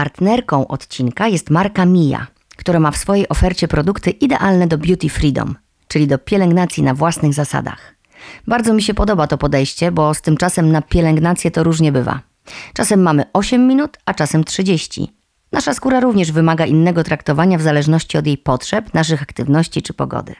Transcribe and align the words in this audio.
Partnerką 0.00 0.66
odcinka 0.68 1.28
jest 1.28 1.50
marka 1.50 1.86
Mia, 1.86 2.26
która 2.56 2.80
ma 2.80 2.90
w 2.90 2.96
swojej 2.96 3.28
ofercie 3.28 3.68
produkty 3.68 4.10
idealne 4.10 4.66
do 4.66 4.78
beauty 4.78 5.08
freedom, 5.08 5.56
czyli 5.88 6.06
do 6.06 6.18
pielęgnacji 6.18 6.82
na 6.82 6.94
własnych 6.94 7.34
zasadach. 7.34 7.94
Bardzo 8.46 8.74
mi 8.74 8.82
się 8.82 8.94
podoba 8.94 9.26
to 9.26 9.38
podejście, 9.38 9.92
bo 9.92 10.14
z 10.14 10.20
tym 10.22 10.36
czasem 10.36 10.72
na 10.72 10.82
pielęgnację 10.82 11.50
to 11.50 11.64
różnie 11.64 11.92
bywa. 11.92 12.20
Czasem 12.74 13.02
mamy 13.02 13.24
8 13.32 13.66
minut, 13.66 13.98
a 14.04 14.14
czasem 14.14 14.44
30. 14.44 15.16
Nasza 15.52 15.74
skóra 15.74 16.00
również 16.00 16.32
wymaga 16.32 16.66
innego 16.66 17.04
traktowania 17.04 17.58
w 17.58 17.62
zależności 17.62 18.18
od 18.18 18.26
jej 18.26 18.38
potrzeb, 18.38 18.94
naszych 18.94 19.22
aktywności 19.22 19.82
czy 19.82 19.94
pogody. 19.94 20.34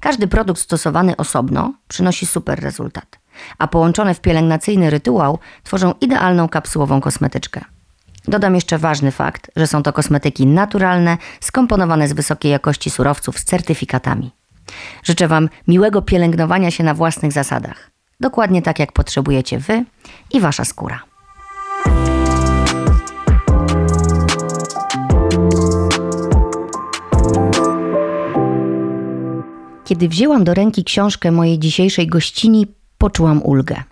Każdy 0.00 0.28
produkt 0.28 0.60
stosowany 0.60 1.16
osobno 1.16 1.74
przynosi 1.88 2.26
super 2.26 2.60
rezultat, 2.60 3.18
a 3.58 3.68
połączone 3.68 4.14
w 4.14 4.20
pielęgnacyjny 4.20 4.90
rytuał 4.90 5.38
tworzą 5.62 5.94
idealną 6.00 6.48
kapsułową 6.48 7.00
kosmetyczkę. 7.00 7.64
Dodam 8.28 8.54
jeszcze 8.54 8.78
ważny 8.78 9.10
fakt, 9.10 9.50
że 9.56 9.66
są 9.66 9.82
to 9.82 9.92
kosmetyki 9.92 10.46
naturalne, 10.46 11.18
skomponowane 11.40 12.08
z 12.08 12.12
wysokiej 12.12 12.52
jakości 12.52 12.90
surowców 12.90 13.38
z 13.38 13.44
certyfikatami. 13.44 14.30
Życzę 15.02 15.28
Wam 15.28 15.48
miłego 15.68 16.02
pielęgnowania 16.02 16.70
się 16.70 16.84
na 16.84 16.94
własnych 16.94 17.32
zasadach. 17.32 17.90
Dokładnie 18.20 18.62
tak, 18.62 18.78
jak 18.78 18.92
potrzebujecie 18.92 19.58
Wy 19.58 19.84
i 20.30 20.40
Wasza 20.40 20.64
skóra. 20.64 21.02
Kiedy 29.84 30.08
wzięłam 30.08 30.44
do 30.44 30.54
ręki 30.54 30.84
książkę 30.84 31.32
mojej 31.32 31.58
dzisiejszej 31.58 32.06
gościni, 32.06 32.66
poczułam 32.98 33.42
ulgę. 33.42 33.82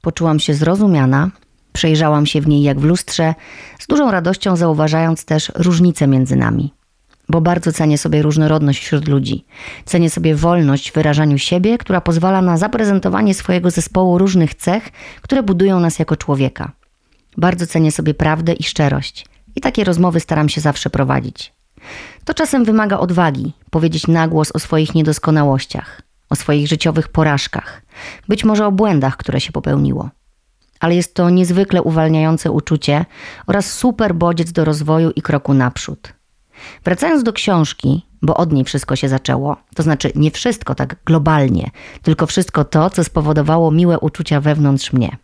Poczułam 0.00 0.40
się 0.40 0.54
zrozumiana, 0.54 1.30
przejrzałam 1.72 2.26
się 2.26 2.40
w 2.40 2.48
niej 2.48 2.62
jak 2.62 2.80
w 2.80 2.84
lustrze, 2.84 3.34
z 3.78 3.86
dużą 3.86 4.10
radością 4.10 4.56
zauważając 4.56 5.24
też 5.24 5.52
różnice 5.54 6.06
między 6.06 6.36
nami. 6.36 6.74
Bo 7.28 7.40
bardzo 7.40 7.72
cenię 7.72 7.98
sobie 7.98 8.22
różnorodność 8.22 8.80
wśród 8.80 9.08
ludzi. 9.08 9.44
Cenię 9.84 10.10
sobie 10.10 10.34
wolność 10.34 10.90
w 10.90 10.94
wyrażaniu 10.94 11.38
siebie, 11.38 11.78
która 11.78 12.00
pozwala 12.00 12.42
na 12.42 12.56
zaprezentowanie 12.56 13.34
swojego 13.34 13.70
zespołu 13.70 14.18
różnych 14.18 14.54
cech, 14.54 14.88
które 15.22 15.42
budują 15.42 15.80
nas 15.80 15.98
jako 15.98 16.16
człowieka. 16.16 16.72
Bardzo 17.36 17.66
cenię 17.66 17.92
sobie 17.92 18.14
prawdę 18.14 18.52
i 18.52 18.62
szczerość. 18.62 19.26
I 19.56 19.60
takie 19.60 19.84
rozmowy 19.84 20.20
staram 20.20 20.48
się 20.48 20.60
zawsze 20.60 20.90
prowadzić. 20.90 21.52
To 22.24 22.34
czasem 22.34 22.64
wymaga 22.64 22.98
odwagi 22.98 23.52
powiedzieć 23.70 24.06
na 24.06 24.28
głos 24.28 24.52
o 24.52 24.58
swoich 24.58 24.94
niedoskonałościach, 24.94 26.02
o 26.30 26.36
swoich 26.36 26.68
życiowych 26.68 27.08
porażkach, 27.08 27.82
być 28.28 28.44
może 28.44 28.66
o 28.66 28.72
błędach, 28.72 29.16
które 29.16 29.40
się 29.40 29.52
popełniło. 29.52 30.10
Ale 30.82 30.94
jest 30.94 31.14
to 31.14 31.30
niezwykle 31.30 31.82
uwalniające 31.82 32.50
uczucie 32.50 33.04
oraz 33.46 33.72
super 33.72 34.14
bodziec 34.14 34.52
do 34.52 34.64
rozwoju 34.64 35.10
i 35.10 35.22
kroku 35.22 35.54
naprzód. 35.54 36.12
Wracając 36.84 37.22
do 37.22 37.32
książki, 37.32 38.06
bo 38.22 38.36
od 38.36 38.52
niej 38.52 38.64
wszystko 38.64 38.96
się 38.96 39.08
zaczęło, 39.08 39.56
to 39.74 39.82
znaczy 39.82 40.12
nie 40.14 40.30
wszystko 40.30 40.74
tak 40.74 40.96
globalnie, 41.04 41.70
tylko 42.02 42.26
wszystko 42.26 42.64
to, 42.64 42.90
co 42.90 43.04
spowodowało 43.04 43.70
miłe 43.70 43.98
uczucia 43.98 44.40
wewnątrz 44.40 44.92
mnie. 44.92 45.16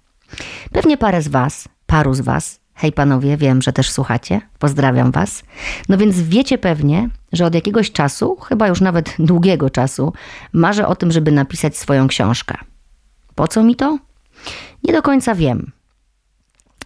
Pewnie 0.73 0.97
parę 0.97 1.23
z 1.23 1.29
Was, 1.29 1.69
paru 1.87 2.15
z 2.15 2.21
Was 2.21 2.61
Hej 2.81 2.93
panowie, 2.93 3.37
wiem, 3.37 3.63
że 3.63 3.73
też 3.73 3.91
słuchacie. 3.91 4.41
Pozdrawiam 4.59 5.11
was. 5.11 5.43
No 5.89 5.99
więc 5.99 6.21
wiecie 6.21 6.59
pewnie, 6.59 7.09
że 7.33 7.47
od 7.47 7.55
jakiegoś 7.55 7.93
czasu, 7.93 8.37
chyba 8.37 8.69
już 8.69 8.81
nawet 8.81 9.17
długiego 9.19 9.71
czasu, 9.71 10.13
marzę 10.53 10.87
o 10.87 10.97
tym, 10.97 11.13
żeby 11.13 11.33
napisać 11.33 11.77
swoją 11.77 12.09
książkę. 12.09 12.59
Po 13.35 13.49
co 13.49 13.63
mi 13.63 13.77
to? 13.77 13.99
Nie 14.85 14.93
do 14.93 15.03
końca 15.03 15.35
wiem. 15.35 15.73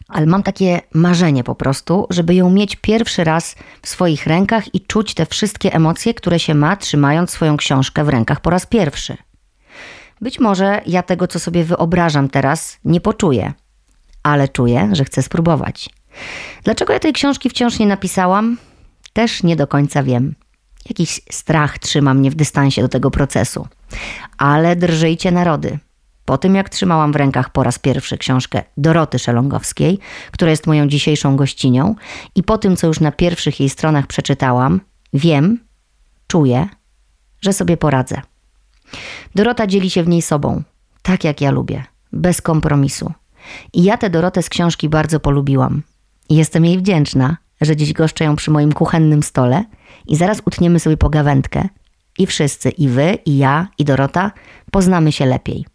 Ale 0.08 0.26
mam 0.26 0.42
takie 0.42 0.80
marzenie 0.94 1.44
po 1.44 1.54
prostu, 1.54 2.06
żeby 2.10 2.34
ją 2.34 2.50
mieć 2.50 2.76
pierwszy 2.76 3.24
raz 3.24 3.54
w 3.82 3.88
swoich 3.88 4.26
rękach 4.26 4.74
i 4.74 4.80
czuć 4.80 5.14
te 5.14 5.26
wszystkie 5.26 5.74
emocje, 5.74 6.14
które 6.14 6.38
się 6.38 6.54
ma, 6.54 6.76
trzymając 6.76 7.30
swoją 7.30 7.56
książkę 7.56 8.04
w 8.04 8.08
rękach 8.08 8.40
po 8.40 8.50
raz 8.50 8.66
pierwszy. 8.66 9.16
Być 10.20 10.40
może 10.40 10.80
ja 10.86 11.02
tego, 11.02 11.26
co 11.26 11.38
sobie 11.38 11.64
wyobrażam 11.64 12.28
teraz, 12.28 12.78
nie 12.84 13.00
poczuję 13.00 13.52
ale 14.22 14.48
czuję, 14.48 14.88
że 14.92 15.04
chcę 15.04 15.22
spróbować. 15.22 15.90
Dlaczego 16.64 16.92
ja 16.92 16.98
tej 16.98 17.12
książki 17.12 17.50
wciąż 17.50 17.78
nie 17.78 17.86
napisałam? 17.86 18.58
Też 19.12 19.42
nie 19.42 19.56
do 19.56 19.66
końca 19.66 20.02
wiem. 20.02 20.34
Jakiś 20.88 21.20
strach 21.30 21.78
trzyma 21.78 22.14
mnie 22.14 22.30
w 22.30 22.34
dystansie 22.34 22.82
do 22.82 22.88
tego 22.88 23.10
procesu. 23.10 23.68
Ale 24.38 24.76
drżyjcie 24.76 25.30
narody. 25.30 25.78
Po 26.32 26.38
tym, 26.38 26.54
jak 26.54 26.68
trzymałam 26.68 27.12
w 27.12 27.16
rękach 27.16 27.50
po 27.50 27.62
raz 27.62 27.78
pierwszy 27.78 28.18
książkę 28.18 28.62
Doroty 28.76 29.18
Szelongowskiej, 29.18 29.98
która 30.30 30.50
jest 30.50 30.66
moją 30.66 30.88
dzisiejszą 30.88 31.36
gościnią, 31.36 31.94
i 32.34 32.42
po 32.42 32.58
tym, 32.58 32.76
co 32.76 32.86
już 32.86 33.00
na 33.00 33.12
pierwszych 33.12 33.60
jej 33.60 33.68
stronach 33.68 34.06
przeczytałam, 34.06 34.80
wiem, 35.12 35.58
czuję, 36.26 36.68
że 37.40 37.52
sobie 37.52 37.76
poradzę. 37.76 38.20
Dorota 39.34 39.66
dzieli 39.66 39.90
się 39.90 40.02
w 40.02 40.08
niej 40.08 40.22
sobą, 40.22 40.62
tak 41.02 41.24
jak 41.24 41.40
ja 41.40 41.50
lubię, 41.50 41.84
bez 42.12 42.42
kompromisu. 42.42 43.12
I 43.72 43.82
ja 43.82 43.96
tę 43.96 44.10
Dorotę 44.10 44.42
z 44.42 44.48
książki 44.48 44.88
bardzo 44.88 45.20
polubiłam. 45.20 45.82
Jestem 46.30 46.64
jej 46.64 46.78
wdzięczna, 46.78 47.36
że 47.60 47.76
dziś 47.76 47.92
goszczę 47.92 48.24
ją 48.24 48.36
przy 48.36 48.50
moim 48.50 48.72
kuchennym 48.72 49.22
stole 49.22 49.64
i 50.06 50.16
zaraz 50.16 50.42
utniemy 50.46 50.80
sobie 50.80 50.96
pogawędkę 50.96 51.68
i 52.18 52.26
wszyscy, 52.26 52.70
i 52.70 52.88
wy, 52.88 53.18
i 53.26 53.38
ja, 53.38 53.68
i 53.78 53.84
Dorota, 53.84 54.32
poznamy 54.70 55.12
się 55.12 55.26
lepiej. 55.26 55.71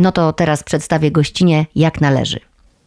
No 0.00 0.12
to 0.12 0.32
teraz 0.32 0.62
przedstawię 0.64 1.10
gościnie 1.10 1.66
jak 1.74 2.00
należy. 2.00 2.40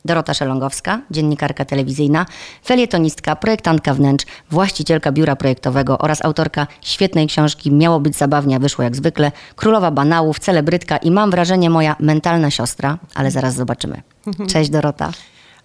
Dorota 0.06 0.34
Szelongowska, 0.34 1.02
dziennikarka 1.12 1.66
telewizyjna, 1.66 2.26
felietonistka, 2.66 3.36
projektantka 3.36 3.94
wnętrz, 3.94 4.26
właścicielka 4.52 5.12
biura 5.12 5.36
projektowego 5.36 5.98
oraz 5.98 6.26
autorka 6.26 6.68
świetnej 6.82 7.28
książki 7.28 7.72
Miało 7.72 8.00
być 8.00 8.16
zabawnie, 8.16 8.60
wyszło 8.60 8.84
jak 8.84 8.96
zwykle, 8.96 9.32
królowa 9.56 9.92
banałów, 9.92 10.40
celebrytka 10.40 10.98
i 10.98 11.12
mam 11.12 11.32
wrażenie 11.32 11.70
moja 11.70 11.96
mentalna 12.00 12.52
siostra, 12.52 12.98
ale 13.16 13.32
zaraz 13.32 13.56
zobaczymy. 13.56 14.02
Cześć 14.52 14.70
Dorota. 14.70 15.12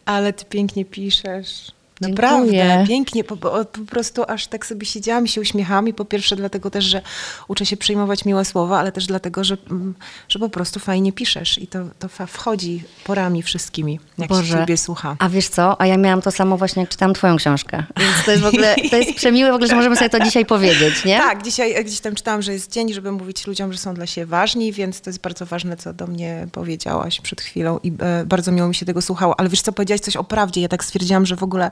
Ale 0.05 0.33
ty 0.33 0.45
pięknie 0.45 0.85
piszesz. 0.85 1.78
Naprawdę, 2.01 2.53
Dziękuję. 2.53 2.85
pięknie, 2.89 3.25
po, 3.25 3.37
po, 3.37 3.65
prostu 3.91 4.25
aż 4.29 4.47
tak 4.47 4.67
sobie 4.67 4.87
siedziałam 4.87 5.25
i 5.25 5.29
się 5.29 5.41
uśmiechałam 5.41 5.89
i 5.89 5.95
po 5.95 6.05
pierwsze 6.05 6.37
dlatego 6.37 6.71
też, 6.71 6.85
że 6.85 7.03
uczę 7.49 7.67
się 7.67 7.77
przyjmować 7.77 8.25
miłe 8.25 8.45
słowa, 8.45 8.79
ale 8.79 8.93
też 8.93 9.07
dlatego, 9.07 9.45
że, 9.45 9.57
mm, 9.71 9.95
że 10.29 10.39
po 10.39 10.49
prostu 10.49 10.81
fajnie 10.81 11.13
piszesz 11.13 11.59
i 11.59 11.67
to, 11.67 11.79
to 11.99 12.09
wchodzi 12.27 12.83
porami 13.05 13.43
wszystkimi, 13.43 14.01
jak 14.19 14.29
Boże. 14.29 14.53
się 14.53 14.61
ciebie 14.61 14.77
słucha. 14.77 15.17
A 15.19 15.29
wiesz 15.29 15.49
co, 15.49 15.81
a 15.81 15.87
ja 15.87 15.97
miałam 15.97 16.23
to 16.23 16.31
samo 16.31 16.57
właśnie, 16.57 16.83
jak 16.83 16.91
czytałam 16.91 17.15
twoją 17.15 17.37
książkę, 17.37 17.85
więc 17.97 18.25
to 18.25 18.31
jest 18.31 18.43
w 18.43 18.47
ogóle, 18.47 18.77
to 18.91 18.97
jest 18.97 19.15
przemiłe 19.15 19.51
w 19.51 19.55
ogóle, 19.55 19.69
że 19.69 19.77
możemy 19.77 19.97
sobie 19.97 20.11
to 20.11 20.21
dzisiaj 20.21 20.47
powiedzieć, 20.47 21.05
nie? 21.05 21.19
Tak, 21.29 21.43
dzisiaj 21.43 21.85
gdzieś 21.85 22.01
tam 22.01 22.15
czytałam, 22.15 22.43
że 22.43 22.53
jest 22.53 22.73
dzień, 22.73 22.93
żeby 22.93 23.13
mówić 23.13 23.47
ludziom, 23.47 23.73
że 23.73 23.79
są 23.79 23.95
dla 23.95 24.07
siebie 24.07 24.27
ważni, 24.27 24.73
więc 24.73 25.01
to 25.01 25.11
jest 25.11 25.21
bardzo 25.21 25.47
ważne, 25.47 25.77
co 25.77 25.93
do 25.93 26.07
mnie 26.07 26.47
powiedziałaś 26.53 27.21
przed 27.21 27.41
chwilą 27.41 27.79
i 27.83 27.93
e, 28.01 28.25
bardzo 28.27 28.53
miło 28.53 28.69
mi 28.69 28.75
się 28.75 28.87
tego 28.87 29.03
słuchało, 29.03 29.41
ale 29.41 29.49
wiesz 29.49 29.63
co, 29.63 29.73
powiedziałaś 29.73 30.01
coś 30.01 30.17
o 30.17 30.25
prawdzie, 30.25 30.61
ja 30.61 30.69
tak 30.69 30.85
stwierdziłam, 30.85 31.27
że 31.27 31.37
w 31.37 31.43
ogóle 31.43 31.71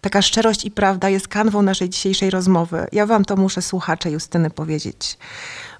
taka 0.00 0.22
szczerość 0.22 0.64
i 0.64 0.70
prawda 0.70 1.08
jest 1.08 1.28
kanwą 1.28 1.62
naszej 1.62 1.90
dzisiejszej 1.90 2.30
rozmowy. 2.30 2.86
Ja 2.92 3.06
wam 3.06 3.24
to 3.24 3.36
muszę 3.36 3.62
słuchacze 3.62 4.10
Justyny 4.10 4.50
powiedzieć. 4.50 5.18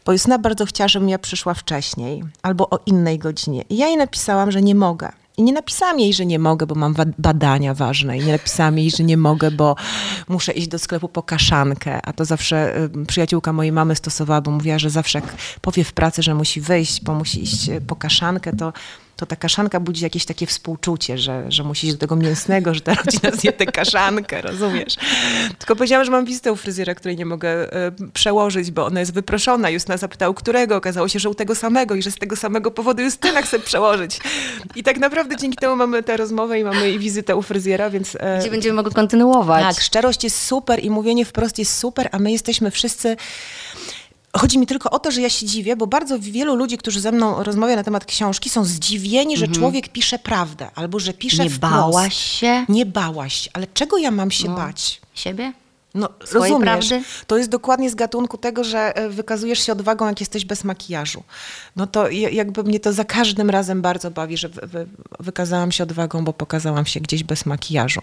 Bo 0.05 0.13
Justyna 0.13 0.39
bardzo 0.39 0.67
chciała, 0.67 0.89
żebym 0.89 1.09
ja 1.09 1.19
przyszła 1.19 1.55
wcześniej 1.55 2.25
albo 2.43 2.71
o 2.71 2.79
innej 2.87 3.19
godzinie. 3.19 3.65
I 3.69 3.77
ja 3.77 3.87
jej 3.87 3.97
napisałam, 3.97 4.53
że 4.53 4.63
nie 4.63 4.75
mogę. 4.75 5.13
I 5.37 5.43
nie 5.43 5.53
napisałam 5.53 6.01
jej, 6.01 6.13
że 6.13 6.27
nie 6.27 6.39
mogę, 6.39 6.67
bo 6.67 6.75
mam 6.75 6.95
badania 7.19 7.75
ważne. 7.75 8.19
I 8.19 8.25
nie 8.25 8.33
napisałam 8.33 8.79
jej, 8.79 8.91
że 8.91 9.05
nie 9.05 9.17
mogę, 9.17 9.51
bo 9.51 9.77
muszę 10.29 10.53
iść 10.53 10.69
do 10.69 10.79
sklepu 10.79 11.09
po 11.09 11.23
kaszankę. 11.23 12.03
A 12.03 12.13
to 12.13 12.25
zawsze 12.25 12.77
y, 13.03 13.07
przyjaciółka 13.07 13.53
mojej 13.53 13.73
mamy 13.73 13.97
stosowała, 13.97 14.41
bo 14.41 14.51
mówiła, 14.51 14.79
że 14.79 14.91
zawsze 14.91 15.19
jak 15.19 15.35
powie 15.61 15.85
w 15.85 15.93
pracy, 15.93 16.23
że 16.23 16.35
musi 16.35 16.61
wyjść, 16.61 17.03
bo 17.03 17.15
musi 17.15 17.43
iść 17.43 17.69
y, 17.69 17.81
po 17.81 17.97
kaszankę, 17.97 18.57
to 18.57 18.73
to 19.23 19.27
ta 19.27 19.37
kaszanka 19.37 19.81
budzi 19.81 20.05
jakieś 20.05 20.25
takie 20.25 20.47
współczucie, 20.47 21.19
że, 21.19 21.45
że 21.49 21.65
musi 21.65 21.87
iść 21.87 21.97
do 21.97 22.01
tego 22.01 22.17
mięsnego, 22.17 22.75
że 22.75 22.81
ta 22.81 22.95
rodzina 22.95 23.31
zje 23.31 23.53
tę 23.53 23.67
kaszankę, 23.67 24.43
rozumiesz? 24.43 24.95
Tylko 25.59 25.77
powiedziałam, 25.77 26.05
że 26.05 26.11
mam 26.11 26.25
wizytę 26.25 26.53
u 26.53 26.57
fryzjera, 26.57 26.95
której 26.95 27.17
nie 27.17 27.27
mogę 27.27 27.73
e, 27.73 27.93
przełożyć, 28.13 28.71
bo 28.71 28.87
ona 28.87 29.01
jest 29.01 29.15
wyproszona. 29.15 29.71
Justyna 29.71 29.97
zapytała, 29.97 30.31
u 30.31 30.35
którego? 30.35 30.77
Okazało 30.77 31.09
się, 31.09 31.19
że 31.19 31.31
u 31.31 31.35
tego 31.35 31.55
samego 31.55 31.95
i 31.95 32.03
że 32.03 32.11
z 32.11 32.15
tego 32.15 32.37
samego 32.37 32.71
powodu 32.71 33.03
Justyna 33.03 33.43
chce 33.43 33.59
przełożyć. 33.59 34.21
I 34.75 34.83
tak 34.83 34.99
naprawdę 34.99 35.37
dzięki 35.37 35.57
temu 35.57 35.77
mamy 35.77 36.03
tę 36.03 36.17
rozmowę 36.17 36.61
i 36.61 36.65
mamy 36.65 36.91
i 36.91 36.99
wizytę 36.99 37.37
u 37.37 37.43
fryzjera, 37.43 37.91
więc... 37.91 38.17
E, 38.21 38.39
Gdzie 38.41 38.51
będziemy 38.51 38.75
mogli 38.75 38.95
kontynuować. 38.95 39.63
Tak, 39.63 39.85
szczerość 39.85 40.25
jest 40.25 40.47
super 40.47 40.85
i 40.85 40.91
mówienie 40.91 41.25
wprost 41.25 41.59
jest 41.59 41.79
super, 41.79 42.09
a 42.13 42.19
my 42.19 42.33
jesteśmy 42.33 42.71
wszyscy 42.71 43.17
Chodzi 44.37 44.59
mi 44.59 44.67
tylko 44.67 44.91
o 44.91 44.99
to, 44.99 45.11
że 45.11 45.21
ja 45.21 45.31
się 45.31 45.47
dziwię, 45.47 45.77
bo 45.77 45.87
bardzo 45.87 46.19
wielu 46.19 46.55
ludzi, 46.55 46.79
którzy 46.79 47.01
ze 47.01 47.13
mną 47.13 47.43
rozmawia 47.43 47.77
na 47.77 47.85
temat 47.85 48.05
książki, 48.05 48.51
są 48.51 48.65
zdziwieni, 48.65 49.37
że 49.37 49.45
mhm. 49.45 49.61
człowiek 49.61 49.89
pisze 49.89 50.19
prawdę 50.19 50.71
albo 50.75 50.99
że 51.01 51.15
pisze 51.15 51.45
Nie 51.45 51.51
wprost. 51.51 51.75
bałaś 51.75 52.17
się? 52.17 52.67
Nie 52.69 52.87
bałaś, 52.87 53.49
ale 53.53 53.67
czego 53.67 53.99
ja 53.99 54.11
mam 54.11 54.31
się 54.31 54.49
no. 54.49 54.57
bać? 54.57 55.01
Siebie? 55.15 55.53
No, 55.95 56.09
swojej 56.25 56.53
rozumiesz. 56.53 56.89
prawdy? 56.89 57.05
To 57.27 57.39
jest 57.39 57.51
dokładnie 57.51 57.91
z 57.91 57.95
gatunku 57.95 58.39
tego, 58.39 58.65
że 58.65 58.97
e, 58.97 59.09
wykazujesz 59.09 59.59
się 59.67 59.73
odwagą, 59.73 60.07
jak 60.07 60.21
jesteś 60.21 60.45
bez 60.45 60.65
makijażu. 60.65 61.23
No 61.77 61.87
to 61.87 62.11
ja- 62.11 62.29
jakby 62.31 62.63
mnie 62.63 62.81
to 62.81 62.93
za 62.93 63.05
każdym 63.05 63.51
razem 63.51 63.83
bardzo 63.83 64.11
bawi, 64.11 64.37
że 64.37 64.49
wy, 64.49 64.67
wy, 64.67 64.87
wykazałam 65.21 65.73
się 65.73 65.83
odwagą, 65.85 66.25
bo 66.25 66.33
pokazałam 66.33 66.87
się 66.87 67.01
gdzieś 67.01 67.23
bez 67.25 67.47
makijażu. 67.47 68.01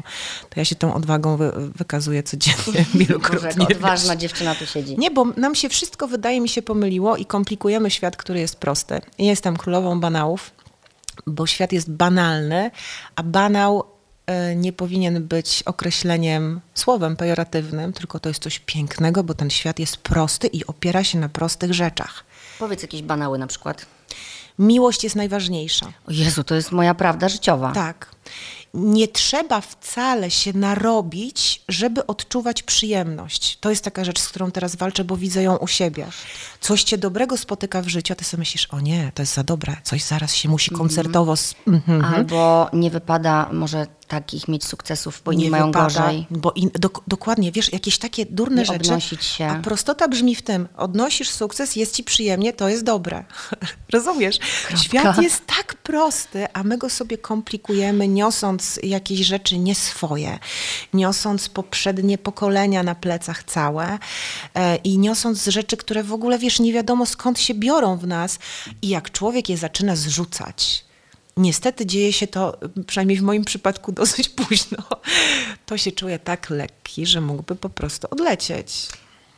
To 0.50 0.59
ja 0.59 0.65
się 0.65 0.75
tą 0.75 0.94
odwagą 0.94 1.38
wy, 1.38 1.51
wykazuję 1.75 2.24
codziennie, 2.24 2.57
Boże, 2.75 2.86
wielokrotnie. 2.95 3.65
jak 3.69 3.71
odważna 3.77 4.13
wiesz. 4.13 4.21
dziewczyna 4.21 4.56
tu 4.56 4.65
siedzi. 4.65 4.97
Nie, 4.97 5.12
bo 5.12 5.25
nam 5.25 5.56
się 5.56 5.69
wszystko 5.69 6.07
wydaje 6.07 6.41
mi 6.41 6.50
się 6.50 6.62
pomyliło 6.62 7.18
i 7.18 7.25
komplikujemy 7.25 7.91
świat, 7.91 8.18
który 8.18 8.39
jest 8.39 8.56
prosty. 8.56 9.01
Ja 9.18 9.25
jestem 9.25 9.57
królową 9.57 10.00
banałów, 10.00 10.51
bo 11.27 11.47
świat 11.47 11.71
jest 11.71 11.91
banalny, 11.91 12.71
a 13.15 13.24
banał 13.24 13.83
nie 14.56 14.74
powinien 14.74 15.28
być 15.28 15.64
określeniem, 15.66 16.62
słowem 16.74 17.16
pejoratywnym, 17.16 17.94
tylko 17.94 18.20
to 18.20 18.30
jest 18.30 18.44
coś 18.44 18.60
pięknego, 18.60 19.24
bo 19.24 19.34
ten 19.34 19.50
świat 19.50 19.80
jest 19.80 19.98
prosty 19.98 20.48
i 20.48 20.66
opiera 20.66 21.04
się 21.04 21.20
na 21.20 21.30
prostych 21.30 21.74
rzeczach. 21.74 22.24
Powiedz 22.60 22.81
jakieś 22.81 23.02
banały 23.02 23.38
na 23.38 23.48
przykład. 23.48 23.86
Miłość 24.60 25.04
jest 25.04 25.16
najważniejsza. 25.16 25.86
O 26.08 26.12
Jezu, 26.12 26.44
to 26.44 26.56
jest 26.56 26.72
moja 26.72 26.96
prawda 26.96 27.30
życiowa. 27.30 27.72
Tak. 27.72 28.12
Nie 28.74 29.08
trzeba 29.08 29.62
wcale 29.62 30.32
się 30.32 30.54
narobić, 30.54 31.62
żeby 31.70 32.08
odczuwać 32.08 32.64
przyjemność. 32.64 33.58
To 33.62 33.70
jest 33.70 33.84
taka 33.84 34.04
rzecz, 34.04 34.20
z 34.20 34.28
którą 34.30 34.52
teraz 34.52 34.75
walczę, 34.75 35.04
bo 35.04 35.18
widzę 35.18 35.44
ją 35.44 35.56
u 35.58 35.68
siebie. 35.68 36.08
Coś 36.62 36.84
cię 36.84 36.98
dobrego 36.98 37.38
spotyka 37.38 37.82
w 37.82 37.88
życiu, 37.88 38.14
a 38.14 38.16
ty 38.16 38.24
sobie 38.25 38.40
myślisz, 38.42 38.66
o 38.66 38.80
nie, 38.80 39.12
to 39.16 39.22
jest 39.22 39.34
za 39.34 39.44
dobre, 39.44 39.78
coś 39.84 40.04
zaraz 40.04 40.36
się 40.36 40.50
musi 40.50 40.72
koncertowo... 40.72 41.34
s- 41.34 41.56
Mhm. 41.68 42.06
Albo 42.06 42.70
nie 42.74 42.90
wypada 42.92 43.50
może 43.54 43.88
takich 44.10 44.48
mieć 44.48 44.66
sukcesów, 44.66 45.22
bo 45.26 45.32
inni 45.32 45.44
nie 45.44 45.50
mają 45.50 45.66
wypada, 45.66 45.84
gorzej. 45.84 46.28
Bo 46.30 46.52
in, 46.52 46.70
dok, 46.74 47.04
dokładnie, 47.08 47.52
wiesz, 47.52 47.74
jakieś 47.74 47.98
takie 47.98 48.26
durne 48.26 48.62
Nie 48.62 48.66
rzeczy. 48.66 49.18
się. 49.22 49.48
A 49.48 49.56
prostota 49.56 50.08
brzmi 50.08 50.36
w 50.36 50.42
tym, 50.42 50.68
odnosisz 50.78 51.30
sukces, 51.30 51.76
jest 51.76 51.96
ci 51.96 52.04
przyjemnie, 52.04 52.54
to 52.54 52.70
jest 52.70 52.84
dobre. 52.84 53.24
Rozumiesz? 53.94 54.40
Świat 54.84 55.22
jest 55.22 55.46
tak 55.46 55.76
prosty, 55.76 56.48
a 56.54 56.64
my 56.64 56.78
go 56.78 56.90
sobie 56.90 57.18
komplikujemy, 57.18 58.08
niosąc 58.08 58.80
jakieś 58.84 59.20
rzeczy 59.20 59.58
nie 59.58 59.76
swoje, 59.76 60.40
niosąc 60.94 61.50
poprzednie 61.50 62.18
pokolenia 62.18 62.84
na 62.84 62.96
plecach 62.96 63.44
całe 63.44 64.00
e, 64.56 64.76
i 64.76 64.98
niosąc 64.98 65.46
rzeczy, 65.46 65.78
które 65.78 66.04
w 66.04 66.14
ogóle, 66.14 66.40
wiesz, 66.40 66.60
nie 66.60 66.74
wiadomo 66.74 67.06
skąd 67.06 67.40
się 67.40 67.54
biorą 67.54 67.98
w 67.98 68.08
nas 68.08 68.40
i 68.82 68.90
jak 68.90 69.12
człowiek 69.12 69.50
je 69.50 69.58
zaczyna 69.58 69.96
zrzucać. 69.96 70.88
Niestety 71.39 71.86
dzieje 71.86 72.13
się 72.13 72.27
to, 72.27 72.57
przynajmniej 72.88 73.18
w 73.18 73.21
moim 73.21 73.45
przypadku, 73.45 73.91
dosyć 74.01 74.30
późno. 74.30 74.77
To 75.65 75.77
się 75.77 75.91
czuje 75.91 76.19
tak 76.19 76.50
lekki, 76.50 77.06
że 77.06 77.21
mógłby 77.21 77.56
po 77.56 77.69
prostu 77.69 78.07
odlecieć. 78.12 78.88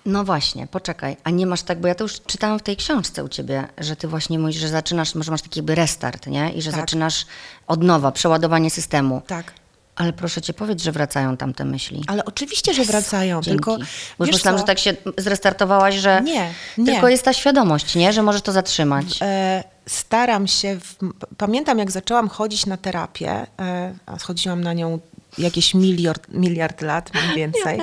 No 0.06 0.24
właśnie, 0.24 0.68
poczekaj. 0.68 1.18
A 1.24 1.30
nie 1.30 1.46
masz 1.46 1.62
tak, 1.62 1.82
bo 1.82 1.88
ja 1.88 1.96
to 1.96 2.04
już 2.04 2.22
czytałam 2.22 2.60
w 2.60 2.64
tej 2.64 2.78
książce 2.78 3.24
u 3.24 3.30
ciebie, 3.30 3.68
że 3.78 3.96
ty 3.96 4.08
właśnie 4.08 4.40
mówisz, 4.40 4.56
że 4.58 4.70
zaczynasz, 4.70 5.16
może 5.16 5.32
masz 5.32 5.42
taki 5.42 5.60
jakby 5.60 5.76
restart, 5.76 6.28
nie? 6.28 6.52
I 6.54 6.62
że 6.62 6.72
Tak. 6.72 6.80
zaczynasz 6.80 7.26
od 7.68 7.84
nowa, 7.84 8.12
przeładowanie 8.12 8.70
systemu. 8.70 9.22
Tak. 9.28 9.54
Ale 9.96 10.14
proszę 10.14 10.42
cię, 10.42 10.54
powiedz, 10.54 10.84
że 10.84 10.92
wracają 10.92 11.38
tam 11.38 11.54
te 11.54 11.66
myśli. 11.66 12.04
Ale 12.08 12.26
oczywiście, 12.26 12.74
że 12.74 12.84
wracają, 12.84 13.42
Dzięki. 13.42 13.50
tylko 13.58 13.78
Bo 14.20 14.26
już 14.26 14.36
myślałam, 14.36 14.58
co? 14.60 14.64
że 14.64 14.68
tak 14.68 14.80
się 14.80 14.94
zrestartowałaś, 15.18 15.96
że 15.96 16.22
Nie, 16.24 16.54
nie. 16.78 16.86
tylko 16.94 17.10
jest 17.10 17.24
ta 17.24 17.34
świadomość, 17.34 17.96
nie? 17.96 18.14
Że 18.14 18.24
możesz 18.24 18.42
to 18.42 18.52
zatrzymać. 18.52 19.06
E, 19.22 19.64
staram 19.92 20.48
się, 20.48 20.80
w, 20.80 20.96
pamiętam 21.38 21.80
jak 21.80 21.92
zaczęłam 21.92 22.30
chodzić 22.30 22.66
na 22.66 22.78
terapię, 22.78 23.32
e, 23.60 23.94
a 24.06 24.18
chodziłam 24.18 24.62
na 24.62 24.74
nią 24.74 25.00
jakieś 25.38 25.74
miliard, 25.74 26.28
miliard 26.30 26.82
lat 26.82 27.12
mniej 27.14 27.36
więcej. 27.36 27.80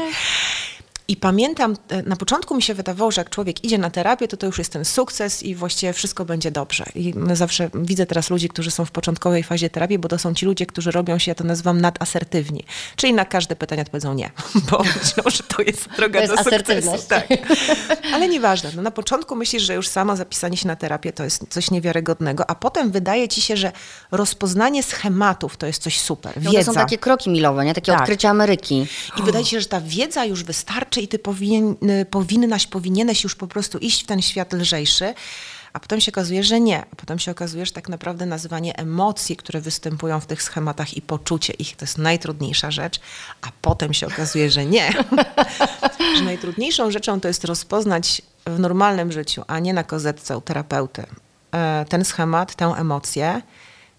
I 1.10 1.16
pamiętam, 1.16 1.76
e, 1.88 2.02
na 2.02 2.16
początku 2.16 2.54
mi 2.56 2.62
się 2.62 2.74
wydawało, 2.74 3.10
że 3.10 3.20
jak 3.20 3.30
człowiek 3.30 3.64
idzie 3.64 3.78
na 3.78 3.90
terapię, 3.90 4.28
to 4.28 4.36
to 4.36 4.46
już 4.46 4.58
jest 4.58 4.72
ten 4.72 4.84
sukces 4.84 5.42
i 5.42 5.54
właściwie 5.54 5.92
wszystko 5.92 6.24
będzie 6.24 6.50
dobrze. 6.50 6.84
I 6.94 7.12
my 7.16 7.36
zawsze 7.36 7.70
widzę 7.74 8.06
teraz 8.06 8.30
ludzi, 8.30 8.48
którzy 8.48 8.70
są 8.70 8.84
w 8.84 8.90
początkowej 8.90 9.42
fazie 9.42 9.70
terapii, 9.70 9.98
bo 9.98 10.08
to 10.08 10.18
są 10.18 10.34
ci 10.34 10.46
ludzie, 10.46 10.66
którzy 10.66 10.90
robią 10.90 11.18
się, 11.18 11.30
ja 11.30 11.34
to 11.34 11.44
nazywam 11.44 11.80
nadasertywni. 11.80 12.64
Czyli 12.96 13.12
na 13.12 13.24
każde 13.24 13.56
pytanie 13.56 13.82
odpowiedzą 13.82 14.14
nie, 14.14 14.30
bo 14.70 14.78
myślą, 14.78 15.24
że 15.26 15.42
to 15.42 15.62
jest 15.62 15.88
droga 15.96 16.26
To 16.26 16.36
do 16.36 16.44
sukcesu. 16.44 17.08
Tak. 17.08 17.28
Ale 18.14 18.28
nieważne. 18.28 18.70
No 18.76 18.82
na 18.82 18.90
początku 18.90 19.36
myślisz, 19.36 19.62
że 19.62 19.74
już 19.74 19.88
samo 19.88 20.16
zapisanie 20.16 20.56
się 20.56 20.68
na 20.68 20.76
terapię 20.76 21.12
to 21.12 21.24
jest 21.24 21.44
coś 21.48 21.70
niewiarygodnego, 21.70 22.50
a 22.50 22.54
potem 22.54 22.90
wydaje 22.90 23.28
ci 23.28 23.40
się, 23.40 23.56
że 23.56 23.72
rozpoznanie 24.10 24.82
schematów 24.82 25.56
to 25.56 25.66
jest 25.66 25.82
coś 25.82 26.00
super. 26.00 26.32
No 26.42 26.50
Wiedza. 26.50 26.64
to 26.64 26.72
są 26.72 26.80
takie 26.80 26.98
kroki 26.98 27.30
milowe, 27.30 27.64
nie? 27.64 27.74
Takie 27.74 27.92
Tak. 27.92 28.00
odkrycia 28.00 28.30
Ameryki. 28.30 28.86
I 29.18 29.22
wydaje 29.22 29.44
ci 29.44 29.50
się, 29.50 29.60
że 29.60 29.66
ta 29.66 29.80
wiedza 29.80 30.24
już 30.24 30.44
wystarczy 30.44 30.97
i 31.00 31.08
ty 31.08 31.18
powinien, 31.18 31.76
y, 32.00 32.06
powinnaś, 32.10 32.66
powinieneś 32.66 33.24
już 33.24 33.34
po 33.34 33.46
prostu 33.46 33.78
iść 33.78 34.04
w 34.04 34.06
ten 34.06 34.22
świat 34.22 34.52
lżejszy. 34.52 35.14
A 35.72 35.80
potem 35.80 36.00
się 36.00 36.12
okazuje, 36.12 36.44
że 36.44 36.60
nie. 36.60 36.80
A 36.92 36.96
potem 36.96 37.18
się 37.18 37.30
okazuje, 37.30 37.66
że 37.66 37.72
tak 37.72 37.88
naprawdę 37.88 38.26
nazywanie 38.26 38.78
emocji, 38.78 39.36
które 39.36 39.60
występują 39.60 40.20
w 40.20 40.26
tych 40.26 40.42
schematach 40.42 40.96
i 40.96 41.02
poczucie 41.02 41.52
ich, 41.52 41.76
to 41.76 41.84
jest 41.84 41.98
najtrudniejsza 41.98 42.70
rzecz. 42.70 43.00
A 43.42 43.46
potem 43.62 43.94
się 43.94 44.06
okazuje, 44.06 44.50
że 44.50 44.66
nie. 44.66 44.92
że 46.16 46.24
najtrudniejszą 46.24 46.90
rzeczą 46.90 47.20
to 47.20 47.28
jest 47.28 47.44
rozpoznać 47.44 48.22
w 48.46 48.58
normalnym 48.58 49.12
życiu, 49.12 49.42
a 49.46 49.58
nie 49.58 49.74
na 49.74 49.84
kozetce 49.84 50.38
u 50.38 50.40
terapeuty, 50.40 51.06
e, 51.52 51.84
ten 51.88 52.04
schemat, 52.04 52.54
tę 52.54 52.66
emocję 52.66 53.42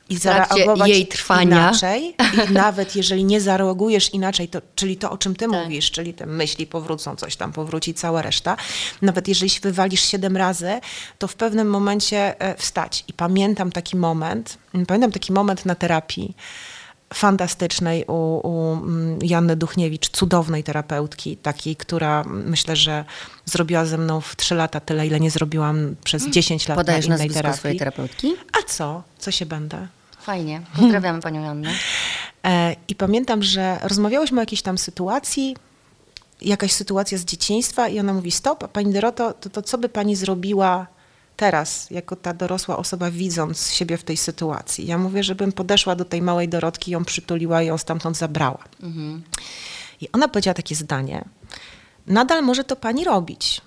i 0.10 0.18
zareagować 0.18 0.90
jej 0.90 1.08
trwania. 1.08 1.44
inaczej. 1.46 2.16
I 2.50 2.54
nawet 2.66 2.96
jeżeli 2.96 3.24
nie 3.26 3.42
zareagujesz 3.42 4.14
inaczej, 4.14 4.48
to, 4.48 4.62
czyli 4.76 4.98
to, 4.98 5.12
o 5.12 5.18
czym 5.18 5.36
ty 5.36 5.46
Tak. 5.48 5.64
mówisz, 5.64 5.92
czyli 5.92 6.14
te 6.14 6.26
myśli 6.26 6.68
powrócą, 6.68 7.16
coś 7.16 7.36
tam 7.36 7.52
powróci, 7.54 7.94
cała 7.94 8.22
reszta. 8.22 8.58
Nawet 9.02 9.28
jeżeli 9.28 9.50
się 9.50 9.60
wywalisz 9.62 10.02
siedem 10.02 10.38
razy, 10.38 10.80
to 11.20 11.28
w 11.28 11.36
pewnym 11.36 11.70
momencie 11.70 12.42
e, 12.42 12.56
wstać. 12.58 13.04
I 13.08 13.14
pamiętam 13.14 13.72
taki 13.72 13.98
moment, 13.98 14.58
pamiętam 14.88 15.12
taki 15.12 15.34
moment 15.34 15.66
na 15.66 15.76
terapii 15.76 16.36
fantastycznej 17.14 18.06
u, 18.08 18.14
u 18.44 18.74
mm, 18.74 19.20
Janny 19.22 19.56
Duchniewicz, 19.56 20.10
cudownej 20.10 20.64
terapeutki, 20.64 21.38
takiej, 21.38 21.76
która 21.76 22.22
mm, 22.22 22.50
myślę, 22.50 22.76
że 22.76 23.06
zrobiła 23.46 23.86
ze 23.86 23.98
mną 23.98 24.22
w 24.22 24.36
trzy 24.36 24.56
lata 24.56 24.80
tyle, 24.80 25.08
ile 25.08 25.20
nie 25.20 25.32
zrobiłam 25.32 25.96
przez 26.04 26.28
10 26.30 26.68
lat 26.68 26.78
Podajesz 26.78 27.08
na 27.08 27.16
innej 27.16 27.30
terapii. 27.30 27.58
swojej 27.60 27.78
terapeutki? 27.78 28.34
A 28.60 28.70
co? 28.70 29.04
Co 29.20 29.32
się 29.32 29.46
będę? 29.46 29.88
Fajnie. 30.20 30.62
Pozdrawiamy 30.76 31.22
panią 31.22 31.44
Jannę. 31.44 31.70
E, 32.46 32.76
I 32.88 32.96
pamiętam, 32.96 33.44
że 33.44 33.80
rozmawiałyśmy 33.84 34.38
o 34.38 34.42
jakiejś 34.42 34.62
tam 34.62 34.78
sytuacji, 34.78 35.56
jakaś 36.42 36.72
sytuacja 36.72 37.18
z 37.18 37.26
dzieciństwa 37.26 37.88
i 37.88 38.00
ona 38.00 38.14
mówi, 38.14 38.32
stop, 38.32 38.68
pani 38.68 38.94
Doroto, 38.94 39.34
to, 39.34 39.50
to 39.50 39.62
co 39.62 39.78
by 39.78 39.90
pani 39.90 40.16
zrobiła 40.16 40.88
teraz, 41.38 41.90
jako 41.92 42.16
ta 42.16 42.34
dorosła 42.34 42.78
osoba, 42.78 43.12
widząc 43.12 43.72
siebie 43.72 43.98
w 43.98 44.04
tej 44.04 44.18
sytuacji? 44.18 44.88
Ja 44.88 44.98
mówię, 44.98 45.24
żebym 45.24 45.52
podeszła 45.52 45.96
do 45.96 46.06
tej 46.06 46.22
małej 46.22 46.50
Dorotki, 46.50 46.92
ją 46.92 47.06
przytuliła 47.06 47.62
i 47.62 47.68
ją 47.68 47.78
stamtąd 47.78 48.18
zabrała. 48.18 48.64
I 50.02 50.10
ona 50.14 50.28
powiedziała 50.28 50.54
takie 50.54 50.76
zdanie, 50.76 51.26
nadal 52.08 52.44
może 52.44 52.64
to 52.64 52.76
pani 52.76 53.04
robić 53.04 53.62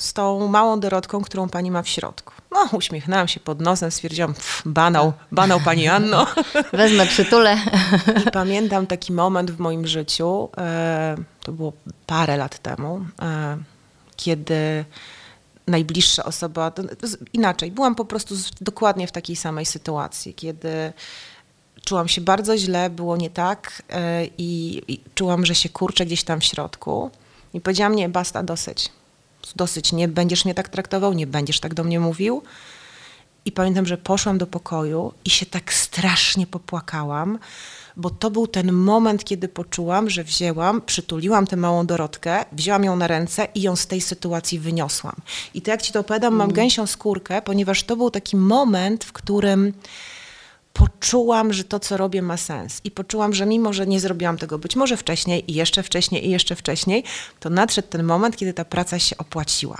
z 0.00 0.12
tą 0.12 0.48
małą 0.48 0.80
Dorotką, 0.80 1.22
którą 1.22 1.48
pani 1.48 1.70
ma 1.70 1.82
w 1.82 1.88
środku. 1.88 2.32
No, 2.50 2.68
uśmiechnęłam 2.72 3.28
się 3.28 3.40
pod 3.40 3.60
nosem, 3.60 3.90
stwierdziłam, 3.90 4.34
pff, 4.34 4.62
banał, 4.66 5.12
banał 5.32 5.60
pani 5.60 5.88
Anno. 5.88 6.26
Wezmę 6.72 7.06
przytulę. 7.06 7.56
I 8.26 8.30
pamiętam 8.30 8.86
taki 8.86 9.12
moment 9.12 9.50
w 9.50 9.58
moim 9.58 9.86
życiu, 9.86 10.48
e, 10.58 11.16
to 11.42 11.52
było 11.52 11.72
parę 12.06 12.36
lat 12.36 12.58
temu, 12.58 13.00
e, 13.22 13.58
kiedy 14.16 14.84
najbliższa 15.66 16.24
osoba, 16.24 16.72
inaczej, 17.32 17.70
byłam 17.70 17.94
po 17.94 18.04
prostu 18.04 18.34
dokładnie 18.60 19.06
w 19.06 19.12
takiej 19.12 19.36
samej 19.36 19.66
sytuacji, 19.66 20.34
kiedy 20.34 20.92
czułam 21.84 22.08
się 22.08 22.20
bardzo 22.20 22.58
źle, 22.58 22.90
było 22.90 23.16
nie 23.16 23.30
tak 23.30 23.82
e, 23.90 24.24
i, 24.38 24.82
i 24.88 25.00
czułam, 25.14 25.46
że 25.46 25.54
się 25.54 25.68
kurczę 25.68 26.06
gdzieś 26.06 26.24
tam 26.24 26.40
w 26.40 26.44
środku. 26.44 27.10
I 27.54 27.60
powiedziałam, 27.60 27.96
nie, 27.96 28.08
basta, 28.08 28.42
dosyć. 28.42 28.90
Dosyć, 29.56 29.92
nie 29.92 30.08
będziesz 30.08 30.44
mnie 30.44 30.54
tak 30.54 30.68
traktował, 30.68 31.12
nie 31.12 31.26
będziesz 31.26 31.60
tak 31.60 31.74
do 31.74 31.84
mnie 31.84 32.00
mówił. 32.00 32.42
I 33.44 33.52
pamiętam, 33.52 33.86
że 33.86 33.98
poszłam 33.98 34.38
do 34.38 34.46
pokoju 34.46 35.12
i 35.24 35.30
się 35.30 35.46
tak 35.46 35.72
strasznie 35.74 36.46
popłakałam, 36.46 37.38
bo 37.96 38.10
to 38.10 38.30
był 38.30 38.46
ten 38.46 38.72
moment, 38.72 39.24
kiedy 39.24 39.48
poczułam, 39.48 40.10
że 40.10 40.24
wzięłam, 40.24 40.82
przytuliłam 40.86 41.46
tę 41.46 41.56
małą 41.56 41.86
Dorotkę, 41.86 42.44
wzięłam 42.52 42.84
ją 42.84 42.96
na 42.96 43.06
ręce 43.06 43.48
i 43.54 43.62
ją 43.62 43.76
z 43.76 43.86
tej 43.86 44.00
sytuacji 44.00 44.58
wyniosłam. 44.58 45.16
I 45.54 45.62
to 45.62 45.70
jak 45.70 45.82
ci 45.82 45.92
to 45.92 46.00
opowiadam, 46.00 46.34
mam 46.34 46.52
gęsią 46.52 46.86
skórkę, 46.86 47.42
ponieważ 47.42 47.82
to 47.82 47.96
był 47.96 48.10
taki 48.10 48.36
moment, 48.36 49.04
w 49.04 49.12
którym 49.12 49.72
poczułam, 50.80 51.52
że 51.52 51.64
to, 51.64 51.80
co 51.80 51.96
robię, 51.96 52.22
ma 52.22 52.36
sens. 52.36 52.80
I 52.84 52.90
poczułam, 52.90 53.34
że 53.34 53.46
mimo, 53.46 53.72
że 53.72 53.86
nie 53.86 54.00
zrobiłam 54.00 54.38
tego 54.38 54.58
być 54.58 54.76
może 54.76 54.96
wcześniej 54.96 55.50
i 55.50 55.54
jeszcze 55.54 55.82
wcześniej 55.82 56.26
i 56.26 56.30
jeszcze 56.30 56.56
wcześniej, 56.56 57.04
to 57.40 57.50
nadszedł 57.50 57.88
ten 57.88 58.02
moment, 58.02 58.36
kiedy 58.36 58.52
ta 58.52 58.64
praca 58.64 58.98
się 58.98 59.16
opłaciła. 59.16 59.76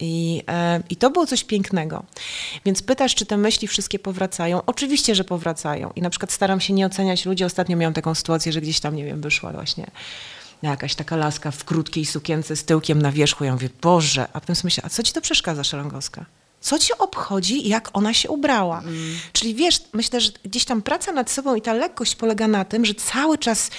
I, 0.00 0.42
e, 0.48 0.82
I 0.90 0.96
to 0.96 1.10
było 1.10 1.26
coś 1.26 1.44
pięknego. 1.44 2.04
Więc 2.64 2.82
pytasz, 2.82 3.14
czy 3.14 3.26
te 3.26 3.36
myśli 3.36 3.68
wszystkie 3.68 3.98
powracają? 3.98 4.62
Oczywiście, 4.66 5.14
że 5.14 5.24
powracają. 5.24 5.90
I 5.96 6.02
na 6.02 6.10
przykład 6.10 6.32
staram 6.32 6.60
się 6.60 6.72
nie 6.72 6.86
oceniać 6.86 7.26
ludzi. 7.26 7.44
Ostatnio 7.44 7.76
miałam 7.76 7.94
taką 7.94 8.14
sytuację, 8.14 8.52
że 8.52 8.60
gdzieś 8.60 8.80
tam, 8.80 8.96
nie 8.96 9.04
wiem, 9.04 9.20
wyszła 9.20 9.52
właśnie 9.52 9.90
jakaś 10.62 10.94
taka 10.94 11.16
laska 11.16 11.50
w 11.50 11.64
krótkiej 11.64 12.06
sukience 12.06 12.56
z 12.56 12.64
tyłkiem 12.64 13.02
na 13.02 13.12
wierzchu. 13.12 13.44
Ja 13.44 13.52
mówię, 13.52 13.68
Boże, 13.82 14.28
a 14.32 14.40
potem 14.40 14.56
sobie 14.56 14.66
myślę, 14.66 14.82
a 14.86 14.88
co 14.88 15.02
ci 15.02 15.12
to 15.12 15.20
przeszkadza, 15.20 15.64
Szelongowska? 15.64 16.24
Co 16.60 16.78
ci 16.78 16.92
obchodzi, 16.98 17.68
jak 17.68 17.90
ona 17.92 18.14
się 18.14 18.28
ubrała? 18.30 18.82
Czyli 19.32 19.54
wiesz, 19.54 19.80
myślę, 19.92 20.20
że 20.20 20.30
gdzieś 20.44 20.64
tam 20.64 20.82
praca 20.82 21.12
nad 21.12 21.30
sobą 21.30 21.54
i 21.54 21.62
ta 21.62 21.72
lekkość 21.72 22.14
polega 22.14 22.48
na 22.48 22.64
tym, 22.64 22.84
że 22.84 22.94
cały 22.94 23.38
czas 23.38 23.70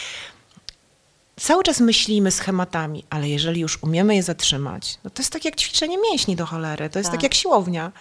cały 1.40 1.64
czas 1.64 1.80
myślimy 1.80 2.32
schematami, 2.32 3.04
ale 3.10 3.30
jeżeli 3.30 3.62
już 3.62 3.84
umiemy 3.84 4.16
je 4.16 4.24
zatrzymać, 4.24 5.00
no 5.04 5.10
to 5.10 5.22
jest 5.22 5.34
tak 5.34 5.46
jak 5.46 5.56
ćwiczenie 5.56 5.98
mięśni 5.98 6.36
do 6.36 6.46
cholery, 6.46 6.90
to 6.90 7.00
jest 7.00 7.10
tak, 7.10 7.18
Tak. 7.18 7.24
jak 7.24 7.34
siłownia. 7.34 7.92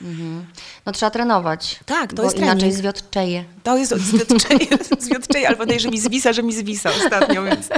No 0.86 0.92
trzeba 0.92 1.10
trenować. 1.10 1.80
Tak, 1.86 2.10
to 2.10 2.16
bo 2.16 2.22
jest 2.22 2.36
inaczej 2.36 2.58
trening. 2.58 2.78
zwiotczeje. 2.78 3.44
To 3.62 3.76
jest 3.76 3.96
zwiotczej, 4.10 4.68
zwiotczej 4.98 5.46
albo 5.46 5.66
tej, 5.66 5.80
że 5.80 5.88
mi 5.88 6.00
zwisa, 6.00 6.32
że 6.32 6.42
mi 6.42 6.52
zwisa 6.52 6.90
ostatnio, 6.90 7.42
więc 7.42 7.68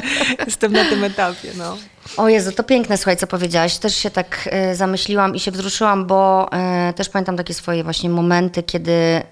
jestem 0.46 0.72
na 0.72 0.84
tym 0.84 1.04
etapie. 1.04 1.48
No. 1.56 1.76
O 2.16 2.28
Jezu, 2.28 2.52
to 2.52 2.62
piękne, 2.64 2.96
słuchaj, 2.96 3.16
co 3.16 3.26
powiedziałaś. 3.26 3.78
Też 3.78 3.96
się 3.96 4.10
tak 4.10 4.48
e, 4.52 4.76
zamyśliłam 4.76 5.34
i 5.34 5.40
się 5.40 5.50
wzruszyłam, 5.50 6.06
bo 6.06 6.52
e, 6.52 6.92
też 6.92 7.08
pamiętam 7.08 7.36
takie 7.36 7.54
swoje 7.54 7.84
właśnie 7.84 8.10
momenty, 8.10 8.62
kiedy 8.62 9.22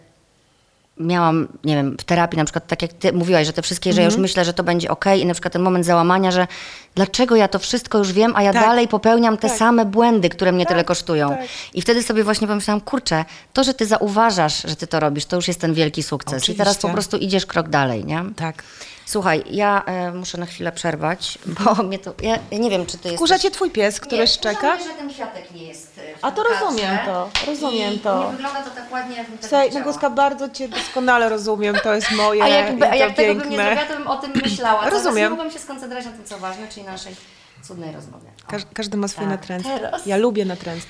miałam, 1.01 1.49
nie 1.65 1.75
wiem, 1.77 1.97
w 2.01 2.05
terapii 2.05 2.39
na 2.39 2.45
przykład, 2.45 2.67
tak 2.67 2.83
jak 2.83 2.93
ty 2.93 3.13
mówiłaś, 3.13 3.47
że 3.47 3.53
te 3.53 3.63
wszystkie, 3.63 3.93
że 3.93 4.01
ja 4.01 4.05
już 4.05 4.15
Mhm. 4.15 4.23
myślę, 4.23 4.45
że 4.45 4.53
to 4.53 4.63
będzie 4.63 4.91
okej 4.91 5.21
i 5.21 5.27
na 5.27 5.35
przykład 5.35 5.53
ten 5.53 5.63
moment 5.63 5.87
załamania, 5.87 6.31
że 6.31 6.47
dlaczego 6.95 7.37
ja 7.37 7.49
to 7.49 7.59
wszystko 7.59 7.99
już 7.99 8.13
wiem, 8.13 8.33
a 8.37 8.43
ja 8.43 8.53
Tak. 8.53 8.63
dalej 8.63 8.89
popełniam 8.89 9.37
te 9.39 9.49
Tak. 9.49 9.59
same 9.59 9.85
błędy, 9.85 10.29
które 10.29 10.53
mnie 10.53 10.67
tyle 10.67 10.85
kosztują. 10.85 11.29
tak. 11.29 11.41
I 11.75 11.83
wtedy 11.83 12.03
sobie 12.03 12.25
właśnie 12.25 12.49
pomyślałam, 12.49 12.81
kurczę, 12.81 13.25
to, 13.53 13.65
że 13.65 13.75
ty 13.75 13.87
zauważasz, 13.87 14.63
że 14.69 14.77
ty 14.77 14.87
to 14.87 15.01
robisz, 15.01 15.25
to 15.27 15.37
już 15.37 15.49
jest 15.49 15.61
ten 15.61 15.75
wielki 15.75 16.03
sukces. 16.03 16.49
I 16.49 16.55
teraz 16.55 16.75
po 16.75 16.79
Oczywiście. 16.79 16.93
prostu 16.93 17.17
idziesz 17.17 17.47
krok 17.47 17.69
dalej, 17.69 18.05
nie? 18.05 18.25
Tak. 18.37 18.63
Słuchaj, 19.11 19.45
ja 19.51 19.83
e, 19.87 20.13
muszę 20.13 20.39
na 20.39 20.47
chwilę 20.47 20.73
przerwać, 20.73 21.39
bo 21.65 21.83
mnie 21.83 21.99
to, 21.99 22.15
ja, 22.23 22.39
ja 22.51 22.59
nie 22.59 22.71
wiem, 22.71 22.87
czy 22.87 22.93
ty 22.99 23.09
jesteś... 23.09 23.19
Kurza 23.19 23.39
cię 23.39 23.51
twój 23.51 23.71
pies, 23.71 24.01
który 24.01 24.21
Nie, 24.21 24.27
szczeka? 24.27 24.61
żałuję, 24.61 24.85
że 24.93 24.99
ten 24.99 25.11
kwiatek 25.11 25.51
nie 25.55 25.63
jest 25.65 25.99
e, 25.99 26.19
w 26.19 26.25
A 26.25 26.31
to 26.33 26.43
tym 26.43 26.53
rozumiem 26.53 26.97
kadrze. 26.97 27.13
to, 27.13 27.31
rozumiem 27.47 27.95
I 27.95 27.99
to. 27.99 28.25
Nie 28.25 28.37
wygląda 28.37 28.63
to 28.63 28.71
tak 28.71 28.93
ładnie, 28.93 29.17
jakbym 29.17 29.39
tego 29.39 29.49
Słuchaj, 29.49 29.69
chciała. 29.71 29.85
Nagoska, 29.85 30.11
bardzo 30.11 30.49
cię 30.49 30.69
doskonale 30.69 31.29
rozumiem, 31.29 31.77
to 31.83 31.95
jest 31.95 32.11
moje 32.11 32.43
A 32.43 32.49
jakby, 32.49 32.87
i 32.87 32.89
a 32.89 32.91
to 32.91 32.97
jak 32.97 33.17
tego 33.17 33.35
bym 33.41 33.51
nie 33.51 33.57
zrobiła, 33.57 33.85
to 33.85 33.95
bym 33.95 34.07
o 34.07 34.17
tym 34.17 34.33
myślała. 34.43 34.83
Czas 34.85 34.93
Rozumiem. 34.93 35.25
Nie 35.25 35.31
mogłam 35.31 35.51
się 35.51 35.59
skoncentrować 35.59 36.07
na 36.07 36.13
tym, 36.13 36.25
co 36.25 36.39
ważne, 36.39 36.69
czyli 36.69 36.87
na 36.87 36.93
naszej 36.93 37.17
cudnej 37.63 37.93
rozmowie. 37.93 38.29
O. 38.49 38.51
Każ, 38.51 38.63
każdy 38.75 38.97
ma 38.97 39.09
swoje 39.09 39.29
Tak, 39.29 39.41
natręstwo. 39.41 39.79
teraz. 39.79 40.07
Ja 40.07 40.17
lubię 40.17 40.45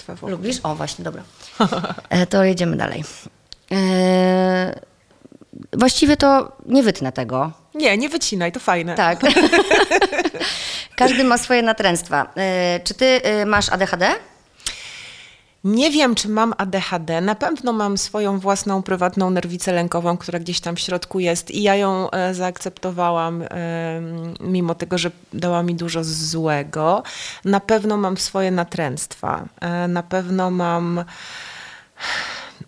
w 0.07 0.11
ogóle. 0.11 0.33
Lubisz? 0.33 0.61
O, 0.63 0.75
właśnie, 0.75 1.05
dobra. 1.05 1.23
E, 2.11 2.27
to 2.27 2.45
jedziemy 2.45 2.77
dalej. 2.77 3.05
E, 3.73 4.81
właściwie 5.73 6.17
to 6.17 6.53
nie 6.67 6.83
wytnę 6.83 7.13
tego. 7.13 7.60
Nie, 7.75 7.99
nie 7.99 8.09
wycinaj, 8.09 8.53
to 8.53 8.61
fajne. 8.61 8.95
Tak. 8.95 9.21
Każdy 10.97 11.25
ma 11.25 11.39
swoje 11.39 11.63
natręstwa. 11.63 12.33
E, 12.37 12.81
czy 12.85 12.95
ty 12.95 13.23
e, 13.23 13.47
masz 13.47 13.69
ADHD? 13.69 14.15
Nie 15.65 15.91
wiem, 15.91 16.15
czy 16.15 16.29
mam 16.29 16.55
ADHD. 16.59 17.21
Na 17.21 17.35
pewno 17.35 17.73
mam 17.73 17.99
swoją 17.99 18.39
własną 18.39 18.83
prywatną 18.83 19.31
nerwicę 19.31 19.73
lękową, 19.73 20.17
która 20.17 20.39
gdzieś 20.39 20.61
tam 20.61 20.77
w 20.77 20.81
środku 20.81 21.21
jest 21.21 21.51
i 21.51 21.63
ja 21.63 21.77
ją 21.77 22.11
e, 22.11 22.35
zaakceptowałam, 22.35 23.43
em, 23.43 23.49
mimo 24.41 24.75
tego, 24.75 24.99
że 24.99 25.11
dała 25.33 25.63
mi 25.63 25.75
dużo 25.75 26.05
złego. 26.05 27.03
Na 27.45 27.61
pewno 27.61 27.97
mam 27.97 28.17
swoje 28.17 28.51
natręctwa. 28.51 29.45
E, 29.61 29.89
na 29.89 30.03
pewno 30.03 30.51
mam 30.51 31.05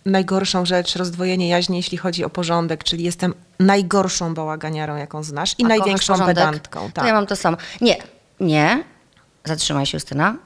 najgorszą 0.07 0.67
rzecz, 0.67 0.97
rozdwojenie 0.97 1.49
jaźni, 1.49 1.77
jeśli 1.77 1.99
chodzi 1.99 2.25
o 2.25 2.31
porządek, 2.31 2.85
czyli 2.85 3.05
jestem 3.05 3.35
najgorszą 3.61 4.35
bałaganiarą, 4.35 4.97
jaką 4.97 5.23
znasz 5.23 5.55
i 5.59 5.65
A 5.65 5.69
największą 5.69 6.27
pedantką. 6.27 6.81
To 6.87 6.93
Tak. 6.95 7.07
ja 7.07 7.13
mam 7.13 7.27
to 7.27 7.37
samo. 7.37 7.57
Nie, 7.81 7.97
nie. 8.41 8.85
Zatrzymaj 9.45 9.87
się, 9.87 9.97
Justyna. 9.97 10.37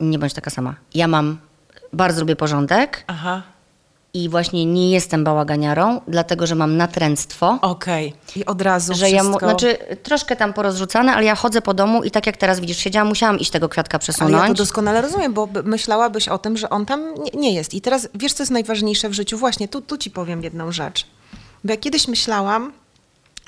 Nie 0.00 0.18
bądź 0.18 0.32
taka 0.34 0.50
sama. 0.50 0.74
Ja 0.94 1.08
mam, 1.08 1.38
bardzo 1.92 2.20
lubię 2.20 2.36
porządek 2.36 3.04
Aha, 3.06 3.42
i 4.14 4.28
właśnie 4.28 4.64
nie 4.66 4.90
jestem 4.90 5.24
bałaganiarą, 5.24 6.00
dlatego 6.08 6.46
że 6.46 6.54
mam 6.54 6.76
natręctwo. 6.76 7.58
okej. 7.62 8.14
I 8.36 8.44
od 8.44 8.62
razu 8.62 8.94
Że 8.94 9.10
ja, 9.10 9.22
wszystko... 9.22 9.46
znaczy 9.48 9.78
troszkę 10.02 10.36
tam 10.36 10.52
porozrzucane, 10.52 11.14
ale 11.14 11.24
ja 11.24 11.34
chodzę 11.34 11.62
po 11.62 11.74
domu 11.74 12.02
i 12.04 12.10
tak 12.10 12.26
jak 12.26 12.36
teraz 12.36 12.60
widzisz, 12.60 12.76
siedziałam, 12.78 13.08
musiałam 13.08 13.38
iść 13.38 13.50
tego 13.50 13.68
kwiatka 13.68 13.94
Ale 13.96 14.00
przesunąć. 14.00 14.32
ja 14.42 14.48
to 14.48 14.54
doskonale 14.54 15.00
rozumiem, 15.02 15.32
bo 15.32 15.46
by- 15.46 15.62
myślałabyś 15.62 16.28
o 16.28 16.38
tym, 16.38 16.56
że 16.56 16.70
on 16.70 16.86
tam 16.86 17.14
nie, 17.14 17.40
nie 17.40 17.54
jest. 17.54 17.74
I 17.74 17.80
teraz 17.80 18.08
wiesz, 18.14 18.32
co 18.32 18.42
jest 18.42 18.50
najważniejsze 18.52 19.08
w 19.08 19.12
życiu? 19.12 19.38
Właśnie 19.38 19.68
tu, 19.68 19.80
tu 19.80 19.98
ci 19.98 20.10
powiem 20.10 20.42
jedną 20.42 20.72
rzecz. 20.72 21.06
Bo 21.64 21.70
ja 21.72 21.76
kiedyś 21.76 22.08
myślałam, 22.08 22.72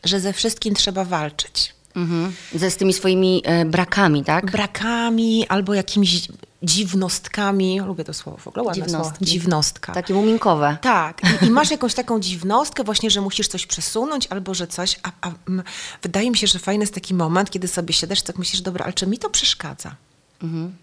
że 0.05 0.21
ze 0.21 0.33
wszystkim 0.33 0.75
trzeba 0.75 1.05
walczyć. 1.05 1.75
Mhm. 1.97 2.33
Ze 2.55 2.71
z 2.71 2.77
tymi 2.77 2.93
swoimi 2.93 3.43
e, 3.45 3.65
brakami, 3.65 4.25
tak? 4.25 4.51
Brakami 4.51 5.47
albo 5.49 5.75
jakimiś 5.75 6.29
dziwnostkami. 6.65 7.81
Lubię 7.81 8.05
to 8.05 8.15
słowo 8.15 8.39
w 8.39 8.49
ogóle, 8.49 8.65
ładne 8.65 8.89
słowo. 8.89 9.13
Dziwnostka. 9.21 9.93
Takie 9.93 10.15
muminkowe. 10.15 10.77
Tak, 10.81 11.21
I, 11.43 11.45
i 11.47 11.51
masz 11.51 11.71
jakąś 11.77 11.95
taką 11.95 12.21
dziwnostkę 12.21 12.85
właśnie, 12.85 13.11
że 13.11 13.21
musisz 13.21 13.49
coś 13.49 13.67
przesunąć 13.67 14.27
albo 14.27 14.55
że 14.55 14.67
coś, 14.67 15.01
a, 15.03 15.13
a 15.21 15.31
m, 15.49 15.63
wydaje 16.03 16.31
mi 16.31 16.37
się, 16.37 16.47
że 16.47 16.59
fajny 16.59 16.83
jest 16.83 16.95
taki 16.95 17.15
moment, 17.15 17.51
kiedy 17.51 17.69
sobie 17.69 17.95
siadasz, 17.95 18.23
tak 18.23 18.39
myślisz, 18.39 18.63
dobra, 18.63 18.85
ale 18.85 18.93
czy 18.93 19.07
mi 19.07 19.19
to 19.19 19.31
przeszkadza? 19.31 19.95
Mhm. 20.43 20.77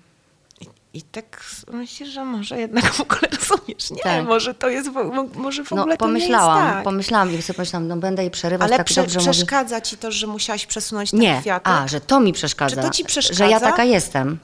I, 0.93 1.01
tak 1.01 1.43
myślisz, 1.73 2.09
że 2.09 2.25
może 2.25 2.59
jednak 2.59 2.93
w 2.93 3.01
ogóle 3.01 3.21
rozumiesz, 3.21 3.91
nie, 3.91 3.97
Tak. 4.03 4.25
może 4.25 4.53
to 4.53 4.69
jest, 4.69 4.89
może 5.35 5.63
w 5.63 5.71
No 5.71 5.81
ogóle 5.81 5.97
to 5.97 6.05
pomyślałam, 6.05 6.57
nie 6.57 6.63
jest 6.65 6.75
tak. 6.75 6.83
pomyślałam 6.83 7.33
i 7.33 7.41
sobie 7.41 7.55
pomyślałam, 7.57 7.87
no 7.87 7.97
będę 7.97 8.21
jej 8.23 8.31
przerywać, 8.31 8.67
Ale 8.67 8.77
tak 8.77 8.85
prze, 8.85 9.01
dobrze 9.01 9.19
przeszkadza 9.19 9.81
ci 9.81 9.97
to, 9.97 10.11
że 10.11 10.27
musiałaś 10.27 10.65
przesunąć 10.65 11.11
ten 11.11 11.19
Nie, 11.19 11.37
kwiatek? 11.41 11.67
a, 11.73 11.87
że 11.87 12.01
to 12.01 12.19
mi 12.19 12.33
przeszkadza. 12.33 12.75
Czy 12.75 12.81
to 12.81 12.89
ci 12.89 13.03
Że 13.03 13.07
przeszkadza? 13.07 13.47
ja 13.47 13.59
taka 13.59 13.83
jestem. 13.83 14.37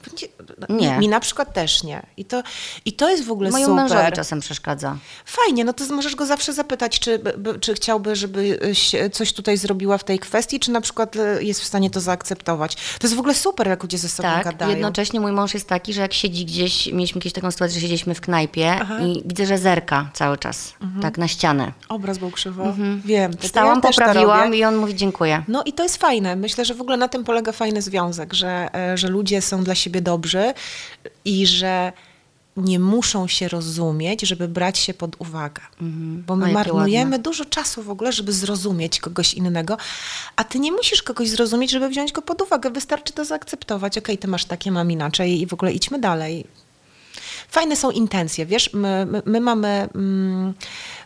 Nie. 0.68 0.76
Nie. 0.88 0.98
Mi, 0.98 1.08
na 1.08 1.20
przykład 1.20 1.52
też 1.54 1.82
nie. 1.82 2.02
I 2.16 2.24
to, 2.24 2.42
i 2.84 2.92
to 2.92 3.10
jest 3.10 3.24
w 3.24 3.30
ogóle 3.30 3.50
Mojemu 3.50 3.88
super. 3.88 4.12
czasem 4.12 4.40
przeszkadza. 4.40 4.96
Fajnie, 5.24 5.64
no 5.64 5.72
to 5.72 5.84
możesz 5.94 6.14
go 6.16 6.26
zawsze 6.26 6.52
zapytać, 6.52 6.98
czy, 7.00 7.18
by- 7.18 7.58
czy 7.60 7.74
chciałby, 7.74 8.16
żebyś 8.16 8.92
coś 9.12 9.32
tutaj 9.32 9.56
zrobiła 9.56 9.98
w 9.98 10.04
tej 10.04 10.18
kwestii, 10.18 10.60
czy 10.60 10.70
na 10.70 10.80
przykład 10.80 11.16
e, 11.16 11.42
jest 11.42 11.60
w 11.60 11.64
stanie 11.64 11.90
to 11.90 12.00
zaakceptować. 12.00 12.74
To 12.74 13.06
jest 13.06 13.14
w 13.14 13.18
ogóle 13.18 13.34
super, 13.34 13.66
jak 13.68 13.82
ludzie 13.82 13.98
ze 13.98 14.08
sobą 14.08 14.28
Tak, 14.28 14.44
gadają. 14.44 14.70
jednocześnie 14.70 15.20
mój 15.20 15.32
mąż 15.32 15.54
jest 15.54 15.68
taki, 15.68 15.92
że 15.92 16.00
jak 16.00 16.12
siedzi 16.14 16.37
gdzieś, 16.44 16.86
mieliśmy 16.86 17.20
kiedyś 17.20 17.32
taką 17.32 17.50
sytuację, 17.50 17.74
że 17.74 17.80
siedzieliśmy 17.80 18.14
w 18.14 18.20
knajpie 18.20 18.70
Aha. 18.72 18.82
Mhm. 18.94 19.02
i 19.10 19.22
widzę, 19.26 19.46
że 19.46 19.58
zerka 19.58 20.10
cały 20.12 20.38
czas, 20.38 20.74
tak 21.02 21.18
na 21.18 21.28
ścianę. 21.28 21.72
Obraz 21.88 22.18
był 22.18 22.30
krzywo. 22.30 22.74
Wiem. 23.04 23.32
to- 23.32 23.38
to 23.38 23.46
Wstałam, 23.46 23.80
ja 23.84 23.90
poprawiłam 23.90 24.54
i 24.54 24.64
on 24.64 24.76
mówi 24.76 24.94
dziękuję. 24.94 25.42
No 25.48 25.62
i 25.64 25.72
to 25.72 25.82
jest 25.82 25.96
fajne. 25.96 26.36
Myślę, 26.36 26.64
że 26.64 26.74
w 26.74 26.80
ogóle 26.80 26.96
na 26.96 27.08
tym 27.08 27.24
polega 27.24 27.52
fajny 27.52 27.82
związek, 27.82 28.34
że, 28.34 28.68
e, 28.74 28.98
że 28.98 29.08
ludzie 29.08 29.42
są 29.42 29.64
dla 29.64 29.74
siebie 29.74 30.00
dobrzy 30.00 30.52
i 31.24 31.46
że 31.46 31.92
nie 32.58 32.78
muszą 32.78 33.28
się 33.28 33.48
rozumieć, 33.48 34.20
żeby 34.20 34.48
brać 34.48 34.78
się 34.78 34.94
pod 34.94 35.16
uwagę. 35.18 35.62
Bo 36.26 36.34
O, 36.34 36.36
my 36.36 36.42
jakie 36.42 36.54
marnujemy 36.54 37.18
dużo 37.18 37.44
czasu 37.44 37.82
w 37.82 37.90
ogóle, 37.90 38.12
żeby 38.12 38.32
zrozumieć 38.32 39.00
kogoś 39.00 39.34
innego, 39.34 39.76
a 40.36 40.44
ty 40.44 40.58
nie 40.58 40.72
musisz 40.72 41.02
kogoś 41.02 41.28
zrozumieć, 41.28 41.70
żeby 41.70 41.88
wziąć 41.88 42.12
go 42.12 42.22
pod 42.22 42.42
uwagę. 42.42 42.70
Wystarczy 42.70 43.12
to 43.12 43.24
zaakceptować. 43.24 43.98
Okej, 43.98 44.18
ty 44.18 44.28
masz 44.28 44.44
takie, 44.44 44.72
mam 44.72 44.90
inaczej 44.90 45.40
i 45.40 45.46
w 45.46 45.54
ogóle 45.54 45.72
idźmy 45.72 45.98
dalej. 45.98 46.46
Fajne 47.48 47.76
są 47.76 47.90
intencje, 47.90 48.46
wiesz, 48.46 48.72
my, 48.72 49.06
my, 49.06 49.22
my 49.26 49.40
mamy 49.40 49.88
mm, 49.94 50.54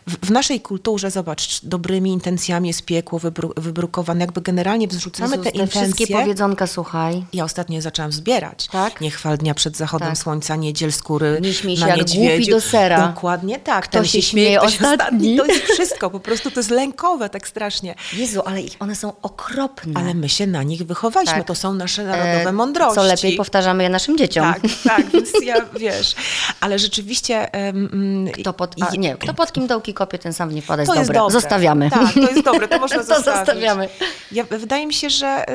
w, 0.07 0.27
w 0.27 0.31
naszej 0.31 0.61
kulturze, 0.61 1.11
zobacz, 1.11 1.59
dobrymi 1.65 2.11
intencjami 2.11 2.67
jest 2.67 2.85
piekło 2.85 3.19
wybru, 3.19 3.53
wybrukowane, 3.57 4.21
jakby 4.21 4.41
generalnie 4.41 4.87
wrzucamy 4.87 5.29
Jezus, 5.37 5.43
te 5.45 5.51
te 5.59 5.67
wszystkie 5.67 5.89
intencje. 6.03 6.17
powiedzonka, 6.21 6.67
słuchaj. 6.67 7.25
Ja 7.33 7.43
ostatnio 7.43 7.81
zaczęłam 7.81 8.11
zbierać. 8.11 8.67
Tak? 8.67 9.01
Nie 9.01 9.11
chwal 9.11 9.37
dnia 9.37 9.53
przed 9.53 9.77
zachodem 9.77 10.07
Tak. 10.09 10.17
słońca, 10.17 10.55
niedziel 10.55 10.91
skóry 10.91 11.41
na 11.79 11.87
jak 11.87 11.97
niedźwiedziu. 11.97 12.35
głupi 12.37 12.51
do 12.51 12.61
sera. 12.61 13.07
Dokładnie 13.07 13.59
tak. 13.59 13.83
Kto 13.83 13.91
Ten 13.97 14.05
się 14.05 14.21
śmieje 14.21 14.57
ktoś 14.57 14.73
ostatni? 14.73 15.37
To 15.37 15.45
jest 15.45 15.63
wszystko, 15.65 16.09
po 16.09 16.19
prostu 16.19 16.51
to 16.51 16.59
jest 16.59 16.69
lękowe 16.69 17.29
tak 17.29 17.47
strasznie. 17.47 17.95
Jezu, 18.13 18.41
ale 18.45 18.61
one 18.79 18.95
są 18.95 19.13
okropne. 19.21 19.93
Ale 19.95 20.13
my 20.13 20.29
się 20.29 20.47
na 20.47 20.63
nich 20.63 20.83
wychowaliśmy, 20.83 21.37
Tak. 21.37 21.47
to 21.47 21.55
są 21.55 21.73
nasze 21.73 22.03
narodowe 22.03 22.49
E, 22.49 22.51
mądrości. 22.51 22.95
Co 22.95 23.03
lepiej 23.03 23.35
powtarzamy 23.37 23.83
je 23.83 23.89
naszym 23.89 24.17
dzieciom. 24.17 24.53
Tak, 24.53 24.61
tak, 24.83 25.09
więc 25.11 25.29
ja, 25.43 25.55
wiesz, 25.79 26.15
ale 26.59 26.79
rzeczywiście... 26.79 27.53
mm, 27.53 28.27
Kto 28.31 28.53
pod, 28.53 28.75
a, 28.81 28.95
nie, 28.95 29.15
kto 29.15 29.33
pod 29.33 29.51
kim 29.51 29.67
dołki 29.67 29.92
kopie, 29.93 30.19
ten 30.19 30.33
sam 30.33 30.51
nie 30.51 30.61
wpada, 30.61 30.81
jest 30.81 30.91
To 30.91 30.99
jest 30.99 31.09
dobre. 31.09 31.19
dobre. 31.19 31.33
Zostawiamy. 31.33 31.89
Tak, 31.89 32.13
to 32.13 32.19
jest 32.19 32.41
dobre, 32.41 32.67
to 32.67 32.79
można 32.85 32.97
To 32.97 33.03
zostawić. 33.03 33.35
zostawiamy. 33.39 33.89
Ja, 34.31 34.43
wydaje 34.43 34.87
mi 34.87 34.93
się, 34.93 35.09
że 35.09 35.45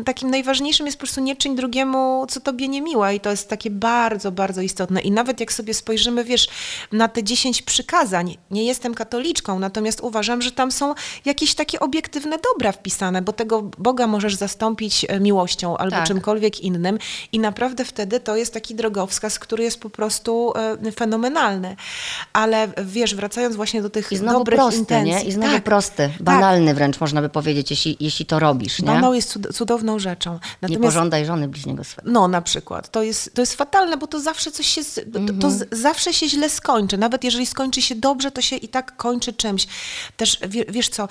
y, 0.00 0.04
takim 0.04 0.30
najważniejszym 0.30 0.86
jest 0.86 0.98
po 0.98 1.00
prostu 1.02 1.20
nie 1.20 1.36
czyń 1.36 1.56
drugiemu, 1.56 2.26
co 2.28 2.40
tobie 2.40 2.68
niemiłe 2.68 3.14
i 3.14 3.20
to 3.20 3.30
jest 3.30 3.48
takie 3.48 3.70
bardzo, 3.70 4.32
bardzo 4.32 4.60
istotne. 4.60 5.00
I 5.00 5.10
nawet 5.10 5.40
jak 5.40 5.52
sobie 5.52 5.74
spojrzymy, 5.74 6.24
wiesz, 6.24 6.48
na 6.92 7.08
te 7.08 7.22
dziesięć 7.22 7.62
przykazań, 7.62 8.36
nie 8.50 8.64
jestem 8.64 8.94
katoliczką, 8.94 9.58
natomiast 9.58 10.00
uważam, 10.00 10.42
że 10.42 10.52
tam 10.52 10.72
są 10.72 10.94
jakieś 11.24 11.54
takie 11.54 11.80
obiektywne 11.80 12.36
dobra 12.54 12.72
wpisane, 12.72 13.22
bo 13.22 13.32
tego 13.32 13.62
Boga 13.62 14.06
możesz 14.06 14.34
zastąpić 14.34 15.06
e, 15.08 15.20
miłością 15.20 15.76
albo 15.76 15.96
Tak. 15.96 16.06
czymkolwiek 16.06 16.60
innym 16.60 16.98
i 17.32 17.38
naprawdę 17.38 17.84
wtedy 17.84 18.20
to 18.20 18.36
jest 18.36 18.54
taki 18.54 18.74
drogowskaz, 18.74 19.38
który 19.38 19.64
jest 19.64 19.80
po 19.80 19.90
prostu 19.90 20.52
e, 20.86 20.92
fenomenalny. 20.92 21.76
Ale 22.32 22.68
wiesz, 22.84 23.14
wracając 23.14 23.56
właśnie 23.56 23.82
do 23.82 23.83
do 23.84 23.90
tych 23.90 24.12
I 24.12 24.16
znowu 24.16 24.38
dobrych 24.38 24.58
prosty, 24.58 24.78
intencji. 24.80 25.14
nie? 25.14 25.22
I 25.24 25.32
znowu 25.32 25.52
tak, 25.52 25.64
prosty, 25.64 26.10
banalny 26.20 26.74
wręcz 26.74 27.00
można 27.00 27.22
by 27.22 27.28
powiedzieć, 27.28 27.70
jeśli, 27.70 27.96
jeśli 28.00 28.26
to 28.26 28.38
robisz, 28.38 28.78
nie? 28.82 28.86
Banał 28.86 29.14
jest 29.14 29.30
cud- 29.36 29.52
cudowną 29.54 29.98
rzeczą. 29.98 30.32
Nie 30.32 30.38
Natomiast 30.62 30.82
pożądaj 30.84 31.26
żony 31.26 31.48
bliźniego 31.48 31.84
swego. 31.84 32.10
No, 32.10 32.28
na 32.28 32.42
przykład. 32.42 32.90
To 32.90 33.02
jest, 33.02 33.34
to 33.34 33.42
jest 33.42 33.54
fatalne, 33.54 33.96
bo 33.96 34.06
to 34.06 34.20
zawsze 34.20 34.50
coś 34.50 34.66
się, 34.66 34.82
z- 34.84 35.00
to, 35.40 35.50
zawsze 35.76 36.12
się 36.12 36.28
źle 36.28 36.50
skończy. 36.50 36.98
Nawet 36.98 37.24
jeżeli 37.24 37.46
skończy 37.46 37.82
się 37.82 37.94
dobrze, 37.94 38.30
to 38.30 38.40
się 38.42 38.56
i 38.56 38.68
tak 38.68 38.96
kończy 38.96 39.32
czymś. 39.32 39.66
Też, 40.16 40.38
wie, 40.48 40.64
wiesz 40.68 40.88
co, 40.88 41.08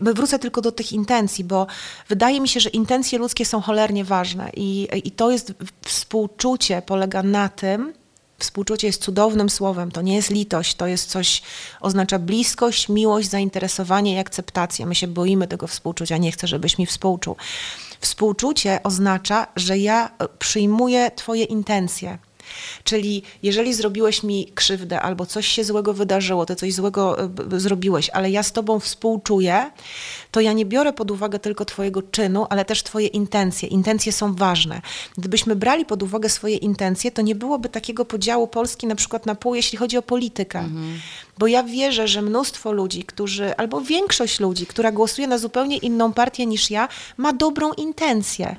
wrócę 0.00 0.38
tylko 0.38 0.60
do 0.60 0.72
tych 0.72 0.92
intencji, 0.92 1.44
bo 1.44 1.66
wydaje 2.08 2.40
mi 2.40 2.48
się, 2.48 2.60
że 2.60 2.68
intencje 2.68 3.18
ludzkie 3.18 3.44
są 3.44 3.60
cholernie 3.60 4.04
ważne 4.04 4.50
i, 4.56 4.88
i 5.04 5.10
to 5.10 5.30
jest, 5.30 5.52
współczucie 5.86 6.82
polega 6.86 7.22
na 7.22 7.48
tym, 7.48 7.92
Współczucie 8.38 8.86
jest 8.86 9.02
cudownym 9.02 9.50
słowem, 9.50 9.92
to 9.92 10.02
nie 10.02 10.14
jest 10.14 10.30
litość, 10.30 10.74
to 10.74 10.86
jest 10.86 11.10
coś, 11.10 11.42
oznacza 11.80 12.18
bliskość, 12.18 12.88
miłość, 12.88 13.28
zainteresowanie 13.28 14.14
i 14.14 14.18
akceptację. 14.18 14.86
My 14.86 14.94
się 14.94 15.06
boimy 15.06 15.48
tego 15.48 15.66
współczucia, 15.66 16.16
nie 16.16 16.32
chcę, 16.32 16.46
żebyś 16.46 16.78
mi 16.78 16.86
współczuł. 16.86 17.36
Współczucie 18.00 18.82
oznacza, 18.82 19.46
że 19.56 19.78
ja 19.78 20.10
przyjmuję 20.38 21.10
Twoje 21.10 21.44
intencje. 21.44 22.18
Czyli 22.84 23.22
jeżeli 23.42 23.74
zrobiłeś 23.74 24.22
mi 24.22 24.52
krzywdę 24.54 25.00
albo 25.00 25.26
coś 25.26 25.46
się 25.46 25.64
złego 25.64 25.94
wydarzyło, 25.94 26.46
ty 26.46 26.56
coś 26.56 26.74
złego 26.74 27.18
e, 27.20 27.30
zrobiłeś, 27.60 28.10
ale 28.10 28.30
ja 28.30 28.42
z 28.42 28.52
tobą 28.52 28.80
współczuję, 28.80 29.70
to 30.30 30.40
ja 30.40 30.52
nie 30.52 30.64
biorę 30.64 30.92
pod 30.92 31.10
uwagę 31.10 31.38
tylko 31.38 31.64
twojego 31.64 32.02
czynu, 32.02 32.46
ale 32.50 32.64
też 32.64 32.82
twoje 32.82 33.06
intencje. 33.06 33.68
Intencje 33.68 34.12
są 34.12 34.34
ważne. 34.34 34.82
Gdybyśmy 35.18 35.56
brali 35.56 35.84
pod 35.84 36.02
uwagę 36.02 36.28
swoje 36.28 36.56
intencje, 36.56 37.10
to 37.10 37.22
nie 37.22 37.34
byłoby 37.34 37.68
takiego 37.68 38.04
podziału 38.04 38.48
Polski 38.48 38.86
na 38.86 38.94
przykład 38.94 39.26
na 39.26 39.34
pół, 39.34 39.54
jeśli 39.54 39.78
chodzi 39.78 39.98
o 39.98 40.02
politykę. 40.02 40.68
Bo 41.38 41.46
ja 41.46 41.62
wierzę, 41.62 42.08
że 42.08 42.22
mnóstwo 42.22 42.72
ludzi, 42.72 43.02
którzy, 43.04 43.56
albo 43.56 43.80
większość 43.80 44.40
ludzi, 44.40 44.66
która 44.66 44.92
głosuje 44.92 45.28
na 45.28 45.38
zupełnie 45.38 45.76
inną 45.76 46.12
partię 46.12 46.46
niż 46.46 46.70
ja, 46.70 46.88
ma 47.16 47.32
dobrą 47.32 47.72
intencję. 47.72 48.56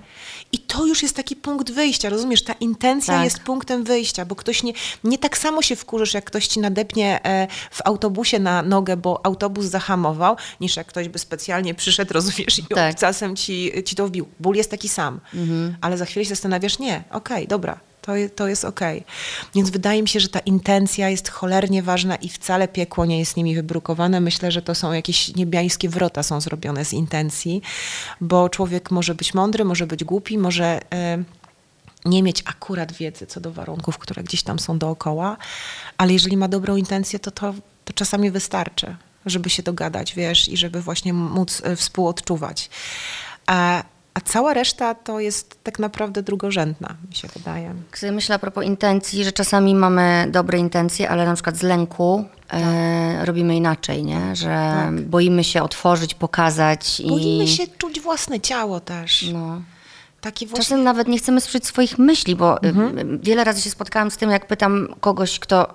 I 0.51 0.59
to 0.59 0.85
już 0.85 1.03
jest 1.03 1.15
taki 1.15 1.35
punkt 1.35 1.71
wyjścia, 1.71 2.09
rozumiesz? 2.09 2.43
Ta 2.43 2.53
intencja 2.53 3.13
Tak. 3.13 3.23
jest 3.23 3.39
punktem 3.39 3.83
wyjścia, 3.83 4.25
bo 4.25 4.35
ktoś 4.35 4.63
nie, 4.63 4.73
nie 5.03 5.17
tak 5.17 5.37
samo 5.37 5.61
się 5.61 5.75
wkurzysz, 5.75 6.13
jak 6.13 6.25
ktoś 6.25 6.47
ci 6.47 6.59
nadepnie 6.59 7.25
e, 7.25 7.47
w 7.71 7.81
autobusie 7.85 8.39
na 8.39 8.61
nogę, 8.61 8.97
bo 8.97 9.25
autobus 9.25 9.65
zahamował, 9.65 10.35
niż 10.61 10.75
jak 10.77 10.87
ktoś 10.87 11.09
by 11.09 11.19
specjalnie 11.19 11.73
przyszedł, 11.73 12.13
rozumiesz, 12.13 12.59
i 12.59 12.63
Tak. 12.75 12.93
obcasem 12.93 13.35
ci, 13.35 13.71
ci 13.85 13.95
to 13.95 14.07
wbił. 14.07 14.27
Ból 14.39 14.55
jest 14.55 14.71
taki 14.71 14.89
sam, 14.89 15.19
ale 15.81 15.97
za 15.97 16.05
chwilę 16.05 16.25
się 16.25 16.29
zastanawiasz, 16.29 16.79
nie, 16.79 17.03
okej, 17.11 17.47
dobra, 17.47 17.79
to, 18.01 18.11
to 18.35 18.47
jest 18.47 18.65
okej. 18.65 19.03
Więc 19.55 19.69
wydaje 19.69 20.01
mi 20.01 20.07
się, 20.07 20.19
że 20.19 20.27
ta 20.27 20.39
intencja 20.39 21.09
jest 21.09 21.29
cholernie 21.29 21.83
ważna 21.83 22.15
i 22.15 22.29
wcale 22.29 22.67
piekło 22.67 23.05
nie 23.05 23.19
jest 23.19 23.37
nimi 23.37 23.55
wybrukowane. 23.55 24.21
Myślę, 24.21 24.51
że 24.51 24.61
to 24.61 24.75
są 24.75 24.93
jakieś 24.93 25.35
niebiańskie 25.35 25.89
wrota 25.89 26.23
są 26.23 26.41
zrobione 26.41 26.85
z 26.85 26.93
intencji, 26.93 27.61
bo 28.21 28.49
człowiek 28.49 28.91
może 28.91 29.15
być 29.15 29.33
mądry, 29.33 29.65
może 29.65 29.87
być 29.87 30.03
głupi, 30.03 30.37
może... 30.37 30.79
E, 30.93 31.23
nie 32.05 32.23
mieć 32.23 32.43
akurat 32.45 32.91
wiedzy 32.91 33.27
co 33.27 33.41
do 33.41 33.51
warunków, 33.51 33.97
które 33.97 34.23
gdzieś 34.23 34.43
tam 34.43 34.59
są 34.59 34.77
dookoła, 34.77 35.37
ale 35.97 36.13
jeżeli 36.13 36.37
ma 36.37 36.47
dobrą 36.47 36.75
intencję, 36.75 37.19
to 37.19 37.31
to, 37.31 37.53
to 37.85 37.93
czasami 37.93 38.31
wystarczy, 38.31 38.95
żeby 39.25 39.49
się 39.49 39.63
dogadać, 39.63 40.15
wiesz, 40.15 40.49
i 40.49 40.57
żeby 40.57 40.81
właśnie 40.81 41.13
móc 41.13 41.61
e, 41.65 41.75
współodczuwać. 41.75 42.69
A, 43.45 43.83
a 44.19 44.21
cała 44.21 44.53
reszta 44.53 44.95
to 44.95 45.19
jest 45.19 45.63
tak 45.63 45.79
naprawdę 45.79 46.23
drugorzędna, 46.23 46.95
mi 47.09 47.15
się 47.15 47.27
wydaje. 47.27 47.73
Tak 47.91 48.11
myślę 48.11 48.35
a 48.35 48.39
propos 48.39 48.65
intencji, 48.65 49.23
że 49.23 49.31
czasami 49.31 49.75
mamy 49.75 50.27
dobre 50.31 50.57
intencje, 50.59 51.09
ale 51.09 51.25
na 51.25 51.33
przykład 51.33 51.57
z 51.57 51.61
lęku 51.63 52.25
e, 52.53 53.25
robimy 53.25 53.55
inaczej, 53.55 54.03
nie? 54.03 54.35
Że 54.35 54.75
boimy 55.01 55.43
się 55.43 55.63
otworzyć, 55.63 56.13
pokazać 56.13 56.99
i... 56.99 57.07
Boimy 57.07 57.47
się 57.47 57.63
czuć 57.77 57.99
własne 57.99 58.39
ciało 58.39 58.79
też. 58.79 59.29
No. 59.33 59.61
Właśnie... 60.21 60.47
Czasem 60.47 60.83
nawet 60.83 61.07
nie 61.07 61.17
chcemy 61.17 61.41
słyszeć 61.41 61.65
swoich 61.65 61.97
myśli, 61.97 62.35
bo 62.35 62.57
y, 62.63 62.67
Mhm. 62.67 63.19
wiele 63.19 63.43
razy 63.43 63.61
się 63.61 63.69
spotkałam 63.69 64.11
z 64.11 64.17
tym, 64.17 64.29
jak 64.29 64.47
pytam 64.47 64.87
kogoś, 64.99 65.39
kto 65.39 65.73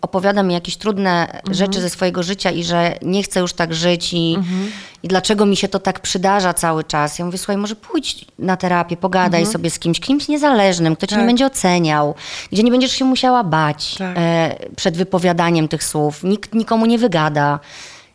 opowiada 0.00 0.42
mi 0.42 0.54
jakieś 0.54 0.76
trudne 0.76 1.26
Mhm. 1.32 1.54
rzeczy 1.54 1.80
ze 1.80 1.90
swojego 1.90 2.22
życia 2.22 2.50
i 2.50 2.64
że 2.64 2.94
nie 3.02 3.22
chce 3.22 3.40
już 3.40 3.52
tak 3.52 3.74
żyć 3.74 4.12
i, 4.12 4.34
Mhm. 4.38 4.70
i 5.02 5.08
dlaczego 5.08 5.46
mi 5.46 5.56
się 5.56 5.68
to 5.68 5.78
tak 5.78 6.00
przydarza 6.00 6.54
cały 6.54 6.84
czas. 6.84 7.18
Ja 7.18 7.24
mówię, 7.24 7.38
słuchaj, 7.38 7.56
może 7.56 7.76
pójdź 7.76 8.24
na 8.38 8.56
terapię, 8.56 8.96
pogadaj 8.96 9.46
sobie 9.46 9.70
z 9.70 9.78
kimś, 9.78 10.00
kimś 10.00 10.28
niezależnym, 10.28 10.96
kto 10.96 11.06
cię 11.06 11.16
nie 11.16 11.22
Mhm. 11.22 11.28
Tak. 11.28 11.46
będzie 11.46 11.46
oceniał, 11.58 12.14
gdzie 12.52 12.62
nie 12.62 12.70
będziesz 12.70 12.92
się 12.92 13.04
musiała 13.04 13.44
bać 13.44 13.94
Tak. 13.94 14.16
e, 14.18 14.56
przed 14.76 14.96
wypowiadaniem 14.96 15.68
tych 15.68 15.84
słów. 15.84 16.24
Nikt 16.24 16.54
nikomu 16.54 16.86
nie 16.86 16.98
wygada. 16.98 17.60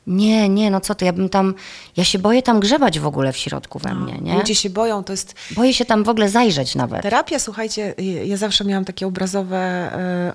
Nie, 0.09 0.49
nie, 0.49 0.71
no 0.71 0.81
co 0.81 0.95
ty, 0.95 1.05
ja 1.05 1.13
bym 1.13 1.29
tam, 1.29 1.53
ja 1.97 2.03
się 2.03 2.19
boję 2.19 2.41
tam 2.41 2.59
grzebać 2.59 2.99
w 2.99 3.07
ogóle 3.07 3.33
w 3.33 3.37
środku 3.37 3.79
we 3.79 3.95
mnie, 3.95 4.17
nie? 4.21 4.33
Ludzie 4.33 4.55
się 4.55 4.69
boją, 4.69 5.03
to 5.03 5.13
jest 5.13 5.35
Boję 5.51 5.73
się 5.73 5.85
tam 5.85 6.03
w 6.03 6.09
ogóle 6.09 6.29
zajrzeć 6.29 6.75
nawet. 6.75 7.01
Terapia, 7.01 7.39
słuchajcie, 7.39 7.95
ja 8.25 8.37
zawsze 8.37 8.65
miałam 8.65 8.85
takie 8.85 9.07
obrazowe, 9.07 9.57
e, 9.57 10.33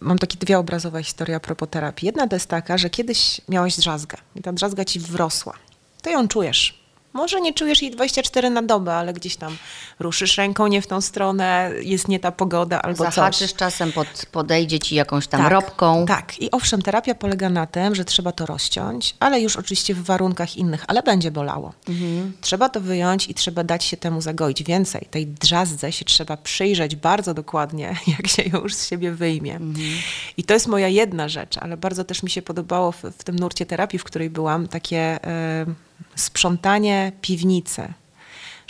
mam 0.00 0.18
takie 0.18 0.38
dwie 0.38 0.58
obrazowe 0.58 1.02
historie 1.02 1.36
a 1.36 1.40
propos 1.40 1.68
terapii. 1.70 2.06
Jedna 2.06 2.28
to 2.28 2.36
jest 2.36 2.46
taka, 2.46 2.78
że 2.78 2.90
kiedyś 2.90 3.40
miałeś 3.48 3.76
drzazgę 3.76 4.18
i 4.36 4.42
ta 4.42 4.52
drzazga 4.52 4.84
ci 4.84 5.00
wrosła. 5.00 5.54
Ty 6.02 6.10
ją 6.10 6.28
czujesz. 6.28 6.79
Może 7.12 7.40
nie 7.40 7.54
czujesz 7.54 7.82
jej 7.82 7.90
24 7.90 8.50
na 8.50 8.62
dobę, 8.62 8.94
ale 8.94 9.12
gdzieś 9.12 9.36
tam 9.36 9.56
ruszysz 9.98 10.36
ręką 10.36 10.66
nie 10.66 10.82
w 10.82 10.86
tą 10.86 11.00
stronę, 11.00 11.70
jest 11.82 12.08
nie 12.08 12.20
ta 12.20 12.32
pogoda 12.32 12.82
albo 12.82 13.04
coś. 13.04 13.14
Zahaczysz 13.14 13.54
czasem, 13.54 13.92
pod, 13.92 14.26
podejdzie 14.32 14.78
ci 14.78 14.94
jakąś 14.94 15.26
tam 15.26 15.46
robką. 15.46 16.06
Tak, 16.06 16.42
i 16.42 16.50
owszem, 16.50 16.82
terapia 16.82 17.14
polega 17.14 17.48
na 17.48 17.66
tym, 17.66 17.94
że 17.94 18.04
trzeba 18.04 18.32
to 18.32 18.46
rozciąć, 18.46 19.16
ale 19.20 19.40
już 19.40 19.56
oczywiście 19.56 19.94
w 19.94 20.04
warunkach 20.04 20.56
innych, 20.56 20.84
ale 20.88 21.02
będzie 21.02 21.30
bolało. 21.30 21.72
Mhm. 21.88 22.32
Trzeba 22.40 22.68
to 22.68 22.80
wyjąć 22.80 23.28
i 23.28 23.34
trzeba 23.34 23.64
dać 23.64 23.84
się 23.84 23.96
temu 23.96 24.20
zagoić. 24.20 24.62
Więcej, 24.62 25.06
tej 25.10 25.26
drzazdze 25.26 25.92
się 25.92 26.04
trzeba 26.04 26.36
przyjrzeć 26.36 26.96
bardzo 26.96 27.34
dokładnie, 27.34 27.96
jak 28.18 28.26
się 28.26 28.42
już 28.42 28.74
z 28.74 28.88
siebie 28.88 29.12
wyjmie. 29.12 29.56
Mhm. 29.56 29.88
I 30.36 30.44
to 30.44 30.54
jest 30.54 30.66
moja 30.66 30.88
jedna 30.88 31.28
rzecz, 31.28 31.58
ale 31.58 31.76
bardzo 31.76 32.04
też 32.04 32.22
mi 32.22 32.30
się 32.30 32.42
podobało 32.42 32.92
w, 32.92 33.02
w 33.02 33.24
tym 33.24 33.38
nurcie 33.38 33.66
terapii, 33.66 33.98
w 33.98 34.04
której 34.04 34.30
byłam, 34.30 34.68
takie 34.68 35.24
e, 35.24 35.89
sprzątanie 36.16 37.12
piwnicy 37.20 37.92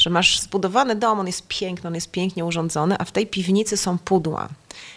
że 0.01 0.11
masz 0.11 0.40
zbudowany 0.40 0.97
dom, 0.97 1.21
on 1.21 1.27
jest 1.27 1.49
piękny, 1.49 1.88
on 1.88 1.95
jest 1.95 2.11
pięknie 2.11 2.45
urządzony, 2.45 2.97
a 2.99 3.05
w 3.05 3.12
tej 3.12 3.27
piwnicy 3.27 3.77
są 3.77 3.99
pudła. 3.99 4.49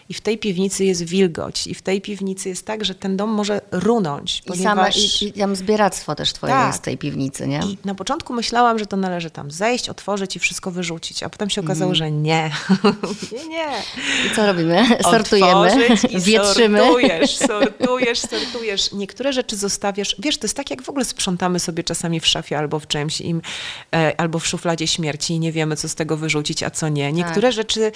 I 0.10 0.14
w 0.14 0.22
tej 0.22 0.38
piwnicy 0.38 0.86
jest 0.86 1.04
wilgoć. 1.04 1.68
I 1.68 1.74
w 1.74 1.82
tej 1.82 2.02
piwnicy 2.02 2.50
jest 2.50 2.66
tak, 2.66 2.86
że 2.86 2.96
ten 2.96 3.18
dom 3.18 3.30
może 3.30 3.62
runąć. 3.72 4.40
I, 4.40 4.44
same, 4.44 4.56
ponieważ... 4.58 5.22
i, 5.22 5.28
I 5.28 5.34
tam 5.34 5.56
zbieractwo 5.56 6.16
też 6.16 6.34
twoje 6.34 6.54
Tak. 6.54 6.68
jest 6.68 6.80
w 6.80 6.82
tej 6.82 6.98
piwnicy, 6.98 7.48
nie? 7.48 7.60
I 7.60 7.78
na 7.86 7.96
początku 7.96 8.34
myślałam, 8.34 8.80
że 8.80 8.86
to 8.86 8.98
należy 8.98 9.30
tam 9.30 9.52
zejść, 9.52 9.90
otworzyć 9.90 10.36
i 10.36 10.40
wszystko 10.40 10.72
wyrzucić, 10.72 11.24
a 11.24 11.30
potem 11.30 11.50
się 11.50 11.62
okazało, 11.62 11.96
że 11.96 12.12
nie. 12.12 12.52
nie, 13.32 13.48
nie. 13.48 13.68
I 14.28 14.36
co 14.36 14.46
robimy? 14.46 14.86
Sortujemy, 15.12 15.88
i 16.10 16.20
wietrzymy. 16.20 16.80
Sortujesz, 16.80 17.38
sortujesz, 17.48 18.20
sortujesz. 18.20 18.92
Niektóre 18.92 19.34
rzeczy 19.34 19.56
zostawiasz. 19.56 20.16
Wiesz, 20.20 20.38
to 20.38 20.46
jest 20.46 20.58
tak, 20.58 20.70
jak 20.70 20.82
w 20.82 20.90
ogóle 20.90 21.06
sprzątamy 21.06 21.60
sobie 21.60 21.84
czasami 21.84 22.20
w 22.20 22.28
szafie 22.28 22.58
albo 22.58 22.80
w 22.80 22.88
czymś, 22.88 23.22
im, 23.22 23.42
e, 23.96 24.14
albo 24.18 24.40
w 24.40 24.48
szufladzie 24.48 24.88
śmierci 24.88 25.34
i 25.34 25.40
nie 25.40 25.52
wiemy, 25.52 25.76
co 25.76 25.90
z 25.90 25.96
tego 25.96 26.18
wyrzucić, 26.18 26.64
a 26.64 26.70
co 26.70 26.90
nie. 26.90 27.12
Niektóre 27.14 27.52
rzeczy 27.52 27.92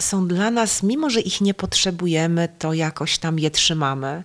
są 0.00 0.28
dla 0.28 0.50
nas, 0.50 0.82
mimo 0.82 1.10
że 1.10 1.20
ich 1.20 1.40
nie 1.40 1.54
potrzebujemy, 1.54 2.48
to 2.58 2.72
jakoś 2.72 3.18
tam 3.18 3.38
je 3.38 3.50
trzymamy. 3.50 4.24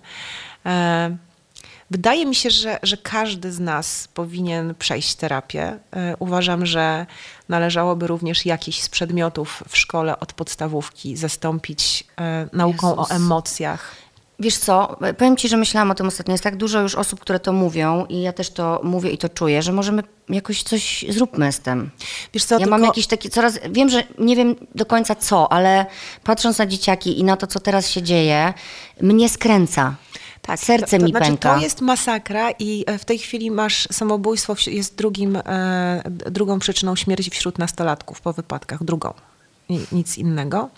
E, 0.66 1.16
Wydaje 1.92 2.26
mi 2.26 2.34
się, 2.34 2.50
że, 2.50 2.78
że 2.82 2.96
każdy 2.96 3.52
z 3.52 3.60
nas 3.60 4.08
powinien 4.14 4.74
przejść 4.74 5.14
terapię. 5.14 5.78
E, 5.96 6.16
Uważam, 6.18 6.66
że 6.66 7.06
należałoby 7.48 8.06
również 8.06 8.46
jakiś 8.46 8.82
z 8.82 8.88
przedmiotów 8.88 9.62
w 9.68 9.76
szkole 9.76 10.20
od 10.20 10.32
podstawówki 10.32 11.16
zastąpić 11.16 12.04
e, 12.20 12.48
nauką 12.52 12.90
Jezus. 12.90 13.10
o 13.10 13.14
emocjach. 13.14 13.94
Wiesz 14.42 14.56
co, 14.56 14.96
powiem 15.18 15.36
ci, 15.36 15.48
że 15.48 15.56
myślałam 15.56 15.90
o 15.90 15.94
tym 15.94 16.06
ostatnio. 16.06 16.34
Jest 16.34 16.44
tak 16.44 16.56
dużo 16.56 16.80
już 16.80 16.94
osób, 16.94 17.20
które 17.20 17.40
to 17.40 17.52
mówią 17.52 18.06
i 18.08 18.22
ja 18.22 18.32
też 18.32 18.50
to 18.50 18.80
mówię 18.84 19.10
i 19.10 19.18
to 19.18 19.28
czuję, 19.28 19.62
że 19.62 19.72
możemy 19.72 20.02
jakoś 20.28 20.62
coś 20.62 21.04
zróbmy 21.08 21.52
z 21.52 21.60
tym. 21.60 21.90
Wiesz 22.34 22.44
co, 22.44 22.54
ja 22.54 22.58
tylko... 22.58 22.70
mam 22.70 22.84
jakieś 22.84 23.06
takie 23.06 23.30
coraz, 23.30 23.58
wiem, 23.70 23.88
że 23.88 24.02
nie 24.18 24.36
wiem 24.36 24.56
do 24.74 24.86
końca 24.86 25.14
co, 25.14 25.52
ale 25.52 25.86
patrząc 26.24 26.58
na 26.58 26.66
dzieciaki 26.66 27.20
i 27.20 27.24
na 27.24 27.36
to, 27.36 27.46
co 27.46 27.60
teraz 27.60 27.90
się 27.90 28.02
dzieje, 28.02 28.54
mnie 29.00 29.28
skręca. 29.28 29.94
Tak, 30.42 30.60
Serce 30.60 30.86
to, 30.86 30.98
to 30.98 31.04
mi 31.04 31.10
znaczy, 31.10 31.26
pęka. 31.26 31.54
To 31.54 31.60
jest 31.60 31.80
masakra 31.80 32.50
i 32.58 32.84
e, 32.86 32.98
w 32.98 33.04
tej 33.04 33.18
chwili 33.18 33.50
masz 33.50 33.88
samobójstwo, 33.92 34.54
jest 34.66 34.96
drugim, 34.96 35.36
e, 35.36 36.02
drugą 36.10 36.58
przyczyną 36.58 36.96
śmierci 36.96 37.30
wśród 37.30 37.58
nastolatków 37.58 38.20
po 38.20 38.32
wypadkach, 38.32 38.84
drugą. 38.84 39.14
Nic 39.92 40.18
innego. 40.18 40.70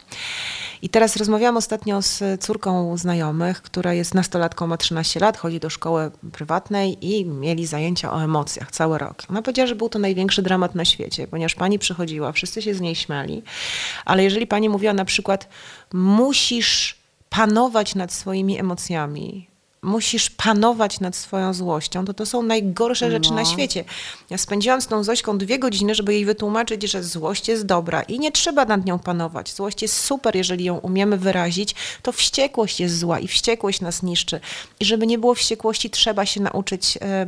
I 0.83 0.88
teraz 0.88 1.16
rozmawiałam 1.16 1.57
ostatnio 1.57 2.02
z 2.02 2.40
córką 2.40 2.96
znajomych, 2.96 3.62
która 3.62 3.94
jest 3.94 4.14
nastolatką, 4.14 4.66
ma 4.66 4.76
13 4.76 5.20
lat, 5.20 5.37
chodzi 5.37 5.61
do 5.61 5.70
szkoły 5.70 6.11
prywatnej 6.33 7.07
i 7.14 7.24
mieli 7.26 7.66
zajęcia 7.66 8.12
o 8.12 8.24
emocjach 8.24 8.70
cały 8.70 8.98
rok. 8.98 9.22
Ona 9.30 9.42
powiedziała, 9.42 9.66
że 9.66 9.74
był 9.74 9.88
to 9.88 9.98
największy 9.98 10.42
dramat 10.42 10.74
na 10.74 10.85
świecie, 10.85 11.26
ponieważ 11.26 11.54
pani 11.54 11.78
przychodziła, 11.78 12.33
wszyscy 12.33 12.62
się 12.62 12.74
z 12.74 12.80
niej 12.80 12.94
śmiali, 12.94 13.42
ale 14.04 14.24
jeżeli 14.24 14.46
pani 14.46 14.68
mówiła 14.68 14.92
na 14.92 15.04
przykład, 15.04 15.48
musisz 15.92 16.96
panować 17.30 17.94
nad 17.94 18.12
swoimi 18.12 18.59
emocjami, 18.59 19.48
musisz 19.85 20.31
panować 20.31 21.01
nad 21.01 21.16
swoją 21.16 21.55
złością, 21.55 22.05
to 22.05 22.14
to 22.14 22.27
są 22.27 22.42
najgorsze 22.42 23.11
rzeczy 23.11 23.31
No. 23.31 23.37
na 23.37 23.44
świecie. 23.44 23.85
Ja 24.31 24.38
spędziłam 24.38 24.81
z 24.81 24.87
tą 24.87 25.05
Zośką 25.05 25.38
dwie 25.38 25.59
godziny, 25.59 25.94
żeby 25.94 26.14
jej 26.14 26.25
wytłumaczyć, 26.25 26.83
że 26.83 27.03
złość 27.05 27.49
jest 27.49 27.66
dobra 27.66 28.03
i 28.03 28.18
nie 28.18 28.33
trzeba 28.33 28.64
nad 28.64 28.87
nią 28.87 28.99
panować. 28.99 29.53
Złość 29.55 29.83
jest 29.83 30.01
super, 30.01 30.37
jeżeli 30.37 30.64
ją 30.64 30.79
umiemy 30.79 31.18
wyrazić, 31.18 31.75
to 32.03 32.12
wściekłość 32.12 32.81
jest 32.81 32.99
zła 32.99 33.18
i 33.18 33.29
wściekłość 33.29 33.81
nas 33.81 34.03
niszczy. 34.03 34.40
I 34.81 34.85
żeby 34.85 35.07
nie 35.07 35.18
było 35.18 35.35
wściekłości, 35.35 35.90
trzeba 35.90 36.27
się 36.27 36.40
nauczyć 36.40 36.99
e, 37.03 37.27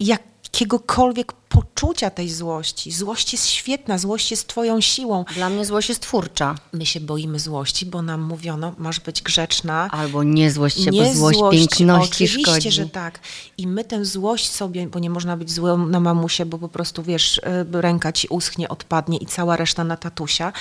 jakiegokolwiek 0.00 1.32
poczucia 1.52 2.10
tej 2.10 2.30
złości. 2.30 2.92
Złość 2.92 3.32
jest 3.32 3.46
świetna, 3.46 3.98
złość 3.98 4.30
jest 4.30 4.48
twoją 4.48 4.80
siłą. 4.80 5.24
Dla 5.34 5.50
mnie 5.50 5.64
złość 5.64 5.88
jest 5.88 6.00
twórcza. 6.00 6.54
My 6.72 6.86
się 6.86 7.00
boimy 7.00 7.38
złości, 7.38 7.86
bo 7.86 8.02
nam 8.02 8.22
mówiono, 8.22 8.74
masz 8.78 9.00
być 9.00 9.22
grzeczna, 9.22 9.88
Albo 9.90 10.22
nie 10.22 10.50
złość 10.50 10.84
się, 10.84 10.90
nie 10.90 11.02
bo 11.02 11.14
złość, 11.14 11.38
złość, 11.38 11.76
piękności 11.78 12.24
oczywiście, 12.24 12.52
szkodzi. 12.52 12.72
że 12.72 12.86
tak. 12.86 13.20
I 13.58 13.66
my 13.66 13.84
tę 13.84 14.04
złość 14.04 14.50
sobie, 14.50 14.86
bo 14.86 14.98
nie 14.98 15.10
można 15.10 15.36
być 15.36 15.52
złym 15.52 15.90
na 15.90 16.00
mamusie, 16.00 16.46
bo 16.46 16.58
po 16.58 16.68
prostu, 16.68 17.02
wiesz, 17.02 17.38
y, 17.38 17.42
ręka 17.72 18.12
ci 18.12 18.28
uschnie, 18.28 18.68
odpadnie 18.68 19.18
i 19.18 19.26
cała 19.26 19.56
reszta 19.56 19.84
na 19.84 19.96
tatusia. 19.96 20.52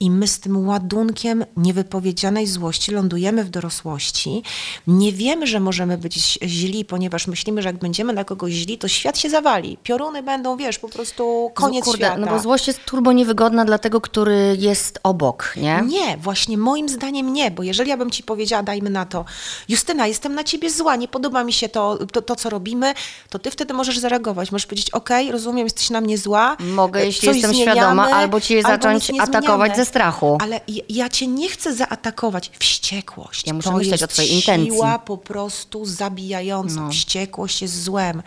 I 0.00 0.10
my 0.10 0.26
z 0.26 0.40
tym 0.40 0.68
ładunkiem 0.68 1.44
niewypowiedzianej 1.56 2.46
złości 2.46 2.92
lądujemy 2.92 3.44
w 3.44 3.50
dorosłości. 3.50 4.42
Nie 4.86 5.12
wiemy, 5.12 5.46
że 5.46 5.60
możemy 5.60 5.98
być 5.98 6.38
źli, 6.42 6.84
ponieważ 6.84 7.26
myślimy, 7.26 7.62
że 7.62 7.68
jak 7.68 7.78
będziemy 7.78 8.12
na 8.12 8.24
kogoś 8.24 8.52
źli, 8.52 8.78
to 8.78 8.88
świat 8.88 9.18
się 9.18 9.30
zawali. 9.30 9.76
Pioruny 9.82 10.22
będą, 10.34 10.56
wiesz, 10.56 10.78
po 10.78 10.88
prostu 10.88 11.50
koniec 11.54 11.86
no, 11.86 11.92
kurde, 11.92 12.06
świata. 12.06 12.20
No 12.20 12.26
bo 12.26 12.38
złość 12.38 12.66
jest 12.66 12.84
turbo 12.84 13.12
niewygodna 13.12 13.64
dla 13.64 13.78
tego, 13.78 14.00
który 14.00 14.56
jest 14.58 14.98
obok, 15.02 15.54
nie? 15.56 15.82
Nie, 15.86 16.16
właśnie 16.16 16.58
moim 16.58 16.88
zdaniem 16.88 17.32
nie, 17.32 17.50
bo 17.50 17.62
jeżeli 17.62 17.90
ja 17.90 17.96
bym 17.96 18.10
ci 18.10 18.22
powiedziała, 18.22 18.62
dajmy 18.62 18.90
na 18.90 19.06
to, 19.06 19.24
Justyna, 19.68 20.06
jestem 20.06 20.34
na 20.34 20.44
ciebie 20.44 20.70
zła, 20.70 20.96
nie 20.96 21.08
podoba 21.08 21.44
mi 21.44 21.52
się 21.52 21.68
to, 21.68 21.98
to, 22.12 22.22
to 22.22 22.36
co 22.36 22.50
robimy, 22.50 22.94
to 23.30 23.38
ty 23.38 23.50
wtedy 23.50 23.74
możesz 23.74 23.98
zareagować. 23.98 24.52
Możesz 24.52 24.66
powiedzieć, 24.66 24.90
okej, 24.90 25.32
rozumiem, 25.32 25.66
jesteś 25.66 25.90
na 25.90 26.00
mnie 26.00 26.18
zła. 26.18 26.56
Mogę, 26.60 27.00
e, 27.00 27.06
jeśli 27.06 27.28
jestem 27.28 27.50
zmieniamy, 27.50 27.72
świadoma, 27.72 28.10
albo 28.10 28.40
cię 28.40 28.56
albo 28.56 28.68
zacząć 28.68 29.12
atakować 29.20 29.76
ze 29.76 29.84
strachu. 29.84 30.38
Ale 30.40 30.60
ja, 30.68 30.82
ja 30.88 31.08
cię 31.08 31.26
nie 31.26 31.48
chcę 31.48 31.74
zaatakować. 31.74 32.50
Wściekłość. 32.58 33.46
Ja 33.46 33.54
muszę 33.54 33.70
to 33.70 33.76
myśleć 33.76 34.00
jest 34.00 34.02
o 34.02 34.06
twojej 34.06 34.34
intencji. 34.34 34.70
siła 34.70 34.98
po 34.98 35.18
prostu 35.18 35.84
zabijająca. 35.84 36.80
No. 36.80 36.90
Wściekłość 36.90 37.62
jest 37.62 37.82
złem. 37.82 38.22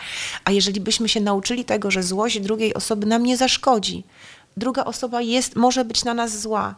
A 0.46 0.52
jeżeli 0.52 0.82
byśmy 0.82 1.10
się 1.10 1.22
nauczyli 1.22 1.65
tego, 1.65 1.91
że 1.91 1.97
złość 2.04 2.40
drugiej 2.40 2.74
osoby 2.74 3.06
nam 3.06 3.24
nie 3.24 3.38
zaszkodzi, 3.38 4.04
druga 4.58 4.86
osoba 4.86 5.22
jest, 5.22 5.56
może 5.56 5.86
być 5.86 6.04
na 6.04 6.14
nas 6.14 6.40
zła. 6.42 6.76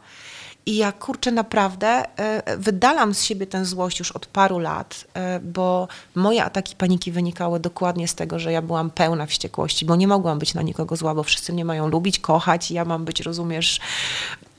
I 0.66 0.76
ja 0.76 0.92
kurczę 0.92 1.32
naprawdę 1.32 1.88
e, 2.20 2.58
wydalam 2.58 3.14
z 3.14 3.24
siebie 3.24 3.48
tę 3.48 3.66
złość 3.66 4.00
już 4.00 4.12
od 4.12 4.26
paru 4.26 4.60
lat, 4.60 5.06
e, 5.14 5.40
bo 5.40 5.88
moje 6.16 6.44
ataki 6.44 6.76
paniki 6.76 7.12
wynikały 7.12 7.60
dokładnie 7.60 8.08
z 8.08 8.16
tego, 8.16 8.40
że 8.40 8.52
ja 8.52 8.62
byłam 8.62 8.90
pełna 8.90 9.26
wściekłości, 9.26 9.86
bo 9.86 9.96
nie 9.96 10.08
mogłam 10.08 10.40
być 10.40 10.54
na 10.54 10.62
nikogo 10.62 10.96
zła, 10.96 11.16
bo 11.16 11.24
wszyscy 11.24 11.54
mnie 11.54 11.66
mają 11.66 11.88
lubić, 11.88 12.20
kochać 12.20 12.72
i 12.72 12.74
ja 12.74 12.86
mam 12.86 13.06
być, 13.06 13.22
rozumiesz, 13.22 13.80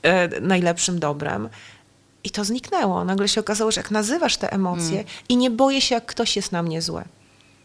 e, 0.03 0.41
najlepszym 0.41 0.99
dobrem. 0.99 1.49
I 2.23 2.29
to 2.29 2.43
zniknęło. 2.43 3.05
Nagle 3.05 3.27
się 3.27 3.41
okazało, 3.41 3.71
że 3.71 3.79
jak 3.81 3.91
nazywasz 3.91 4.37
te 4.37 4.53
emocje 4.53 4.99
Mm. 4.99 5.05
i 5.29 5.37
nie 5.37 5.51
boję 5.51 5.81
się, 5.81 5.95
jak 5.95 6.05
ktoś 6.05 6.35
jest 6.35 6.51
na 6.51 6.63
mnie 6.63 6.81
zły. 6.81 7.03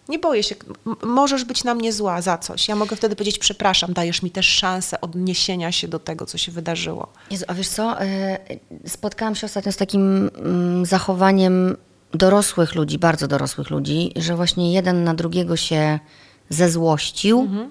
Nie 0.09 0.19
boję 0.19 0.43
się. 0.43 0.55
Możesz 1.03 1.45
być 1.45 1.65
na 1.65 1.75
mnie 1.75 1.93
zła 1.93 2.23
za 2.23 2.39
coś. 2.39 2.69
Ja 2.69 2.77
mogę 2.77 2.97
wtedy 2.97 3.17
powiedzieć, 3.17 3.39
przepraszam, 3.39 3.93
dajesz 3.93 4.23
mi 4.23 4.31
też 4.31 4.47
szansę 4.47 5.01
odniesienia 5.01 5.73
się 5.73 5.89
do 5.89 5.99
tego, 5.99 6.27
co 6.27 6.39
się 6.39 6.53
wydarzyło. 6.53 7.07
Jezu, 7.31 7.45
a 7.49 7.55
wiesz 7.55 7.69
co, 7.69 8.01
e, 8.01 8.39
spotkałam 8.87 9.35
się 9.35 9.45
ostatnio 9.47 9.73
z 9.73 9.77
takim 9.77 10.31
mm, 10.37 10.87
zachowaniem 10.87 11.77
dorosłych 12.15 12.75
ludzi, 12.75 12.99
bardzo 12.99 13.29
dorosłych 13.29 13.71
ludzi, 13.71 14.13
że 14.17 14.37
właśnie 14.37 14.73
jeden 14.73 15.05
na 15.05 15.15
drugiego 15.15 15.57
się 15.57 15.99
zezłościł 16.49 17.41
Mhm. 17.41 17.71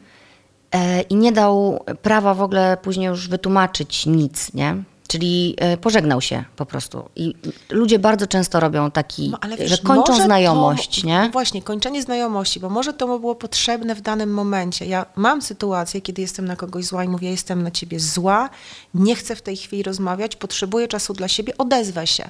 e, 0.71 1.02
i 1.02 1.15
nie 1.15 1.32
dał 1.32 1.84
prawa 2.02 2.34
w 2.34 2.41
ogóle 2.41 2.78
później 2.82 3.08
już 3.08 3.28
wytłumaczyć 3.28 4.06
nic, 4.06 4.54
nie? 4.54 4.84
Czyli 5.08 5.56
e, 5.58 5.78
pożegnał 5.78 6.22
się 6.22 6.44
po 6.56 6.65
prostu. 6.65 7.10
I 7.15 7.36
ludzie 7.70 8.00
bardzo 8.00 8.28
często 8.28 8.60
robią 8.60 8.91
taki, 8.91 9.30
No, 9.30 9.38
ale 9.41 9.58
wiesz, 9.58 9.70
że 9.70 9.78
kończą 9.78 10.24
znajomość, 10.24 11.02
to, 11.02 11.08
nie? 11.08 11.30
Właśnie, 11.34 11.62
kończenie 11.62 12.02
znajomości, 12.02 12.60
bo 12.60 12.70
może 12.70 12.94
to 12.94 13.08
mu 13.08 13.20
było 13.20 13.36
potrzebne 13.36 13.96
w 13.96 14.02
danym 14.02 14.34
momencie. 14.34 14.86
Ja 14.86 15.06
mam 15.15 15.41
sytuację, 15.41 16.02
kiedy 16.02 16.22
jestem 16.22 16.46
na 16.46 16.56
kogoś 16.56 16.86
zła 16.86 17.04
i 17.04 17.08
mówię, 17.08 17.30
jestem 17.32 17.63
na 17.63 17.72
ciebie 17.72 18.00
zła, 18.00 18.50
nie 18.94 19.15
chcę 19.15 19.36
w 19.36 19.41
tej 19.41 19.58
chwili 19.58 19.84
rozmawiać, 19.84 20.36
potrzebuję 20.36 20.88
czasu 20.88 21.13
dla 21.13 21.28
siebie, 21.28 21.58
odezwę 21.58 22.08
się. 22.08 22.30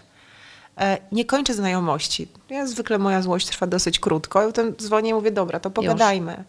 E, 0.78 0.98
Nie 1.12 1.26
kończę 1.26 1.54
znajomości. 1.54 2.28
Ja 2.50 2.68
zwykle 2.68 2.98
moja 2.98 3.22
złość 3.22 3.48
trwa 3.48 3.68
dosyć 3.68 4.00
krótko. 4.00 4.42
Ja 4.42 4.48
potem 4.48 4.76
dzwonię 4.76 5.10
i 5.10 5.14
mówię, 5.14 5.32
dobra, 5.32 5.60
to 5.60 5.70
pogadajmy. 5.72 6.44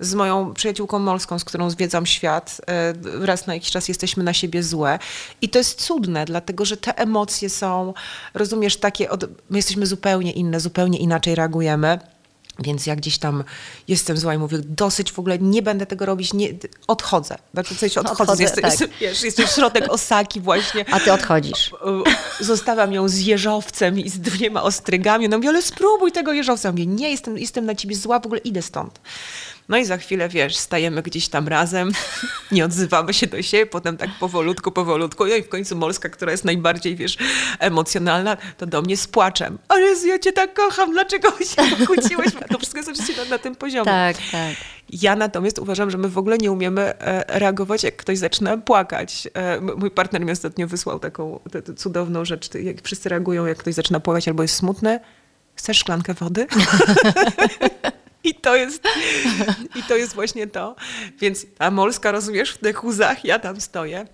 Z 0.00 0.14
moją 0.14 0.54
przyjaciółką 0.54 0.98
Molską, 0.98 1.38
z 1.38 1.44
którą 1.44 1.70
zwiedzam 1.70 2.06
świat, 2.06 2.60
e, 2.68 2.94
raz 3.26 3.46
na 3.46 3.54
jakiś 3.54 3.70
czas 3.70 3.88
jesteśmy 3.88 4.24
na 4.24 4.32
siebie 4.32 4.62
złe. 4.62 4.98
I 5.42 5.48
to 5.48 5.58
jest 5.58 5.82
cudne, 5.82 6.24
dlatego 6.24 6.64
że 6.64 6.76
te 6.76 6.98
emocje 6.98 7.50
są, 7.50 7.94
rozumiesz, 8.34 8.76
takie, 8.76 9.10
od, 9.10 9.24
my 9.50 9.58
jesteśmy 9.58 9.86
zupełnie 9.86 10.32
inne, 10.32 10.60
zupełnie 10.60 10.98
inaczej 10.98 11.34
reagujemy. 11.34 11.98
Więc 12.58 12.86
ja 12.86 12.96
gdzieś 12.96 13.18
tam 13.18 13.44
jestem 13.88 14.16
zła 14.16 14.34
i 14.34 14.38
mówię, 14.38 14.58
dosyć 14.64 15.12
w 15.12 15.18
ogóle, 15.18 15.38
nie 15.38 15.62
będę 15.62 15.86
tego 15.86 16.06
robić, 16.06 16.32
nie, 16.34 16.48
odchodzę. 16.86 17.38
Znaczy, 17.54 17.74
w 17.74 17.78
sensie 17.78 18.00
odchodzę, 18.00 18.22
Odchodzę, 18.22 18.42
jestem, 18.42 18.62
tak. 18.62 18.70
jestem, 18.70 18.88
wiesz, 19.00 19.22
jestem 19.22 19.46
środek 19.46 19.88
Osaki 19.92 20.40
właśnie. 20.40 20.84
A 20.90 21.00
ty 21.00 21.12
odchodzisz. 21.12 21.70
Zostawiam 22.40 22.92
ją 22.92 23.08
z 23.08 23.18
jeżowcem 23.18 23.98
i 23.98 24.08
z 24.10 24.18
dwiema 24.18 24.62
ostrygami. 24.62 25.26
Ona 25.26 25.36
mówi, 25.36 25.48
ale 25.48 25.62
spróbuj 25.62 26.12
tego 26.12 26.32
jeżowca. 26.32 26.68
Ja 26.68 26.72
Mówię, 26.72 26.86
nie, 26.86 27.10
jestem, 27.10 27.38
jestem 27.38 27.66
na 27.66 27.74
ciebie 27.74 27.96
zła, 27.96 28.20
w 28.20 28.26
ogóle 28.26 28.40
idę 28.40 28.62
stąd. 28.62 29.00
No 29.68 29.76
i 29.76 29.84
za 29.84 29.96
chwilę, 29.96 30.28
wiesz, 30.28 30.56
stajemy 30.56 31.02
gdzieś 31.02 31.28
tam 31.28 31.48
razem, 31.48 31.90
nie 32.52 32.64
odzywamy 32.64 33.14
się 33.14 33.26
do 33.26 33.42
siebie, 33.42 33.66
potem 33.66 33.96
tak 33.96 34.10
powolutku, 34.20 34.72
powolutku. 34.72 35.26
No 35.26 35.34
i 35.34 35.42
w 35.42 35.48
końcu 35.48 35.76
Molska, 35.76 36.08
która 36.08 36.32
jest 36.32 36.44
najbardziej, 36.44 36.96
wiesz, 36.96 37.16
emocjonalna, 37.58 38.36
to 38.56 38.66
do 38.66 38.82
mnie 38.82 38.96
z 38.96 39.06
płaczem. 39.06 39.58
Ale 39.68 39.80
Jezu, 39.80 40.06
ja 40.08 40.18
cię 40.18 40.32
tak 40.32 40.54
kocham, 40.54 40.92
dlaczego 40.92 41.28
się 41.30 41.62
pokłóciłeś? 41.78 42.28
To 42.50 42.58
wszystko 42.58 42.78
jest 42.78 42.88
oczywiście 42.90 43.22
na, 43.24 43.28
na 43.30 43.38
tym 43.38 43.54
poziomie. 43.56 43.84
Tak, 43.84 44.16
tak. 44.32 44.54
Ja 44.90 45.16
natomiast 45.16 45.58
uważam, 45.58 45.90
że 45.90 45.98
my 45.98 46.08
w 46.08 46.18
ogóle 46.18 46.38
nie 46.38 46.52
umiemy 46.52 46.98
e, 46.98 47.38
reagować, 47.38 47.82
jak 47.82 47.96
ktoś 47.96 48.18
zaczyna 48.18 48.56
płakać. 48.56 49.28
E, 49.34 49.60
Mój 49.60 49.90
partner 49.90 50.24
mi 50.24 50.32
ostatnio 50.32 50.66
wysłał 50.66 50.98
taką 50.98 51.40
tę- 51.50 51.62
tę 51.62 51.74
cudowną 51.74 52.24
rzecz, 52.24 52.54
jak 52.54 52.82
wszyscy 52.82 53.08
reagują, 53.08 53.46
jak 53.46 53.58
ktoś 53.58 53.74
zaczyna 53.74 54.00
płakać 54.00 54.28
albo 54.28 54.42
jest 54.42 54.54
smutny. 54.54 55.00
Chcesz 55.54 55.78
szklankę 55.78 56.14
wody? 56.14 56.46
I 58.24 58.34
to 58.34 58.56
jest, 58.56 58.82
I 59.74 59.82
to 59.82 59.96
jest 59.96 60.14
właśnie 60.14 60.46
to. 60.46 60.76
Więc 61.20 61.46
ta 61.58 61.70
Molska, 61.70 62.12
rozumiesz, 62.12 62.50
w 62.50 62.58
tych 62.58 62.84
łzach, 62.84 63.24
ja 63.24 63.38
tam 63.38 63.60
stoję. 63.60 64.06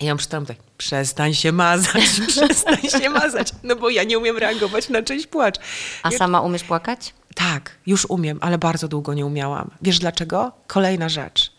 I 0.00 0.04
ja 0.04 0.16
przytam 0.16 0.46
tak, 0.46 0.56
przestań 0.78 1.34
się 1.34 1.52
mazać, 1.52 2.04
przestań 2.28 2.76
się 3.00 3.10
mazać, 3.10 3.48
no 3.62 3.76
bo 3.76 3.90
ja 3.90 4.04
nie 4.04 4.18
umiem 4.18 4.38
reagować 4.38 4.88
na 4.88 5.02
czyjś 5.02 5.26
płacz. 5.26 5.56
A 6.02 6.10
Ja- 6.10 6.18
sama 6.18 6.40
umiesz 6.40 6.64
płakać? 6.64 7.14
tak, 7.34 7.70
już 7.86 8.06
umiem, 8.08 8.38
ale 8.40 8.58
bardzo 8.58 8.88
długo 8.88 9.14
nie 9.14 9.26
umiałam. 9.26 9.70
Wiesz 9.82 9.98
dlaczego? 9.98 10.52
Kolejna 10.66 11.08
rzecz. 11.08 11.52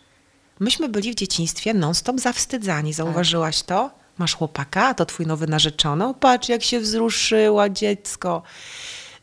Myśmy 0.60 0.88
byli 0.88 1.12
w 1.12 1.14
dzieciństwie 1.14 1.74
non-stop 1.74 2.20
zawstydzani. 2.20 2.92
Zauważyłaś 2.92 3.62
to? 3.62 3.90
Masz 4.18 4.34
chłopaka, 4.34 4.94
to 4.94 5.06
twój 5.06 5.26
nowy 5.26 5.46
narzeczony. 5.46 6.14
Patrz, 6.20 6.48
jak 6.48 6.62
się 6.62 6.80
wzruszyła 6.80 7.68
dziecko. 7.68 8.42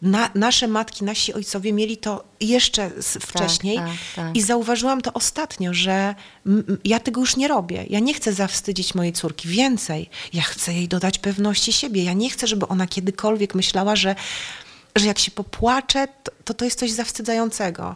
Na, 0.02 0.30
nasze 0.36 0.68
matki, 0.68 1.04
nasi 1.06 1.34
ojcowie 1.34 1.74
mieli 1.74 1.98
to 1.98 2.24
jeszcze 2.40 2.84
s- 2.98 3.18
wcześniej 3.22 3.78
tak, 3.78 3.90
tak. 4.16 4.36
i 4.36 4.42
zauważyłam 4.42 5.02
to 5.02 5.14
ostatnio, 5.14 5.74
że 5.74 6.16
ja 6.86 7.00
tego 7.00 7.22
już 7.22 7.36
nie 7.38 7.48
robię. 7.48 7.86
Ja 7.90 8.00
nie 8.00 8.14
chcę 8.14 8.34
zawstydzić 8.34 8.96
mojej 8.96 9.14
córki. 9.14 9.48
Więcej, 9.48 10.10
ja 10.34 10.42
chcę 10.42 10.74
jej 10.74 10.88
dodać 10.88 11.20
pewności 11.20 11.74
siebie. 11.74 12.04
Ja 12.04 12.14
nie 12.14 12.30
chcę, 12.30 12.48
żeby 12.48 12.68
ona 12.68 12.88
kiedykolwiek 12.88 13.56
myślała, 13.56 13.96
że, 13.96 14.16
że 14.96 15.06
jak 15.08 15.20
się 15.20 15.32
popłacze, 15.32 16.08
to, 16.24 16.32
to 16.46 16.54
to 16.54 16.66
jest 16.66 16.80
coś 16.80 16.92
zawstydzającego. 16.92 17.96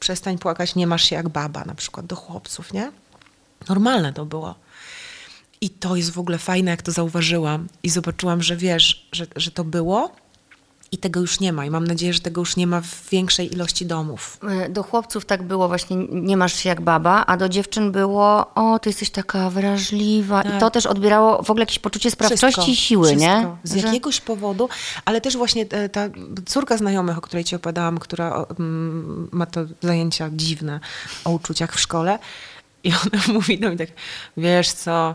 Przestań 0.00 0.38
płakać, 0.38 0.74
nie 0.74 0.86
masz 0.86 1.04
się 1.04 1.16
jak 1.16 1.28
baba, 1.28 1.64
na 1.64 1.74
przykład 1.74 2.06
do 2.06 2.16
chłopców, 2.16 2.72
nie? 2.72 2.92
Normalne 3.68 4.12
to 4.12 4.24
było. 4.26 4.54
I 5.60 5.70
to 5.70 5.96
jest 5.96 6.10
w 6.10 6.18
ogóle 6.18 6.38
fajne, 6.38 6.70
jak 6.70 6.82
to 6.82 6.92
zauważyłam 6.92 7.68
i 7.82 7.90
zobaczyłam, 7.90 8.42
że 8.42 8.56
wiesz, 8.56 9.08
że, 9.12 9.26
że 9.36 9.50
to 9.50 9.64
było 9.64 10.12
i 10.94 10.98
tego 10.98 11.20
już 11.20 11.40
nie 11.40 11.52
ma. 11.52 11.64
I 11.66 11.70
mam 11.70 11.86
nadzieję, 11.86 12.12
że 12.12 12.20
tego 12.20 12.40
już 12.40 12.56
nie 12.56 12.66
ma 12.66 12.80
w 12.80 13.08
większej 13.10 13.52
ilości 13.52 13.86
domów. 13.86 14.38
E, 14.48 14.68
Do 14.68 14.82
chłopców 14.82 15.24
tak 15.24 15.42
było 15.42 15.68
właśnie, 15.68 15.96
nie 16.10 16.36
masz 16.36 16.54
się 16.54 16.68
jak 16.68 16.80
baba, 16.80 17.26
a 17.26 17.36
do 17.36 17.48
dziewczyn 17.48 17.92
było, 17.92 18.54
o, 18.54 18.78
ty 18.78 18.88
jesteś 18.88 19.10
taka 19.10 19.50
wrażliwa. 19.50 20.42
I 20.42 20.48
Tak. 20.48 20.60
to 20.60 20.70
też 20.70 20.86
odbierało 20.86 21.42
w 21.42 21.50
ogóle 21.50 21.62
jakieś 21.62 21.78
poczucie 21.78 22.10
sprawczości 22.10 22.70
i 22.72 22.76
siły, 22.76 23.06
wszystko. 23.08 23.26
nie? 23.30 23.46
Z 23.64 23.74
Że- 23.74 23.86
jakiegoś 23.86 24.20
powodu, 24.20 24.68
ale 25.04 25.20
też 25.20 25.36
właśnie 25.36 25.66
e, 25.70 25.88
ta 25.88 26.00
córka 26.46 26.76
znajomych, 26.76 27.18
o 27.18 27.20
której 27.20 27.44
ci 27.44 27.56
opowiadałam, 27.56 27.98
która 27.98 28.46
mm, 28.58 29.28
ma 29.32 29.46
to 29.46 29.60
zajęcia 29.82 30.30
dziwne 30.32 30.80
o 31.24 31.30
uczuciach 31.30 31.74
w 31.74 31.80
szkole 31.80 32.18
i 32.84 32.92
ona 32.92 33.22
mówi 33.34 33.58
do 33.60 33.68
mnie 33.68 33.76
tak, 33.78 33.88
wiesz 34.36 34.72
co, 34.72 35.14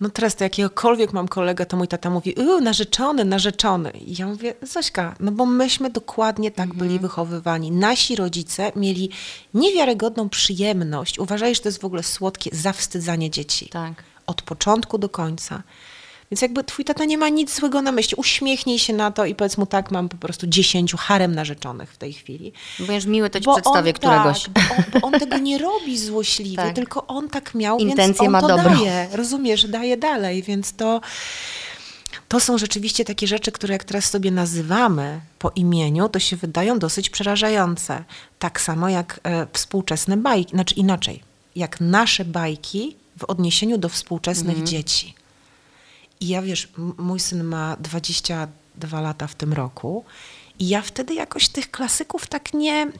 No 0.00 0.08
teraz 0.10 0.36
to 0.36 0.44
jakiegokolwiek 0.44 1.12
mam 1.12 1.28
kolegę, 1.28 1.66
to 1.66 1.76
mój 1.76 1.88
tata 1.88 2.10
mówi, 2.10 2.34
uuu, 2.34 2.60
narzeczony, 2.60 3.24
narzeczony. 3.24 3.90
I 3.90 4.16
ja 4.18 4.26
mówię, 4.26 4.54
Zośka, 4.62 5.14
no 5.20 5.32
bo 5.32 5.46
myśmy 5.46 5.90
dokładnie 5.90 6.50
tak 6.50 6.66
Mhm. 6.70 6.78
byli 6.86 6.98
wychowywani. 6.98 7.70
Nasi 7.70 8.16
rodzice 8.16 8.72
mieli 8.76 9.10
niewiarygodną 9.54 10.28
przyjemność, 10.28 11.18
uważaj, 11.18 11.54
że 11.54 11.60
to 11.60 11.68
jest 11.68 11.80
w 11.80 11.84
ogóle 11.84 12.02
słodkie, 12.02 12.50
zawstydzanie 12.52 13.30
dzieci. 13.30 13.68
Tak. 13.68 14.04
Od 14.26 14.42
początku 14.42 14.98
do 14.98 15.08
końca. 15.08 15.62
Więc 16.30 16.42
jakby 16.42 16.64
twój 16.64 16.84
tata 16.84 17.04
nie 17.04 17.18
ma 17.18 17.28
nic 17.28 17.56
złego 17.56 17.82
na 17.82 17.92
myśli. 17.92 18.14
Uśmiechnij 18.16 18.78
się 18.78 18.92
na 18.92 19.10
to 19.10 19.24
i 19.24 19.34
powiedz 19.34 19.58
mu 19.58 19.66
tak, 19.66 19.90
mam 19.90 20.08
po 20.08 20.16
prostu 20.16 20.46
dziesięciu 20.46 20.96
harem 20.96 21.34
narzeczonych 21.34 21.92
w 21.92 21.96
tej 21.96 22.12
chwili. 22.12 22.52
Będziesz 22.78 23.06
miły, 23.06 23.30
to 23.30 23.40
ci 23.40 23.44
Bo 23.44 23.54
przedstawię 23.54 23.90
on, 23.90 23.94
któregoś. 23.94 24.42
Tak, 24.42 24.52
bo, 24.68 24.74
on, 24.76 24.84
bo 25.00 25.06
on 25.06 25.12
tego 25.20 25.38
nie 25.38 25.58
robi 25.58 25.98
złośliwie, 25.98 26.56
Tak. 26.62 26.74
tylko 26.74 27.06
on 27.06 27.28
tak 27.28 27.54
miał, 27.54 27.78
Intencje 27.78 28.04
więc 28.04 28.20
on 28.20 28.30
ma 28.30 28.40
to 28.40 28.48
dobrą. 28.48 28.70
daje. 28.76 29.08
Rozumiesz, 29.12 29.66
daje 29.68 29.96
dalej, 29.96 30.42
więc 30.42 30.72
to... 30.72 31.00
To 32.28 32.40
są 32.40 32.58
rzeczywiście 32.58 33.04
takie 33.04 33.26
rzeczy, 33.26 33.52
które 33.52 33.72
jak 33.72 33.84
teraz 33.84 34.04
sobie 34.10 34.30
nazywamy 34.30 35.20
po 35.38 35.50
imieniu, 35.56 36.08
to 36.08 36.18
się 36.18 36.36
wydają 36.36 36.78
dosyć 36.78 37.10
przerażające. 37.10 38.04
Tak 38.38 38.60
samo 38.60 38.88
jak 38.88 39.20
e, 39.22 39.46
współczesne 39.52 40.16
bajki, 40.16 40.50
znaczy 40.50 40.74
inaczej, 40.74 41.22
jak 41.56 41.80
nasze 41.80 42.24
bajki 42.24 42.96
w 43.18 43.24
odniesieniu 43.24 43.78
do 43.78 43.88
współczesnych 43.88 44.48
Mhm. 44.56 44.66
dzieci. 44.66 45.14
I 46.20 46.28
ja 46.28 46.42
wiesz, 46.42 46.68
mój 46.98 47.20
syn 47.20 47.44
ma 47.44 47.76
22 47.76 49.00
lata 49.00 49.26
w 49.26 49.34
tym 49.34 49.52
roku 49.52 50.04
i 50.58 50.68
ja 50.68 50.82
wtedy 50.82 51.14
jakoś 51.14 51.48
tych 51.48 51.70
klasyków 51.70 52.26
tak 52.26 52.54
nie, 52.54 52.92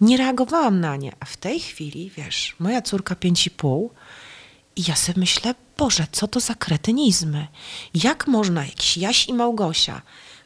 nie 0.00 0.16
reagowałam 0.16 0.80
na 0.80 0.96
nie. 0.96 1.12
A 1.20 1.24
w 1.24 1.36
tej 1.36 1.60
chwili, 1.60 2.10
wiesz, 2.16 2.56
moja 2.58 2.82
córka 2.82 3.14
5,5 3.14 3.88
i 4.76 4.82
ja 4.88 4.96
sobie 4.96 5.20
myślę, 5.20 5.54
Boże, 5.78 6.06
co 6.12 6.28
to 6.28 6.40
za 6.40 6.54
kretynizmy? 6.54 7.46
Jak 7.94 8.26
można, 8.26 8.64
jakiś 8.66 8.96
Jaś 8.96 9.28
i 9.28 9.34
Małgosia, 9.34 10.02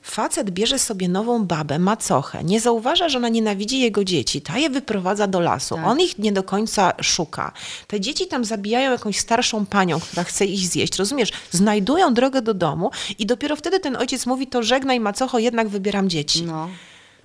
facet 0.06 0.50
bierze 0.50 0.78
sobie 0.78 1.08
nową 1.08 1.44
babę, 1.44 1.78
macochę, 1.78 2.44
nie 2.44 2.60
zauważa, 2.60 3.08
że 3.08 3.18
ona 3.18 3.28
nienawidzi 3.28 3.80
jego 3.80 4.04
dzieci, 4.04 4.40
ta 4.40 4.58
je 4.58 4.70
wyprowadza 4.70 5.26
do 5.26 5.40
lasu, 5.40 5.74
Tak. 5.74 5.86
on 5.86 6.00
ich 6.00 6.18
nie 6.18 6.32
do 6.32 6.42
końca 6.42 6.92
szuka. 7.02 7.52
Te 7.86 8.00
dzieci 8.00 8.26
tam 8.26 8.44
zabijają 8.44 8.90
jakąś 8.92 9.18
starszą 9.18 9.66
panią, 9.66 10.00
która 10.00 10.24
chce 10.24 10.44
ich 10.46 10.68
zjeść, 10.68 10.96
rozumiesz? 10.96 11.30
Znajdują 11.50 12.14
drogę 12.14 12.42
do 12.42 12.54
domu 12.54 12.90
i 13.18 13.26
dopiero 13.26 13.56
wtedy 13.56 13.80
ten 13.80 13.96
ojciec 13.96 14.26
mówi, 14.26 14.46
to 14.46 14.62
żegnaj 14.62 15.00
macocho, 15.00 15.38
jednak 15.38 15.68
wybieram 15.68 16.08
dzieci. 16.08 16.42
No. 16.42 16.68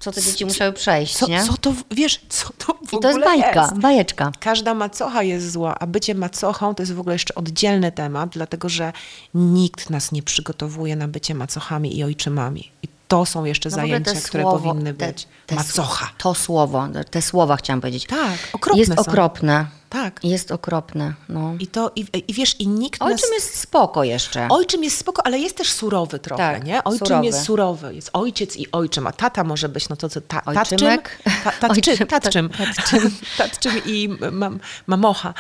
Co 0.02 0.12
te 0.12 0.22
dzieci 0.22 0.46
musiały 0.46 0.74
przejść, 0.74 1.18
Co, 1.18 1.28
nie? 1.28 1.44
co 1.44 1.58
to, 1.58 1.74
wiesz, 1.92 2.22
co 2.30 2.50
to 2.58 2.74
w 2.88 2.94
I 2.94 3.00
to 3.00 3.08
jest 3.08 3.20
bajka, 3.20 3.62
jest? 3.62 3.80
bajeczka. 3.80 4.32
Każda 4.40 4.74
macocha 4.74 5.24
jest 5.24 5.52
zła, 5.52 5.76
a 5.80 5.88
bycie 5.88 6.16
macochą 6.16 6.76
to 6.76 6.82
jest 6.84 6.94
w 6.94 7.00
ogóle 7.00 7.16
jeszcze 7.16 7.36
oddzielny 7.36 7.92
temat, 7.92 8.30
dlatego 8.30 8.70
że 8.70 8.94
nikt 9.34 9.90
nas 9.90 10.12
nie 10.12 10.24
przygotowuje 10.24 10.96
na 10.96 11.08
bycie 11.08 11.36
macochami 11.36 11.98
i 11.98 12.04
ojczymami. 12.04 12.72
I 12.84 12.88
to 13.12 13.26
są 13.26 13.46
jeszcze 13.46 13.70
No 13.70 13.76
zajęcia, 13.76 14.14
te 14.14 14.22
które 14.22 14.44
słowo- 14.44 14.70
powinny 14.74 14.94
te- 14.94 15.08
być. 15.08 15.28
te- 15.48 15.56
Macocha. 15.56 16.10
To 16.18 16.36
słowo, 16.36 16.88
te 17.12 17.22
słowa 17.22 17.56
chciałam 17.58 17.82
powiedzieć. 17.82 18.06
Tak, 18.06 18.38
okropne 18.54 18.80
Jest 18.80 18.96
są. 18.96 19.02
okropne. 19.02 19.66
Tak. 19.90 20.20
Jest 20.24 20.52
okropne, 20.52 21.14
no. 21.30 21.54
I 21.60 21.68
to, 21.68 21.92
i, 21.96 22.06
i 22.28 22.34
wiesz, 22.34 22.60
i 22.60 22.68
nikt 22.68 23.00
nas... 23.00 23.10
Ojczym 23.12 23.30
jest 23.34 23.60
spoko 23.60 24.04
jeszcze. 24.04 24.48
Ojczym 24.50 24.84
jest 24.84 24.98
spoko, 24.98 25.26
ale 25.26 25.40
jest 25.40 25.58
też 25.58 25.72
surowy 25.72 26.20
trochę, 26.20 26.54
Tak, 26.54 26.64
nie? 26.64 26.84
Ojczym 26.84 27.08
surowy. 27.08 27.26
jest 27.26 27.44
surowy. 27.44 27.96
Jest 27.96 28.10
ojciec 28.14 28.58
i 28.58 28.72
ojczym, 28.72 29.08
a 29.08 29.12
tata 29.12 29.44
może 29.44 29.70
być, 29.70 29.90
no 29.90 29.96
to 29.96 30.10
co, 30.10 30.22
ta, 30.22 30.46
Ojczymek? 30.46 31.18
ta, 31.44 31.52
tatczy, 31.68 32.06
tatczym, 32.06 32.50
tatczym. 32.76 33.12
tatczym 33.38 33.72
i 33.86 34.10
mam, 34.32 34.60
mamocha. 34.88 35.34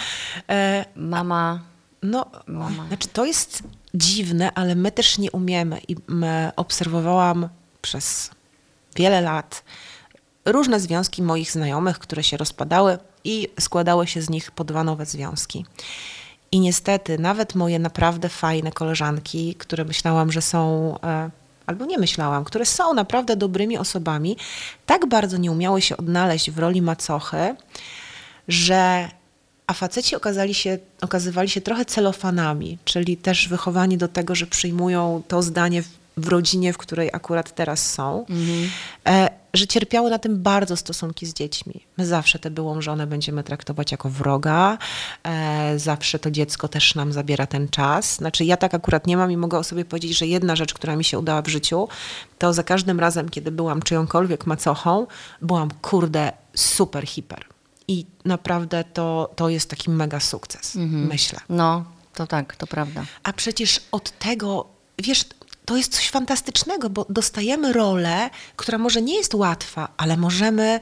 E, 0.49 0.85
Mama, 0.95 1.59
No, 2.03 2.25
Mama. 2.47 2.87
znaczy 2.87 3.07
to 3.07 3.25
jest 3.25 3.63
dziwne, 3.93 4.51
ale 4.53 4.75
my 4.75 4.91
też 4.91 5.17
nie 5.17 5.31
umiemy. 5.31 5.79
I 5.87 5.95
obserwowałam 6.55 7.49
przez 7.81 8.31
wiele 8.95 9.21
lat 9.21 9.63
różne 10.45 10.79
związki 10.79 11.21
moich 11.21 11.51
znajomych, 11.51 11.99
które 11.99 12.23
się 12.23 12.37
rozpadały 12.37 12.97
i 13.23 13.47
składały 13.59 14.07
się 14.07 14.21
z 14.21 14.29
nich 14.29 14.51
po 14.51 14.63
dwa 14.63 14.83
nowe 14.83 15.05
związki. 15.05 15.65
I 16.51 16.59
niestety, 16.59 17.19
nawet 17.19 17.55
moje 17.55 17.79
naprawdę 17.79 18.29
fajne 18.29 18.71
koleżanki, 18.71 19.55
które 19.55 19.85
myślałam, 19.85 20.31
że 20.31 20.41
są, 20.41 20.95
e, 21.03 21.29
albo 21.65 21.85
nie 21.85 21.97
myślałam, 21.97 22.43
które 22.43 22.65
są 22.65 22.93
naprawdę 22.93 23.35
dobrymi 23.35 23.77
osobami, 23.77 24.37
tak 24.85 25.05
bardzo 25.05 25.37
nie 25.37 25.51
umiały 25.51 25.81
się 25.81 25.97
odnaleźć 25.97 26.51
w 26.51 26.59
roli 26.59 26.81
macochy, 26.81 27.55
że 28.47 29.09
a 29.67 29.73
faceci 29.73 30.15
okazali 30.15 30.53
się, 30.53 30.77
okazywali 31.01 31.49
się 31.49 31.61
trochę 31.61 31.85
celofanami, 31.85 32.77
czyli 32.85 33.17
też 33.17 33.47
wychowani 33.47 33.97
do 33.97 34.07
tego, 34.07 34.35
że 34.35 34.47
przyjmują 34.47 35.23
to 35.27 35.41
zdanie 35.41 35.83
w, 36.17 36.27
rodzinie, 36.27 36.73
w 36.73 36.77
której 36.77 37.09
akurat 37.13 37.55
teraz 37.55 37.91
są, 37.91 38.25
e, 39.07 39.29
że 39.53 39.67
cierpiały 39.67 40.09
na 40.09 40.19
tym 40.19 40.43
bardzo 40.43 40.77
stosunki 40.77 41.25
z 41.25 41.33
dziećmi. 41.33 41.85
My 41.97 42.05
zawsze 42.05 42.39
tę 42.39 42.49
byłą 42.51 42.81
żonę 42.81 43.07
będziemy 43.07 43.43
traktować 43.43 43.91
jako 43.91 44.09
wroga, 44.09 44.77
e, 45.23 45.79
zawsze 45.79 46.19
to 46.19 46.31
dziecko 46.31 46.67
też 46.67 46.95
nam 46.95 47.13
zabiera 47.13 47.47
ten 47.47 47.69
czas. 47.69 48.15
Znaczy 48.15 48.45
ja 48.45 48.57
tak 48.57 48.73
akurat 48.73 49.07
nie 49.07 49.17
mam 49.17 49.31
i 49.31 49.37
mogę 49.37 49.57
o 49.57 49.63
sobie 49.63 49.85
powiedzieć, 49.85 50.17
że 50.17 50.27
jedna 50.27 50.55
rzecz, 50.55 50.73
która 50.73 50.95
mi 50.95 51.03
się 51.03 51.19
udała 51.19 51.41
w 51.41 51.47
życiu, 51.47 51.87
to 52.39 52.53
za 52.53 52.63
każdym 52.63 52.99
razem, 52.99 53.29
kiedy 53.29 53.51
byłam 53.51 53.81
czyjąkolwiek 53.81 54.47
macochą, 54.47 55.07
byłam 55.41 55.69
kurde 55.81 56.31
super 56.55 57.07
hiper. 57.07 57.45
I 57.87 58.05
naprawdę 58.25 58.83
to, 58.83 59.31
to 59.35 59.49
jest 59.49 59.69
taki 59.69 59.89
mega 59.89 60.19
sukces, 60.19 60.75
myślę. 60.75 61.39
no, 61.49 61.85
to 62.13 62.27
tak, 62.27 62.55
to 62.55 62.67
prawda. 62.67 63.05
A 63.23 63.33
przecież 63.33 63.81
od 63.91 64.19
tego, 64.19 64.65
wiesz, 64.99 65.25
to 65.65 65.77
jest 65.77 65.95
coś 65.95 66.09
fantastycznego, 66.09 66.89
bo 66.89 67.05
dostajemy 67.09 67.73
rolę, 67.73 68.29
która 68.55 68.77
może 68.77 69.01
nie 69.01 69.17
jest 69.17 69.33
łatwa, 69.33 69.87
ale 69.97 70.17
możemy 70.17 70.79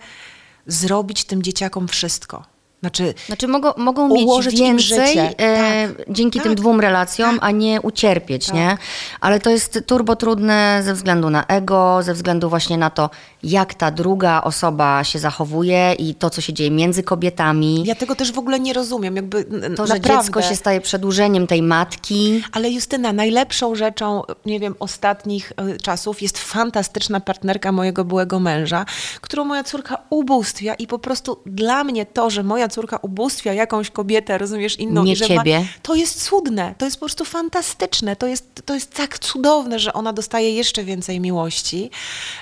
zrobić 0.67 1.23
tym 1.23 1.43
dzieciakom 1.43 1.87
wszystko. 1.87 2.45
Znaczy, 2.81 3.13
Znaczy 3.27 3.47
mogą, 3.47 3.71
mogą 3.77 4.07
mieć 4.09 4.55
więcej 4.55 5.17
e, 5.17 5.33
Tak. 5.35 6.05
dzięki 6.09 6.39
Tak. 6.39 6.43
tym 6.47 6.55
dwóm 6.55 6.79
relacjom, 6.79 7.39
a 7.41 7.51
nie 7.51 7.81
ucierpieć, 7.81 8.53
nie? 8.53 8.77
Ale 9.21 9.39
to 9.39 9.49
jest 9.49 9.79
turbo 9.85 10.15
trudne 10.15 10.81
ze 10.85 10.93
względu 10.93 11.29
na 11.29 11.45
ego, 11.45 11.99
ze 12.03 12.13
względu 12.13 12.49
właśnie 12.49 12.77
na 12.77 12.89
to, 12.89 13.09
jak 13.43 13.73
ta 13.73 13.91
druga 13.91 14.41
osoba 14.41 15.03
się 15.03 15.19
zachowuje 15.19 15.93
i 15.93 16.15
to, 16.15 16.29
co 16.29 16.41
się 16.41 16.53
dzieje 16.53 16.71
między 16.71 17.03
kobietami. 17.03 17.83
ja 17.85 17.95
tego 17.95 18.15
też 18.15 18.31
w 18.31 18.39
ogóle 18.39 18.59
nie 18.59 18.73
rozumiem. 18.73 19.15
Jakby 19.15 19.43
To, 19.75 19.87
że 19.87 19.93
naprawdę. 19.93 20.23
dziecko 20.23 20.41
się 20.41 20.55
staje 20.55 20.81
przedłużeniem 20.81 21.47
tej 21.47 21.61
matki. 21.61 22.43
Ale 22.51 22.69
Justyna, 22.69 23.13
najlepszą 23.13 23.75
rzeczą, 23.75 24.21
nie 24.45 24.59
wiem, 24.59 24.75
ostatnich 24.79 25.53
y, 25.75 25.77
czasów 25.77 26.21
jest 26.21 26.37
fantastyczna 26.37 27.19
partnerka 27.19 27.71
mojego 27.71 28.05
byłego 28.05 28.39
męża, 28.39 28.85
którą 29.21 29.45
moja 29.45 29.63
córka 29.63 29.97
ubóstwia 30.09 30.73
i 30.73 30.87
po 30.87 30.99
prostu 30.99 31.39
dla 31.45 31.83
mnie 31.83 32.05
to, 32.05 32.29
że 32.29 32.43
moja 32.43 32.68
córka 32.69 32.97
ubóstwia 33.01 33.53
jakąś 33.53 33.89
kobietę, 33.89 34.37
rozumiesz, 34.37 34.79
inną, 34.79 35.03
Nie 35.03 35.15
ciebie. 35.15 35.59
Ma, 35.59 35.65
to 35.81 35.95
jest 35.95 36.23
cudne, 36.23 36.75
to 36.77 36.85
jest 36.85 36.97
po 36.97 37.05
prostu 37.05 37.25
fantastyczne, 37.25 38.15
to 38.15 38.27
jest, 38.27 38.61
to 38.65 38.73
jest 38.73 38.93
tak 38.93 39.19
cudowne, 39.19 39.79
że 39.79 39.93
ona 39.93 40.13
dostaje 40.13 40.51
jeszcze 40.51 40.83
więcej 40.83 41.19
miłości, 41.19 41.89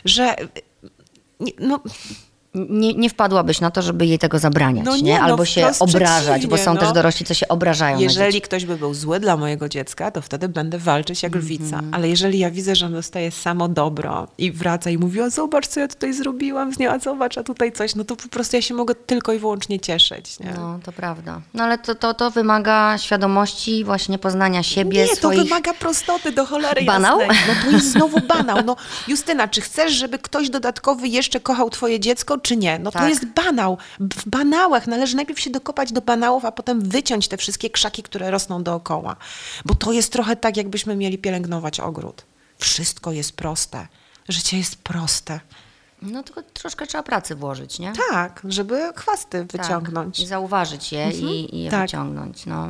że 0.05 0.35
no, 1.59 1.79
Nie, 2.55 2.93
nie 2.93 3.09
wpadłabyś 3.09 3.61
na 3.61 3.71
to, 3.71 3.81
żeby 3.81 4.05
jej 4.05 4.19
tego 4.19 4.39
zabraniać, 4.39 4.85
No 4.85 4.95
nie? 4.95 5.01
nie, 5.01 5.19
no 5.19 5.25
Albo 5.25 5.45
się 5.45 5.61
wprost 5.61 5.81
obrażać, 5.81 6.47
bo 6.47 6.57
są 6.57 6.73
no. 6.73 6.79
też 6.79 6.91
dorośli, 6.91 7.25
co 7.25 7.33
się 7.33 7.47
obrażają 7.47 7.99
Jeżeli 7.99 8.41
ktoś 8.41 8.65
by 8.65 8.77
był 8.77 8.93
zły 8.93 9.19
dla 9.19 9.37
mojego 9.37 9.69
dziecka, 9.69 10.11
to 10.11 10.21
wtedy 10.21 10.49
będę 10.49 10.77
walczyć 10.77 11.23
jak 11.23 11.35
lwica. 11.35 11.75
Mhm. 11.75 11.93
Ale 11.93 12.09
jeżeli 12.09 12.39
ja 12.39 12.51
widzę, 12.51 12.75
że 12.75 12.85
on 12.85 12.93
dostaje 12.93 13.31
samo 13.31 13.67
dobro 13.67 14.27
i 14.37 14.51
wraca 14.51 14.89
i 14.89 14.97
mówi, 14.97 15.21
a 15.21 15.29
zobacz, 15.29 15.67
co 15.67 15.79
ja 15.79 15.87
tutaj 15.87 16.13
zrobiłam 16.13 16.73
z 16.73 16.79
nią, 16.79 16.91
a 16.91 16.99
zobacz, 16.99 17.37
a 17.37 17.43
tutaj 17.43 17.71
coś, 17.71 17.95
no 17.95 18.03
to 18.03 18.15
po 18.15 18.27
prostu 18.27 18.55
ja 18.55 18.61
się 18.61 18.73
mogę 18.73 18.95
tylko 18.95 19.33
i 19.33 19.39
wyłącznie 19.39 19.79
cieszyć. 19.79 20.39
Nie? 20.39 20.53
No, 20.57 20.79
to 20.83 20.91
prawda. 20.91 21.41
No 21.53 21.63
ale 21.63 21.77
to, 21.77 21.95
to, 21.95 22.13
to 22.13 22.31
wymaga 22.31 22.97
świadomości, 22.97 23.83
właśnie 23.83 24.17
poznania 24.17 24.63
siebie, 24.63 25.01
Nie, 25.01 25.07
to 25.07 25.15
swoich... 25.15 25.39
wymaga 25.39 25.73
prostoty 25.73 26.31
do 26.31 26.45
cholery 26.45 26.85
Banał? 26.85 27.19
jasnej. 27.19 27.37
No 27.47 27.53
to 27.63 27.75
jest 27.75 27.91
znowu 27.91 28.19
banał. 28.35 28.57
No, 28.65 28.75
Justyna, 29.07 29.47
czy 29.47 29.61
chcesz, 29.61 29.93
żeby 29.93 30.19
ktoś 30.19 30.49
dodatkowy 30.49 31.07
jeszcze 31.07 31.39
kochał 31.39 31.69
twoje 31.69 31.99
dziecko, 31.99 32.36
czy 32.39 32.57
nie? 32.57 32.79
No 32.79 32.91
to 32.91 32.99
Tak. 32.99 33.09
jest 33.09 33.25
banał. 33.25 33.77
W 33.99 34.29
banałach 34.29 34.87
należy 34.87 35.15
najpierw 35.15 35.39
się 35.39 35.49
dokopać 35.49 35.91
do 35.91 36.01
banałów, 36.01 36.45
a 36.45 36.51
potem 36.51 36.81
wyciąć 36.89 37.27
te 37.27 37.37
wszystkie 37.37 37.69
krzaki, 37.69 38.03
które 38.03 38.31
rosną 38.31 38.63
dookoła. 38.63 39.15
Bo 39.65 39.75
to 39.75 39.91
jest 39.91 40.11
trochę 40.11 40.35
tak, 40.35 40.57
jakbyśmy 40.57 40.95
mieli 40.95 41.17
pielęgnować 41.17 41.79
ogród. 41.79 42.25
Wszystko 42.57 43.11
jest 43.11 43.35
proste. 43.35 43.87
Życie 44.29 44.57
jest 44.57 44.75
proste. 44.75 45.39
No 46.01 46.23
tylko 46.23 46.41
troszkę 46.43 46.87
trzeba 46.87 47.03
pracy 47.03 47.35
włożyć, 47.35 47.79
nie? 47.79 47.93
Tak, 48.11 48.41
żeby 48.49 48.91
chwasty 48.95 49.45
wyciągnąć. 49.45 50.15
Tak. 50.17 50.23
I 50.23 50.27
zauważyć 50.27 50.91
je 50.91 51.11
i, 51.11 51.55
i 51.55 51.63
je 51.63 51.71
Tak. 51.71 51.81
wyciągnąć. 51.81 52.45
No. 52.45 52.69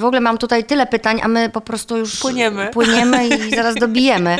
W 0.00 0.04
ogóle 0.04 0.20
mam 0.20 0.38
tutaj 0.38 0.64
tyle 0.64 0.86
pytań, 0.86 1.20
a 1.22 1.28
my 1.28 1.48
po 1.50 1.60
prostu 1.60 1.96
już 1.96 2.20
Płyniemy. 2.20 2.70
płyniemy 2.72 3.28
i 3.28 3.50
zaraz 3.56 3.74
dobijemy. 3.74 4.38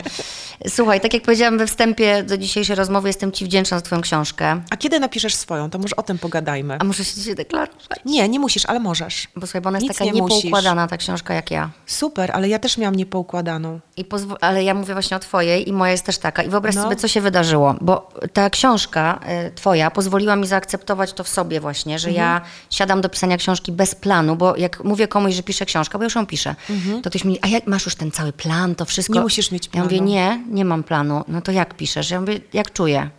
Słuchaj, 0.69 1.01
tak 1.01 1.15
jak 1.15 1.23
powiedziałam 1.23 1.59
we 1.59 1.67
wstępie 1.67 2.23
do 2.23 2.39
dzisiejszej 2.39 2.77
rozmowy, 2.77 3.09
jestem 3.09 3.33
Ci 3.33 3.45
wdzięczna 3.45 3.79
za 3.79 3.83
Twoją 3.83 4.01
książkę. 4.03 4.63
A 4.71 4.77
kiedy 4.77 5.01
napiszesz 5.01 5.35
swoją, 5.35 5.71
to 5.71 5.79
może 5.79 5.97
o 5.97 6.03
tym 6.03 6.19
pogadajmy. 6.19 6.77
A 6.81 6.85
muszę 6.85 7.05
się 7.05 7.15
dzisiaj 7.15 7.35
deklarować? 7.35 7.81
Nie, 8.05 8.29
nie 8.29 8.39
musisz, 8.39 8.67
ale 8.67 8.81
możesz. 8.81 9.29
Bo 9.37 9.47
słuchaj, 9.47 9.61
bo 9.61 9.69
ona 9.69 9.79
jest 9.79 9.89
Nic 9.89 9.99
taka 9.99 10.05
nie 10.11 10.23
musisz. 10.23 10.37
niepoukładana, 10.45 10.89
ta 10.89 10.97
książka, 10.97 11.35
jak 11.35 11.51
ja. 11.51 11.71
Super, 11.87 12.31
ale 12.35 12.49
ja 12.49 12.59
też 12.59 12.79
miałam 12.79 12.95
niepoukładaną. 12.95 13.81
I 13.97 14.05
pozwo- 14.05 14.37
ale 14.41 14.65
ja 14.65 14.75
mówię 14.75 14.93
właśnie 14.95 15.17
o 15.17 15.21
twojej 15.21 15.69
i 15.69 15.73
moja 15.73 15.93
jest 15.93 16.05
też 16.07 16.19
taka. 16.19 16.43
I 16.43 16.49
wyobraź 16.49 16.75
No. 16.75 16.83
sobie, 16.83 16.97
co 16.97 17.09
się 17.09 17.21
wydarzyło, 17.21 17.75
bo 17.81 18.09
ta 18.33 18.51
książka 18.51 19.21
y, 19.49 19.53
twoja 19.55 19.91
pozwoliła 19.91 20.37
mi 20.37 20.47
zaakceptować 20.47 21.13
to 21.13 21.25
w 21.25 21.29
sobie 21.29 21.61
właśnie, 21.61 21.99
że 21.99 22.11
ja 22.13 22.33
Mhm. 22.35 22.51
siadam 22.71 23.01
do 23.01 23.09
pisania 23.09 23.37
książki 23.37 23.73
bez 23.73 23.95
planu, 23.95 24.12
bo 24.37 24.57
jak 24.57 24.85
mówię 24.85 25.09
komuś, 25.09 25.35
że 25.35 25.43
piszę 25.43 25.67
książkę, 25.67 25.99
bo 25.99 26.05
już 26.05 26.15
ją 26.15 26.27
piszę, 26.27 26.55
to 27.03 27.11
ktoś 27.11 27.25
mi, 27.25 27.39
a 27.43 27.49
jak 27.49 27.67
masz 27.67 27.85
już 27.85 27.95
ten 27.95 28.11
cały 28.11 28.33
plan, 28.33 28.75
to 28.75 28.85
wszystko? 28.85 29.13
Mhm. 29.13 29.23
Nie 29.23 29.25
musisz 29.25 29.51
mieć 29.51 29.71
Ja 29.75 29.83
mówię, 29.83 29.97
planu. 29.97 30.11
nie, 30.13 30.45
nie 30.51 30.65
mam 30.65 30.83
planu. 30.83 31.25
No 31.29 31.41
to 31.43 31.53
jak 31.53 31.75
piszesz? 31.75 32.11
Ja 32.11 32.21
mówię, 32.21 32.41
jak 32.53 32.73
czuję. 32.73 33.11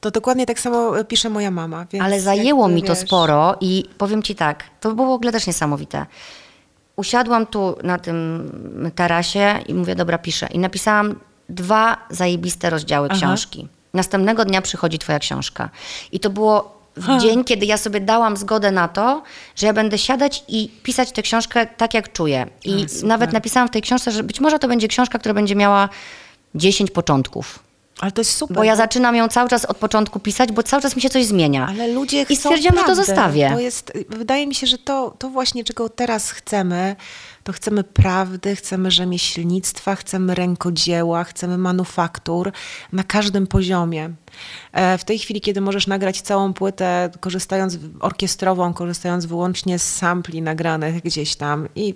To 0.00 0.10
dokładnie 0.10 0.46
tak 0.46 0.60
samo 0.60 1.04
pisze 1.04 1.30
moja 1.30 1.50
mama. 1.50 1.86
Ale 2.00 2.20
zajęło 2.20 2.62
jakby, 2.62 2.74
mi 2.74 2.82
to 2.82 2.94
wiesz, 2.94 2.98
sporo 3.06 3.56
i 3.60 3.84
powiem 3.98 4.22
ci 4.22 4.34
tak, 4.34 4.64
to 4.80 4.94
było 4.94 5.08
w 5.08 5.10
ogóle 5.10 5.32
też 5.32 5.46
niesamowite. 5.46 6.06
Usiadłam 6.96 7.46
tu 7.46 7.76
na 7.82 7.98
tym 7.98 8.92
tarasie 8.94 9.58
i 9.68 9.74
mówię, 9.74 9.94
dobra, 9.94 10.18
piszę. 10.18 10.46
I 10.46 10.58
napisałam 10.58 11.20
dwa 11.48 11.96
zajebiste 12.10 12.70
rozdziały 12.70 13.08
Aha. 13.10 13.18
książki. 13.18 13.68
Następnego 13.94 14.44
dnia 14.44 14.62
przychodzi 14.62 14.98
twoja 14.98 15.18
książka. 15.18 15.70
I 16.12 16.20
to 16.20 16.30
było 16.30 16.77
w 16.98 17.20
dzień, 17.20 17.44
kiedy 17.44 17.66
ja 17.66 17.76
sobie 17.76 18.00
dałam 18.00 18.36
zgodę 18.36 18.70
na 18.70 18.88
to, 18.88 19.22
że 19.56 19.66
ja 19.66 19.72
będę 19.72 19.98
siadać 19.98 20.44
i 20.48 20.70
pisać 20.82 21.12
tę 21.12 21.22
książkę 21.22 21.66
tak, 21.66 21.94
jak 21.94 22.12
czuję. 22.12 22.46
I 22.64 22.86
A, 23.02 23.06
nawet 23.06 23.32
napisałam 23.32 23.68
w 23.68 23.70
tej 23.70 23.82
książce, 23.82 24.10
że 24.10 24.22
być 24.22 24.40
może 24.40 24.58
to 24.58 24.68
będzie 24.68 24.88
książka, 24.88 25.18
która 25.18 25.34
będzie 25.34 25.56
miała 25.56 25.88
10 26.54 26.90
początków. 26.90 27.58
Ale 28.00 28.12
to 28.12 28.20
jest 28.20 28.36
super. 28.36 28.56
Bo 28.56 28.64
ja 28.64 28.76
zaczynam 28.76 29.16
ją 29.16 29.28
cały 29.28 29.48
czas 29.48 29.64
od 29.64 29.76
początku 29.76 30.20
pisać, 30.20 30.52
bo 30.52 30.62
cały 30.62 30.82
czas 30.82 30.96
mi 30.96 31.02
się 31.02 31.10
coś 31.10 31.24
zmienia. 31.26 31.66
Ale 31.70 31.88
ludzie 31.88 32.24
chcą 32.24 32.34
I 32.34 32.36
stwierdziłam, 32.36 32.74
że 32.74 32.80
to 32.80 32.84
prawdę. 32.84 33.04
zostawię. 33.04 33.50
To 33.54 33.60
jest, 33.60 33.92
wydaje 34.08 34.46
mi 34.46 34.54
się, 34.54 34.66
że 34.66 34.78
to, 34.78 35.14
to 35.18 35.28
właśnie, 35.30 35.64
czego 35.64 35.88
teraz 35.88 36.30
chcemy, 36.30 36.96
to 37.48 37.52
chcemy 37.52 37.84
prawdy, 37.84 38.56
chcemy 38.56 38.90
rzemieślnictwa, 38.90 39.94
chcemy 39.96 40.34
rękodzieła, 40.34 41.24
chcemy 41.24 41.58
manufaktur 41.58 42.52
na 42.92 43.04
każdym 43.04 43.46
poziomie. 43.46 44.10
E, 44.72 44.98
W 44.98 45.04
tej 45.04 45.18
chwili, 45.18 45.40
kiedy 45.40 45.60
możesz 45.60 45.86
nagrać 45.86 46.20
całą 46.20 46.52
płytę, 46.52 47.10
korzystając 47.20 47.78
orkiestrową, 48.00 48.74
korzystając 48.74 49.26
wyłącznie 49.26 49.78
z 49.78 49.94
sampli 49.96 50.42
nagranych 50.42 51.02
gdzieś 51.02 51.36
tam 51.36 51.68
i 51.74 51.94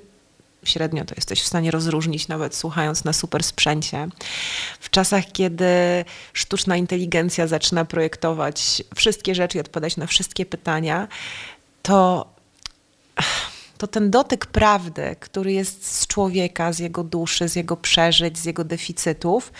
średnio 0.64 1.04
to 1.04 1.14
jesteś 1.14 1.42
w 1.42 1.46
stanie 1.46 1.70
rozróżnić, 1.70 2.28
nawet 2.28 2.54
słuchając 2.54 3.04
na 3.04 3.12
super 3.12 3.42
sprzęcie. 3.42 4.08
W 4.80 4.90
czasach, 4.90 5.24
kiedy 5.32 5.64
sztuczna 6.32 6.76
inteligencja 6.76 7.46
zaczyna 7.46 7.84
projektować 7.84 8.82
wszystkie 8.94 9.34
rzeczy 9.34 9.58
i 9.58 9.60
odpowiadać 9.60 9.96
na 9.96 10.06
wszystkie 10.06 10.46
pytania, 10.46 11.08
to, 11.82 12.26
to 13.82 13.86
ten 13.86 14.10
dotyk 14.10 14.46
prawdy, 14.46 15.16
który 15.20 15.52
jest 15.52 15.86
z 15.86 16.06
człowieka, 16.06 16.72
z 16.72 16.78
jego 16.78 17.04
duszy, 17.04 17.48
z 17.48 17.56
jego 17.56 17.76
przeżyć, 17.76 18.38
z 18.38 18.44
jego 18.44 18.64
deficytów, 18.64 19.52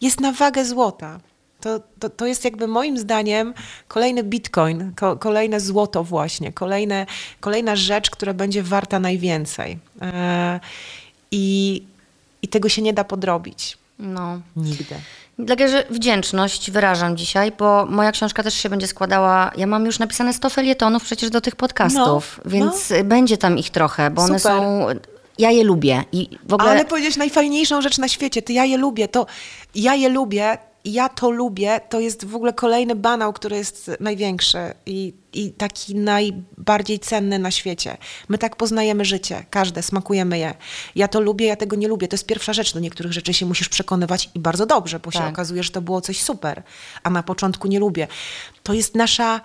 jest 0.00 0.20
na 0.20 0.32
wagę 0.32 0.64
złota. 0.64 1.20
To, 1.60 1.80
to, 1.98 2.10
to 2.10 2.26
jest 2.26 2.44
jakby 2.44 2.66
moim 2.66 2.98
zdaniem 2.98 3.54
kolejny 3.88 4.22
bitcoin, 4.22 4.92
ko, 4.96 5.16
kolejne 5.16 5.60
złoto 5.60 6.04
właśnie, 6.04 6.52
kolejne, 6.52 7.06
kolejna 7.40 7.76
rzecz, 7.76 8.10
która 8.10 8.34
będzie 8.34 8.62
warta 8.62 8.98
najwięcej. 8.98 9.78
E, 10.02 10.60
i, 11.30 11.82
I 12.42 12.48
tego 12.48 12.68
się 12.68 12.82
nie 12.82 12.92
da 12.92 13.04
podrobić. 13.04 13.78
No. 13.98 14.40
Nigdy. 14.56 14.94
Dlatego, 15.38 15.70
że 15.70 15.84
wdzięczność 15.90 16.70
wyrażam 16.70 17.16
dzisiaj, 17.16 17.52
bo 17.58 17.86
moja 17.86 18.12
książka 18.12 18.42
też 18.42 18.54
się 18.54 18.68
będzie 18.68 18.86
składała. 18.86 19.50
Ja 19.56 19.66
mam 19.66 19.86
już 19.86 19.98
napisane 19.98 20.32
100 20.32 20.50
felietonów 20.50 21.04
przecież 21.04 21.30
do 21.30 21.40
tych 21.40 21.56
podcastów, 21.56 22.40
No, 22.44 22.50
więc 22.50 22.92
będzie 23.04 23.38
tam 23.38 23.58
ich 23.58 23.70
trochę, 23.70 24.10
bo 24.10 24.22
one 24.22 24.38
Super. 24.38 24.58
są. 24.58 24.86
Ja 25.38 25.50
je 25.50 25.64
lubię. 25.64 26.04
I 26.12 26.38
w 26.48 26.54
ogóle. 26.54 26.70
Ale 26.70 26.84
powiedziałeś 26.84 27.16
najfajniejszą 27.16 27.82
rzecz 27.82 27.98
na 27.98 28.08
świecie. 28.08 28.42
Ty, 28.42 28.52
ja 28.52 28.64
je 28.64 28.76
lubię. 28.76 29.08
To 29.08 29.26
ja 29.74 29.94
je 29.94 30.08
lubię. 30.08 30.58
Ja 30.84 31.08
to 31.08 31.30
lubię. 31.30 31.80
To 31.88 32.00
jest 32.00 32.24
w 32.24 32.34
ogóle 32.36 32.52
kolejny 32.52 32.94
banał, 32.94 33.32
który 33.32 33.56
jest 33.56 33.90
największy 34.00 34.58
i, 34.86 35.14
i 35.32 35.50
taki 35.52 35.94
najbardziej 35.94 36.98
cenny 36.98 37.38
na 37.38 37.50
świecie. 37.50 37.96
My 38.28 38.38
tak 38.38 38.56
poznajemy 38.56 39.04
życie. 39.04 39.44
Każde, 39.50 39.82
smakujemy 39.82 40.38
je. 40.38 40.54
Ja 40.94 41.08
to 41.08 41.20
lubię, 41.20 41.46
ja 41.46 41.56
tego 41.56 41.76
nie 41.76 41.88
lubię. 41.88 42.08
To 42.08 42.14
jest 42.14 42.26
pierwsza 42.26 42.52
rzecz. 42.52 42.74
Do 42.74 42.80
niektórych 42.80 43.12
rzeczy 43.12 43.34
się 43.34 43.46
musisz 43.46 43.68
przekonywać 43.68 44.30
i 44.34 44.38
bardzo 44.40 44.66
dobrze, 44.66 45.00
bo 45.00 45.10
się 45.10 45.18
Tak. 45.18 45.28
okazuje, 45.32 45.62
że 45.62 45.70
to 45.70 45.82
było 45.82 46.00
coś 46.00 46.22
super. 46.22 46.62
A 47.02 47.10
na 47.10 47.22
początku 47.22 47.68
nie 47.68 47.78
lubię. 47.80 48.08
To 48.62 48.72
jest 48.74 48.94
nasza... 48.94 49.40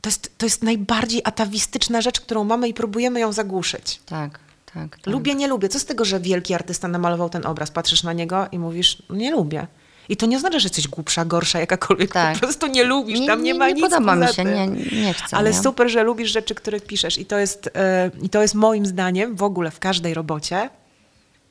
To 0.00 0.08
jest, 0.08 0.38
to 0.38 0.46
jest 0.46 0.62
najbardziej 0.62 1.20
atawistyczna 1.24 2.00
rzecz, 2.00 2.20
którą 2.20 2.44
mamy 2.44 2.68
i 2.68 2.74
próbujemy 2.74 3.20
ją 3.20 3.32
zagłuszyć. 3.32 4.00
Tak, 4.06 4.38
tak. 4.74 4.96
tak. 4.96 5.06
Lubię, 5.06 5.34
nie 5.34 5.48
lubię. 5.48 5.68
Co 5.68 5.78
z 5.80 5.84
tego, 5.84 6.04
że 6.04 6.20
wielki 6.20 6.54
artysta 6.54 6.88
namalował 6.88 7.30
ten 7.30 7.46
obraz? 7.46 7.70
Patrzysz 7.70 8.02
na 8.02 8.12
niego 8.12 8.46
i 8.52 8.58
mówisz, 8.58 9.02
"No 9.08 9.16
nie 9.16 9.30
lubię. 9.30 9.66
I 10.08 10.16
to 10.16 10.26
nie 10.26 10.36
oznacza, 10.36 10.58
że 10.58 10.66
jesteś 10.66 10.88
głupsza, 10.88 11.24
gorsza, 11.24 11.60
jakakolwiek. 11.60 12.12
Tak. 12.12 12.34
Po 12.34 12.40
prostu 12.40 12.66
nie 12.66 12.84
lubisz, 12.84 13.26
tam 13.26 13.42
nie, 13.42 13.52
nie, 13.52 13.58
ma 13.58 13.68
nie 13.68 13.74
nic 13.74 13.82
podoba 13.82 14.16
mi 14.16 14.28
się, 14.28 14.44
nie, 14.44 14.66
nie 15.02 15.14
chcę. 15.14 15.36
Ale 15.36 15.50
nie? 15.50 15.62
super, 15.62 15.90
że 15.90 16.02
lubisz 16.02 16.32
rzeczy, 16.32 16.54
które 16.54 16.80
piszesz. 16.80 17.18
I 17.18 17.26
to, 17.26 17.38
jest, 17.38 17.70
e, 17.74 18.10
I 18.22 18.28
to 18.28 18.42
jest 18.42 18.54
moim 18.54 18.86
zdaniem 18.86 19.36
w 19.36 19.42
ogóle 19.42 19.70
w 19.70 19.78
każdej 19.78 20.14
robocie 20.14 20.70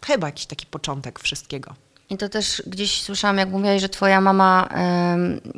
chyba 0.06 0.28
jakiś 0.28 0.46
taki 0.46 0.66
początek 0.66 1.20
wszystkiego. 1.20 1.74
I 2.10 2.18
to 2.18 2.30
też 2.30 2.64
gdzieś 2.68 3.02
słyszałam, 3.02 3.38
jak 3.38 3.50
mówiłaś, 3.50 3.82
że 3.82 3.90
twoja 3.90 4.22
mama, 4.22 4.70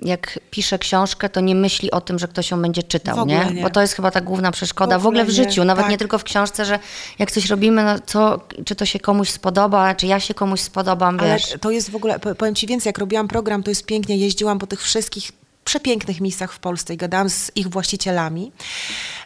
jak 0.01 0.39
pisze 0.51 0.79
książkę, 0.79 1.29
to 1.29 1.39
nie 1.41 1.55
myśli 1.55 1.91
o 1.91 2.01
tym, 2.01 2.19
że 2.19 2.27
ktoś 2.27 2.51
ją 2.51 2.61
będzie 2.61 2.83
czytał, 2.83 3.23
W 3.25 3.27
nie? 3.27 3.45
nie. 3.53 3.61
Bo 3.63 3.69
to 3.69 3.81
jest 3.81 3.93
chyba 3.93 4.11
ta 4.11 4.21
główna 4.21 4.51
przeszkoda 4.51 4.99
W 4.99 5.01
w 5.01 5.05
ogóle 5.07 5.25
w 5.25 5.29
ogóle 5.29 5.37
nie, 5.43 5.49
życiu, 5.49 5.63
nawet 5.63 5.83
tak. 5.83 5.91
nie 5.91 5.97
tylko 5.97 6.17
w 6.17 6.23
książce, 6.23 6.65
że 6.65 6.79
jak 7.19 7.31
coś 7.31 7.49
robimy, 7.49 7.83
no 7.83 7.95
co, 8.05 8.39
czy 8.65 8.75
to 8.75 8.85
się 8.85 8.99
komuś 8.99 9.29
spodoba, 9.29 9.95
czy 9.95 10.07
ja 10.07 10.19
się 10.19 10.33
komuś 10.33 10.59
spodobam, 10.61 11.19
Ale 11.19 11.33
wiesz. 11.33 11.53
to 11.61 11.71
jest 11.71 11.91
w 11.91 11.95
ogóle, 11.95 12.19
po- 12.19 12.35
powiem 12.35 12.55
Ci 12.55 12.67
więcej, 12.67 12.89
jak 12.89 12.97
robiłam 12.97 13.27
program, 13.27 13.63
to 13.63 13.71
jest 13.71 13.85
pięknie, 13.85 14.17
jeździłam 14.17 14.59
po 14.59 14.67
tych 14.67 14.81
wszystkich 14.83 15.31
przepięknych 15.65 16.21
miejscach 16.21 16.53
w 16.53 16.59
Polsce 16.59 16.93
i 16.93 16.97
gadałam 16.97 17.29
z 17.29 17.51
ich 17.55 17.67
właścicielami. 17.69 18.51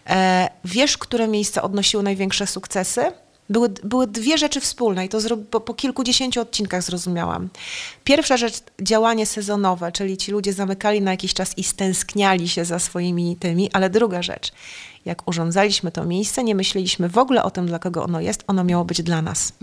E, 0.09 0.49
wiesz, 0.65 0.97
które 0.97 1.27
miejsca 1.27 1.61
odnosiły 1.61 2.03
największe 2.03 2.47
sukcesy? 2.47 3.11
Były, 3.49 3.69
były 3.69 4.07
dwie 4.07 4.37
rzeczy 4.37 4.61
wspólne 4.61 5.05
i 5.05 5.09
to 5.09 5.21
zro, 5.21 5.37
po, 5.37 5.59
po 5.59 5.73
kilkudziesięciu 5.73 6.41
odcinkach 6.41 6.83
zrozumiałam. 6.83 7.49
Pierwsza 8.03 8.37
rzecz, 8.37 8.55
działanie 8.81 9.25
sezonowe, 9.25 9.91
czyli 9.91 10.17
ci 10.17 10.31
ludzie 10.31 10.53
zamykali 10.53 11.01
na 11.01 11.11
jakiś 11.11 11.33
czas 11.33 11.57
i 11.57 11.63
stęskniali 11.63 12.49
się 12.49 12.65
za 12.65 12.79
swoimi 12.79 13.35
tymi, 13.39 13.69
ale 13.73 13.89
druga 13.89 14.21
rzecz, 14.21 14.51
jak 15.05 15.27
urządzaliśmy 15.27 15.91
to 15.91 16.05
miejsce, 16.05 16.43
nie 16.43 16.55
myśleliśmy 16.55 17.09
w 17.09 17.17
ogóle 17.17 17.43
o 17.43 17.51
tym, 17.51 17.67
dla 17.67 17.79
kogo 17.79 18.03
ono 18.03 18.21
jest, 18.21 18.43
ono 18.47 18.63
miało 18.63 18.85
być 18.85 19.03
dla 19.03 19.21
nas. 19.21 19.53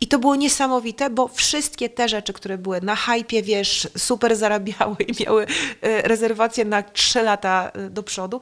I 0.00 0.06
to 0.06 0.18
było 0.18 0.36
niesamowite, 0.36 1.10
bo 1.10 1.28
wszystkie 1.28 1.88
te 1.88 2.08
rzeczy, 2.08 2.32
które 2.32 2.58
były 2.58 2.80
na 2.80 2.96
hypie, 2.96 3.42
wiesz, 3.42 3.88
super 3.98 4.36
zarabiały 4.36 4.96
i 5.08 5.24
miały 5.24 5.46
e, 5.82 6.02
rezerwacje 6.02 6.64
na 6.64 6.82
trzy 6.82 7.22
lata 7.22 7.70
e, 7.74 7.90
do 7.90 8.02
przodu, 8.02 8.40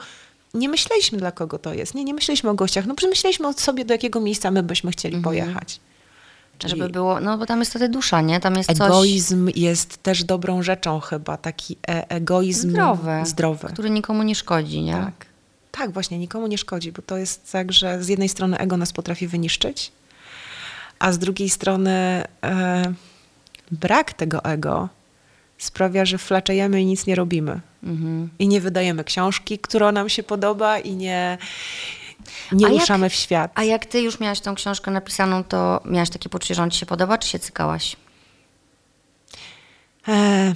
nie 0.55 0.69
myśleliśmy 0.69 1.19
dla 1.19 1.33
kogo 1.33 1.59
to 1.59 1.75
jest. 1.75 1.95
Nie, 1.95 2.05
nie 2.05 2.15
myśleliśmy 2.15 2.51
o 2.51 2.55
gościach. 2.55 2.87
No 2.87 2.95
przemyśleliśmy 2.95 3.49
o 3.49 3.53
sobie, 3.53 3.85
do 3.85 3.95
jakiego 3.95 4.21
miejsca 4.21 4.51
my 4.51 4.63
byśmy 4.63 4.91
chcieli 4.91 5.21
pojechać. 5.23 5.81
Czyli 6.59 6.71
Żeby 6.71 6.89
było, 6.89 7.21
no 7.21 7.39
bo 7.39 7.47
tam 7.47 7.59
jest 7.59 7.71
wtedy 7.71 7.89
dusza, 7.89 8.21
nie? 8.21 8.41
Tam 8.41 8.57
jest 8.57 8.69
coś 8.69 8.87
egoizm 8.87 9.51
jest 9.55 10.03
też 10.03 10.25
dobrą 10.25 10.63
rzeczą 10.63 11.01
chyba, 11.01 11.37
taki 11.37 11.77
e 11.89 12.11
egoizm 12.11 12.71
zdrowy, 12.71 13.11
zdrowy. 13.25 13.69
który 13.69 13.91
nikomu 13.91 14.23
nie 14.23 14.35
szkodzi, 14.35 14.83
nie? 14.83 14.93
Tak. 14.93 15.27
Tak, 15.71 15.91
właśnie, 15.91 16.19
nikomu 16.19 16.47
nie 16.47 16.59
szkodzi, 16.59 16.93
bo 16.93 17.03
to 17.03 17.17
jest 17.17 17.53
tak, 17.53 17.73
że 17.73 18.05
z 18.05 18.09
jednej 18.09 18.29
strony 18.29 18.59
ego 18.59 18.77
nas 18.77 18.93
potrafi 18.93 19.27
wyniszczyć, 19.29 19.93
a 20.99 21.13
z 21.13 21.19
drugiej 21.19 21.51
strony 21.51 22.25
e, 22.45 22.95
brak 23.71 24.13
tego 24.13 24.45
ego 24.45 24.89
sprawia, 25.59 26.05
że 26.05 26.19
flaczejemy 26.19 26.83
i 26.83 26.87
nic 26.87 27.07
nie 27.07 27.15
robimy. 27.15 27.61
Mhm. 27.83 28.29
I 28.39 28.49
nie 28.49 28.61
wydajemy 28.61 29.05
książki, 29.05 29.59
która 29.59 29.93
nam 29.93 30.09
się 30.09 30.23
podoba 30.23 30.79
i 30.79 30.93
nie, 30.97 31.39
nie 32.53 32.67
A 32.67 32.71
jak- 32.71 32.81
ruszamy 32.81 33.11
w 33.11 33.15
świat. 33.15 33.53
A 33.55 33.65
jak 33.65 33.87
ty 33.87 34.01
już 34.01 34.21
miałaś 34.21 34.41
tą 34.41 34.55
książkę 34.55 34.91
napisaną, 34.91 35.45
to 35.45 35.81
miałaś 35.85 36.11
takie 36.11 36.29
poczucie, 36.29 36.55
że 36.55 36.63
on 36.63 36.71
ci 36.71 36.79
się 36.79 36.87
podoba, 36.87 37.19
czy 37.19 37.29
się 37.29 37.39
cykałaś? 37.39 37.97
E, 40.09 40.55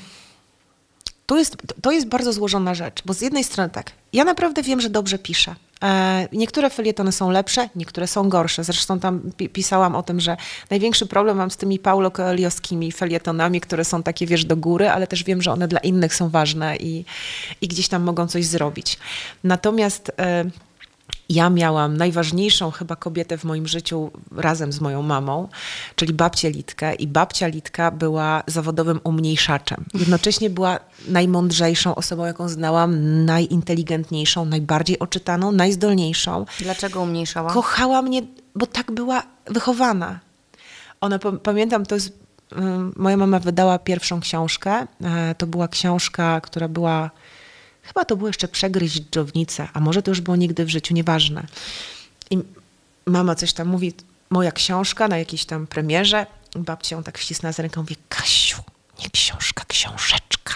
to, 1.27 1.39
jest, 1.39 1.57
to 1.83 1.93
jest 1.93 2.09
bardzo 2.09 2.33
złożona 2.33 2.75
rzecz, 2.75 3.03
bo 3.05 3.15
z 3.15 3.21
jednej 3.21 3.45
strony 3.45 3.71
tak, 3.71 3.93
ja 4.13 4.25
naprawdę 4.25 4.63
wiem, 4.63 4.81
że 4.81 4.91
dobrze 4.91 5.19
piszę. 5.19 5.55
E, 5.83 6.29
niektóre 6.33 6.71
felietony 6.71 7.13
są 7.13 7.31
lepsze, 7.31 7.69
niektóre 7.77 8.07
są 8.07 8.29
gorsze. 8.29 8.65
Zresztą 8.65 9.01
tam 9.01 9.21
pi- 9.37 9.49
pisałam 9.49 9.95
o 9.95 10.03
tym, 10.03 10.21
że 10.21 10.37
największy 10.71 11.07
problem 11.07 11.37
mam 11.37 11.51
z 11.51 11.57
tymi 11.57 11.79
Paulo 11.79 12.11
Coelho'skimi 12.11 12.93
felietonami, 12.95 13.61
które 13.61 13.85
są 13.85 14.03
takie, 14.03 14.27
wiesz, 14.27 14.45
do 14.45 14.57
góry, 14.57 14.91
ale 14.91 15.07
też 15.07 15.25
wiem, 15.25 15.43
że 15.43 15.53
one 15.53 15.69
dla 15.69 15.81
innych 15.81 16.15
są 16.15 16.29
ważne 16.29 16.77
i, 16.77 17.05
i 17.61 17.69
gdzieś 17.69 17.89
tam 17.89 18.03
mogą 18.03 18.27
coś 18.27 18.47
zrobić. 18.47 18.99
Natomiast 19.45 20.13
e, 20.19 20.45
ja 21.29 21.51
miałam 21.51 21.97
najważniejszą 21.97 22.71
chyba 22.71 22.97
kobietę 22.97 23.39
w 23.39 23.45
moim 23.45 23.69
życiu 23.69 24.11
razem 24.37 24.73
z 24.73 24.81
moją 24.81 25.03
mamą, 25.03 25.49
czyli 25.95 26.15
babcię 26.15 26.51
Litkę. 26.51 26.95
I 26.95 27.07
babcia 27.07 27.47
Litka 27.47 27.91
była 27.91 28.43
zawodowym 28.47 29.01
umniejszaczem. 29.05 29.85
Jednocześnie 29.95 30.51
była 30.51 30.79
najmądrzejszą 31.09 31.95
osobą, 31.95 32.25
jaką 32.25 32.49
znałam, 32.49 33.25
najinteligentniejszą, 33.25 34.45
najbardziej 34.45 34.99
oczytaną, 34.99 35.53
najzdolniejszą. 35.53 36.47
Dlaczego 36.61 37.01
umniejszała? 37.01 37.53
Kochała 37.53 38.03
mnie, 38.03 38.23
bo 38.55 38.67
tak 38.67 38.93
była 38.93 39.23
wychowana. 39.47 40.21
Ona, 41.01 41.19
pamiętam, 41.43 41.87
to 41.87 41.95
jest, 41.95 42.13
moja 42.97 43.17
mama 43.17 43.39
wydała 43.39 43.79
pierwszą 43.79 44.21
książkę. 44.21 44.87
E, 45.05 45.35
to 45.35 45.47
była 45.47 45.69
książka, 45.69 46.41
która 46.41 46.69
była 46.69 47.11
Chyba 47.89 48.05
to 48.05 48.17
było 48.17 48.29
jeszcze 48.29 48.49
przegryźć 48.49 49.01
dżownicę, 49.01 49.69
a 49.73 49.81
może 49.81 50.03
to 50.03 50.11
już 50.11 50.21
było 50.21 50.37
nigdy 50.37 50.65
w 50.65 50.69
życiu, 50.69 50.95
nieważne. 50.95 51.47
I 52.31 52.39
mama 53.07 53.35
coś 53.35 53.53
tam 53.53 53.69
mówi, 53.69 53.93
moja 54.31 54.53
książka 54.53 55.09
na 55.09 55.19
jakiejś 55.19 55.45
tam 55.45 55.67
premierze. 55.67 56.27
Babcia 56.57 56.97
ją 56.97 57.03
tak 57.03 57.19
ścisnęła 57.19 57.53
z 57.53 57.59
ręką, 57.59 57.81
mówi, 57.81 57.97
Kasiu, 58.09 58.63
nie 59.03 59.11
książka, 59.11 59.65
książeczka. 59.69 60.55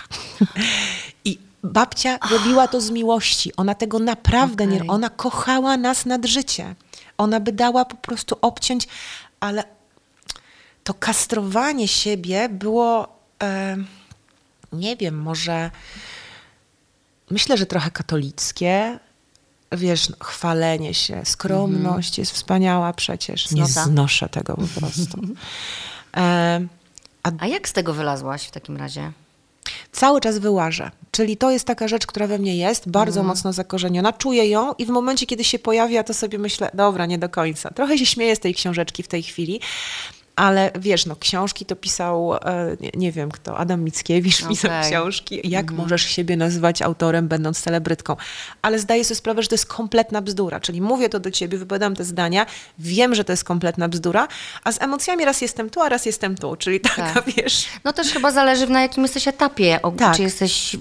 I 1.25 1.39
babcia 1.63 2.19
robiła 2.31 2.69
to 2.69 2.81
z 2.81 2.91
miłości. 2.91 3.57
Ona 3.57 3.75
tego 3.75 3.99
naprawdę 3.99 4.65
okay. 4.65 4.77
nie... 4.77 4.87
Ona 4.87 5.11
kochała 5.11 5.77
nas 5.77 6.07
nad 6.07 6.27
życie. 6.27 6.75
Ona 7.19 7.41
by 7.41 7.53
dała 7.53 7.85
po 7.85 7.97
prostu 7.97 8.37
obciąć, 8.41 8.89
ale 9.41 9.65
to 10.85 10.95
kastrowanie 10.95 11.89
siebie 11.89 12.49
było... 12.49 13.09
E, 13.43 13.77
nie 14.73 14.97
wiem, 14.97 15.19
może 15.19 15.71
myślę, 17.33 17.57
że 17.57 17.67
trochę 17.67 17.91
katolickie. 17.91 18.99
Wiesz, 19.73 20.09
no, 20.09 20.17
chwalenie 20.21 20.95
się, 20.95 21.23
skromność 21.25 22.19
mm 22.19 22.23
jest 22.23 22.33
wspaniała 22.33 22.93
przecież. 22.93 23.51
Nie 23.51 23.67
znoszę 23.67 24.29
tego 24.29 24.57
po 24.57 24.67
prostu. 24.81 25.19
E, 26.17 26.61
a, 27.23 27.31
a 27.39 27.47
jak 27.47 27.69
z 27.69 27.73
tego 27.73 27.95
wylazłaś 27.95 28.45
w 28.45 28.51
takim 28.51 28.77
razie? 28.77 29.13
Cały 29.93 30.21
czas 30.21 30.39
wyłażę. 30.39 30.91
Czyli 31.11 31.37
to 31.37 31.51
jest 31.51 31.65
taka 31.65 31.89
rzecz, 31.89 32.07
która 32.07 32.27
we 32.27 32.39
mnie 32.39 32.57
jest, 32.57 32.89
bardzo 32.89 33.21
mm. 33.21 33.29
mocno 33.29 33.53
zakorzeniona. 33.53 34.13
Czuję 34.13 34.49
ją 34.49 34.73
i 34.73 34.87
w 34.87 34.89
momencie, 34.89 35.27
kiedy 35.27 35.45
się 35.45 35.59
pojawia, 35.59 36.05
to 36.05 36.15
sobie 36.15 36.39
myślę, 36.39 36.71
dobra, 36.75 37.07
nie 37.07 37.19
do 37.19 37.29
końca. 37.29 37.71
Trochę 37.71 37.99
się 37.99 38.07
śmieję 38.07 38.37
z 38.37 38.41
tej 38.41 38.55
książeczki 38.55 39.03
w 39.03 39.09
tej 39.09 39.23
chwili, 39.23 39.61
ale 40.37 40.71
wiesz, 40.79 41.07
no 41.07 41.17
książki 41.17 41.67
to 41.67 41.77
pisał, 41.77 42.35
e, 42.35 42.77
nie, 42.81 42.91
nie 42.95 43.13
wiem 43.13 43.31
kto, 43.31 43.59
Adam 43.59 43.83
Mickiewicz 43.85 44.41
okay. 44.41 44.49
pisał 44.49 44.71
książki. 44.83 45.41
Jak 45.45 45.71
mm 45.71 45.83
możesz 45.83 46.03
siebie 46.03 46.37
nazywać 46.37 46.83
autorem, 46.83 47.29
będąc 47.29 47.61
celebrytką? 47.61 48.17
Ale 48.63 48.79
zdaję 48.79 49.05
sobie 49.05 49.17
sprawę, 49.17 49.43
że 49.43 49.49
to 49.49 49.55
jest 49.55 49.67
kompletna 49.67 50.23
bzdura. 50.23 50.61
Czyli 50.61 50.81
mówię 50.81 51.09
to 51.09 51.21
do 51.21 51.31
ciebie, 51.31 51.59
wypowiadam 51.59 51.97
te 51.97 52.05
zdania, 52.05 52.47
wiem, 52.79 53.15
że 53.15 53.25
to 53.25 53.33
jest 53.33 53.45
kompletna 53.45 53.89
bzdura, 53.89 54.29
a 54.65 54.73
z 54.73 54.83
emocjami 54.83 55.25
raz 55.25 55.41
jestem 55.41 55.71
tu, 55.71 55.81
a 55.81 55.89
raz 55.89 56.07
jestem 56.07 56.37
tu. 56.37 56.57
Czyli 56.57 56.81
taka, 56.97 57.13
tak. 57.13 57.25
wiesz... 57.37 57.67
No 57.85 57.93
też 57.93 58.13
chyba 58.13 58.31
zależy 58.31 58.67
na 58.67 58.83
jakim 58.83 59.03
jesteś 59.03 59.29
etapie. 59.29 59.81
Tak. 59.99 60.17
Czy 60.17 60.23
jesteś 60.23 60.77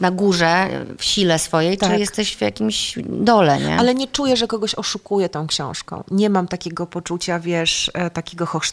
na 0.00 0.10
górze, 0.10 0.68
w 0.98 1.04
sile 1.04 1.38
swojej, 1.38 1.78
tak. 1.78 1.90
czy 1.90 1.98
jesteś 1.98 2.36
w 2.36 2.40
jakimś 2.40 2.98
dole, 3.06 3.60
nie? 3.60 3.76
Ale 3.76 3.94
nie 3.94 4.08
czuję, 4.08 4.36
że 4.36 4.46
kogoś 4.46 4.74
oszukuję 4.74 5.28
tą 5.28 5.46
książką. 5.46 6.04
Nie 6.10 6.30
mam 6.30 6.48
takiego 6.48 6.86
poczucia, 6.86 7.40
wiesz, 7.40 7.90
e, 7.94 8.10
takiego 8.10 8.46
hochsztaplerstwa, 8.46 8.71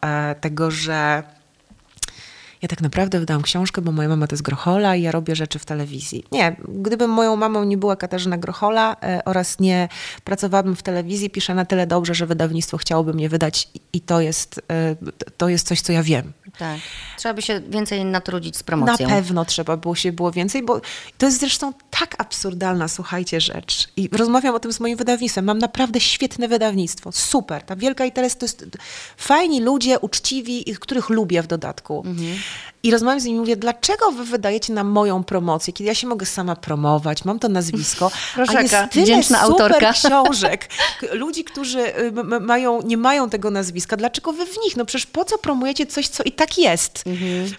e, 0.00 0.34
tego, 0.34 0.70
że 0.70 1.22
ja 2.62 2.68
tak 2.68 2.80
naprawdę 2.80 3.20
wydałam 3.20 3.42
książkę, 3.42 3.82
bo 3.82 3.92
moja 3.92 4.08
mama 4.08 4.26
to 4.26 4.34
jest 4.34 4.42
Grochola 4.42 4.96
i 4.96 5.02
ja 5.02 5.12
robię 5.12 5.36
rzeczy 5.36 5.58
w 5.58 5.64
telewizji. 5.64 6.24
Nie, 6.32 6.56
gdybym 6.68 7.10
moją 7.10 7.36
mamą 7.36 7.64
nie 7.64 7.76
była 7.76 7.96
Katarzyna 7.96 8.38
Grochola 8.38 8.96
e, 9.02 9.24
oraz 9.24 9.60
nie 9.60 9.88
pracowałabym 10.24 10.76
w 10.76 10.82
telewizji, 10.82 11.30
piszę 11.30 11.54
na 11.54 11.64
tyle 11.64 11.86
dobrze, 11.86 12.14
że 12.14 12.26
wydawnictwo 12.26 12.76
chciałoby 12.76 13.14
mnie 13.14 13.28
wydać 13.28 13.68
i 13.92 14.00
to 14.00 14.20
jest, 14.20 14.60
e, 14.70 14.96
to 15.36 15.48
jest 15.48 15.66
coś, 15.66 15.80
co 15.80 15.92
ja 15.92 16.02
wiem. 16.02 16.32
Tak. 16.60 16.80
Trzeba 17.16 17.34
by 17.34 17.42
się 17.42 17.60
więcej 17.60 18.04
natrudzić 18.04 18.56
z 18.56 18.62
promocją. 18.62 19.08
Na 19.08 19.14
pewno 19.14 19.44
trzeba 19.44 19.76
było 19.76 19.94
się 19.94 20.12
było 20.12 20.32
więcej, 20.32 20.62
bo 20.62 20.80
to 21.18 21.26
jest 21.26 21.40
zresztą 21.40 21.72
tak 21.90 22.14
absurdalna, 22.18 22.88
słuchajcie, 22.88 23.40
rzecz. 23.40 23.88
I 23.96 24.08
rozmawiam 24.12 24.54
o 24.54 24.60
tym 24.60 24.72
z 24.72 24.80
moim 24.80 24.96
wydawnictwem. 24.96 25.44
Mam 25.44 25.58
naprawdę 25.58 26.00
świetne 26.00 26.48
wydawnictwo. 26.48 27.12
Super. 27.12 27.62
Ta 27.62 27.76
Wielka 27.76 28.04
Interes 28.04 28.36
to 28.36 28.44
jest 28.44 28.66
fajni 29.16 29.60
ludzie, 29.60 29.98
uczciwi, 29.98 30.64
których 30.80 31.08
lubię 31.08 31.42
w 31.42 31.46
dodatku. 31.46 32.02
Mhm. 32.06 32.36
I 32.82 32.90
rozmawiam 32.90 33.20
z 33.20 33.24
nimi, 33.24 33.38
mówię, 33.38 33.56
dlaczego 33.56 34.10
wy 34.12 34.24
wydajecie 34.24 34.72
na 34.72 34.84
moją 34.84 35.24
promocję, 35.24 35.72
kiedy 35.72 35.88
ja 35.88 35.94
się 35.94 36.06
mogę 36.06 36.26
sama 36.26 36.56
promować, 36.56 37.24
mam 37.24 37.38
to 37.38 37.48
nazwisko, 37.48 38.10
Proszę 38.34 38.58
a 38.58 38.62
jest 38.62 38.74
tyle 38.92 39.22
super 39.22 39.42
autorka. 39.42 39.92
książek, 39.92 40.68
ludzi, 41.12 41.44
którzy 41.44 41.98
y, 41.98 42.12
mają, 42.40 42.82
nie 42.82 42.96
mają 42.96 43.30
tego 43.30 43.50
nazwiska, 43.50 43.96
dlaczego 43.96 44.32
wy 44.32 44.46
w 44.46 44.56
nich? 44.64 44.76
No 44.76 44.84
przecież 44.84 45.06
po 45.06 45.24
co 45.24 45.38
promujecie 45.38 45.86
coś, 45.86 46.08
co 46.08 46.22
i 46.22 46.32
tak 46.32 46.58
jest? 46.58 47.04
Mhm. 47.06 47.50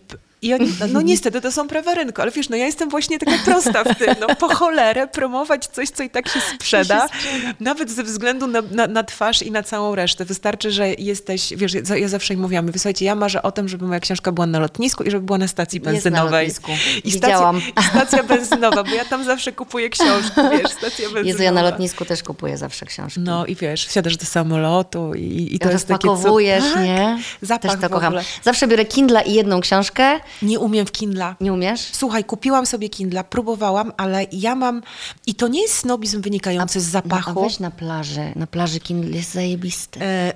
I 0.44 0.54
oni, 0.54 0.74
no 0.90 1.02
niestety 1.02 1.42
to 1.42 1.52
są 1.52 1.68
prawa 1.68 1.94
rynku, 1.94 2.22
ale 2.22 2.32
wiesz, 2.32 2.50
no 2.50 2.56
ja 2.56 2.66
jestem 2.66 2.90
właśnie 2.90 3.20
taka 3.20 3.38
prosta 3.46 3.84
w 3.84 3.98
tym, 3.98 4.16
no 4.20 4.36
po 4.36 4.56
cholerę 4.56 5.08
promować 5.08 5.68
coś, 5.68 5.90
co 5.90 6.04
i 6.04 6.10
tak 6.10 6.30
się 6.30 6.40
sprzeda, 6.56 7.08
nawet 7.60 7.92
ze 7.92 8.04
względu 8.04 8.48
na, 8.48 8.62
na, 8.72 8.88
na, 8.88 9.04
twarz 9.04 9.42
i 9.42 9.52
na 9.52 9.64
całą 9.64 9.96
resztę. 9.96 10.26
Wystarczy, 10.26 10.72
że 10.72 10.94
jesteś, 10.94 11.54
wiesz, 11.56 11.74
ja 11.96 12.08
zawsze 12.08 12.34
im 12.34 12.40
mówiłam, 12.40 12.72
wysłuchajcie, 12.72 13.06
ja 13.06 13.16
marzę 13.16 13.42
o 13.42 13.52
tym, 13.52 13.70
żeby 13.70 13.88
moja 13.88 14.00
książka 14.00 14.32
była 14.32 14.48
na 14.48 14.60
lotnisku 14.60 15.04
i 15.04 15.12
żeby 15.12 15.26
była 15.26 15.38
na 15.38 15.48
stacji 15.48 15.80
benzynowej. 15.80 16.48
Jest 16.48 16.68
na 16.68 16.74
I 17.04 17.12
stacja, 17.12 17.54
stacja 17.90 18.24
benzynowa, 18.24 18.84
bo 18.84 18.92
ja 18.92 19.06
tam 19.06 19.24
zawsze 19.24 19.52
kupuję 19.52 19.90
książki, 19.90 20.42
wiesz, 20.52 20.72
stacja 20.72 21.06
benzynowa. 21.06 21.28
Jezu, 21.28 21.44
ja 21.44 21.52
na 21.52 21.62
lotnisku 21.62 22.06
też 22.06 22.24
kupuję 22.24 22.58
zawsze 22.58 22.86
książki. 22.86 23.20
No 23.20 23.46
i 23.46 23.56
wiesz, 23.56 23.88
wsiadasz 23.88 24.18
do 24.18 24.26
samolotu 24.26 25.14
i, 25.16 25.50
i 25.52 25.60
to 25.60 25.72
jest 25.72 25.88
takie... 25.88 26.08
Rozpakowujesz, 26.08 26.64
nie? 26.76 27.20
Zapach 27.42 27.72
też 27.72 27.82
to 27.82 27.90
kocham. 27.90 28.14
Zawsze 28.44 28.68
biorę 28.68 28.86
Kindle 28.86 29.24
i 29.24 29.34
jedną 29.34 29.62
książkę 29.62 30.20
nie 30.42 30.60
umiem 30.60 30.86
w 30.86 30.92
Kindla. 30.92 31.36
Nie 31.42 31.54
umiesz? 31.54 31.82
Słuchaj, 31.92 32.24
kupiłam 32.24 32.66
sobie 32.66 32.90
Kindla, 32.90 33.24
próbowałam, 33.24 33.92
ale 33.98 34.26
ja 34.32 34.56
mam... 34.56 34.82
I 35.28 35.36
to 35.36 35.48
nie 35.48 35.62
jest 35.62 35.78
snobizm 35.78 36.22
wynikający 36.22 36.80
a, 36.80 36.82
z 36.82 36.86
zapachu. 36.86 37.34
No, 37.36 37.42
a 37.42 37.44
weź 37.44 37.60
na 37.60 37.72
plaży. 37.72 38.32
Na 38.36 38.48
plaży 38.48 38.80
Kindle 38.80 39.18
jest 39.18 39.34
zajebisty. 39.34 40.00
E, 40.02 40.34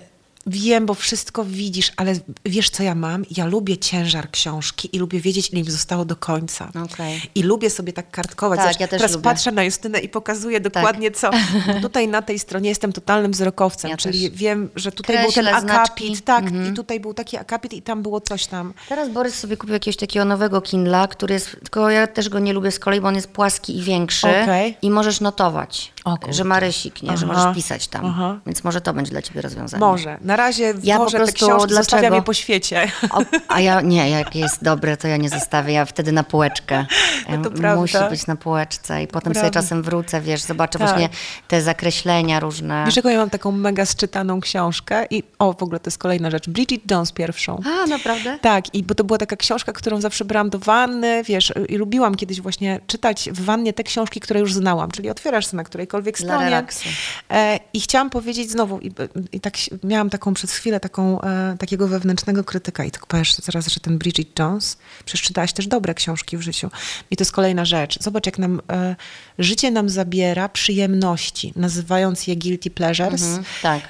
Wiem, 0.47 0.85
bo 0.85 0.93
wszystko 0.93 1.45
widzisz, 1.45 1.91
ale 1.97 2.13
wiesz, 2.45 2.69
co 2.69 2.83
ja 2.83 2.95
mam? 2.95 3.25
Ja 3.37 3.45
lubię 3.45 3.77
ciężar 3.77 4.31
książki 4.31 4.89
i 4.93 4.99
lubię 4.99 5.19
wiedzieć, 5.19 5.49
ile 5.51 5.61
im 5.61 5.71
zostało 5.71 6.05
do 6.05 6.15
końca. 6.15 6.71
Okay. 6.85 7.19
I 7.35 7.43
lubię 7.43 7.69
sobie 7.69 7.93
tak 7.93 8.11
kartkować. 8.11 8.59
Tak, 8.59 8.79
ja 8.79 8.87
też 8.87 8.99
teraz 8.99 9.11
lubię. 9.11 9.23
patrzę 9.23 9.51
na 9.51 9.63
Justynę 9.63 9.99
i 9.99 10.09
pokazuję 10.09 10.61
tak. 10.61 10.73
dokładnie 10.73 11.11
tak. 11.11 11.19
co. 11.19 11.31
Tutaj 11.81 12.07
na 12.07 12.21
tej 12.21 12.39
stronie 12.39 12.69
jestem 12.69 12.93
totalnym 12.93 13.31
wzrokowcem, 13.31 13.91
ja 13.91 13.97
czyli 13.97 14.29
też. 14.29 14.39
wiem, 14.39 14.69
że 14.75 14.91
tutaj 14.91 15.21
był 15.21 15.31
ten 15.31 15.47
akapit, 15.47 16.25
tak, 16.25 16.43
mhm. 16.43 16.73
i 16.73 16.75
tutaj 16.75 16.99
był 16.99 17.13
taki 17.13 17.37
akapit 17.37 17.73
i 17.73 17.81
tam 17.81 18.03
było 18.03 18.21
coś 18.21 18.45
tam. 18.45 18.73
Teraz 18.89 19.09
Borys 19.09 19.35
sobie 19.35 19.57
kupił 19.57 19.73
jakiegoś 19.73 19.97
takiego 19.97 20.25
nowego 20.25 20.61
Kindla, 20.61 21.07
który 21.07 21.33
jest, 21.33 21.51
tylko 21.51 21.89
ja 21.89 22.07
też 22.07 22.29
go 22.29 22.39
nie 22.39 22.53
lubię 22.53 22.71
z 22.71 22.79
kolei, 22.79 23.01
bo 23.01 23.07
on 23.07 23.15
jest 23.15 23.27
płaski 23.27 23.77
i 23.77 23.81
większy 23.81 24.27
okay. 24.27 24.73
i 24.81 24.91
możesz 24.91 25.21
notować, 25.21 25.93
że 26.29 26.43
ma 26.43 26.59
rysik, 26.59 27.03
nie? 27.03 27.17
że 27.17 27.25
możesz 27.25 27.55
pisać 27.55 27.87
tam. 27.87 28.05
Aha. 28.05 28.39
Więc 28.45 28.63
może 28.63 28.81
to 28.81 28.93
będzie 28.93 29.11
dla 29.11 29.21
ciebie 29.21 29.41
rozwiązanie. 29.41 29.79
Może. 29.79 30.17
Na 30.21 30.35
razie 30.35 30.73
ja 30.83 30.97
po 30.97 31.11
prostu 31.11 31.27
te 31.27 31.33
książki 31.33 31.67
dlaczego? 31.67 31.75
zostawiam 31.75 32.13
je 32.13 32.21
po 32.21 32.33
świecie. 32.33 32.91
O, 33.09 33.21
a 33.47 33.61
ja 33.61 33.81
nie, 33.81 34.09
jak 34.09 34.35
jest 34.35 34.63
dobre, 34.63 34.97
to 34.97 35.07
ja 35.07 35.17
nie 35.17 35.29
zostawię. 35.29 35.73
Ja 35.73 35.85
wtedy 35.85 36.11
na 36.11 36.23
półeczkę. 36.23 36.85
No 37.29 37.43
to 37.43 37.51
prawda. 37.51 37.81
Musi 37.81 37.97
być 38.09 38.27
na 38.27 38.35
półeczce 38.35 39.03
i 39.03 39.07
potem 39.07 39.35
sobie 39.35 39.51
czasem 39.51 39.83
wrócę, 39.83 40.21
wiesz, 40.21 40.41
zobaczę 40.41 40.79
tak. 40.79 40.87
właśnie 40.87 41.09
te 41.47 41.61
zakreślenia 41.61 42.39
różne. 42.39 42.83
Wiesz, 42.85 42.95
ja 42.95 43.17
mam 43.17 43.29
taką 43.29 43.51
mega 43.51 43.85
sczytaną 43.85 44.41
książkę 44.41 45.05
i 45.09 45.23
o, 45.39 45.53
w 45.53 45.63
ogóle 45.63 45.79
to 45.79 45.87
jest 45.87 45.97
kolejna 45.97 46.31
rzecz. 46.31 46.49
Bridget 46.49 46.91
Jones 46.91 47.11
pierwszą. 47.11 47.61
A, 47.65 47.87
naprawdę? 47.87 48.39
Tak, 48.41 48.75
i 48.75 48.83
bo 48.83 48.95
to 48.95 49.03
była 49.03 49.17
taka 49.17 49.35
książka, 49.35 49.73
którą 49.73 50.01
zawsze 50.01 50.25
brałam 50.25 50.49
do 50.49 50.59
wanny, 50.59 51.23
wiesz, 51.23 51.53
i 51.69 51.77
lubiłam 51.77 52.15
kiedyś 52.15 52.41
właśnie 52.41 52.79
czytać 52.87 53.29
w 53.31 53.45
wannie 53.45 53.73
te 53.73 53.83
książki, 53.83 54.19
które 54.19 54.39
już 54.39 54.53
znałam, 54.53 54.91
czyli 54.91 55.09
otwierasz 55.09 55.53
na 55.53 55.63
którejkolwiek 55.95 56.17
stronie. 56.17 56.63
E, 57.31 57.59
I 57.73 57.81
chciałam 57.81 58.09
powiedzieć 58.09 58.51
znowu, 58.51 58.79
i, 58.79 58.91
i 59.31 59.39
tak 59.39 59.53
miałam 59.83 60.09
taką 60.09 60.33
przez 60.33 60.51
chwilę 60.51 60.79
taką, 60.79 61.21
e, 61.21 61.55
takiego 61.59 61.87
wewnętrznego 61.87 62.43
krytyka 62.43 62.83
i 62.83 62.91
tak 62.91 63.05
powiesz 63.05 63.35
zaraz, 63.35 63.67
że 63.67 63.79
ten 63.79 63.97
Bridget 63.97 64.39
Jones, 64.39 64.77
przeczytałaś 65.05 65.53
też 65.53 65.67
dobre 65.67 65.93
książki 65.93 66.37
w 66.37 66.41
życiu. 66.41 66.69
I 67.11 67.17
to 67.17 67.21
jest 67.21 67.31
kolejna 67.31 67.65
rzecz. 67.65 68.03
Zobacz, 68.03 68.25
jak 68.25 68.39
nam 68.39 68.61
e, 68.69 68.95
życie 69.39 69.71
nam 69.71 69.89
zabiera 69.89 70.49
przyjemności, 70.49 71.53
nazywając 71.55 72.27
je 72.27 72.35
guilty 72.35 72.69
pleasures. 72.69 73.23
Mhm, 73.23 73.43
tak. 73.61 73.81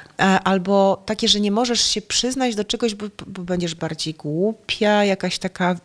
Albo 0.44 1.04
takie, 1.06 1.28
że 1.28 1.40
nie 1.40 1.52
możesz 1.52 1.82
się 1.82 2.02
przyznać 2.02 2.56
do 2.56 2.64
czegoś, 2.64 2.96
bo, 2.96 3.06
bo 3.28 3.42
będziesz 3.44 3.76
bardziej 3.76 4.14
głupia, 4.14 5.04
jakaś 5.04 5.40
taka 5.40 5.76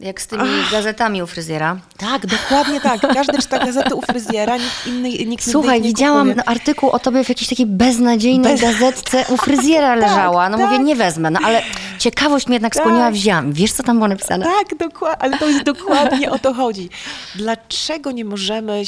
jak 0.00 0.20
z 0.20 0.26
tymi 0.26 0.42
Ach. 0.42 0.72
gazetami 0.72 1.22
u 1.22 1.26
fryzjera. 1.26 1.76
Tak, 1.96 2.26
dokładnie 2.26 2.80
tak. 2.80 3.00
Każdy 3.00 3.38
czyta 3.38 3.58
gazety 3.58 3.94
u 3.94 4.02
fryzjera, 4.02 4.56
nikt 4.56 4.86
inny 4.86 5.08
nikt 5.08 5.50
Słuchaj, 5.50 5.82
widziałam 5.82 6.28
kupuje. 6.28 6.48
artykuł 6.48 6.90
o 6.90 6.98
tobie 6.98 7.24
w 7.24 7.28
jakiejś 7.28 7.48
takiej 7.48 7.66
beznadziejnej 7.66 8.52
Bez... 8.52 8.60
gazetce 8.60 9.24
u 9.28 9.36
fryzjera 9.46 9.88
tak, 9.88 10.00
leżała. 10.00 10.48
No 10.48 10.58
tak. 10.58 10.70
mówię, 10.70 10.84
nie 10.84 10.96
wezmę, 10.96 11.30
no 11.30 11.40
ale 11.44 11.62
ciekawość 11.98 12.46
mnie 12.46 12.54
jednak 12.56 12.76
skłoniła, 12.76 13.04
tak. 13.04 13.14
wziąłem. 13.14 13.52
Wiesz, 13.52 13.72
co 13.72 13.82
tam 13.82 13.96
było 13.96 14.08
napisane? 14.08 14.44
Tak, 14.44 14.78
dokładnie, 14.78 15.22
ale 15.22 15.38
to 15.38 15.48
jest 15.48 15.62
dokładnie 15.62 16.30
o 16.30 16.38
to 16.38 16.54
chodzi. 16.54 16.88
Dlaczego 17.34 18.12
nie 18.12 18.24
możemy 18.24 18.82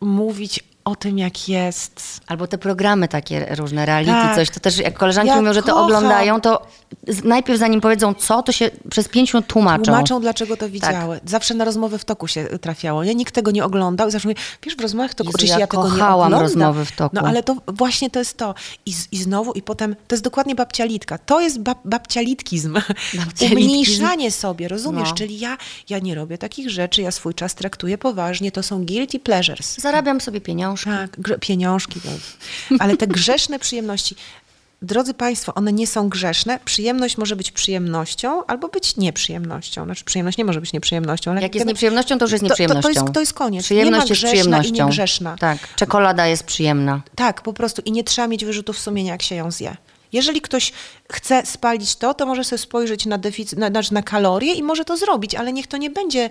mówić 0.00 0.60
o 0.84 0.96
tym, 0.96 1.18
jak 1.18 1.48
jest. 1.48 2.20
Albo 2.26 2.46
te 2.46 2.58
programy 2.58 3.08
takie 3.08 3.46
różne, 3.54 3.86
reality, 3.86 4.12
Tak. 4.12 4.34
coś, 4.36 4.50
to 4.50 4.60
też 4.60 4.78
jak 4.78 4.94
koleżanki 4.98 5.28
Ja 5.28 5.36
mówią, 5.36 5.52
że 5.52 5.62
to 5.62 5.66
kocham. 5.68 5.84
oglądają, 5.84 6.40
to 6.40 6.66
najpierw 7.24 7.58
zanim 7.58 7.80
powiedzą 7.80 8.14
co, 8.14 8.42
to 8.42 8.52
się 8.52 8.70
przez 8.90 9.08
pięć 9.08 9.34
minut 9.34 9.46
tłumaczą. 9.46 9.82
Tłumaczą, 9.84 10.20
dlaczego 10.20 10.56
to 10.56 10.68
widziały. 10.70 11.20
Zawsze 11.26 11.54
na 11.54 11.64
rozmowy 11.64 11.98
w 11.98 12.04
toku 12.04 12.26
się 12.28 12.44
trafiało. 12.44 13.04
Nie? 13.04 13.14
Nikt 13.14 13.34
tego 13.34 13.50
nie 13.50 13.64
oglądał 13.64 14.08
i 14.08 14.10
zawsze 14.10 14.28
mówię, 14.28 14.40
wiesz, 14.62 14.76
w 14.76 14.80
rozmowach 14.80 15.14
toku, 15.14 15.28
Jezu, 15.28 15.36
oczywiście 15.36 15.54
ja 15.54 15.60
ja 15.60 15.66
tego 15.66 15.84
nie 15.84 15.90
kochałam 15.90 16.14
oglądam. 16.26 16.40
rozmowy 16.40 16.84
w 16.84 16.92
toku. 16.92 17.16
No 17.16 17.22
ale 17.28 17.42
to 17.42 17.56
właśnie 17.66 18.10
to 18.10 18.18
jest 18.18 18.36
to. 18.36 18.54
I, 18.86 18.92
I 19.12 19.16
znowu, 19.18 19.52
i 19.52 19.62
potem, 19.62 19.96
to 20.08 20.14
jest 20.14 20.24
dokładnie 20.24 20.54
babcia 20.54 20.84
Litka. 20.84 21.18
To 21.18 21.40
jest 21.40 21.60
bab, 21.60 21.78
babcialitkizm. 21.84 22.72
Babcialitkizm. 23.14 23.52
Umniejszanie 23.56 24.30
sobie, 24.30 24.68
rozumiesz? 24.68 25.08
No. 25.08 25.14
Czyli 25.14 25.38
ja, 25.38 25.56
ja 25.88 25.98
nie 25.98 26.14
robię 26.14 26.38
takich 26.38 26.70
rzeczy, 26.70 27.02
ja 27.02 27.10
swój 27.10 27.34
czas 27.34 27.54
traktuję 27.54 27.98
poważnie, 27.98 28.52
to 28.52 28.62
są 28.62 28.86
guilty 28.86 29.18
pleasures. 29.18 29.78
Zarabiam 29.78 30.20
sobie 30.20 30.40
pieniążki. 30.76 30.90
Tak, 30.90 31.20
grze- 31.20 31.38
pieniążki. 31.38 32.00
no. 32.04 32.10
Ale 32.80 32.96
te 32.96 33.06
grzeszne 33.06 33.58
przyjemności, 33.58 34.16
drodzy 34.82 35.14
Państwo, 35.14 35.54
one 35.54 35.72
nie 35.72 35.86
są 35.86 36.08
grzeszne. 36.08 36.58
Przyjemność 36.64 37.18
może 37.18 37.36
być 37.36 37.50
przyjemnością 37.50 38.46
albo 38.46 38.68
być 38.68 38.96
nieprzyjemnością. 38.96 39.84
Znaczy 39.84 40.04
przyjemność 40.04 40.38
nie 40.38 40.44
może 40.44 40.60
być 40.60 40.72
nieprzyjemnością. 40.72 41.30
Ale 41.30 41.42
Jak 41.42 41.54
jest 41.54 41.66
nieprzyjemnością, 41.66 42.18
to 42.18 42.24
już 42.24 42.32
jest 42.32 42.44
to- 42.44 42.48
to- 42.48 42.54
to 42.56 42.62
nieprzyjemnością. 42.62 43.00
jest- 43.02 43.14
to 43.14 43.20
jest 43.20 43.32
koniec. 43.34 43.64
Przyjemność 43.64 43.92
Nie 43.92 43.98
ma 44.08 44.08
jest 44.08 44.22
i 44.22 44.26
przyjemnością. 44.26 44.84
niegrzeszna. 44.84 45.36
Tak, 45.36 45.74
czekolada 45.76 46.26
jest 46.26 46.42
przyjemna. 46.44 47.00
Tak, 47.14 47.42
po 47.42 47.52
prostu. 47.52 47.82
I 47.84 47.92
nie 47.92 48.04
trzeba 48.04 48.28
mieć 48.28 48.44
wyrzutów 48.44 48.78
sumienia, 48.78 49.12
jak 49.12 49.22
się 49.22 49.34
ją 49.34 49.50
zje. 49.50 49.76
Jeżeli 50.12 50.40
ktoś 50.40 50.72
chce 51.12 51.46
spalić 51.46 51.96
to, 51.96 52.14
to 52.14 52.26
może 52.26 52.44
sobie 52.44 52.58
spojrzeć 52.58 53.06
na, 53.06 53.18
deficyt, 53.18 53.58
na, 53.58 53.68
znaczy 53.68 53.94
na 53.94 54.02
kalorie 54.02 54.52
i 54.54 54.62
może 54.62 54.84
to 54.84 54.96
zrobić, 54.96 55.34
ale 55.34 55.52
niech 55.52 55.66
to 55.66 55.76
nie 55.76 55.90
będzie 55.90 56.28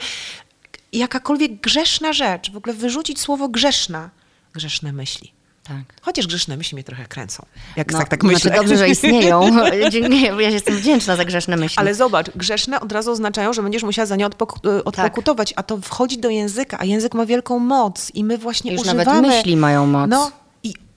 jakakolwiek 0.93 1.61
grzeszna 1.61 2.13
rzecz. 2.13 2.51
W 2.51 2.57
ogóle 2.57 2.73
wyrzucić 2.75 3.19
słowo 3.19 3.49
grzeszna. 3.49 4.09
Grzeszne 4.53 4.93
myśli. 4.93 5.33
Tak. 5.63 5.83
Chociaż 6.01 6.27
grzeszne 6.27 6.57
myśli 6.57 6.75
mnie 6.75 6.83
trochę 6.83 7.05
kręcą. 7.05 7.45
Jak 7.75 7.91
No, 7.91 7.99
tak, 7.99 8.09
tak 8.09 8.23
myślę. 8.23 8.39
Znaczy 8.39 8.57
dobrze, 8.57 8.77
że 8.77 8.89
istnieją. 8.89 9.41
Ja 10.39 10.47
się 10.47 10.53
jestem 10.53 10.75
wdzięczna 10.75 11.15
za 11.15 11.25
grzeszne 11.25 11.57
myśli. 11.57 11.77
Ale 11.79 11.95
zobacz, 11.95 12.29
grzeszne 12.35 12.79
od 12.79 12.91
razu 12.91 13.11
oznaczają, 13.11 13.53
że 13.53 13.63
będziesz 13.63 13.83
musiała 13.83 14.05
za 14.05 14.15
nie 14.15 14.25
y, 14.25 14.83
odpokutować, 14.83 15.53
a 15.55 15.63
to 15.63 15.77
wchodzi 15.77 16.17
do 16.17 16.29
języka, 16.29 16.77
a 16.79 16.85
język 16.85 17.13
ma 17.13 17.25
wielką 17.25 17.59
moc 17.59 18.11
i 18.13 18.23
my 18.23 18.37
właśnie 18.37 18.71
Już 18.71 18.81
używamy... 18.81 19.05
nawet 19.05 19.21
myśli 19.21 19.57
mają 19.57 19.85
moc. 19.85 20.09
No, 20.09 20.31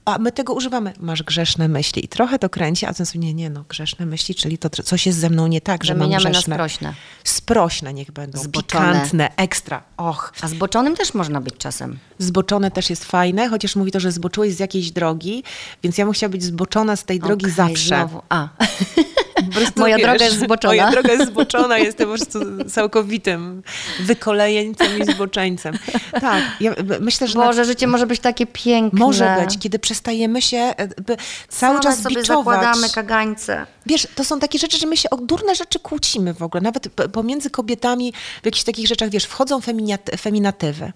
a 0.06 0.18
my 0.18 0.32
tego 0.32 0.54
używamy. 0.54 0.92
Masz 1.00 1.22
grzeszne 1.22 1.68
myśli 1.68 2.04
i 2.04 2.08
trochę 2.08 2.38
to 2.38 2.48
kręci, 2.48 2.86
a 2.86 2.94
ten 2.94 3.06
sobie, 3.06 3.20
nie, 3.20 3.34
nie, 3.34 3.50
no, 3.50 3.64
grzeszne 3.68 4.06
myśli, 4.06 4.34
czyli 4.34 4.58
to 4.58 4.70
coś 4.70 5.06
jest 5.06 5.18
ze 5.18 5.30
mną 5.30 5.46
nie 5.46 5.60
tak, 5.60 5.84
że 5.84 5.94
mam 5.94 5.98
Zamieniamy 5.98 6.24
na 6.24 6.30
grzeszne. 6.30 6.54
sprośne. 6.54 6.94
Sprośne 7.24 7.94
niech 7.94 8.10
będą, 8.10 8.42
Zboczone. 8.42 8.92
pikantne, 8.92 9.36
ekstra, 9.36 9.82
och. 9.96 10.32
A 10.42 10.48
zboczonym 10.48 10.96
też 10.96 11.14
można 11.14 11.40
być 11.40 11.54
czasem. 11.58 11.98
Zboczone 12.18 12.70
też 12.70 12.90
jest 12.90 13.04
fajne, 13.04 13.48
chociaż 13.48 13.76
mówi 13.76 13.92
to, 13.92 14.00
że 14.00 14.12
zboczyłeś 14.12 14.54
z 14.54 14.58
jakiejś 14.58 14.90
drogi, 14.90 15.42
więc 15.82 15.98
ja 15.98 16.04
bym 16.04 16.14
chciała 16.14 16.30
być 16.30 16.44
zboczona 16.44 16.96
z 16.96 17.04
tej 17.04 17.20
drogi 17.20 17.46
Okej, 17.46 17.54
zawsze. 17.56 17.96
Znowu. 17.96 18.22
A. 18.28 18.48
Prostu, 19.56 19.80
Moja 19.80 19.96
wiesz, 19.96 20.06
droga 20.06 20.24
jest 20.24 20.38
zboczona. 20.40 20.74
Moja 20.74 20.90
droga 20.90 21.12
jest 21.12 21.26
zboczona, 21.26 21.78
jestem 21.78 22.08
po 22.08 22.14
prostu 22.14 22.38
całkowitym 22.64 23.62
wykolejeńcem 24.00 24.98
i 25.02 25.12
zboczeńcem. 25.12 25.78
Tak, 26.20 26.42
ja 26.60 26.74
myślę, 27.00 27.28
że 27.28 27.38
na- 27.38 27.44
Boże, 27.46 27.64
życie 27.64 27.86
może 27.86 28.06
być 28.06 28.20
takie 28.20 28.46
piękne. 28.46 28.98
może 28.98 29.36
być, 29.44 29.58
kiedy 29.58 29.78
przestajemy 29.78 30.42
się 30.42 30.56
e, 30.56 30.88
cały 30.98 31.16
Same 31.48 31.80
czas 31.80 32.02
sobie 32.02 32.16
biczować. 32.16 32.56
zakładamy 32.56 32.90
kagańce. 32.90 33.66
Wiesz, 33.86 34.08
to 34.14 34.24
są 34.24 34.38
takie 34.40 34.58
rzeczy, 34.58 34.78
że 34.78 34.86
my 34.86 34.96
się 34.96 35.10
o 35.10 35.16
durne 35.16 35.54
rzeczy 35.54 35.78
kłócimy 35.78 36.34
w 36.34 36.42
ogóle. 36.42 36.60
Nawet 36.60 36.88
pomiędzy 37.12 37.50
kobietami 37.50 38.12
w 38.42 38.46
jakichś 38.46 38.64
takich 38.64 38.86
rzeczach, 38.88 39.10
wiesz, 39.10 39.24
wchodzą 39.24 39.58
feminat- 39.60 40.16
feminatywy. 40.20 40.92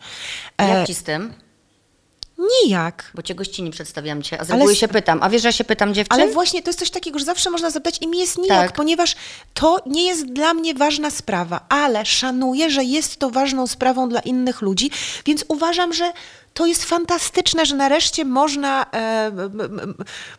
E, 0.58 0.68
Jak 0.68 0.86
ci 0.86 0.94
z 0.94 1.02
tym? 1.02 1.32
Nijak. 2.64 3.11
Bo 3.14 3.22
cię 3.22 3.34
gościni 3.34 3.70
przedstawiam 3.70 4.22
cię, 4.22 4.41
a 4.41 4.45
z 4.45 4.51
reguły 4.51 4.72
s- 4.72 4.78
się 4.78 4.88
pytam. 4.88 5.18
A 5.22 5.30
wiesz, 5.30 5.43
że 5.43 5.49
ja 5.49 5.53
się 5.53 5.64
pytam 5.64 5.95
dziewczyn? 5.95 6.20
Ale 6.20 6.30
właśnie 6.32 6.62
to 6.62 6.68
jest 6.68 6.78
coś 6.78 6.91
takiego, 6.91 7.18
że 7.18 7.24
zawsze 7.24 7.51
można 7.51 7.70
zapytać 7.70 7.99
i 8.01 8.07
mi 8.07 8.18
jest 8.18 8.38
nijak, 8.38 8.66
Tak. 8.66 8.72
ponieważ 8.72 9.16
to 9.55 9.78
nie 9.86 10.07
jest 10.07 10.26
dla 10.26 10.55
mnie 10.55 10.74
ważna 10.74 11.11
sprawa, 11.11 11.61
ale 11.68 12.07
szanuję, 12.07 12.70
że 12.70 12.84
jest 12.84 13.16
to 13.16 13.30
ważną 13.30 13.66
sprawą 13.66 14.09
dla 14.09 14.20
innych 14.20 14.61
ludzi, 14.62 14.91
więc 15.26 15.45
uważam, 15.49 15.93
że 15.93 16.12
to 16.61 16.66
jest 16.66 16.84
fantastyczne, 16.84 17.66
że 17.66 17.76
nareszcie 17.76 18.24
można, 18.24 18.86
e, 18.94 19.30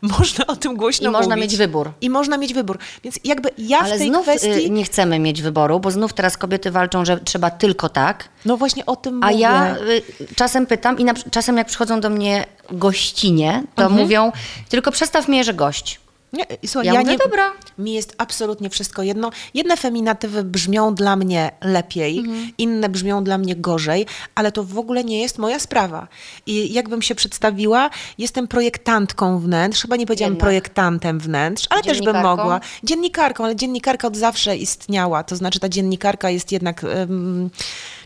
można 0.02 0.48
o 0.48 0.56
tym 0.56 0.76
głośno 0.76 1.10
I 1.10 1.12
można 1.12 1.36
mówić. 1.36 1.52
mieć 1.52 1.58
wybór. 1.58 1.92
I 2.02 2.10
można 2.10 2.38
mieć 2.38 2.54
wybór. 2.54 2.78
Więc 3.04 3.20
jakby 3.24 3.50
ja 3.58 3.80
Ale 3.80 3.96
w 3.96 3.98
tej 3.98 4.08
znów 4.10 4.22
kwestii... 4.24 4.50
y, 4.66 4.70
nie 4.70 4.84
chcemy 4.84 5.20
mieć 5.20 5.42
wyboru, 5.42 5.80
bo 5.80 5.92
znów 5.92 6.14
teraz 6.14 6.38
kobiety 6.38 6.72
walczą, 6.72 7.06
że 7.06 7.20
trzeba 7.20 7.50
tylko 7.50 7.90
tak. 7.90 8.30
No 8.46 8.58
właśnie 8.58 8.86
o 8.86 8.96
tym 8.96 9.24
A 9.24 9.28
mówię. 9.28 9.40
ja 9.40 9.76
y, 9.78 10.02
czasem 10.36 10.66
pytam 10.66 11.00
i 11.00 11.04
na, 11.04 11.14
czasem 11.32 11.58
jak 11.58 11.68
przychodzą 11.68 12.00
do 12.02 12.10
mnie 12.10 12.46
gościnie, 12.72 13.64
to 13.76 13.84
Mhm. 13.84 14.02
mówią, 14.02 14.32
tylko 14.70 14.92
przestaw 14.92 15.28
mnie, 15.28 15.44
że 15.44 15.54
gość. 15.54 16.00
Nie, 16.34 16.46
słuchaj, 16.66 16.88
Ja 16.88 16.94
ja, 16.94 17.00
mówię, 17.00 17.12
nie, 17.12 17.18
dobra. 17.18 17.52
Mi 17.78 17.94
jest 17.94 18.16
absolutnie 18.18 18.70
wszystko 18.70 19.04
jedno. 19.04 19.32
Jedne 19.54 19.78
feminatywy 19.78 20.44
brzmią 20.44 20.96
dla 20.96 21.16
mnie 21.16 21.52
lepiej, 21.62 22.20
Mhm. 22.20 22.52
inne 22.58 22.90
brzmią 22.90 23.24
dla 23.24 23.38
mnie 23.38 23.56
gorzej, 23.56 24.06
ale 24.36 24.52
to 24.52 24.64
w 24.64 24.78
ogóle 24.78 25.04
nie 25.04 25.22
jest 25.22 25.38
moja 25.38 25.60
sprawa. 25.60 26.08
I 26.46 26.74
jakbym 26.74 27.02
się 27.02 27.16
przedstawiła, 27.16 27.90
jestem 28.18 28.48
projektantką 28.48 29.40
wnętrz, 29.40 29.82
chyba 29.82 29.96
nie 29.96 30.06
powiedziałam 30.06 30.32
Jednak. 30.34 30.44
projektantem 30.46 31.20
wnętrz, 31.20 31.68
ale 31.70 31.84
też 31.84 32.02
bym 32.02 32.22
mogła. 32.22 32.60
Dziennikarką, 32.84 33.44
ale 33.44 33.56
dziennikarka 33.56 34.08
od 34.08 34.18
zawsze 34.18 34.58
istniała. 34.58 35.24
To 35.24 35.36
znaczy 35.36 35.60
ta 35.60 35.70
dziennikarka 35.70 36.30
jest 36.30 36.52
jednak 36.52 36.84
em, 36.84 37.50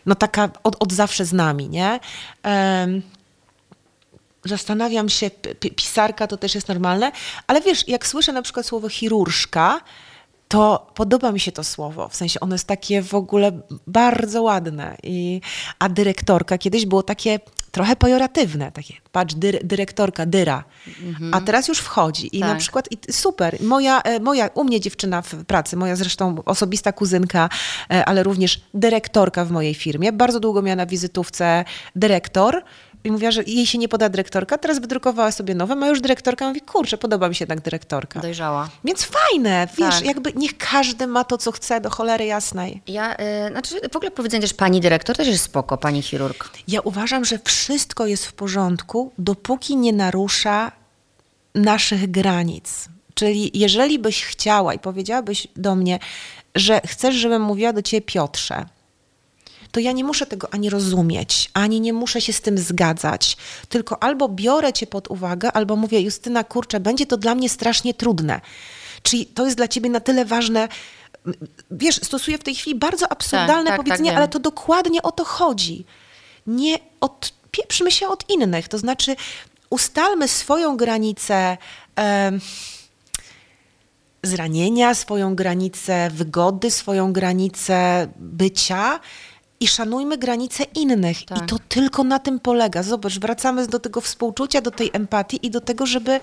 no 0.06 0.16
taka 0.16 0.50
od, 0.64 0.76
od 0.80 0.94
zawsze 0.94 1.26
z 1.26 1.34
nami, 1.34 1.70
nie? 1.70 2.00
Em, 2.44 3.02
zastanawiam 4.46 5.10
się, 5.10 5.32
pisarka 5.76 6.28
to 6.28 6.38
też 6.38 6.56
jest 6.56 6.68
normalne, 6.68 7.12
ale 7.48 7.62
wiesz, 7.62 7.88
jak 7.88 8.08
słyszę 8.08 8.34
na 8.34 8.41
przykład 8.41 8.66
słowo 8.66 8.89
chirurżka, 8.89 9.82
to 10.48 10.91
podoba 10.96 11.32
mi 11.32 11.39
się 11.39 11.52
to 11.52 11.64
słowo, 11.64 12.10
w 12.10 12.16
sensie 12.16 12.39
ono 12.39 12.56
jest 12.56 12.68
takie 12.68 13.02
w 13.02 13.14
ogóle 13.14 13.52
bardzo 13.88 14.41
ładne. 14.43 14.98
I, 15.04 15.41
a 15.80 15.89
dyrektorka 15.89 16.58
kiedyś 16.58 16.86
było 16.86 17.04
takie 17.04 17.39
trochę 17.72 17.96
pejoratywne, 17.96 18.72
takie 18.72 18.93
patrz, 19.12 19.36
dyre, 19.36 19.60
dyrektorka, 19.64 20.26
dyra. 20.26 20.64
A 21.32 21.41
teraz 21.41 21.68
już 21.68 21.80
wchodzi 21.80 22.38
i 22.38 22.39
na 22.39 22.48
Tak. 22.48 22.58
przykład 22.58 22.91
i 22.91 23.14
super, 23.14 23.58
moja, 23.62 24.02
e, 24.02 24.20
moja, 24.20 24.50
u 24.54 24.64
mnie 24.64 24.80
dziewczyna 24.80 25.22
w 25.22 25.46
pracy, 25.46 25.78
moja 25.78 25.96
zresztą 25.96 26.36
osobista 26.46 26.91
kuzynka, 26.91 27.50
e, 27.91 28.06
ale 28.06 28.24
również 28.24 28.62
dyrektorka 28.74 29.46
w 29.46 29.52
mojej 29.52 29.74
firmie, 29.74 30.12
bardzo 30.12 30.39
długo 30.39 30.62
miała 30.62 30.76
na 30.76 30.86
wizytówce 30.86 31.66
dyrektor, 31.96 32.64
i 33.06 33.12
mówiła, 33.12 33.32
że 33.32 33.43
jej 33.43 33.66
się 33.66 33.78
nie 33.78 33.88
poda 33.89 34.10
dyrektorka, 34.10 34.58
teraz 34.58 34.80
wydrukowała 34.80 35.32
sobie 35.32 35.56
nowe, 35.56 35.76
ma 35.76 35.88
już 35.88 36.01
dyrektorka, 36.01 36.47
mówi, 36.47 36.62
kurczę, 36.62 36.97
podoba 36.97 37.30
mi 37.30 37.36
się 37.36 37.43
jednak 37.43 37.62
dyrektorka. 37.62 38.20
Dojrzała. 38.20 38.70
Więc 38.84 39.03
fajne, 39.03 39.68
wiesz, 39.78 39.95
Tak. 39.95 40.06
jakby 40.06 40.34
niech 40.36 40.58
każdy 40.58 41.08
ma 41.08 41.24
to, 41.24 41.38
co 41.38 41.51
chce, 41.51 41.82
do 41.82 41.89
cholery 41.89 42.26
jasnej. 42.26 42.82
Ja, 42.88 43.18
y, 43.47 43.51
znaczy 43.51 43.76
w 43.91 43.95
ogóle 43.95 44.12
powiedzenie 44.12 44.41
też 44.41 44.53
pani 44.53 44.82
dyrektor 44.82 45.16
też 45.16 45.28
jest 45.28 45.43
spoko, 45.43 45.78
pani 45.78 46.01
chirurg. 46.01 46.49
Ja 46.68 46.82
uważam, 46.82 47.26
że 47.26 47.39
wszystko 47.43 48.06
jest 48.06 48.26
w 48.26 48.34
porządku, 48.34 49.12
dopóki 49.18 49.78
nie 49.78 49.93
narusza 49.93 50.72
naszych 51.56 52.12
granic. 52.12 52.89
Czyli 53.14 53.51
jeżeli 53.53 53.99
byś 53.99 54.26
chciała 54.26 54.74
i 54.74 54.80
powiedziałabyś 54.80 55.47
do 55.56 55.76
mnie, 55.76 55.99
że 56.56 56.82
chcesz, 56.88 57.16
żebym 57.16 57.41
mówiła 57.41 57.74
do 57.74 57.82
ciebie 57.82 58.01
Piotrze, 58.01 58.66
to 59.72 59.80
ja 59.80 59.91
nie 59.91 60.03
muszę 60.03 60.26
tego 60.26 60.53
ani 60.53 60.70
rozumieć, 60.70 61.49
ani 61.53 61.82
nie 61.82 61.93
muszę 61.93 62.22
się 62.22 62.34
z 62.34 62.41
tym 62.41 62.57
zgadzać. 62.57 63.38
Tylko 63.70 64.03
albo 64.03 64.30
biorę 64.30 64.74
cię 64.74 64.88
pod 64.88 65.11
uwagę, 65.11 65.51
albo 65.51 65.76
mówię, 65.76 66.01
Justyna, 66.01 66.43
kurczę, 66.43 66.80
będzie 66.80 67.05
to 67.05 67.18
dla 67.18 67.36
mnie 67.36 67.49
strasznie 67.49 67.93
trudne. 67.93 68.41
Czyli 69.03 69.26
to 69.26 69.45
jest 69.45 69.57
dla 69.57 69.68
ciebie 69.68 69.89
na 69.89 69.99
tyle 69.99 70.26
ważne. 70.26 70.68
Wiesz, 71.72 71.95
stosuję 71.95 72.38
w 72.38 72.43
tej 72.43 72.55
chwili 72.55 72.80
bardzo 72.80 73.11
absurdalne 73.11 73.70
tak, 73.70 73.78
tak, 73.78 73.86
powiedzenie, 73.86 74.09
wiem. 74.09 74.18
ale 74.18 74.28
to 74.28 74.39
dokładnie 74.39 75.01
o 75.01 75.11
to 75.11 75.26
chodzi. 75.26 75.86
Nie 76.47 76.80
odpieprzmy 77.01 77.91
się 77.91 78.07
od 78.07 78.30
innych, 78.30 78.68
to 78.68 78.78
znaczy 78.78 79.16
ustalmy 79.70 80.28
swoją 80.28 80.78
granicę. 80.78 81.57
em, 81.95 82.39
zranienia, 84.26 84.95
swoją 84.95 85.36
granicę 85.36 86.09
wygody, 86.09 86.72
swoją 86.72 87.13
granicę 87.13 88.07
bycia 88.18 88.99
i 89.60 89.68
szanujmy 89.68 90.18
granice 90.18 90.64
innych. 90.64 91.26
Tak. 91.26 91.43
I 91.43 91.45
to 91.45 91.56
tylko 91.70 92.03
na 92.03 92.20
tym 92.20 92.39
polega. 92.39 92.84
Zobacz, 92.84 93.20
wracamy 93.20 93.68
do 93.68 93.80
tego 93.80 94.01
współczucia, 94.01 94.62
do 94.62 94.72
tej 94.72 94.89
empatii 94.93 95.45
i 95.45 95.51
do 95.51 95.62
tego, 95.62 95.86
żeby 95.86 96.20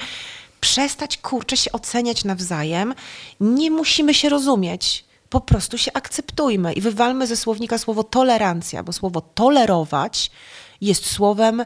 przestać 0.60 1.18
kurczę 1.18 1.56
się 1.56 1.72
oceniać 1.72 2.24
nawzajem. 2.24 2.94
Nie 3.40 3.70
musimy 3.70 4.14
się 4.14 4.28
rozumieć. 4.28 5.04
Po 5.28 5.40
prostu 5.40 5.78
się 5.78 5.92
akceptujmy 5.92 6.72
i 6.72 6.80
wywalmy 6.80 7.26
ze 7.26 7.36
słownika 7.36 7.78
słowo 7.78 8.04
tolerancja, 8.04 8.82
bo 8.82 8.92
słowo 8.92 9.20
tolerować 9.20 10.30
jest 10.80 11.06
słowem 11.06 11.64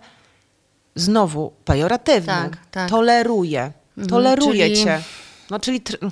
znowu 0.94 1.52
pejoratywnym. 1.64 2.50
Tak, 2.50 2.58
tak. 2.70 2.90
Toleruję. 2.90 3.72
Toleruję 4.08 4.66
czyli- 4.66 4.84
cię. 4.84 5.02
No 5.50 5.60
czyli... 5.60 5.80
Tr- 5.80 6.10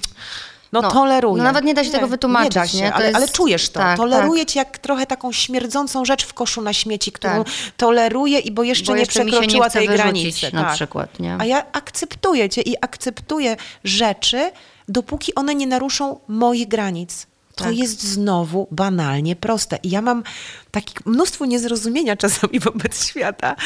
No, 0.75 0.81
No, 0.83 0.91
toleruję. 0.91 1.39
no 1.39 1.45
nawet 1.45 1.64
nie 1.64 1.75
da 1.75 1.85
się 1.85 1.91
tego 1.91 2.09
wytłumaczyć, 2.09 2.55
Nie 2.55 2.61
da 2.61 2.66
się, 2.66 2.79
nie? 2.79 2.95
Ale, 2.95 3.05
jest- 3.05 3.16
ale 3.16 3.29
czujesz 3.29 3.68
to. 3.68 3.81
tak, 3.81 3.97
toleruję 3.97 4.47
cię 4.47 4.59
jak 4.59 4.79
trochę 4.79 5.07
taką 5.07 5.33
śmierdzącą 5.33 6.05
rzecz 6.05 6.25
w 6.27 6.35
koszu 6.35 6.62
na 6.62 6.72
śmieci, 6.72 7.12
którą 7.12 7.45
Tak. 7.45 7.53
toleruję 7.77 8.39
i 8.39 8.51
bo 8.51 8.62
jeszcze 8.62 8.87
Bo 8.87 8.95
nie 8.95 9.01
jeszcze 9.01 9.25
nie 9.25 9.31
przekroczyła 9.33 9.68
chce 9.68 9.79
tej 9.79 9.89
granicy. 9.89 10.51
na 10.53 10.62
tak. 10.64 10.75
przykład, 10.75 11.20
nie? 11.20 11.37
A 11.41 11.45
ja 11.45 11.72
akceptuję 11.72 12.49
cię 12.49 12.61
i 12.62 12.75
akceptuję 12.81 13.57
rzeczy, 13.85 14.51
dopóki 14.89 15.35
one 15.35 15.55
nie 15.55 15.66
naruszą 15.66 16.20
moich 16.29 16.68
granic. 16.68 17.27
To 17.55 17.64
Tak. 17.64 17.77
jest 17.77 18.03
znowu 18.03 18.66
banalnie 18.70 19.37
proste. 19.37 19.79
I 19.83 19.91
ja 19.91 20.03
mam 20.03 20.22
takie 20.70 20.93
mnóstwo 21.07 21.47
niezrozumienia 21.47 22.16
czasami 22.27 22.61
wobec 22.61 23.07
świata, 23.09 23.57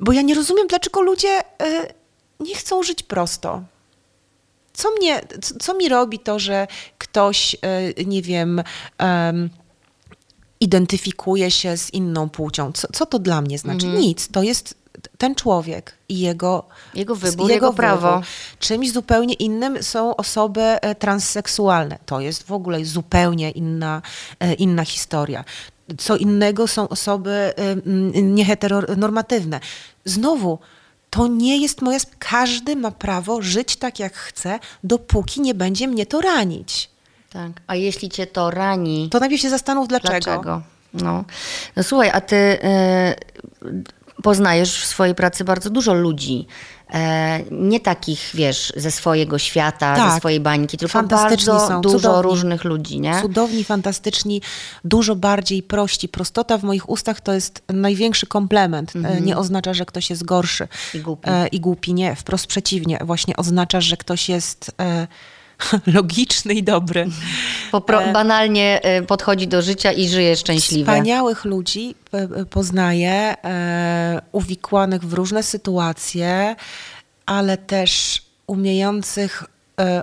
bo 0.00 0.12
ja 0.12 0.22
nie 0.22 0.34
rozumiem, 0.34 0.66
dlaczego 0.68 1.00
ludzie 1.02 1.40
y, 1.40 1.44
nie 2.40 2.54
chcą 2.54 2.82
żyć 2.82 3.02
prosto. 3.02 3.62
Co, 4.76 4.90
mnie, 4.90 5.20
co, 5.42 5.54
co 5.58 5.74
mi 5.74 5.88
robi 5.88 6.18
to, 6.18 6.38
że 6.38 6.66
ktoś, 6.98 7.56
y, 7.98 8.04
nie 8.04 8.22
wiem, 8.22 8.62
em, 8.98 9.50
identyfikuje 10.60 11.50
się 11.50 11.76
z 11.76 11.94
inną 11.94 12.28
płcią? 12.28 12.72
Co, 12.72 12.88
co 12.92 13.06
to 13.06 13.18
dla 13.18 13.40
mnie 13.40 13.58
znaczy? 13.58 13.86
Nic. 13.86 14.28
To 14.28 14.42
jest 14.42 14.74
ten 15.18 15.34
człowiek 15.34 15.94
i 16.08 16.18
jego, 16.18 16.64
Jego 16.94 17.16
wybór, 17.16 17.50
jego 17.50 17.72
prawo. 17.72 18.22
Czymś 18.58 18.92
zupełnie 18.92 19.34
innym 19.34 19.82
są 19.82 20.16
osoby 20.16 20.60
e, 20.62 20.94
transseksualne. 20.94 21.98
To 22.06 22.20
jest 22.20 22.42
w 22.42 22.52
ogóle 22.52 22.84
zupełnie 22.84 23.50
inna, 23.50 24.02
e, 24.40 24.54
inna 24.54 24.84
historia. 24.84 25.44
Co 25.98 26.16
innego 26.16 26.66
są 26.66 26.88
osoby 26.88 27.30
e, 27.30 27.76
nieheteronormatywne. 28.22 29.60
Znowu, 30.04 30.58
to 31.10 31.26
nie 31.26 31.58
jest 31.58 31.82
moja... 31.82 31.96
sp- 32.04 32.16
Każdy 32.18 32.76
ma 32.76 32.90
prawo 32.90 33.42
żyć 33.42 33.76
tak, 33.76 33.98
jak 33.98 34.14
chce, 34.14 34.58
dopóki 34.84 35.40
nie 35.40 35.54
będzie 35.54 35.88
mnie 35.88 36.06
to 36.06 36.20
ranić. 36.20 36.90
Tak. 37.32 37.50
A 37.66 37.74
jeśli 37.74 38.08
cię 38.08 38.26
to 38.26 38.50
rani, 38.50 39.08
To 39.10 39.20
najpierw 39.20 39.42
się 39.42 39.50
zastanów, 39.50 39.88
dlaczego. 39.88 40.20
dlaczego? 40.20 40.62
No. 40.94 41.24
no 41.76 41.82
słuchaj, 41.82 42.10
a 42.12 42.20
ty 42.20 42.36
e, 42.36 43.14
poznajesz 44.22 44.80
w 44.82 44.86
swojej 44.86 45.14
pracy 45.14 45.44
bardzo 45.44 45.70
dużo 45.70 45.94
ludzi. 45.94 46.46
E, 46.94 47.40
nie 47.50 47.80
takich, 47.80 48.30
wiesz, 48.34 48.72
ze 48.76 48.90
swojego 48.90 49.38
świata, 49.38 49.96
ze 49.96 50.02
Tak. 50.02 50.18
swojej 50.18 50.40
bańki, 50.40 50.78
tylko 50.78 51.02
bardzo 51.02 51.60
są, 51.60 51.80
dużo 51.80 51.98
cudowni. 51.98 52.22
różnych 52.22 52.64
ludzi, 52.64 53.00
nie? 53.00 53.20
Cudowni, 53.22 53.64
fantastyczni, 53.64 54.42
dużo 54.84 55.16
bardziej 55.16 55.62
prości. 55.62 56.08
Prostota 56.08 56.58
w 56.58 56.62
moich 56.62 56.88
ustach 56.88 57.20
to 57.20 57.32
jest 57.32 57.62
największy 57.68 58.26
komplement. 58.26 58.92
E, 59.04 59.20
Nie 59.20 59.36
oznacza, 59.36 59.74
że 59.74 59.86
ktoś 59.86 60.10
jest 60.10 60.24
gorszy 60.24 60.64
Mhm. 60.64 60.94
I 60.94 61.00
głupi. 61.00 61.28
E, 61.30 61.46
i 61.46 61.60
głupi. 61.60 61.94
Nie, 61.94 62.14
wprost 62.16 62.46
przeciwnie. 62.46 62.98
Właśnie 63.04 63.36
oznacza, 63.36 63.80
że 63.80 63.96
ktoś 63.96 64.28
jest 64.28 64.70
e, 64.80 65.06
logiczny 65.94 66.54
i 66.54 66.62
dobry. 66.62 67.06
Po 67.72 67.80
pro, 67.80 68.12
banalnie 68.12 68.80
e, 68.82 69.02
podchodzi 69.02 69.48
do 69.48 69.62
życia 69.62 69.92
i 69.92 70.08
żyje 70.08 70.36
szczęśliwie. 70.36 70.84
Wspaniałych 70.84 71.44
ludzi 71.44 71.94
e, 72.14 72.18
e, 72.18 72.44
poznaję, 72.44 73.34
e, 73.44 74.22
uwikłanych 74.32 75.04
w 75.04 75.12
różne 75.12 75.42
sytuacje, 75.42 76.56
ale 77.26 77.56
też 77.56 78.22
umiejących 78.46 79.42
e, 79.42 79.55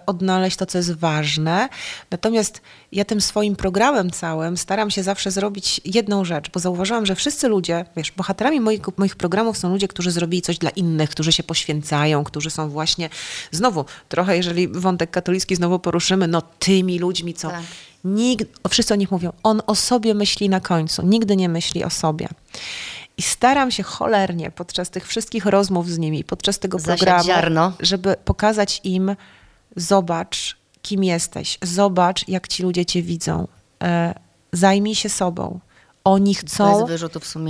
odnaleźć 0.05 0.57
to, 0.57 0.65
co 0.65 0.77
jest 0.77 0.93
ważne. 0.93 1.69
Natomiast 2.11 2.61
ja 2.91 3.05
tym 3.05 3.21
swoim 3.21 3.55
programem 3.55 4.11
całym 4.11 4.57
staram 4.57 4.91
się 4.91 5.03
zawsze 5.03 5.31
zrobić 5.31 5.81
jedną 5.85 6.25
rzecz, 6.25 6.51
bo 6.51 6.59
zauważyłam, 6.59 7.05
że 7.05 7.15
wszyscy 7.15 7.47
ludzie, 7.47 7.85
wiesz, 7.97 8.11
bohaterami 8.11 8.59
moich, 8.59 8.81
moich 8.97 9.15
programów 9.15 9.57
są 9.57 9.69
ludzie, 9.69 9.87
którzy 9.87 10.11
zrobili 10.11 10.41
coś 10.41 10.57
dla 10.57 10.69
innych, 10.69 11.09
którzy 11.09 11.31
się 11.31 11.43
poświęcają, 11.43 12.23
którzy 12.23 12.49
są 12.49 12.69
właśnie, 12.69 13.09
znowu, 13.51 13.85
trochę 14.09 14.37
jeżeli 14.37 14.67
wątek 14.67 15.11
katolicki 15.11 15.55
znowu 15.55 15.79
poruszymy, 15.79 16.27
no 16.27 16.41
tymi 16.59 16.99
ludźmi, 16.99 17.33
co 17.33 17.49
Tak. 17.49 17.61
Nikt, 18.03 18.47
wszyscy 18.69 18.93
o 18.93 18.97
nich 18.97 19.11
mówią, 19.11 19.33
on 19.43 19.61
o 19.67 19.75
sobie 19.75 20.13
myśli 20.13 20.49
na 20.49 20.59
końcu, 20.59 21.05
nigdy 21.05 21.35
nie 21.35 21.49
myśli 21.49 21.83
o 21.83 21.89
sobie. 21.89 22.27
I 23.17 23.21
staram 23.21 23.71
się 23.71 23.83
cholernie 23.83 24.51
podczas 24.51 24.89
tych 24.89 25.07
wszystkich 25.07 25.45
rozmów 25.45 25.89
z 25.89 25.97
nimi, 25.97 26.23
podczas 26.23 26.59
tego 26.59 26.79
programu, 26.79 27.29
żeby 27.79 28.15
pokazać 28.25 28.81
im, 28.83 29.15
zobacz, 29.75 30.57
kim 30.81 31.03
jesteś, 31.03 31.57
zobacz, 31.61 32.27
jak 32.27 32.47
ci 32.47 32.63
ludzie 32.63 32.85
cię 32.85 33.01
widzą, 33.01 33.47
e, 33.83 34.13
zajmij 34.51 34.95
się 34.95 35.09
sobą. 35.09 35.59
Oni 36.03 36.35
chcą, 36.35 36.85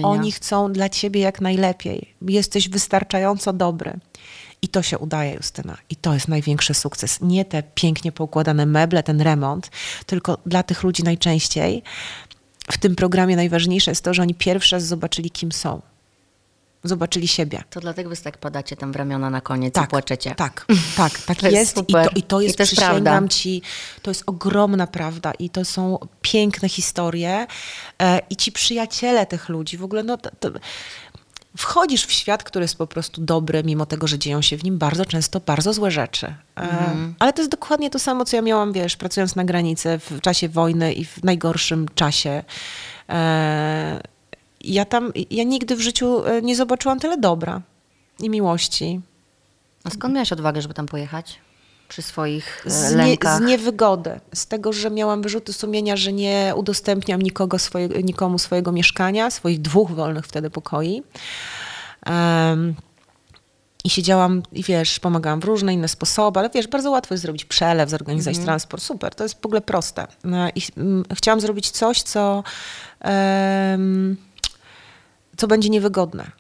oni 0.03 0.32
chcą 0.32 0.74
dla 0.74 0.89
ciebie 0.89 1.21
jak 1.21 1.41
najlepiej. 1.41 2.13
Jesteś 2.21 2.69
wystarczająco 2.69 3.53
dobry. 3.53 3.93
I 4.61 4.67
to 4.67 4.82
się 4.82 4.97
udaje, 4.97 5.34
Justyna. 5.34 5.78
I 5.89 5.95
to 5.95 6.13
jest 6.13 6.28
największy 6.28 6.74
sukces. 6.74 7.21
Nie 7.21 7.45
te 7.45 7.63
pięknie 7.63 8.11
poukładane 8.11 8.65
meble, 8.65 9.03
ten 9.03 9.21
remont, 9.21 9.71
tylko 10.05 10.38
dla 10.45 10.63
tych 10.63 10.84
ludzi 10.84 11.03
najczęściej 11.03 11.84
w 12.71 12.78
tym 12.78 12.95
programie 12.95 13.36
najważniejsze 13.36 13.91
jest 13.91 14.03
to, 14.03 14.13
że 14.13 14.21
oni 14.21 14.36
pierwszy 14.36 14.76
raz 14.76 14.86
zobaczyli, 14.86 15.32
kim 15.32 15.51
są. 15.51 15.82
Zobaczyli 16.84 17.27
siebie. 17.27 17.63
To 17.69 17.79
dlatego 17.79 18.09
wy 18.09 18.17
tak 18.17 18.38
padacie 18.38 18.75
tam 18.75 18.91
w 18.91 18.95
ramiona 18.95 19.29
na 19.29 19.41
koniec 19.41 19.73
i 19.73 19.75
Tak, 19.75 19.89
płaczecie. 19.89 20.36
tak, 20.36 20.65
tak, 20.97 21.19
tak 21.19 21.38
To 21.39 21.47
jest 21.47 21.77
jest. 21.77 21.89
I, 21.89 21.93
to, 21.93 22.09
I 22.15 22.23
to 22.23 22.41
jest, 22.41 22.55
I 22.55 22.57
to 22.57 22.63
jest 22.63 22.73
przysięgam 22.73 23.03
prawda. 23.03 23.27
ci, 23.27 23.61
to 24.01 24.11
jest 24.11 24.23
ogromna 24.25 24.88
prawda 24.88 25.31
i 25.39 25.49
to 25.49 25.65
są 25.65 25.99
piękne 26.21 26.69
historie 26.69 27.47
e, 28.01 28.19
i 28.29 28.36
ci 28.36 28.51
przyjaciele 28.51 29.25
tych 29.25 29.49
ludzi, 29.49 29.77
w 29.77 29.84
ogóle 29.84 30.03
no 30.03 30.17
to, 30.17 30.29
to, 30.39 30.49
wchodzisz 31.57 32.05
w 32.05 32.11
świat, 32.11 32.43
który 32.43 32.63
jest 32.63 32.77
po 32.77 32.88
prostu 32.88 33.21
dobry, 33.21 33.63
mimo 33.63 33.86
tego, 33.86 34.07
że 34.07 34.19
dzieją 34.19 34.41
się 34.41 34.57
w 34.57 34.63
nim 34.63 34.77
bardzo 34.77 35.05
często 35.05 35.39
bardzo 35.39 35.73
złe 35.73 35.91
rzeczy. 35.91 36.27
E, 36.27 36.61
Mhm. 36.61 37.15
Ale 37.19 37.34
to 37.34 37.41
jest 37.41 37.51
dokładnie 37.51 37.89
to 37.89 37.99
samo, 37.99 38.25
co 38.25 38.36
ja 38.36 38.41
miałam, 38.41 38.73
wiesz, 38.73 38.95
pracując 38.97 39.36
na 39.36 39.43
granicy 39.43 39.99
w 40.09 40.21
czasie 40.21 40.49
wojny 40.49 40.93
i 40.93 41.05
w 41.05 41.23
najgorszym 41.23 41.88
czasie. 41.95 42.43
Ja 44.64 44.86
tam, 44.86 45.11
ja 45.32 45.43
nigdy 45.43 45.76
w 45.76 45.82
życiu 45.82 46.26
e, 46.26 46.41
nie 46.41 46.55
zobaczyłam 46.55 46.99
tyle 46.99 47.18
dobra 47.18 47.61
i 48.20 48.30
miłości. 48.30 49.01
A 49.84 49.89
skąd 49.89 50.14
miałaś 50.14 50.32
odwagę, 50.32 50.61
żeby 50.61 50.74
tam 50.74 50.86
pojechać? 50.86 51.39
Przy 51.89 52.01
swoich 52.01 52.64
e, 52.66 52.70
z, 52.70 52.91
nie, 52.91 52.97
lękach? 52.97 53.38
z 53.38 53.41
niewygody, 53.45 54.20
z 54.34 54.47
tego, 54.47 54.74
że 54.74 54.91
miałam 54.91 55.22
wyrzuty 55.22 55.53
sumienia, 55.53 55.97
że 55.97 56.14
nie 56.14 56.53
udostępniam 56.55 57.22
nikogo 57.22 57.59
swojego, 57.59 58.01
nikomu 58.01 58.39
swojego 58.39 58.72
mieszkania, 58.72 59.32
swoich 59.32 59.61
dwóch 59.61 59.91
wolnych 59.91 60.26
wtedy 60.26 60.49
pokoi. 60.49 61.03
Em, 62.05 62.76
I 63.84 63.89
siedziałam 63.89 64.43
i 64.51 64.64
wiesz, 64.64 64.99
pomagałam 64.99 65.39
w 65.39 65.43
różne 65.43 65.74
inne 65.74 65.88
sposoby, 65.88 66.39
ale 66.39 66.49
wiesz, 66.49 66.68
bardzo 66.68 66.91
łatwo 66.91 67.14
jest 67.14 67.22
zrobić 67.22 67.45
przelew, 67.45 67.89
zorganizować 67.89 68.39
transport. 68.39 68.84
Super, 68.84 69.16
to 69.16 69.24
jest 69.24 69.41
w 69.41 69.45
ogóle 69.45 69.61
proste. 69.61 70.07
No 70.24 70.49
I 70.55 70.61
mm, 70.78 71.03
chciałam 71.16 71.41
zrobić 71.41 71.72
coś, 71.72 72.01
co, 72.01 72.43
em, 72.99 74.18
co 75.38 75.47
będzie 75.47 75.69
niewygodne 75.69 76.31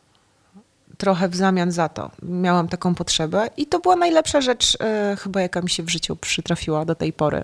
trochę 0.97 1.29
w 1.29 1.35
zamian 1.35 1.71
za 1.71 1.89
to. 1.89 2.11
Miałam 2.21 2.67
taką 2.67 2.95
potrzebę 2.95 3.49
i 3.57 3.65
to 3.65 3.79
była 3.79 3.95
najlepsza 3.95 4.41
rzecz 4.41 4.77
e, 4.79 5.17
chyba, 5.19 5.41
jaka 5.41 5.61
mi 5.61 5.69
się 5.69 5.83
w 5.83 5.89
życiu 5.89 6.15
przytrafiła 6.15 6.85
do 6.85 6.95
tej 6.95 7.13
pory. 7.13 7.43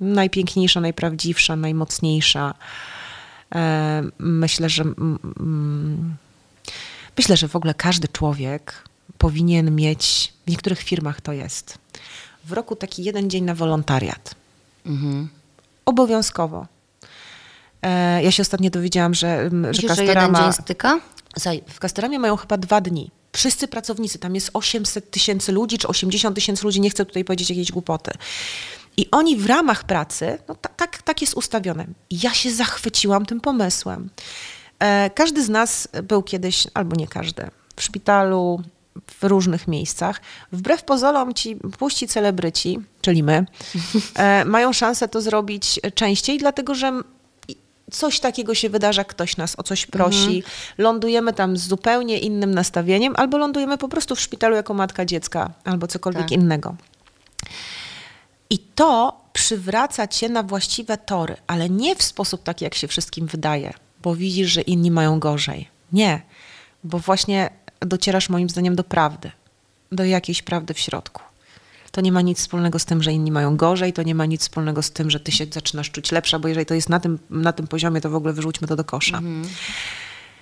Najpiękniejsza, 0.00 0.80
najprawdziwsza, 0.80 1.56
najmocniejsza. 1.56 2.54
E, 3.54 4.02
myślę, 4.18 4.68
że 4.68 4.82
mm, 4.82 5.18
mm, 5.40 6.16
myślę, 7.16 7.36
że 7.36 7.48
w 7.48 7.56
ogóle 7.56 7.74
każdy 7.74 8.08
człowiek 8.08 8.88
powinien 9.18 9.76
mieć, 9.76 10.32
w 10.46 10.50
niektórych 10.50 10.80
firmach 10.80 11.20
to 11.20 11.32
jest, 11.32 11.78
w 12.44 12.52
roku 12.52 12.76
taki 12.76 13.04
jeden 13.04 13.30
dzień 13.30 13.44
na 13.44 13.54
wolontariat. 13.54 14.34
Mhm. 14.86 15.28
Obowiązkowo. 15.84 16.66
E, 17.82 18.22
ja 18.22 18.30
się 18.30 18.40
ostatnio 18.40 18.70
dowiedziałam, 18.70 19.14
że, 19.14 19.28
mm, 19.28 19.50
że 19.50 19.68
Myślisz, 19.68 19.96
że 19.96 20.04
jeden 20.04 20.14
Castorama... 20.14 20.52
dzień 20.52 20.62
styka? 20.64 21.00
W 21.68 21.78
Castoramie 21.78 22.18
mają 22.18 22.36
chyba 22.36 22.56
dwa 22.56 22.80
dni. 22.80 23.10
Wszyscy 23.32 23.68
pracownicy, 23.68 24.18
tam 24.18 24.34
jest 24.34 24.50
800 24.52 25.10
tysięcy 25.10 25.52
ludzi, 25.52 25.78
czy 25.78 25.88
80 25.88 26.34
tysięcy 26.34 26.64
ludzi, 26.64 26.80
nie 26.80 26.90
chcę 26.90 27.06
tutaj 27.06 27.24
powiedzieć 27.24 27.50
jakiejś 27.50 27.72
głupoty. 27.72 28.10
I 28.96 29.10
oni 29.10 29.36
w 29.36 29.46
ramach 29.46 29.84
pracy, 29.84 30.38
no 30.48 30.54
ta, 30.54 30.68
tak, 30.68 31.02
tak 31.02 31.20
jest 31.20 31.34
ustawione. 31.34 31.86
Ja 32.10 32.34
się 32.34 32.50
zachwyciłam 32.50 33.26
tym 33.26 33.40
pomysłem. 33.40 34.10
E, 34.78 35.10
każdy 35.10 35.44
z 35.44 35.48
nas 35.48 35.88
był 36.02 36.22
kiedyś, 36.22 36.66
albo 36.74 36.96
nie 36.96 37.06
każdy, 37.06 37.50
w 37.76 37.82
szpitalu, 37.82 38.62
w 39.20 39.24
różnych 39.24 39.68
miejscach. 39.68 40.20
Wbrew 40.52 40.84
pozorom 40.84 41.34
ci 41.34 41.56
puści 41.56 42.08
celebryci, 42.08 42.78
czyli 43.00 43.22
my, 43.22 43.46
e, 44.14 44.44
mają 44.44 44.72
szansę 44.72 45.08
to 45.08 45.20
zrobić 45.20 45.80
częściej, 45.94 46.38
dlatego 46.38 46.74
że 46.74 47.02
coś 47.90 48.20
takiego 48.20 48.54
się 48.54 48.68
wydarza, 48.68 49.04
ktoś 49.04 49.36
nas 49.36 49.58
o 49.58 49.62
coś 49.62 49.86
prosi, 49.86 50.42
lądujemy 50.78 51.32
tam 51.32 51.56
z 51.56 51.68
zupełnie 51.68 52.18
innym 52.18 52.54
nastawieniem, 52.54 53.14
albo 53.16 53.38
lądujemy 53.38 53.78
po 53.78 53.88
prostu 53.88 54.14
w 54.16 54.20
szpitalu 54.20 54.56
jako 54.56 54.74
matka 54.74 55.04
dziecka, 55.04 55.50
albo 55.64 55.86
cokolwiek 55.86 56.22
Tak. 56.22 56.32
innego. 56.32 56.74
I 58.50 58.58
to 58.58 59.20
przywraca 59.32 60.06
cię 60.06 60.28
na 60.28 60.42
właściwe 60.42 60.98
tory, 60.98 61.36
ale 61.46 61.70
nie 61.70 61.96
w 61.96 62.02
sposób 62.02 62.42
taki, 62.42 62.64
jak 62.64 62.74
się 62.74 62.88
wszystkim 62.88 63.26
wydaje, 63.26 63.74
bo 64.02 64.14
widzisz, 64.14 64.52
że 64.52 64.60
inni 64.60 64.90
mają 64.90 65.20
gorzej. 65.20 65.68
Nie, 65.92 66.22
bo 66.84 66.98
właśnie 66.98 67.50
docierasz 67.80 68.28
moim 68.28 68.48
zdaniem 68.50 68.76
do 68.76 68.84
prawdy, 68.84 69.30
do 69.92 70.04
jakiejś 70.04 70.42
prawdy 70.42 70.74
w 70.74 70.78
środku. 70.78 71.22
To 71.98 72.02
nie 72.02 72.12
ma 72.12 72.20
nic 72.22 72.38
wspólnego 72.38 72.78
z 72.78 72.84
tym, 72.84 73.02
że 73.02 73.12
inni 73.12 73.32
mają 73.32 73.56
gorzej, 73.56 73.92
to 73.92 74.02
nie 74.02 74.14
ma 74.14 74.26
nic 74.26 74.40
wspólnego 74.40 74.82
z 74.82 74.90
tym, 74.90 75.10
że 75.10 75.20
ty 75.20 75.32
się 75.32 75.46
zaczynasz 75.50 75.90
czuć 75.90 76.12
lepsza, 76.12 76.38
bo 76.38 76.48
jeżeli 76.48 76.66
to 76.66 76.74
jest 76.74 76.88
na 76.88 77.00
tym, 77.00 77.18
na 77.30 77.52
tym 77.52 77.66
poziomie, 77.66 78.00
to 78.00 78.10
w 78.10 78.14
ogóle 78.14 78.32
wyrzućmy 78.32 78.68
to 78.68 78.76
do 78.76 78.84
kosza. 78.84 79.20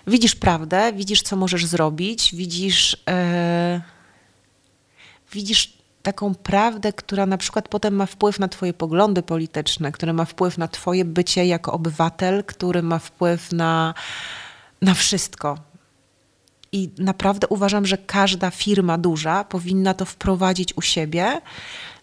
Widzisz 0.07 0.35
prawdę, 0.35 0.93
widzisz, 0.93 1.23
co 1.23 1.37
możesz 1.37 1.67
zrobić, 1.67 2.35
widzisz, 2.35 2.97
e, 3.09 3.81
widzisz 5.33 5.79
taką 6.03 6.35
prawdę, 6.35 6.93
która 6.93 7.27
na 7.27 7.39
przykład 7.39 7.69
potem 7.69 7.95
ma 7.95 8.07
wpływ 8.07 8.39
na 8.39 8.49
twoje 8.49 8.73
poglądy 8.73 9.23
polityczne, 9.23 9.93
która 9.93 10.13
ma 10.13 10.25
wpływ 10.25 10.59
na 10.59 10.69
twoje 10.69 11.05
bycie 11.05 11.47
jako 11.47 11.73
obywatel, 11.73 12.45
który 12.45 12.83
ma 12.83 12.99
wpływ 12.99 13.53
na, 13.53 13.95
na 14.83 14.95
wszystko. 14.95 15.59
I 16.77 16.91
naprawdę 16.99 17.47
uważam, 17.49 17.87
że 17.87 17.99
każda 17.99 18.51
firma 18.51 18.99
duża 18.99 19.45
powinna 19.45 19.95
to 19.95 20.05
wprowadzić 20.05 20.77
u 20.77 20.83
siebie, 20.83 21.41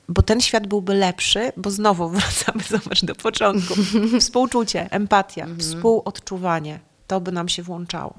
bo 0.10 0.22
ten 0.22 0.42
świat 0.42 0.68
byłby 0.68 0.94
lepszy, 0.94 1.52
bo 1.58 1.72
znowu 1.72 2.10
wracamy, 2.16 2.64
zobacz, 2.70 3.06
do 3.06 3.16
początku. 3.16 3.74
Współczucie, 4.20 4.88
empatia, 4.92 5.48
współodczuwanie. 5.60 6.80
To 7.08 7.22
by 7.22 7.32
nam 7.32 7.50
się 7.50 7.64
włączało. 7.64 8.14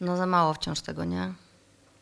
No 0.00 0.16
za 0.16 0.26
mało 0.26 0.54
wciąż 0.54 0.80
tego, 0.80 1.04
nie? 1.04 1.32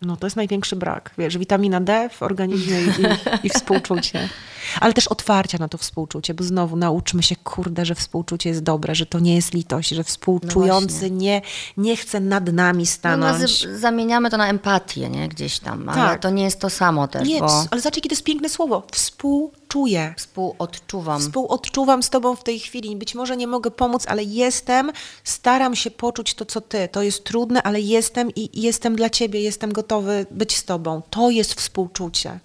No 0.03 0.17
to 0.17 0.27
jest 0.27 0.37
największy 0.37 0.77
brak. 0.77 1.11
Wiesz, 1.19 1.39
witamina 1.39 1.81
D 1.81 2.09
w 2.13 2.23
organizmie 2.23 2.81
i, 2.83 2.87
i, 2.87 3.47
i 3.47 3.51
współczucie. 3.51 4.29
Ale 4.81 4.93
też 4.93 5.09
otwarcia 5.09 5.59
na 5.59 5.69
to 5.69 5.79
współczucie, 5.79 6.35
bo 6.35 6.45
znowu 6.45 6.77
nauczmy 6.77 7.23
się, 7.23 7.37
kurde, 7.37 7.85
że 7.87 7.95
współczucie 7.95 8.49
jest 8.49 8.63
dobre, 8.63 8.95
że 8.95 9.07
to 9.07 9.19
nie 9.19 9.35
jest 9.35 9.55
litość, 9.55 9.89
że 9.89 10.05
współczujący 10.05 11.11
nie, 11.11 11.43
nie 11.77 11.97
chce 11.97 12.21
nad 12.21 12.53
nami 12.53 12.79
No, 12.83 12.87
stanąć. 12.87 13.41
nazy- 13.43 13.79
zamieniamy 13.79 14.31
to 14.31 14.37
na 14.37 14.49
empatię, 14.49 15.09
nie? 15.11 15.29
Gdzieś 15.29 15.59
tam, 15.59 15.89
ale 15.89 15.97
Tak. 16.03 16.21
to 16.23 16.31
nie 16.31 16.45
jest 16.45 16.61
to 16.61 16.71
samo 16.71 17.09
też, 17.09 17.29
nie, 17.29 17.41
bo 17.41 17.65
ale 17.71 17.81
zobacz, 17.81 17.97
jakie 17.97 18.09
to 18.09 18.13
jest 18.13 18.25
piękne 18.25 18.49
słowo. 18.49 18.83
Współczuję. 18.93 20.15
współodczuwam. 20.17 21.21
Współodczuwam 21.21 22.03
z 22.03 22.11
tobą 22.11 22.37
w 22.37 22.43
tej 22.45 22.59
chwili. 22.61 22.97
Być 22.97 23.15
może 23.15 23.37
nie 23.37 23.47
mogę 23.47 23.71
pomóc, 23.71 24.05
ale 24.09 24.25
jestem. 24.25 24.93
Staram 25.25 25.77
się 25.77 25.91
poczuć 25.91 26.35
to, 26.35 26.45
co 26.47 26.61
ty. 26.61 26.89
To 26.93 27.03
jest 27.03 27.25
trudne, 27.25 27.63
ale 27.63 27.81
jestem 27.81 28.31
i 28.35 28.59
i 28.59 28.63
jestem 28.63 28.97
dla 28.97 29.11
ciebie. 29.11 29.41
Jestem 29.41 29.73
gotowy 29.73 30.27
być 30.31 30.57
z 30.57 30.65
tobą. 30.65 31.03
To 31.11 31.31
jest 31.31 31.55
współczucie. 31.55 32.39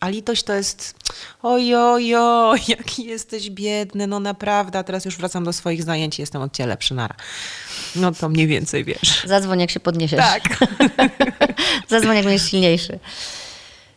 A 0.00 0.08
litość 0.08 0.42
to 0.42 0.54
jest 0.54 0.94
ojojo, 1.42 2.54
jaki 2.68 3.04
jesteś 3.04 3.50
biedny, 3.50 4.06
no 4.06 4.20
naprawdę. 4.20 4.78
A 4.78 4.82
teraz 4.82 5.04
już 5.04 5.16
wracam 5.16 5.44
do 5.44 5.52
swoich 5.52 5.82
zajęć 5.82 6.18
i 6.18 6.22
jestem 6.22 6.42
od 6.42 6.52
ciebie 6.52 6.66
lepszy, 6.66 6.94
nara. 6.94 7.14
No 7.96 8.12
to 8.12 8.28
mniej 8.28 8.46
więcej 8.46 8.84
wiesz. 8.84 9.24
Zadzwoń, 9.26 9.60
jak 9.60 9.70
się 9.70 9.80
podniesiesz. 9.80 10.20
Tak. 10.20 10.58
Zadzwoń, 11.88 12.16
jak 12.16 12.24
będziesz 12.24 12.50
silniejszy. 12.50 12.98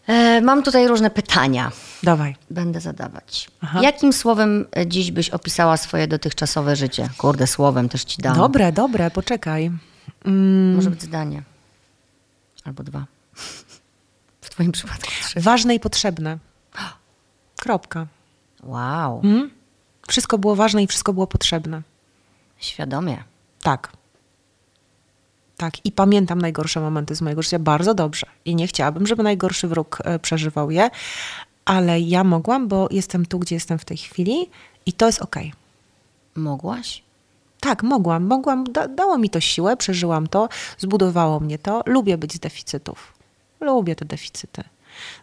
E, 0.08 0.42
mam 0.42 0.64
tutaj 0.64 0.88
różne 0.88 1.10
pytania. 1.10 1.72
Dawaj. 2.04 2.36
Będę 2.50 2.82
zadawać. 2.82 3.48
Aha. 3.62 3.80
Jakim 3.84 4.14
słowem 4.14 4.66
e, 4.78 4.88
dziś 4.88 5.12
byś 5.12 5.30
opisała 5.30 5.78
swoje 5.78 6.08
dotychczasowe 6.08 6.76
życie? 6.76 7.10
Kurde, 7.18 7.48
słowem 7.48 7.90
też 7.90 8.04
ci 8.04 8.22
dam. 8.22 8.36
Dobre, 8.36 8.72
dobre, 8.72 9.12
poczekaj. 9.12 9.72
Mm, 10.26 10.76
Może 10.76 10.90
być 10.90 11.02
zdanie. 11.02 11.44
Albo 12.64 12.84
dwa. 12.84 13.06
Twoim 14.52 14.72
przypadku 14.72 15.12
trzy. 15.22 15.40
ważne 15.40 15.76
i 15.76 15.80
potrzebne. 15.80 16.38
Kropka. 17.62 18.08
Wow, 18.64 19.22
Mm? 19.24 19.52
Wszystko 20.08 20.38
było 20.38 20.56
ważne 20.56 20.84
i 20.84 20.88
wszystko 20.88 21.14
było 21.14 21.28
potrzebne. 21.28 21.82
świadomie. 22.58 23.24
Tak. 23.62 23.92
Tak. 25.58 25.86
I 25.86 25.92
pamiętam 25.92 26.42
najgorsze 26.42 26.80
momenty 26.82 27.16
z 27.16 27.22
mojego 27.22 27.42
życia 27.42 27.60
bardzo 27.60 27.94
dobrze. 27.94 28.28
I 28.46 28.56
nie 28.56 28.68
chciałabym, 28.68 29.08
żeby 29.08 29.24
najgorszy 29.24 29.68
wróg 29.68 29.98
e, 30.04 30.20
przeżywał 30.20 30.72
je, 30.72 30.90
ale 31.66 32.00
ja 32.00 32.24
mogłam, 32.24 32.68
bo 32.68 32.88
jestem 32.92 33.26
tu, 33.26 33.40
gdzie 33.40 33.56
jestem 33.56 33.80
w 33.80 33.86
tej 33.86 33.98
chwili 33.98 34.50
i 34.86 34.94
to 34.94 35.06
jest 35.06 35.22
okej. 35.22 35.54
Mogłaś? 36.36 37.04
Tak, 37.60 37.84
mogłam, 37.84 38.24
mogłam, 38.24 38.64
da, 38.64 38.88
dało 38.88 39.18
mi 39.18 39.30
to 39.30 39.40
siłę, 39.40 39.78
przeżyłam 39.78 40.28
to, 40.28 40.50
zbudowało 40.78 41.40
mnie 41.40 41.60
to. 41.60 41.84
Lubię 41.86 42.18
być 42.18 42.34
z 42.34 42.40
deficytów. 42.40 43.14
Lubię 43.62 43.96
te 43.96 44.06
deficyty. 44.06 44.64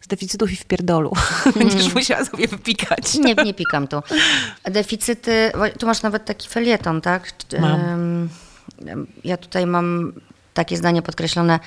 Z 0.00 0.06
deficytów 0.06 0.52
i 0.52 0.56
w 0.56 0.64
pierdolu. 0.64 1.12
Będziesz 1.58 1.94
musiała 1.94 2.24
sobie 2.24 2.48
wypikać. 2.48 3.14
Nie, 3.14 3.34
nie 3.34 3.54
pikam 3.54 3.88
tu. 3.88 4.02
Deficyty, 4.64 5.52
tu 5.78 5.86
masz 5.86 6.02
nawet 6.02 6.24
taki 6.24 6.48
felieton, 6.48 7.00
tak? 7.00 7.32
Mam. 7.60 8.28
Ja 9.24 9.36
tutaj 9.36 9.66
mam 9.66 10.12
takie 10.54 10.76
zdanie 10.76 11.02
podkreślone. 11.02 11.60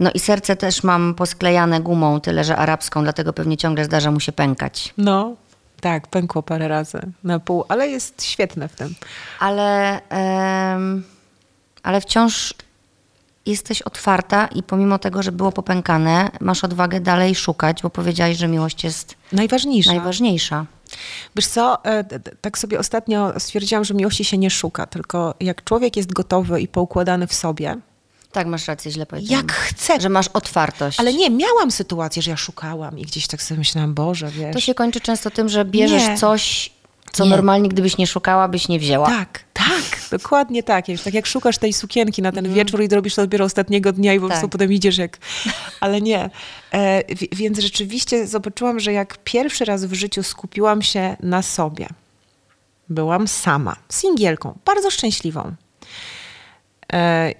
No 0.00 0.10
i 0.14 0.18
serce 0.18 0.56
też 0.56 0.82
mam 0.82 1.14
posklejane 1.14 1.80
gumą, 1.80 2.20
tyle 2.20 2.44
że 2.44 2.56
arabską, 2.56 3.02
dlatego 3.02 3.32
pewnie 3.32 3.56
ciągle 3.56 3.84
zdarza 3.84 4.10
mu 4.10 4.20
się 4.20 4.32
pękać. 4.32 4.94
No, 4.98 5.36
tak, 5.80 6.06
pękło 6.08 6.42
parę 6.42 6.68
razy 6.68 7.00
na 7.24 7.38
pół, 7.38 7.64
ale 7.68 7.88
jest 7.88 8.22
świetne 8.24 8.68
w 8.68 8.76
tym. 8.76 8.94
Ale, 9.40 10.00
em, 10.08 11.04
ale 11.82 12.00
wciąż 12.00 12.54
jesteś 13.50 13.82
otwarta 13.82 14.46
i 14.46 14.62
pomimo 14.62 14.98
tego, 14.98 15.22
że 15.22 15.32
było 15.32 15.52
popękane, 15.52 16.30
masz 16.40 16.64
odwagę 16.64 17.00
dalej 17.00 17.34
szukać, 17.34 17.82
bo 17.82 17.90
powiedziałaś, 17.90 18.36
że 18.36 18.48
miłość 18.48 18.84
jest 18.84 19.14
Najważniejsze. 19.32 19.90
najważniejsza. 19.94 20.66
Wiesz 21.36 21.46
co, 21.46 21.84
e, 21.84 22.04
tak 22.40 22.58
sobie 22.58 22.78
ostatnio 22.78 23.40
stwierdziłam, 23.40 23.84
że 23.84 23.94
miłości 23.94 24.24
się 24.24 24.38
nie 24.38 24.50
szuka, 24.50 24.86
tylko 24.86 25.34
jak 25.40 25.64
człowiek 25.64 25.96
jest 25.96 26.12
gotowy 26.12 26.60
i 26.60 26.68
poukładany 26.68 27.26
w 27.26 27.34
sobie, 27.34 27.76
Tak, 28.32 28.46
masz 28.46 28.68
rację, 28.68 28.90
źle 28.90 29.06
powiedziałam. 29.06 29.46
jak 29.46 29.52
chce. 29.56 30.00
Że 30.00 30.08
masz 30.08 30.28
otwartość. 30.28 31.00
Ale 31.00 31.14
nie, 31.14 31.30
miałam 31.30 31.70
sytuację, 31.70 32.22
że 32.22 32.30
ja 32.30 32.36
szukałam 32.36 32.98
i 32.98 33.02
gdzieś 33.02 33.26
tak 33.26 33.42
sobie 33.42 33.58
myślałam, 33.58 33.94
Boże, 33.94 34.30
wiesz. 34.30 34.54
To 34.54 34.60
się 34.60 34.74
kończy 34.74 35.00
często 35.00 35.30
tym, 35.30 35.48
że 35.48 35.64
bierzesz 35.64 36.02
Nie. 36.08 36.16
coś, 36.18 36.70
co 37.12 37.24
Nie. 37.24 37.30
normalnie 37.30 37.68
gdybyś 37.68 37.98
nie 37.98 38.06
szukała, 38.06 38.48
byś 38.48 38.68
nie 38.68 38.78
wzięła. 38.78 39.06
Tak, 39.06 39.44
tak, 39.52 40.00
dokładnie 40.10 40.62
tak. 40.62 40.86
Wiesz, 40.86 41.02
tak 41.02 41.14
jak 41.14 41.26
szukasz 41.26 41.58
tej 41.58 41.72
sukienki 41.72 42.22
na 42.22 42.32
ten 42.32 42.52
wieczór 42.54 42.82
i 42.82 42.88
robisz 42.88 43.14
to 43.14 43.22
dopiero 43.22 43.44
ostatniego 43.44 43.92
dnia 43.92 44.14
i 44.14 44.20
po 44.20 44.26
prostu. 44.26 44.42
Tak. 44.46 44.50
potem 44.50 44.72
idziesz 44.72 44.98
jak... 44.98 45.18
Ale 45.80 46.00
nie. 46.00 46.30
E, 46.72 47.14
wi- 47.14 47.28
więc 47.32 47.58
rzeczywiście 47.58 48.26
zobaczyłam, 48.26 48.80
że 48.80 48.92
jak 48.92 49.18
pierwszy 49.24 49.64
raz 49.64 49.84
w 49.84 49.92
życiu 49.92 50.22
skupiłam 50.22 50.82
się 50.82 51.16
na 51.20 51.42
sobie, 51.42 51.86
byłam 52.88 53.28
sama, 53.28 53.76
singielką, 53.88 54.58
bardzo 54.64 54.90
szczęśliwą. 54.90 55.54
E, 56.92 57.32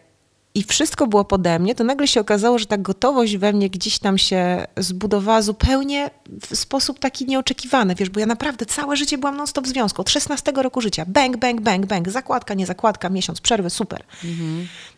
i 0.55 0.63
wszystko 0.63 1.07
było 1.07 1.25
pode 1.25 1.59
mnie, 1.59 1.75
to 1.75 1.85
nagle 1.85 2.09
się 2.09 2.21
okazało, 2.21 2.59
że 2.59 2.67
ta 2.67 2.79
gotowość 2.79 3.37
we 3.37 3.53
mnie 3.53 3.71
gdzieś 3.71 3.99
tam 3.99 4.19
się 4.19 4.67
zbudowała 4.77 5.43
zupełnie 5.43 6.11
w 6.51 6.57
sposób 6.57 6.99
taki 6.99 7.27
nieoczekiwany, 7.27 7.95
wiesz, 7.95 8.11
bo 8.11 8.21
ja 8.21 8.27
naprawdę 8.27 8.67
całe 8.67 8.97
życie 8.97 9.19
byłam 9.19 9.37
non-stop 9.37 9.65
w 9.65 9.69
związku, 9.69 10.03
od 10.03 10.11
16 10.11 10.53
roku 10.53 10.81
życia, 10.81 11.05
bang, 11.09 11.37
bang, 11.37 11.61
bang, 11.61 11.87
bang, 11.87 12.09
zakładka, 12.11 12.55
nie 12.55 12.67
zakładka, 12.67 13.09
miesiąc 13.09 13.41
przerwy, 13.41 13.71
super. 13.71 14.05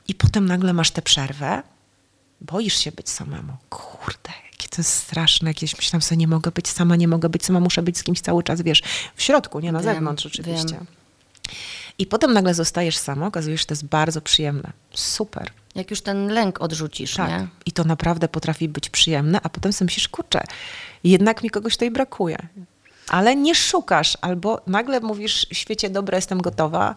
I 0.09 0.15
potem 0.15 0.47
nagle 0.47 0.73
masz 0.73 0.91
tę 0.91 1.03
przerwę, 1.03 1.63
boisz 2.41 2.77
się 2.77 2.93
być 2.93 3.11
samemu. 3.11 3.53
Kurde, 3.71 4.31
jakie 4.53 4.69
to 4.69 4.77
jest 4.79 4.95
straszne, 4.95 5.51
jakieś 5.51 5.77
myślałam 5.77 6.03
sobie, 6.03 6.17
nie 6.17 6.29
mogę 6.29 6.51
być 6.51 6.69
sama, 6.69 6.97
nie 6.97 7.09
mogę 7.09 7.29
być 7.29 7.45
sama, 7.45 7.61
muszę 7.61 7.83
być 7.83 7.99
z 7.99 8.03
kimś 8.03 8.21
cały 8.21 8.43
czas, 8.43 8.63
wiesz, 8.63 8.83
w 9.17 9.23
środku, 9.23 9.61
nie 9.61 9.73
na 9.73 9.81
Wiem, 9.81 9.95
zewnątrz 9.95 10.27
oczywiście. 10.27 10.75
wiem. 10.75 10.87
I 11.99 12.07
potem 12.07 12.33
nagle 12.33 12.55
zostajesz 12.55 12.97
sama, 12.97 13.27
okazuje 13.27 13.57
się, 13.59 13.61
że 13.61 13.67
to 13.67 13.73
jest 13.75 13.85
bardzo 13.85 14.21
przyjemne. 14.21 14.73
Super. 14.95 15.51
Jak 15.75 15.91
już 15.91 16.01
ten 16.01 16.29
lęk 16.29 16.61
odrzucisz, 16.61 17.15
Tak. 17.15 17.29
nie? 17.29 17.47
I 17.67 17.73
to 17.73 17.85
naprawdę 17.85 18.29
potrafi 18.29 18.69
być 18.69 18.91
przyjemne, 18.91 19.41
a 19.43 19.49
potem 19.49 19.73
sobie 19.73 19.87
myślisz, 19.87 20.09
kurczę, 20.09 20.41
jednak 21.05 21.43
mi 21.43 21.51
kogoś 21.51 21.73
tutaj 21.73 21.91
brakuje. 21.91 22.37
Ale 23.09 23.37
nie 23.37 23.55
szukasz, 23.55 24.19
albo 24.21 24.61
nagle 24.67 25.01
mówisz, 25.01 25.47
świecie 25.53 25.91
dobre, 25.91 26.19
jestem 26.19 26.41
gotowa 26.41 26.95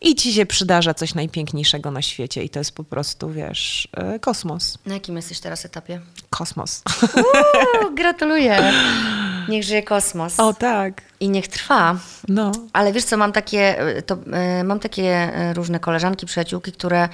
i 0.00 0.14
ci 0.14 0.32
się 0.32 0.46
przydarza 0.46 0.94
coś 0.94 1.14
najpiękniejszego 1.14 1.90
na 1.90 2.02
świecie 2.02 2.44
i 2.44 2.50
to 2.50 2.58
jest 2.58 2.72
po 2.72 2.84
prostu, 2.84 3.30
wiesz, 3.30 3.88
e, 3.92 4.18
kosmos. 4.18 4.78
Na 4.86 4.94
jakim 4.94 5.16
jesteś 5.16 5.40
teraz 5.40 5.64
etapie? 5.64 6.00
Kosmos. 6.30 6.82
Uuu, 7.16 7.94
gratuluję. 7.94 8.72
Niech 9.50 9.64
żyje 9.64 9.82
kosmos. 9.82 10.40
O 10.40 10.54
tak, 10.54 11.02
I 11.20 11.28
niech 11.28 11.48
trwa. 11.48 11.96
no. 12.28 12.52
Ale 12.72 12.92
wiesz 12.92 13.04
co, 13.04 13.16
mam 13.16 13.32
takie, 13.32 13.76
to, 14.06 14.16
e, 14.32 14.64
mam 14.64 14.80
takie 14.80 15.04
e, 15.34 15.54
różne 15.54 15.80
koleżanki, 15.80 16.26
przyjaciółki, 16.26 16.72
które 16.72 17.08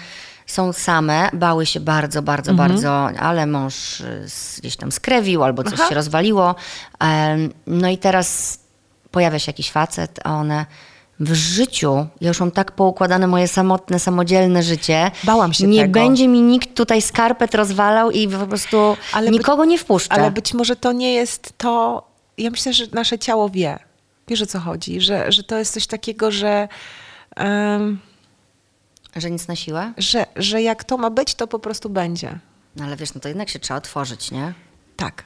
są 0.47 0.73
same, 0.73 1.29
bały 1.33 1.67
się 1.67 1.81
bardzo, 1.81 2.23
bardzo, 2.23 2.51
Mhm. 2.51 2.71
bardzo, 2.71 3.07
ale 3.21 3.47
mąż 3.47 4.01
e, 4.01 4.21
gdzieś 4.59 4.77
tam 4.77 4.93
skrewił 4.93 5.45
albo 5.45 5.65
coś 5.65 5.73
Aha. 5.81 5.89
się 5.89 5.95
rozwaliło. 5.95 6.55
No 7.67 7.89
i 7.89 7.99
teraz 7.99 8.59
pojawia 9.11 9.39
się 9.39 9.49
jakiś 9.51 9.71
facet, 9.71 10.21
a 10.25 10.35
one 10.35 10.67
w 11.21 11.35
życiu, 11.35 12.07
ja 12.21 12.29
już 12.29 12.41
mam 12.41 12.51
tak 12.51 12.73
poukładane 12.73 13.27
moje 13.27 13.49
samotne, 13.49 13.99
samodzielne 13.99 14.63
życie. 14.63 15.11
Bałam 15.25 15.53
się 15.53 15.67
Nie 15.67 15.81
tego. 15.83 15.93
będzie 16.01 16.29
mi 16.29 16.43
nikt 16.43 16.75
tutaj 16.77 17.03
skarpet 17.03 17.55
rozwalał 17.55 18.11
i 18.11 18.29
po 18.29 18.47
prostu 18.47 18.97
Ale 19.13 19.31
być- 19.31 19.39
nikogo 19.39 19.65
nie 19.65 19.79
wpuszczę. 19.79 20.13
Ale 20.13 20.31
być 20.31 20.55
może 20.55 20.77
to 20.77 20.93
nie 20.93 21.15
jest 21.15 21.53
to. 21.59 22.06
Ja 22.39 22.51
myślę, 22.51 22.73
że 22.73 22.85
nasze 22.93 23.19
ciało 23.19 23.51
wie. 23.51 23.79
Wiesz 24.29 24.43
o 24.43 24.47
co 24.47 24.61
chodzi? 24.61 25.01
Że, 25.01 25.33
że 25.33 25.43
to 25.43 25.59
jest 25.59 25.73
coś 25.75 25.87
takiego, 25.87 26.31
że, 26.31 26.69
em, 27.37 27.99
Że 29.17 29.31
nic 29.31 29.49
na 29.49 29.57
siłę? 29.57 29.93
że, 29.99 30.27
że 30.37 30.63
jak 30.63 30.85
to 30.85 30.97
ma 30.97 31.11
być, 31.11 31.35
to 31.35 31.47
po 31.47 31.59
prostu 31.59 31.89
będzie. 31.91 32.39
No 32.77 32.85
ale 32.85 32.97
wiesz, 32.97 33.15
no 33.15 33.21
to 33.21 33.29
jednak 33.29 33.49
się 33.49 33.59
trzeba 33.59 33.79
otworzyć, 33.79 34.31
nie? 34.31 34.55
Tak. 34.97 35.25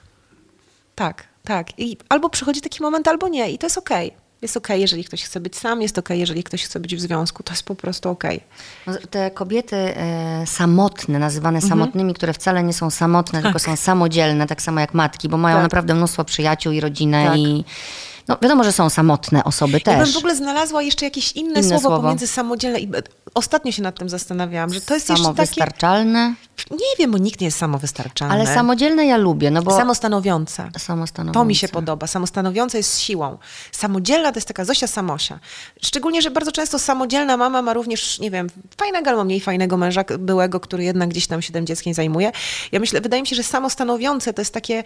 Tak, 0.94 1.24
tak. 1.44 1.78
I 1.78 1.96
albo 2.08 2.30
przychodzi 2.30 2.60
taki 2.60 2.82
moment, 2.82 3.08
albo 3.08 3.28
nie. 3.28 3.50
I 3.50 3.58
to 3.58 3.66
jest 3.66 3.78
okej. 3.78 4.12
Jest 4.42 4.56
okej, 4.56 4.80
jeżeli 4.80 5.04
ktoś 5.04 5.24
chce 5.24 5.40
być 5.40 5.56
sam, 5.56 5.82
jest 5.82 5.98
okej, 5.98 6.20
jeżeli 6.20 6.42
ktoś 6.44 6.64
chce 6.64 6.80
być 6.80 6.96
w 6.96 7.00
związku. 7.00 7.42
To 7.42 7.52
jest 7.52 7.62
po 7.62 7.74
prostu 7.74 8.10
okej. 8.10 8.40
No, 8.86 8.92
Te 9.10 9.30
kobiety 9.30 9.76
e, 9.76 10.42
samotne, 10.46 11.18
nazywane 11.18 11.60
samotnymi, 11.62 12.14
które 12.14 12.32
wcale 12.32 12.62
nie 12.62 12.72
są 12.72 12.90
samotne, 12.90 13.42
tylko 13.42 13.58
są 13.58 13.76
samodzielne, 13.76 14.46
tak 14.46 14.62
samo 14.62 14.80
jak 14.80 14.94
matki, 14.94 15.28
bo 15.28 15.36
mają 15.36 15.56
Tak. 15.56 15.62
naprawdę 15.62 15.94
mnóstwo 15.94 16.24
przyjaciół 16.24 16.72
i 16.72 16.80
rodzinę 16.80 17.24
Tak. 17.26 17.38
i 17.38 17.64
no, 18.30 18.38
wiadomo, 18.42 18.64
że 18.64 18.72
są 18.72 18.90
samotne 18.90 19.44
osoby 19.44 19.80
Ja 19.86 19.92
bym 19.96 20.04
też. 20.04 20.14
w 20.14 20.18
ogóle 20.18 20.36
znalazła 20.36 20.82
jeszcze 20.82 21.04
jakieś 21.06 21.32
inne, 21.32 21.50
Inne 21.60 21.62
słowo, 21.68 21.80
słowo. 21.80 22.00
pomiędzy 22.02 22.26
samodzielne 22.26 22.80
i... 22.80 22.90
Ostatnio 23.34 23.72
się 23.72 23.82
nad 23.82 23.98
tym 23.98 24.08
zastanawiałam, 24.08 24.74
że 24.74 24.80
to 24.80 24.94
jest 24.94 25.08
jeszcze 25.08 25.24
takie... 25.24 25.34
Samowystarczalne, 25.36 26.34
Nie 26.70 26.96
wiem, 26.98 27.10
bo 27.10 27.18
nikt 27.18 27.40
nie 27.40 27.44
jest 27.44 27.58
samowystarczalny. 27.58 28.34
ale 28.34 28.46
samodzielne 28.46 29.06
ja 29.06 29.16
lubię, 29.16 29.50
no 29.50 29.62
bo 29.62 29.76
Samostanowiące. 29.76 30.70
samostanowiące. 30.78 31.38
To 31.40 31.44
mi 31.44 31.54
się 31.54 31.68
podoba. 31.68 32.06
Samostanowiąca 32.06 32.78
jest 32.78 32.98
siłą. 33.00 33.38
Samodzielna 33.72 34.32
to 34.32 34.36
jest 34.38 34.48
taka 34.48 34.64
Zosia 34.64 34.86
Samosia. 34.86 35.38
Szczególnie, 35.82 36.22
że 36.22 36.30
bardzo 36.30 36.52
często 36.52 36.78
samodzielna 36.78 37.36
mama 37.36 37.62
ma 37.62 37.72
również, 37.74 38.18
nie 38.18 38.30
wiem, 38.30 38.50
fajnego 38.76 39.10
albo 39.10 39.24
mniej 39.24 39.40
fajnego 39.40 39.76
męża 39.76 40.04
byłego, 40.18 40.60
który 40.60 40.84
jednak 40.84 41.08
gdzieś 41.08 41.26
tam 41.26 41.42
siedem 41.42 41.66
dzieckiem 41.66 41.94
zajmuje. 41.94 42.32
Ja 42.72 42.80
myślę, 42.80 43.00
wydaje 43.00 43.22
mi 43.22 43.26
się, 43.28 43.36
że 43.36 43.42
samostanowiące 43.42 44.32
to 44.32 44.40
jest 44.40 44.54
takie, 44.54 44.82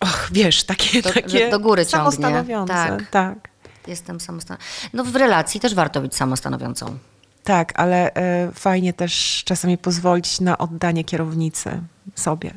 och, 0.00 0.28
wiesz, 0.32 0.64
takie, 0.64 1.02
Do- 1.02 1.12
takie 1.12 1.50
do 1.50 1.60
góry 1.60 1.84
samostanowiące. 1.84 2.74
Tak. 2.74 3.10
tak. 3.10 3.48
Jestem 3.86 4.20
samostanowiąca. 4.20 4.70
No 4.92 5.04
w 5.04 5.16
relacji 5.16 5.60
też 5.60 5.74
warto 5.74 6.00
być 6.00 6.14
samostanowiącą. 6.14 6.98
Tak, 7.44 7.72
ale 7.80 8.14
e, 8.14 8.50
fajnie 8.54 8.92
też 8.92 9.42
czasami 9.44 9.78
pozwolić 9.78 10.40
na 10.40 10.58
oddanie 10.58 11.04
kierownicy 11.04 11.80
sobie. 12.14 12.54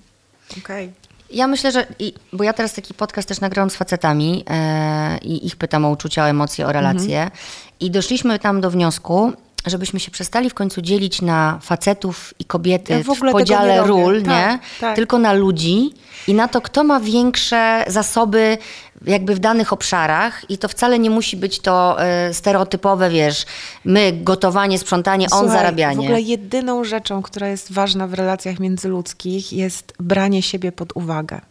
Okej. 0.57 0.91
Ja 1.31 1.47
myślę, 1.47 1.71
że. 1.71 1.87
I, 1.99 2.13
bo 2.33 2.43
ja 2.43 2.53
teraz 2.53 2.73
taki 2.73 2.93
podcast 2.93 3.27
też 3.27 3.39
nagrałam 3.41 3.69
z 3.69 3.75
facetami 3.75 4.43
e, 4.49 5.17
i 5.17 5.47
ich 5.47 5.55
pytam 5.55 5.85
o 5.85 5.89
uczucia, 5.89 6.23
o 6.23 6.29
emocje, 6.29 6.67
o 6.67 6.71
relacje. 6.71 7.21
Mhm. 7.21 7.39
I 7.79 7.91
doszliśmy 7.91 8.39
tam 8.39 8.61
do 8.61 8.71
wniosku, 8.71 9.33
żebyśmy 9.65 9.99
się 9.99 10.11
przestali 10.11 10.49
w 10.49 10.53
końcu 10.53 10.81
dzielić 10.81 11.21
na 11.21 11.59
facetów 11.61 12.33
i 12.39 12.45
kobiety 12.45 12.93
Ja 12.93 12.99
w 12.99 13.15
w, 13.15 13.31
podziale 13.31 13.73
nie 13.75 13.87
ról, 13.87 14.23
Tak, 14.23 14.51
nie? 14.51 14.59
tak. 14.79 14.95
Tylko 14.95 15.17
na 15.19 15.33
ludzi 15.33 15.93
i 16.27 16.33
na 16.33 16.47
to, 16.47 16.61
kto 16.61 16.83
ma 16.83 16.99
większe 16.99 17.85
zasoby 17.87 18.57
jakby 19.05 19.35
w 19.35 19.39
danych 19.39 19.73
obszarach 19.73 20.49
i 20.49 20.57
to 20.57 20.67
wcale 20.67 20.99
nie 20.99 21.09
musi 21.09 21.37
być 21.37 21.59
to 21.59 22.03
e, 22.03 22.33
stereotypowe, 22.33 23.09
wiesz, 23.09 23.45
my 23.85 24.13
gotowanie, 24.13 24.79
sprzątanie, 24.79 25.25
on 25.31 25.39
Słuchaj, 25.39 25.57
zarabianie. 25.57 25.97
W 25.97 25.99
ogóle 25.99 26.21
jedyną 26.21 26.83
rzeczą, 26.83 27.21
która 27.21 27.47
jest 27.47 27.71
ważna 27.71 28.07
w 28.07 28.13
relacjach 28.13 28.59
międzyludzkich 28.59 29.53
jest 29.53 29.93
branie 29.99 30.41
siebie 30.41 30.71
pod 30.71 30.97
uwagę. 30.97 31.41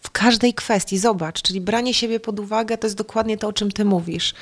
W 0.00 0.10
każdej 0.10 0.54
kwestii, 0.54 0.98
zobacz, 0.98 1.42
czyli 1.42 1.60
branie 1.60 1.94
siebie 1.94 2.20
pod 2.20 2.40
uwagę 2.40 2.78
to 2.78 2.86
jest 2.86 2.96
dokładnie 2.96 3.38
to, 3.38 3.48
o 3.48 3.52
czym 3.52 3.70
ty 3.70 3.84
mówisz. 3.84 4.34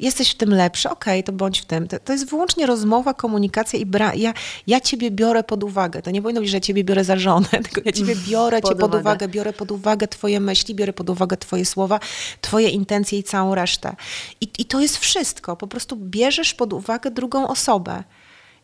Jesteś 0.00 0.30
w 0.30 0.34
tym 0.34 0.50
lepszy, 0.54 0.90
okej, 0.90 1.24
to 1.24 1.32
bądź 1.32 1.60
w 1.60 1.64
tym. 1.64 1.88
To, 1.88 1.98
to 1.98 2.12
jest 2.12 2.26
wyłącznie 2.30 2.66
rozmowa, 2.66 3.14
komunikacja 3.14 3.78
i 3.78 3.86
bra- 3.86 4.16
ja, 4.16 4.34
ja 4.66 4.80
ciebie 4.80 5.10
biorę 5.10 5.44
pod 5.44 5.64
uwagę. 5.64 6.02
To 6.02 6.10
nie 6.10 6.22
powinno 6.22 6.40
być, 6.40 6.50
że 6.50 6.56
ja 6.56 6.60
ciebie 6.60 6.84
biorę 6.84 7.04
za 7.04 7.16
żonę, 7.18 7.48
tylko 7.64 7.80
ja 7.84 7.92
ciebie 7.92 8.16
biorę 8.28 8.60
Pod 8.60 8.70
cię 8.70 8.76
pod 8.76 8.88
uwagę. 8.90 9.00
uwagę, 9.00 9.28
biorę 9.28 9.52
pod 9.52 9.70
uwagę 9.70 10.08
twoje 10.08 10.40
myśli, 10.40 10.74
biorę 10.74 10.92
pod 10.92 11.10
uwagę 11.10 11.36
twoje 11.36 11.64
słowa, 11.64 12.00
twoje 12.40 12.68
intencje 12.68 13.18
i 13.18 13.22
całą 13.22 13.54
resztę. 13.54 13.96
I, 14.40 14.48
I 14.58 14.64
to 14.64 14.80
jest 14.80 14.96
wszystko. 14.96 15.56
Po 15.56 15.66
prostu 15.66 15.96
bierzesz 15.96 16.54
pod 16.54 16.72
uwagę 16.72 17.10
drugą 17.10 17.48
osobę. 17.48 18.04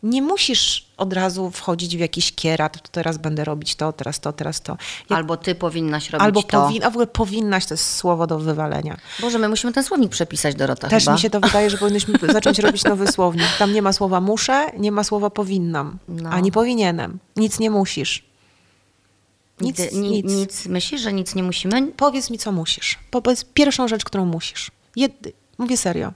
Nie 0.05 0.21
musisz 0.21 0.85
od 0.97 1.13
razu 1.13 1.51
wchodzić 1.51 1.97
w 1.97 1.99
jakiś 1.99 2.31
kierat, 2.31 2.81
to 2.81 2.87
teraz 2.91 3.17
będę 3.17 3.43
robić 3.45 3.75
to, 3.75 3.93
teraz 3.93 4.19
to, 4.19 4.33
teraz 4.33 4.61
to. 4.61 4.77
Ja, 5.09 5.17
Albo 5.17 5.37
ty 5.37 5.55
powinnaś 5.55 6.09
robić 6.09 6.23
albo 6.25 6.43
to. 6.43 6.61
powin, 6.61 6.83
a 6.83 6.89
w 6.89 6.93
ogóle 6.93 7.07
powinnaś 7.07 7.65
to 7.65 7.73
jest 7.73 7.95
słowo 7.95 8.27
do 8.27 8.39
wywalenia. 8.39 8.97
Boże, 9.21 9.39
my 9.39 9.49
musimy 9.49 9.73
ten 9.73 9.83
słownik 9.83 10.11
przepisać, 10.11 10.55
Dorota, 10.55 10.87
Też 10.87 11.03
chyba. 11.03 11.13
mi 11.13 11.19
się 11.19 11.29
to 11.29 11.39
wydaje, 11.39 11.69
że 11.69 11.77
powinniśmy 11.77 12.19
zacząć 12.33 12.59
robić 12.59 12.83
nowy 12.83 13.07
słownik. 13.07 13.47
Tam 13.59 13.73
nie 13.73 13.81
ma 13.81 13.93
słowa 13.93 14.21
muszę, 14.21 14.71
nie 14.77 14.91
ma 14.91 15.03
słowa 15.03 15.29
powinnam, 15.29 15.97
No. 16.07 16.29
ani 16.29 16.51
powinienem. 16.51 17.19
Nic 17.35 17.59
nie 17.59 17.69
musisz. 17.71 18.23
Nic, 19.61 19.79
Nigdy, 19.79 19.97
ni, 19.97 20.09
nic. 20.09 20.25
nic. 20.25 20.65
Myślisz, 20.65 21.01
że 21.01 21.13
nic 21.13 21.35
nie 21.35 21.43
musimy? 21.43 21.87
Powiedz 21.87 22.29
mi, 22.29 22.37
co 22.37 22.51
musisz. 22.51 22.99
Powiedz 23.11 23.45
pierwszą 23.53 23.87
rzecz, 23.87 24.03
którą 24.03 24.25
musisz. 24.25 24.71
Jed... 24.95 25.13
Mówię 25.57 25.77
serio. 25.77 26.13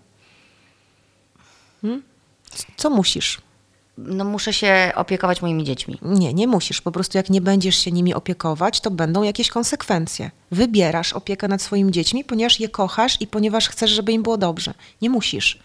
Hmm? 1.82 2.04
Co 2.78 2.90
musisz? 2.90 3.38
No 4.06 4.24
muszę 4.24 4.54
się 4.54 4.92
opiekować 4.96 5.42
moimi 5.42 5.64
dziećmi. 5.64 6.00
Nie, 6.02 6.34
nie 6.34 6.48
musisz. 6.48 6.82
Po 6.82 6.92
prostu 6.92 7.18
jak 7.18 7.30
nie 7.30 7.42
będziesz 7.42 7.76
się 7.76 7.92
nimi 7.92 8.14
opiekować, 8.14 8.82
to 8.82 8.92
będą 8.92 9.24
jakieś 9.24 9.50
konsekwencje. 9.50 10.32
Wybierasz 10.52 11.14
opiekę 11.14 11.48
nad 11.48 11.62
swoimi 11.62 11.92
dziećmi, 11.92 12.24
ponieważ 12.24 12.60
je 12.60 12.70
kochasz 12.70 13.22
i 13.22 13.28
ponieważ 13.28 13.70
chcesz, 13.70 13.92
żeby 13.92 14.12
im 14.12 14.24
było 14.24 14.38
dobrze. 14.38 14.74
Nie 15.02 15.10
musisz. 15.10 15.60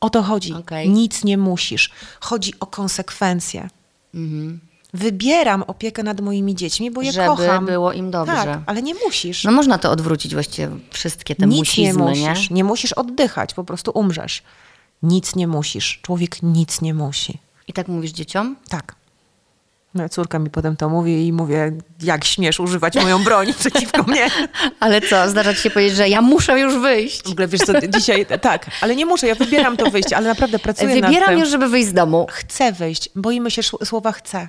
O 0.00 0.10
to 0.10 0.22
chodzi. 0.22 0.54
Okej. 0.54 0.88
Nic 0.88 1.24
nie 1.24 1.38
musisz. 1.38 1.90
Chodzi 2.20 2.52
o 2.60 2.66
konsekwencje. 2.66 3.68
Wybieram 4.94 5.62
opiekę 5.66 6.02
nad 6.02 6.20
moimi 6.20 6.54
dziećmi, 6.54 6.90
bo 6.90 7.02
je 7.02 7.12
Żeby 7.12 7.26
kocham. 7.26 7.66
było 7.66 7.92
im 7.92 8.10
dobrze. 8.10 8.32
Tak, 8.32 8.60
ale 8.66 8.82
nie 8.82 8.94
musisz. 8.94 9.44
No 9.44 9.52
można 9.52 9.78
to 9.78 9.90
odwrócić 9.90 10.34
właściwie 10.34 10.70
wszystkie 10.90 11.34
te 11.34 11.46
Nic 11.46 11.54
nie 11.54 11.94
musizmy, 11.94 12.02
musisz. 12.02 12.50
Nie 12.50 12.64
musisz 12.64 12.92
oddychać, 12.92 13.54
po 13.54 13.64
prostu 13.64 13.90
umrzesz. 13.94 14.42
Nic 15.02 15.34
nie 15.36 15.46
musisz. 15.48 16.00
Człowiek 16.02 16.42
nic 16.42 16.80
nie 16.80 16.94
musi. 16.94 17.38
I 17.68 17.72
tak 17.72 17.88
mówisz 17.88 18.10
dzieciom? 18.10 18.56
Tak. 18.68 18.94
Moja 19.94 20.08
córka 20.08 20.38
mi 20.38 20.50
potem 20.50 20.76
to 20.76 20.88
mówi 20.88 21.26
i 21.26 21.32
mówię, 21.32 21.72
jak 22.02 22.24
śmiesz 22.24 22.60
używać 22.60 22.94
moją 22.94 23.24
broń 23.24 23.54
przeciwko 23.58 24.02
mnie. 24.02 24.26
Ale 24.80 25.00
co, 25.00 25.28
zdarza 25.30 25.54
ci 25.54 25.60
się 25.60 25.70
powiedzieć, 25.70 25.96
że 25.96 26.08
ja 26.08 26.22
muszę 26.22 26.60
już 26.60 26.78
wyjść. 26.78 27.22
W 27.22 27.32
ogóle 27.32 27.48
wiesz 27.48 27.60
co, 27.60 27.72
dzisiaj, 27.88 28.26
tak, 28.40 28.66
ale 28.80 28.96
nie 28.96 29.06
muszę, 29.06 29.26
ja 29.26 29.34
wybieram 29.34 29.76
to 29.76 29.90
wyjście, 29.90 30.16
ale 30.16 30.28
naprawdę 30.28 30.58
pracuję 30.58 30.94
nad 30.94 31.04
Wybieram 31.10 31.28
tym. 31.28 31.38
już, 31.38 31.48
żeby 31.48 31.68
wyjść 31.68 31.88
z 31.88 31.92
domu. 31.92 32.26
Chcę 32.30 32.72
wyjść, 32.72 33.08
boimy 33.16 33.50
się 33.50 33.62
słowa 33.62 34.12
chcę. 34.12 34.48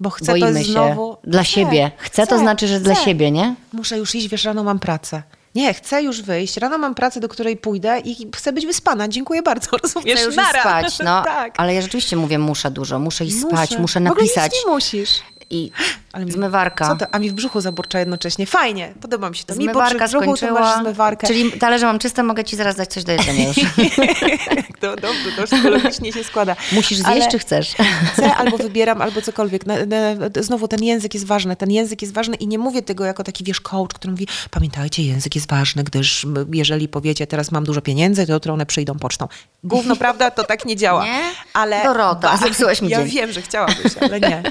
Bo 0.00 0.10
chcę 0.10 0.26
to 0.26 0.32
Boimy 0.32 0.50
jest 0.50 0.66
się. 0.66 0.72
znowu... 0.72 1.16
Dla 1.24 1.44
siebie. 1.44 1.90
Chcę, 1.98 2.26
to 2.26 2.38
znaczy, 2.38 2.68
że 2.68 2.80
dla 2.80 2.94
siebie, 2.94 3.30
nie? 3.30 3.54
Muszę 3.72 3.98
już 3.98 4.14
iść, 4.14 4.28
wiesz, 4.28 4.44
rano 4.44 4.64
mam 4.64 4.78
pracę. 4.78 5.22
Nie, 5.54 5.74
chcę 5.74 6.02
już 6.02 6.22
wyjść. 6.22 6.56
Rano 6.56 6.78
mam 6.78 6.94
pracę, 6.94 7.20
do 7.20 7.28
której 7.28 7.56
pójdę 7.56 8.00
i 8.04 8.30
chcę 8.36 8.52
być 8.52 8.66
wyspana. 8.66 9.08
Dziękuję 9.08 9.42
bardzo, 9.42 9.70
rozumiesz? 9.82 10.18
Chcę 10.20 10.24
już 10.24 10.34
spać, 10.34 10.98
no. 10.98 11.22
tak. 11.34 11.54
Ale 11.56 11.74
ja 11.74 11.82
rzeczywiście 11.82 12.16
mówię 12.16 12.38
muszę 12.38 12.70
dużo. 12.70 12.98
Muszę 12.98 13.24
iść 13.24 13.40
spać, 13.40 13.78
muszę 13.78 14.00
napisać. 14.00 14.28
W 14.28 14.36
ogóle 14.36 14.44
nic 14.44 14.66
nie 14.66 14.72
musisz. 14.72 15.10
I 15.52 15.70
Ale 16.12 16.24
mi- 16.24 16.32
zmywarka. 16.32 16.88
Co 16.88 16.96
to? 16.96 17.14
A 17.14 17.18
mi 17.18 17.30
w 17.30 17.32
brzuchu 17.32 17.60
zaburcza 17.60 17.98
jednocześnie. 17.98 18.46
Fajnie, 18.46 18.92
podoba 19.00 19.30
mi 19.30 19.36
się 19.36 19.44
to. 19.44 19.54
Mi 19.54 19.64
Zmywarka 19.64 20.06
w 20.06 20.10
brzuchu, 20.10 20.24
to 20.24 20.30
masz 20.30 20.38
skończyła. 20.40 20.78
zmywarkę. 20.80 21.26
Czyli 21.26 21.52
talerze 21.60 21.86
mam 21.86 21.98
czyste, 21.98 22.22
mogę 22.22 22.44
ci 22.44 22.56
zaraz 22.56 22.76
dać 22.76 22.88
coś 22.92 23.04
do 23.04 23.12
jedzenia 23.12 23.48
już. 23.48 23.56
to 24.80 24.96
dobrze, 24.96 25.32
to 25.36 25.42
psychologicznie 25.44 26.12
się 26.12 26.24
składa. 26.24 26.56
Musisz 26.72 26.98
zjeść, 26.98 27.10
Ale 27.10 27.28
czy 27.30 27.38
chcesz? 27.38 27.74
Chcę 28.12 28.34
albo 28.34 28.58
wybieram, 28.58 29.02
albo 29.02 29.22
cokolwiek. 29.22 29.66
Na, 29.66 29.74
na, 29.86 29.96
znowu 30.42 30.68
ten 30.68 30.82
język 30.82 31.14
jest 31.14 31.26
ważny. 31.26 31.56
Ten 31.56 31.70
język 31.70 32.02
jest 32.02 32.14
ważny 32.14 32.36
i 32.36 32.46
nie 32.46 32.58
mówię 32.58 32.82
tego 32.82 33.04
jako 33.04 33.24
taki, 33.24 33.44
wiesz, 33.44 33.60
coach, 33.60 33.92
który 33.94 34.10
mówi, 34.10 34.26
pamiętajcie, 34.50 35.02
język 35.02 35.34
jest 35.34 35.50
ważny, 35.50 35.84
gdyż 35.84 36.26
jeżeli 36.52 36.88
powiecie, 36.88 37.26
teraz 37.26 37.52
mam 37.52 37.64
dużo 37.64 37.80
pieniędzy, 37.82 38.26
to 38.26 38.32
jutro 38.32 38.54
one 38.54 38.66
przyjdą 38.66 38.98
pocztą. 38.98 39.28
Gówno, 39.64 39.96
prawda? 39.96 40.30
To 40.30 40.44
tak 40.44 40.64
nie 40.64 40.76
działa. 40.76 41.04
Nie? 41.04 41.20
Ale 41.54 41.82
Dorota, 41.84 42.36
zepsułaś 42.36 42.82
mi 42.82 42.88
Ja 42.88 42.98
dzień. 42.98 43.08
wiem, 43.08 43.32
że 43.32 43.42
chciałabyś, 43.42 43.96
ale 44.00 44.20
nie. 44.20 44.42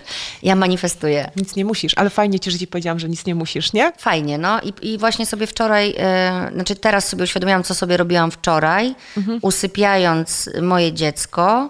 Ja 0.44 0.56
manifestuję. 0.56 0.91
Nic 1.36 1.56
nie 1.56 1.66
musisz, 1.66 1.94
ale 1.96 2.10
fajnie 2.10 2.40
ci, 2.40 2.52
że 2.52 2.60
ci 2.60 2.68
powiedziałam, 2.68 3.00
że 3.00 3.10
nic 3.10 3.26
nie 3.26 3.36
musisz, 3.36 3.74
nie? 3.74 3.92
Fajnie, 3.98 4.38
no 4.38 4.60
i, 4.62 4.94
i 4.94 4.98
właśnie 4.98 5.26
sobie 5.26 5.48
wczoraj, 5.48 5.96
e, 5.98 6.50
znaczy 6.54 6.76
teraz 6.76 7.08
sobie 7.08 7.24
uświadomiłam, 7.24 7.64
co 7.64 7.76
sobie 7.76 7.98
robiłam 7.98 8.32
wczoraj, 8.32 8.96
Mhm. 9.18 9.40
usypiając 9.42 10.50
moje 10.62 10.94
dziecko, 10.94 11.70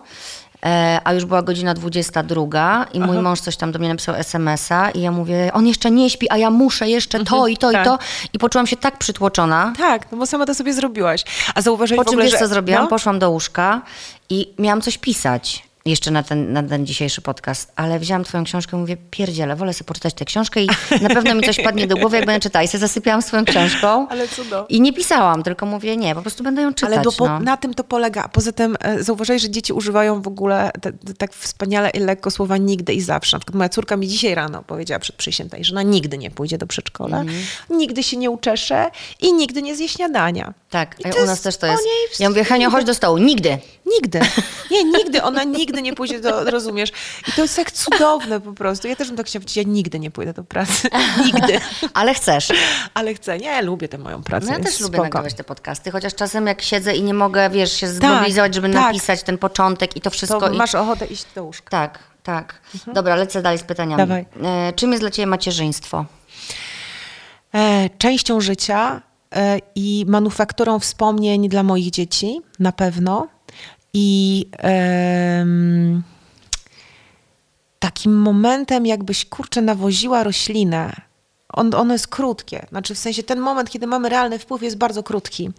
e, 0.66 1.00
a 1.04 1.14
już 1.14 1.26
była 1.26 1.42
godzina 1.42 1.74
22 1.74 2.86
i 2.94 3.00
mój 3.00 3.18
mąż 3.18 3.40
coś 3.40 3.58
tam 3.58 3.72
do 3.72 3.80
mnie 3.80 3.90
napisał 3.90 4.16
SMS-a 4.16 4.90
i 4.92 5.02
ja 5.02 5.12
mówię, 5.12 5.50
on 5.54 5.68
jeszcze 5.68 5.92
nie 5.92 6.10
śpi, 6.10 6.28
a 6.30 6.38
ja 6.38 6.50
muszę 6.50 6.90
jeszcze 6.90 7.24
to 7.24 7.48
i 7.48 7.58
to 7.58 7.72
tak. 7.72 7.82
i 7.82 7.86
to 7.86 8.00
i 8.34 8.40
poczułam 8.40 8.68
się 8.68 8.78
tak 8.78 8.98
przytłoczona. 8.98 9.74
Tak, 9.78 10.12
no 10.12 10.18
bo 10.18 10.26
sama 10.26 10.46
to 10.46 10.54
sobie 10.56 10.74
zrobiłaś. 10.74 11.24
A 11.56 11.62
zauważyłeś 11.62 11.98
Po 11.98 12.04
w 12.04 12.06
czym 12.06 12.14
ogóle, 12.14 12.24
wiesz, 12.26 12.32
że... 12.32 12.40
co 12.40 12.48
zrobiłam? 12.48 12.82
No? 12.84 12.88
Poszłam 12.88 13.20
do 13.20 13.30
łóżka 13.30 13.82
i 14.30 14.54
miałam 14.60 14.82
coś 14.82 14.98
pisać 14.98 15.64
jeszcze 15.86 16.12
na 16.12 16.24
ten, 16.24 16.54
na 16.54 16.64
ten 16.64 16.86
dzisiejszy 16.86 17.22
podcast, 17.22 17.72
ale 17.76 18.00
wzięłam 18.00 18.24
twoją 18.24 18.44
książkę 18.44 18.78
i 18.78 18.80
mówię, 18.80 18.98
pierdziele, 19.12 19.56
wolę 19.56 19.74
sobie 19.74 19.86
poczytać 19.88 20.14
tę 20.14 20.26
książkę 20.26 20.62
i 20.62 20.68
na 21.02 21.10
pewno 21.10 21.36
mi 21.36 21.44
coś 21.44 21.58
padnie 21.64 21.88
do 21.88 21.98
głowy, 21.98 22.18
jak 22.18 22.26
będę 22.26 22.40
czytać. 22.40 22.66
I 22.66 22.68
sobie 22.68 22.80
zasypiałam 22.80 23.22
swoją 23.22 23.46
książką 23.46 24.08
Ale 24.10 24.28
cudo. 24.28 24.66
i 24.70 24.82
nie 24.82 24.94
pisałam, 24.94 25.44
tylko 25.44 25.66
mówię, 25.66 25.98
nie, 25.98 26.16
po 26.16 26.22
prostu 26.22 26.44
będę 26.44 26.62
ją 26.62 26.74
czytać. 26.74 26.94
Ale 26.94 27.04
no. 27.20 27.40
na 27.40 27.58
tym 27.58 27.74
to 27.74 27.84
polega. 27.84 28.28
Poza 28.28 28.52
tym 28.52 28.78
e, 28.80 29.04
zauważyłeś, 29.04 29.42
że 29.42 29.50
dzieci 29.50 29.74
używają 29.74 30.22
w 30.22 30.28
ogóle 30.28 30.72
te, 30.82 30.94
te, 30.94 31.14
tak 31.14 31.34
wspaniale 31.34 31.90
i 31.90 32.00
lekko 32.00 32.32
słowa 32.32 32.58
nigdy 32.58 32.94
i 32.94 33.02
zawsze. 33.02 33.36
Na 33.36 33.40
przykład 33.40 33.56
moja 33.56 33.70
córka 33.70 33.98
mi 33.98 34.08
dzisiaj 34.08 34.36
rano 34.36 34.64
powiedziała 34.64 35.00
przed 35.00 35.16
przyjściem 35.16 35.50
tej, 35.50 35.64
że 35.66 35.74
ona 35.74 35.84
nigdy 35.84 36.18
nie 36.18 36.32
pójdzie 36.32 36.58
do 36.58 36.68
przedszkola, 36.68 37.20
Mhm. 37.20 37.40
nigdy 37.70 38.04
się 38.04 38.18
nie 38.18 38.30
uczesze 38.30 38.92
i 39.22 39.34
nigdy 39.34 39.62
nie 39.62 39.76
zje 39.76 39.90
śniadania. 39.90 40.54
Tak, 40.70 41.00
I 41.00 41.06
a 41.06 41.24
u 41.24 41.26
nas 41.26 41.42
też 41.42 41.58
to 41.58 41.68
jest. 41.68 41.84
Ja 42.20 42.30
mówię, 42.30 42.44
Hania, 42.44 42.70
chodź 42.70 42.86
do 42.86 42.94
stołu. 42.94 43.18
Nigdy. 43.18 43.58
Nigdy. 43.96 44.20
Nie, 44.72 44.84
nigdy. 44.84 45.24
Ona 45.24 45.44
nigdy 45.44 45.71
nigdy 45.72 45.82
nie 45.82 45.94
pójdzie 45.94 46.20
do, 46.20 46.44
rozumiesz? 46.44 46.92
I 47.28 47.32
to 47.32 47.42
jest 47.42 47.56
tak 47.56 47.72
cudowne 47.72 48.42
po 48.42 48.54
prostu. 48.54 48.88
Ja 48.88 48.96
też 48.96 49.08
bym 49.08 49.18
tak 49.18 49.26
chciała 49.26 49.42
powiedzieć, 49.42 49.58
ja 49.58 49.64
nigdy 49.64 50.00
nie 50.00 50.12
pójdę 50.12 50.34
do 50.34 50.44
pracy. 50.44 50.90
nigdy. 51.26 51.60
Ale 51.94 52.14
chcesz. 52.14 52.50
Ale 52.94 53.14
chcę. 53.14 53.38
Nie, 53.38 53.62
lubię 53.62 53.88
tę 53.88 53.98
moją 53.98 54.24
pracę. 54.24 54.46
No 54.46 54.54
ja 54.54 54.60
też 54.60 54.74
spoko. 54.74 54.88
lubię 54.88 55.04
nagrywać 55.04 55.34
te 55.34 55.44
podcasty, 55.44 55.92
chociaż 55.92 56.16
czasem 56.16 56.48
jak 56.48 56.62
siedzę 56.62 56.96
i 56.96 57.04
nie 57.04 57.14
mogę, 57.14 57.50
wiesz, 57.50 57.74
się 57.74 57.88
zmobilizować, 57.88 58.56
żeby 58.56 58.70
tak. 58.70 58.82
napisać 58.82 59.24
ten 59.24 59.38
początek 59.38 59.96
i 59.96 60.02
to 60.02 60.10
wszystko. 60.10 60.40
To 60.40 60.52
i... 60.52 60.58
masz 60.58 60.76
ochotę 60.76 61.06
iść 61.06 61.26
do 61.36 61.44
łóżka. 61.44 61.70
Tak, 61.70 62.00
tak. 62.24 62.62
Dobra, 62.94 63.16
lecę 63.16 63.42
dalej 63.42 63.60
z 63.60 63.64
pytaniami. 63.64 63.98
Dawaj. 63.98 64.26
E, 64.44 64.74
czym 64.74 64.92
jest 64.92 65.04
dla 65.04 65.12
Ciebie 65.12 65.28
macierzyństwo? 65.28 66.06
E, 67.54 67.90
częścią 67.98 68.42
życia 68.42 69.02
e, 69.36 69.60
i 69.76 70.06
manufakturą 70.08 70.80
wspomnień 70.80 71.50
dla 71.50 71.64
moich 71.64 71.92
dzieci, 71.92 72.42
na 72.60 72.72
pewno. 72.72 73.28
I 73.94 74.46
em, 74.58 76.04
takim 77.80 78.18
momentem, 78.18 78.86
jakbyś 78.86 79.26
kurczę 79.26 79.62
nawoziła 79.62 80.24
roślinę. 80.24 81.02
On, 81.54 81.76
ono 81.76 81.94
jest 81.94 82.08
krótkie. 82.08 82.66
Znaczy, 82.70 82.96
w 82.96 82.98
sensie 82.98 83.24
ten 83.24 83.40
moment, 83.40 83.70
kiedy 83.70 83.88
mamy 83.88 84.10
realny 84.10 84.40
wpływ, 84.40 84.64
jest 84.64 84.78
bardzo 84.78 85.04
krótki. 85.04 85.52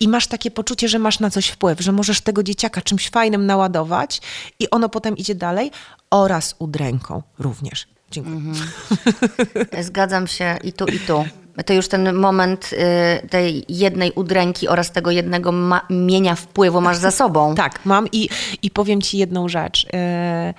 I 0.00 0.08
masz 0.08 0.26
takie 0.26 0.50
poczucie, 0.50 0.88
że 0.88 0.98
masz 0.98 1.20
na 1.20 1.30
coś 1.30 1.48
wpływ, 1.48 1.80
że 1.80 1.92
możesz 1.92 2.20
tego 2.20 2.42
dzieciaka 2.42 2.82
czymś 2.82 3.10
fajnym 3.10 3.46
naładować 3.46 4.20
i 4.58 4.70
ono 4.70 4.88
potem 4.88 5.16
idzie 5.16 5.34
dalej, 5.34 5.70
oraz 6.10 6.54
udręką 6.58 7.22
również. 7.38 7.86
Dziękuję. 8.10 8.36
Zgadzam 9.88 10.26
się 10.26 10.58
i 10.64 10.72
tu, 10.72 10.84
i 10.84 10.98
tu. 10.98 11.24
To 11.64 11.72
już 11.72 11.88
ten 11.88 12.14
moment 12.14 12.70
y, 12.72 13.28
tej 13.28 13.64
jednej 13.68 14.12
udręki 14.12 14.68
oraz 14.68 14.92
tego 14.92 15.10
jednego 15.10 15.52
mienia 15.90 16.34
wpływu 16.34 16.80
masz 16.80 16.96
za 16.96 17.10
sobą. 17.10 17.54
Tak, 17.54 17.80
mam 17.84 18.06
i, 18.12 18.28
i 18.62 18.70
powiem 18.70 19.02
ci 19.02 19.18
jedną 19.18 19.48
rzecz. 19.48 19.86
E, 19.92 20.54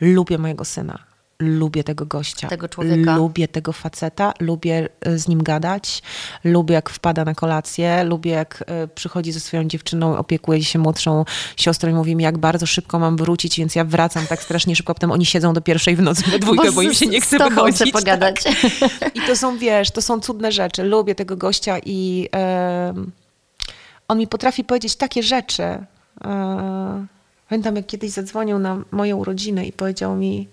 lubię 0.00 0.38
mojego 0.38 0.64
syna. 0.64 1.13
Lubię 1.38 1.84
tego 1.84 2.06
gościa. 2.06 2.48
Tego 2.48 2.68
człowieka. 2.68 3.16
Lubię 3.16 3.48
tego 3.48 3.72
faceta, 3.72 4.32
lubię 4.40 4.88
e, 5.00 5.18
z 5.18 5.28
nim 5.28 5.42
gadać, 5.42 6.02
lubię 6.44 6.74
jak 6.74 6.90
wpada 6.90 7.24
na 7.24 7.34
kolację, 7.34 8.04
lubię 8.04 8.30
jak 8.30 8.64
e, 8.66 8.88
przychodzi 8.88 9.32
ze 9.32 9.40
swoją 9.40 9.64
dziewczyną, 9.64 10.16
opiekuje 10.16 10.64
się 10.64 10.78
młodszą 10.78 11.24
siostrą 11.56 11.90
i 11.90 11.94
mówi 11.94 12.16
mi, 12.16 12.24
jak 12.24 12.38
bardzo 12.38 12.66
szybko 12.66 12.98
mam 12.98 13.16
wrócić, 13.16 13.58
więc 13.58 13.74
ja 13.74 13.84
wracam 13.84 14.26
tak 14.26 14.42
strasznie 14.42 14.76
szybko, 14.76 14.94
potem 14.94 15.10
oni 15.10 15.26
siedzą 15.26 15.52
do 15.52 15.60
pierwszej 15.60 15.96
w 15.96 16.00
nocy 16.02 16.30
we 16.30 16.38
dwójkę, 16.38 16.72
bo, 16.72 16.80
z- 16.80 16.84
im 16.84 16.94
się 16.94 17.06
nie 17.06 17.20
chce 17.20 17.38
wychodzić. 17.38 17.76
chcę 17.82 17.86
pogadać. 17.92 18.36
I 19.14 19.20
to 19.26 19.36
są, 19.36 19.58
wiesz, 19.58 19.90
to 19.90 20.02
są 20.02 20.20
cudne 20.20 20.52
rzeczy. 20.52 20.82
Lubię 20.82 21.14
tego 21.14 21.36
gościa 21.36 21.76
i 21.86 22.28
em, 22.32 23.10
on 24.08 24.18
mi 24.18 24.26
potrafi 24.26 24.64
powiedzieć 24.64 24.96
takie 24.96 25.22
rzeczy. 25.22 25.62
E, 25.62 27.06
pamiętam, 27.48 27.76
jak 27.76 27.86
kiedyś 27.86 28.10
zadzwonił 28.10 28.58
na 28.58 28.78
moje 28.90 29.16
urodziny 29.16 29.66
i 29.66 29.72
powiedział 29.72 30.16
mi, 30.16 30.48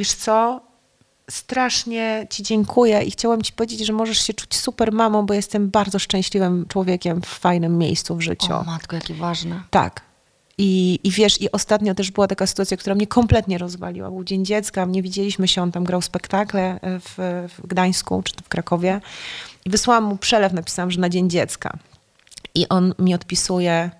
wiesz 0.00 0.14
co, 0.14 0.60
strasznie 1.30 2.26
ci 2.30 2.42
dziękuję 2.42 3.02
i 3.02 3.10
chciałem 3.10 3.42
ci 3.42 3.52
powiedzieć, 3.52 3.86
że 3.86 3.92
możesz 3.92 4.26
się 4.26 4.34
czuć 4.34 4.56
super 4.56 4.92
mamą, 4.92 5.26
bo 5.26 5.34
jestem 5.34 5.70
bardzo 5.70 5.98
szczęśliwym 5.98 6.66
człowiekiem 6.68 7.22
w 7.22 7.26
fajnym 7.26 7.78
miejscu 7.78 8.16
w 8.16 8.20
życiu. 8.20 8.54
O 8.54 8.64
matko, 8.64 8.96
jakie 8.96 9.14
ważne. 9.14 9.62
Tak. 9.70 10.00
I, 10.58 11.00
I 11.04 11.10
wiesz, 11.10 11.40
i 11.40 11.52
ostatnio 11.52 11.94
też 11.94 12.10
była 12.10 12.28
taka 12.28 12.46
sytuacja, 12.46 12.76
która 12.76 12.94
mnie 12.94 13.06
kompletnie 13.06 13.58
rozwaliła. 13.58 14.10
Był 14.10 14.24
Dzień 14.24 14.44
Dziecka, 14.44 14.84
nie 14.84 15.02
widzieliśmy 15.02 15.48
się, 15.48 15.62
on 15.62 15.72
tam 15.72 15.84
grał 15.84 16.02
spektakle 16.02 16.80
w, 16.82 17.48
w 17.58 17.66
Gdańsku 17.66 18.22
czy 18.22 18.34
w 18.44 18.48
Krakowie. 18.48 19.00
I 19.64 19.70
wysłałam 19.70 20.04
mu 20.04 20.16
przelew, 20.16 20.52
napisałam, 20.52 20.90
że 20.90 21.00
na 21.00 21.08
Dzień 21.08 21.30
Dziecka. 21.30 21.78
I 22.54 22.68
on 22.68 22.94
mi 22.98 23.14
odpisuje, 23.14 23.90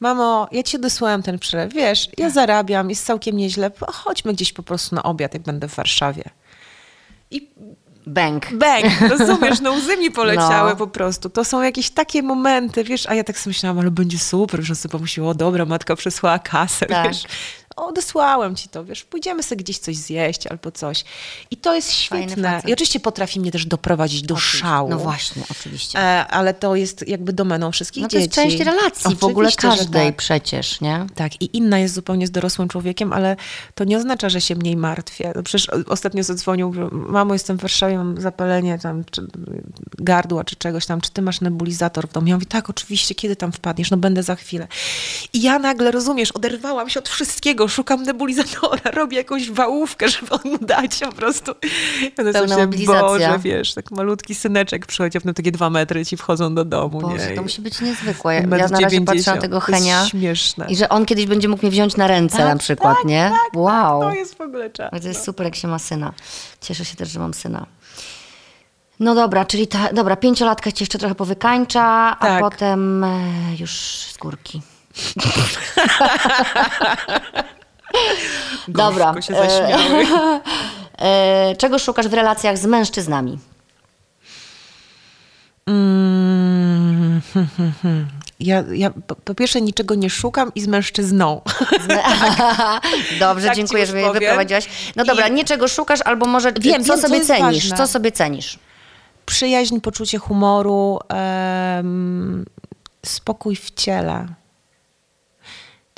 mamo, 0.00 0.48
ja 0.52 0.62
ci 0.62 0.76
odesłałem 0.76 1.22
ten 1.22 1.38
przelew, 1.38 1.72
wiesz, 1.74 2.08
ja 2.18 2.30
zarabiam, 2.30 2.90
jest 2.90 3.06
całkiem 3.06 3.36
nieźle, 3.36 3.70
chodźmy 3.92 4.32
gdzieś 4.32 4.52
po 4.52 4.62
prostu 4.62 4.94
na 4.94 5.02
obiad, 5.02 5.34
jak 5.34 5.42
będę 5.42 5.68
w 5.68 5.74
Warszawie. 5.74 6.24
I 7.30 7.48
Bęk. 8.06 8.54
Bang, 8.54 8.84
rozumiesz, 9.18 9.60
no 9.60 9.72
łzy 9.72 9.96
mi 9.96 10.10
poleciały 10.10 10.70
No. 10.70 10.76
po 10.76 10.86
prostu. 10.86 11.30
To 11.30 11.44
są 11.44 11.62
jakieś 11.62 11.90
takie 11.90 12.22
momenty, 12.22 12.84
wiesz, 12.84 13.06
a 13.06 13.14
ja 13.14 13.24
tak 13.24 13.38
sobie 13.38 13.50
myślałam, 13.50 13.78
ale 13.78 13.90
będzie 13.90 14.18
super, 14.18 14.62
że 14.62 14.74
sobie 14.74 14.92
pomyślała, 14.92 15.30
o 15.30 15.34
dobra, 15.34 15.64
matka 15.64 15.96
przesłała 15.96 16.38
kasę, 16.38 16.86
Tak. 16.86 17.08
wiesz. 17.08 17.22
O, 17.80 17.86
odesłałem 17.86 18.56
ci 18.56 18.68
to, 18.68 18.84
wiesz, 18.84 19.04
pójdziemy 19.04 19.42
sobie 19.42 19.64
gdzieś 19.64 19.78
coś 19.78 19.96
zjeść 19.96 20.46
albo 20.46 20.70
coś. 20.72 21.04
I 21.50 21.56
to 21.56 21.74
jest 21.74 21.92
świetne. 21.92 22.62
I 22.66 22.72
oczywiście 22.72 23.00
potrafi 23.00 23.40
mnie 23.40 23.50
też 23.52 23.66
doprowadzić 23.66 24.22
do 24.22 24.36
szału. 24.36 24.88
No 24.90 24.98
właśnie, 24.98 25.42
oczywiście. 25.50 25.98
E, 25.98 26.26
ale 26.26 26.54
to 26.54 26.76
jest 26.76 27.08
jakby 27.08 27.32
domeną 27.32 27.72
wszystkich 27.72 28.02
No 28.02 28.08
to 28.08 28.12
dzieci. 28.12 28.22
jest 28.22 28.34
część 28.34 28.58
relacji 28.60 29.16
w 29.16 29.24
ogóle 29.24 29.48
Oczywiście, 29.48 29.78
każdej 29.78 30.06
tak. 30.06 30.16
przecież, 30.16 30.80
nie? 30.80 31.06
Tak, 31.14 31.42
i 31.42 31.56
inna 31.56 31.78
jest 31.78 31.94
zupełnie 31.94 32.26
z 32.26 32.30
dorosłym 32.30 32.68
człowiekiem, 32.68 33.12
ale 33.12 33.36
to 33.74 33.84
nie 33.84 33.96
oznacza, 33.98 34.28
że 34.28 34.40
się 34.40 34.54
mniej 34.54 34.76
martwię. 34.76 35.32
No 35.36 35.42
przecież 35.42 35.68
o- 35.68 35.90
ostatnio 35.92 36.22
zadzwonił, 36.22 36.74
mamo, 36.92 37.32
jestem 37.34 37.58
w 37.58 37.60
Warszawie, 37.60 37.96
mam 37.98 38.20
zapalenie 38.20 38.78
tam, 38.78 39.04
czy 39.10 39.26
gardła, 39.98 40.44
czy 40.44 40.56
czegoś 40.56 40.86
tam, 40.86 41.00
czy 41.00 41.10
ty 41.10 41.22
masz 41.22 41.40
nebulizator 41.40 42.08
w 42.08 42.12
domu? 42.12 42.26
Ja 42.26 42.34
mówię, 42.34 42.46
tak, 42.46 42.70
oczywiście, 42.70 43.14
kiedy 43.14 43.36
tam 43.36 43.52
wpadniesz? 43.52 43.90
No 43.90 43.96
będę 43.96 44.22
za 44.22 44.36
chwilę. 44.36 44.68
I 45.32 45.42
ja 45.42 45.58
nagle, 45.58 45.90
rozumiesz, 45.90 46.32
oderwałam 46.32 46.90
się 46.90 47.00
od 47.00 47.08
wszystkiego, 47.08 47.68
szukam 47.70 48.02
nebulizatora, 48.02 48.90
robię 49.00 49.16
jakąś 49.16 49.50
wałówkę, 49.50 50.08
żeby 50.08 50.30
on 50.30 50.40
mu 50.44 50.58
dać 50.58 50.98
po 50.98 51.12
prostu. 51.12 51.52
Na 52.24 52.32
Pełna 52.32 52.56
mobilizacja. 52.58 53.02
Boże, 53.02 53.38
wiesz, 53.38 53.74
tak 53.74 53.90
malutki 53.90 54.34
syneczek 54.34 54.86
przychodzi, 54.86 55.18
a 55.18 55.20
potem 55.20 55.34
takie 55.34 55.52
dwa 55.52 55.70
metry 55.70 56.06
ci 56.06 56.16
wchodzą 56.16 56.54
do 56.54 56.64
domu. 56.64 57.00
Boże, 57.00 57.30
nie? 57.30 57.36
to 57.36 57.42
musi 57.42 57.62
być 57.62 57.80
niezwykłe. 57.80 58.34
Ja, 58.34 58.40
ja 58.40 58.46
na 58.46 58.56
razie 58.56 58.68
patrzę 58.70 58.80
na 58.80 58.88
90. 58.90 59.40
tego 59.40 59.60
To 59.60 59.72
jest 59.72 59.82
Henia 59.84 60.06
śmieszne. 60.06 60.66
i 60.68 60.76
że 60.76 60.88
on 60.88 61.06
kiedyś 61.06 61.26
będzie 61.26 61.48
mógł 61.48 61.62
mnie 61.62 61.70
wziąć 61.70 61.96
na 61.96 62.06
ręce 62.06 62.36
Tak, 62.36 62.46
na 62.46 62.56
przykład, 62.56 62.96
tak, 62.96 63.04
nie? 63.04 63.30
tak, 63.30 63.60
wow. 63.60 64.00
To 64.00 64.12
jest 64.12 64.38
w 64.38 64.40
ogóle 64.40 64.70
czas. 64.70 64.90
To 65.02 65.08
jest 65.08 65.24
super, 65.24 65.44
jak 65.46 65.56
się 65.56 65.68
ma 65.68 65.78
syna. 65.78 66.12
Cieszę 66.60 66.84
się 66.84 66.96
też, 66.96 67.08
że 67.10 67.20
mam 67.20 67.34
syna. 67.34 67.66
No 69.00 69.14
dobra, 69.14 69.44
czyli 69.44 69.66
ta, 69.66 69.92
dobra, 69.92 70.16
pięciolatka 70.16 70.72
cię 70.72 70.82
jeszcze 70.84 70.98
trochę 70.98 71.14
powykańcza, 71.14 71.82
a 72.20 72.26
Tak. 72.26 72.40
potem 72.40 73.04
e, 73.04 73.18
już 73.58 73.70
z 74.12 74.16
górki. 74.16 74.62
dobra. 78.68 79.22
Się 79.22 79.34
zaśmiały. 79.34 80.06
E, 81.02 81.54
czego 81.58 81.78
szukasz 81.78 82.08
w 82.08 82.14
relacjach 82.14 82.58
z 82.58 82.66
mężczyznami? 82.66 83.38
Mm, 85.66 87.20
hmm, 87.34 87.48
hmm, 87.56 87.72
hmm. 87.82 88.06
Ja, 88.40 88.64
ja 88.72 88.90
po, 88.90 89.14
po 89.16 89.34
pierwsze 89.34 89.60
niczego 89.60 89.94
nie 89.94 90.10
szukam 90.10 90.52
i 90.54 90.60
z 90.60 90.66
mężczyzną. 90.66 91.40
Dobrze, 93.20 93.46
Tak 93.46 93.56
dziękuję, 93.56 93.86
że 93.86 93.92
mnie 93.92 94.10
wyprowadziłaś. 94.10 94.68
No 94.96 95.04
dobra, 95.04 95.28
I- 95.28 95.32
niczego 95.32 95.68
szukasz, 95.68 96.00
albo 96.04 96.26
może 96.26 96.52
Wiem, 96.52 96.62
co 96.62 96.70
wiem, 96.70 96.84
co 96.84 96.98
sobie 97.08 97.16
jest 97.16 97.26
cenisz? 97.26 97.42
ważne. 97.42 97.76
Co 97.76 97.86
sobie 97.86 98.12
cenisz? 98.12 98.58
Przyjaźń, 99.26 99.80
poczucie 99.80 100.18
humoru, 100.18 100.98
em, 101.08 102.44
spokój 103.06 103.56
w 103.56 103.70
ciele. 103.70 104.26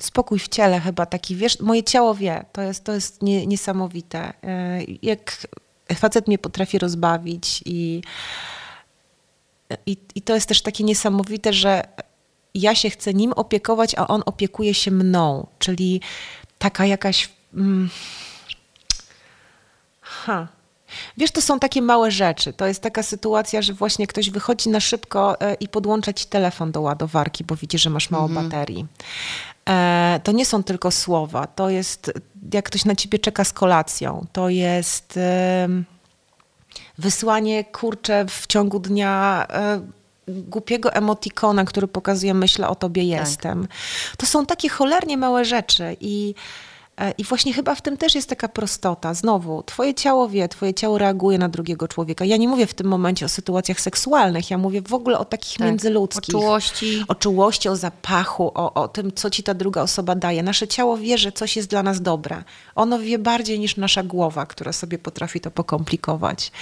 Spokój 0.03 0.39
w 0.39 0.49
ciele 0.49 0.81
chyba 0.81 1.07
taki, 1.07 1.37
wiesz, 1.37 1.61
moje 1.61 1.83
ciało 1.83 2.15
wie, 2.15 2.45
to 2.53 2.63
jest, 2.63 2.85
to 2.85 2.93
jest 2.93 3.23
nie, 3.23 3.47
niesamowite. 3.47 4.33
E, 4.45 4.81
Jak 5.03 5.47
facet 5.95 6.29
mnie 6.29 6.39
potrafi 6.39 6.79
rozbawić 6.79 7.63
i, 7.65 8.03
i, 9.87 9.97
i 10.15 10.23
to 10.23 10.35
jest 10.35 10.49
też 10.49 10.63
takie 10.63 10.85
niesamowite, 10.85 11.53
że 11.53 11.83
ja 12.55 12.75
się 12.75 12.91
chcę 12.91 13.15
nim 13.15 13.33
opiekować, 13.33 13.95
a 13.95 14.07
on 14.09 14.23
opiekuje 14.27 14.75
się 14.75 14.91
mną, 14.91 15.47
czyli 15.59 16.01
taka 16.59 16.87
jakaś... 16.87 17.31
Mm, 17.55 17.91
Ha. 20.01 20.49
Wiesz, 21.17 21.31
to 21.31 21.43
są 21.43 21.59
takie 21.59 21.83
małe 21.83 22.11
rzeczy. 22.11 22.53
To 22.53 22.67
jest 22.67 22.83
taka 22.83 23.03
sytuacja, 23.03 23.63
że 23.63 23.73
właśnie 23.73 24.07
ktoś 24.07 24.31
wychodzi 24.31 24.69
na 24.69 24.81
szybko 24.81 25.41
e, 25.41 25.55
i 25.55 25.69
podłącza 25.69 26.13
ci 26.13 26.27
telefon 26.27 26.73
do 26.73 26.81
ładowarki, 26.81 27.45
bo 27.45 27.57
widzi, 27.57 27.79
że 27.79 27.91
masz 27.91 28.11
mało 28.11 28.29
baterii. 28.29 28.87
E, 29.69 30.21
To 30.25 30.33
nie 30.33 30.47
są 30.47 30.63
tylko 30.63 30.91
słowa. 30.91 31.47
To 31.47 31.71
jest, 31.71 32.13
jak 32.53 32.65
ktoś 32.65 32.85
na 32.85 32.95
ciebie 32.95 33.19
czeka 33.19 33.45
z 33.45 33.53
kolacją. 33.53 34.27
To 34.33 34.49
jest 34.49 35.19
wysłanie, 36.99 37.65
kurczę, 37.65 38.25
w 38.29 38.47
ciągu 38.47 38.79
dnia 38.79 39.47
e, 39.51 39.81
głupiego 40.29 40.93
emotikona, 40.93 41.65
który 41.65 41.89
pokazuje, 41.89 42.35
myślę 42.35 42.69
o 42.69 42.75
tobie 42.75 43.03
jestem. 43.05 43.69
To 44.19 44.27
są 44.27 44.47
takie 44.47 44.69
cholernie 44.69 45.17
małe 45.17 45.45
rzeczy 45.45 45.97
i 46.01 46.35
i 47.19 47.25
właśnie 47.25 47.53
chyba 47.53 47.75
w 47.75 47.83
tym 47.83 47.97
też 47.97 48.15
jest 48.15 48.29
taka 48.29 48.49
prostota. 48.49 49.15
Znowu, 49.15 49.63
twoje 49.63 49.95
ciało 49.95 50.29
wie, 50.29 50.49
twoje 50.49 50.75
ciało 50.75 50.99
reaguje 50.99 51.39
na 51.39 51.49
drugiego 51.49 51.89
człowieka. 51.89 52.25
Ja 52.25 52.37
nie 52.37 52.49
mówię 52.49 52.67
w 52.67 52.75
tym 52.75 52.87
momencie 52.87 53.27
o 53.27 53.29
sytuacjach 53.29 53.81
seksualnych, 53.81 54.51
ja 54.51 54.59
mówię 54.59 54.83
w 54.83 54.95
ogóle 54.95 55.19
o 55.19 55.25
takich 55.25 55.59
Tak, 55.59 55.67
międzyludzkich. 55.67 56.35
o 56.35 56.39
czułości. 56.39 57.05
O 57.09 57.15
czułości, 57.15 57.69
o 57.69 57.77
zapachu, 57.77 58.53
o, 58.55 58.75
o 58.75 58.89
tym, 58.89 59.13
co 59.13 59.31
ci 59.31 59.43
ta 59.43 59.55
druga 59.55 59.83
osoba 59.83 60.15
daje. 60.15 60.43
Nasze 60.43 60.69
ciało 60.69 60.97
wie, 60.97 61.19
że 61.19 61.33
coś 61.33 61.57
jest 61.57 61.69
dla 61.69 61.83
nas 61.83 62.01
dobre. 62.01 62.45
Ono 62.75 62.99
wie 62.99 63.19
bardziej 63.19 63.59
niż 63.61 63.77
nasza 63.77 64.03
głowa, 64.03 64.47
która 64.47 64.73
sobie 64.73 64.99
potrafi 64.99 65.41
to 65.41 65.51
pokomplikować. 65.51 66.53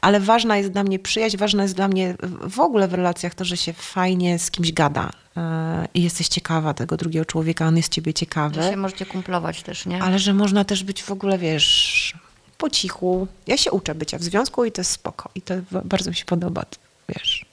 Ale 0.00 0.20
ważna 0.20 0.56
jest 0.56 0.70
dla 0.70 0.84
mnie 0.84 0.98
przyjaźń, 0.98 1.36
ważne 1.36 1.62
jest 1.62 1.74
dla 1.74 1.88
mnie 1.88 2.14
w 2.48 2.60
ogóle 2.60 2.88
w 2.88 2.94
relacjach 2.94 3.34
to, 3.34 3.44
że 3.44 3.56
się 3.56 3.72
fajnie 3.72 4.38
z 4.38 4.50
kimś 4.50 4.72
gada. 4.72 5.10
E, 5.40 5.88
i 5.94 6.02
jesteś 6.02 6.28
ciekawa 6.28 6.74
tego 6.74 6.96
drugiego 6.96 7.24
człowieka, 7.24 7.66
on 7.66 7.76
jest 7.76 7.92
ciebie 7.92 8.14
ciekawy. 8.14 8.62
Że 8.62 8.70
się 8.70 8.76
możecie 8.76 9.06
kumplować 9.06 9.62
też, 9.62 9.86
nie? 9.86 10.02
Ale 10.02 10.18
że 10.18 10.34
można 10.34 10.64
też 10.64 10.84
być 10.84 11.02
w 11.02 11.10
ogóle, 11.10 11.38
wiesz, 11.38 12.14
po 12.58 12.70
cichu. 12.70 13.26
Ja 13.46 13.56
się 13.56 13.70
uczę 13.70 13.94
bycia 13.94 14.18
w 14.18 14.22
związku 14.22 14.64
i 14.64 14.72
to 14.72 14.80
jest 14.80 14.90
spoko. 14.90 15.30
I 15.34 15.42
to 15.42 15.54
bardzo 15.84 16.10
mi 16.10 16.16
się 16.16 16.24
podoba, 16.24 16.64
wiesz. 17.08 17.46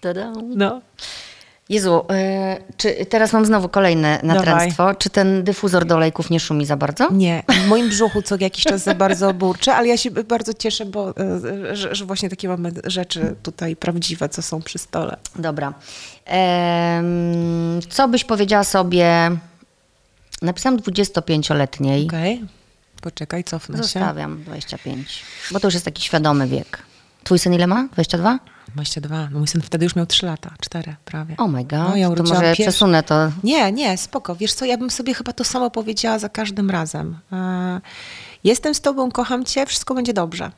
Tada. 0.00 0.32
No. 0.56 0.80
Jezu, 1.68 2.00
y, 2.00 2.74
czy 2.76 3.06
teraz 3.06 3.32
mam 3.32 3.46
znowu 3.46 3.68
kolejne 3.68 4.20
natręctwo. 4.22 4.94
Czy 4.94 5.10
ten 5.10 5.44
dyfuzor 5.44 5.84
do 5.84 5.94
olejków 5.94 6.30
nie 6.30 6.40
szumi 6.40 6.66
za 6.66 6.76
bardzo? 6.76 7.08
Nie, 7.12 7.42
w 7.48 7.66
moim 7.66 7.88
brzuchu 7.88 8.22
co 8.22 8.36
jakiś 8.40 8.64
czas 8.64 8.82
za 8.82 8.94
bardzo 8.94 9.34
burczy, 9.34 9.72
ale 9.72 9.88
ja 9.88 9.96
się 9.96 10.10
bardzo 10.10 10.54
cieszę, 10.54 10.84
bo, 10.86 11.14
e, 11.16 11.76
że, 11.76 11.94
że 11.94 12.04
właśnie 12.04 12.30
takie 12.30 12.48
mamy 12.48 12.72
rzeczy 12.84 13.34
tutaj 13.42 13.76
prawdziwe, 13.76 14.28
co 14.28 14.42
są 14.42 14.62
przy 14.62 14.78
stole. 14.78 15.16
Dobra. 15.36 15.74
Co 17.90 18.08
byś 18.08 18.24
powiedziała 18.24 18.64
sobie... 18.64 19.30
Napisałam 20.42 20.78
25-letniej. 20.78 22.06
Okej, 22.06 22.44
poczekaj, 23.02 23.44
cofnę 23.44 23.76
się. 23.76 23.82
Zostawiam 23.82 24.42
25. 24.42 25.22
Bo 25.50 25.60
to 25.60 25.66
już 25.66 25.74
jest 25.74 25.84
taki 25.84 26.02
świadomy 26.02 26.46
wiek. 26.46 26.78
Twój 27.24 27.38
syn 27.38 27.54
ile 27.54 27.66
ma? 27.66 27.88
22? 27.92 28.38
22, 28.74 29.28
no 29.30 29.38
mój 29.38 29.48
syn 29.48 29.60
wtedy 29.62 29.84
już 29.84 29.96
miał 29.96 30.06
3 30.06 30.26
lata, 30.26 30.54
4 30.60 30.96
prawie. 31.04 31.34
Oh 31.38 31.48
my 31.48 31.64
god. 31.64 31.72
No, 31.88 31.96
ja 31.96 32.10
to 32.14 32.22
może 32.22 32.40
pierwszy- 32.40 32.62
przesunę 32.62 33.02
to. 33.02 33.32
Nie, 33.44 33.72
nie, 33.72 33.98
spoko. 33.98 34.36
Wiesz 34.36 34.52
co, 34.54 34.64
ja 34.64 34.78
bym 34.78 34.90
sobie 34.90 35.14
chyba 35.14 35.32
to 35.32 35.44
samo 35.44 35.70
powiedziała 35.70 36.18
za 36.18 36.28
każdym 36.28 36.70
razem. 36.70 37.18
E, 37.32 37.80
Jestem 38.44 38.74
z 38.74 38.80
tobą, 38.80 39.10
kocham 39.10 39.44
cię, 39.44 39.66
wszystko 39.66 39.94
będzie 39.94 40.12
dobrze. 40.12 40.50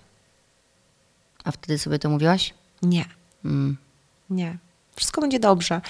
A 1.45 1.51
wtedy 1.51 1.79
sobie 1.79 1.99
to 1.99 2.11
mówiłaś? 2.11 2.55
Nie, 2.83 3.05
Mm. 3.45 3.77
nie. 4.31 4.57
Wszystko 4.97 5.21
będzie 5.21 5.41
dobrze. 5.41 5.81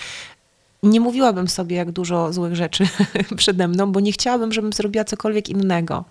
Nie 0.83 1.01
mówiłabym 1.01 1.49
sobie, 1.49 1.77
jak 1.77 1.91
dużo 1.91 2.33
złych 2.33 2.57
rzeczy 2.57 2.85
przede 3.37 3.69
mną, 3.69 3.93
bo 3.93 4.01
nie 4.01 4.13
chciałabym, 4.13 4.53
żebym 4.53 4.73
zrobiła 4.73 5.05
cokolwiek 5.05 5.49
innego. 5.49 6.05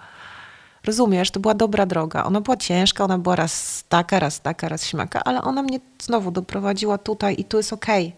Rozumiesz, 0.85 1.31
to 1.31 1.39
była 1.39 1.53
dobra 1.53 1.85
droga. 1.85 2.23
Ona 2.23 2.41
była 2.41 2.57
ciężka, 2.57 3.03
ona 3.03 3.17
była 3.17 3.35
raz 3.35 3.83
taka, 3.89 4.19
raz 4.19 4.41
taka, 4.41 4.69
raz 4.69 4.85
śmaka, 4.85 5.21
ale 5.23 5.41
ona 5.41 5.63
mnie 5.63 5.79
znowu 6.01 6.31
doprowadziła 6.31 6.97
tutaj 6.97 7.35
i 7.39 7.43
tu 7.45 7.57
jest 7.57 7.73
okej. 7.73 8.13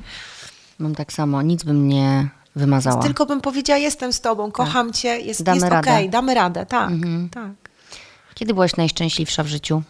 Mam 0.79 0.95
tak 0.95 1.13
samo. 1.13 1.41
Nic 1.41 1.63
bym 1.63 1.87
nie 1.87 2.29
wymazała. 2.55 3.01
Tylko 3.01 3.25
bym 3.25 3.41
powiedziała, 3.41 3.77
jestem 3.77 4.13
z 4.13 4.21
tobą, 4.21 4.51
kocham 4.51 4.93
cię, 4.93 5.19
jest, 5.19 5.39
Tak. 5.39 5.45
Damy 5.45 5.55
jest 5.57 5.71
radę. 5.71 5.91
okej, 5.91 6.09
damy 6.09 6.33
radę, 6.33 6.65
tak, 6.65 6.91
Mhm. 6.91 7.29
tak. 7.29 7.51
Kiedy 8.35 8.53
byłaś 8.53 8.75
najszczęśliwsza 8.75 9.43
w 9.43 9.47
życiu? 9.47 9.81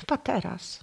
Chyba 0.00 0.16
teraz. 0.16 0.80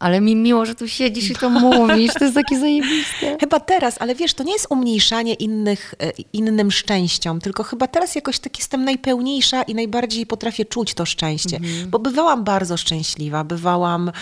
Ale 0.00 0.20
mi 0.20 0.36
miło, 0.36 0.66
że 0.66 0.74
tu 0.74 0.88
siedzisz 0.88 1.30
i 1.30 1.34
to 1.34 1.50
mówisz. 1.50 2.14
To 2.14 2.24
jest 2.24 2.34
takie 2.34 2.60
zajebiste. 2.64 3.36
Chyba 3.40 3.60
teraz, 3.60 3.96
ale 4.00 4.14
wiesz, 4.14 4.34
to 4.34 4.44
nie 4.44 4.52
jest 4.52 4.66
umniejszanie 4.70 5.34
innych, 5.34 5.94
e, 6.02 6.12
innym 6.32 6.70
szczęściom, 6.70 7.40
tylko 7.40 7.62
chyba 7.62 7.86
teraz 7.86 8.14
jakoś 8.14 8.38
tak 8.38 8.58
jestem 8.58 8.84
najpełniejsza 8.84 9.62
i 9.62 9.74
najbardziej 9.74 10.26
potrafię 10.26 10.64
czuć 10.64 10.94
to 10.94 11.06
szczęście. 11.06 11.56
Mhm. 11.56 11.90
Bo 11.90 11.98
bywałam 11.98 12.44
bardzo 12.44 12.76
szczęśliwa, 12.76 13.44
bywałam, 13.44 14.12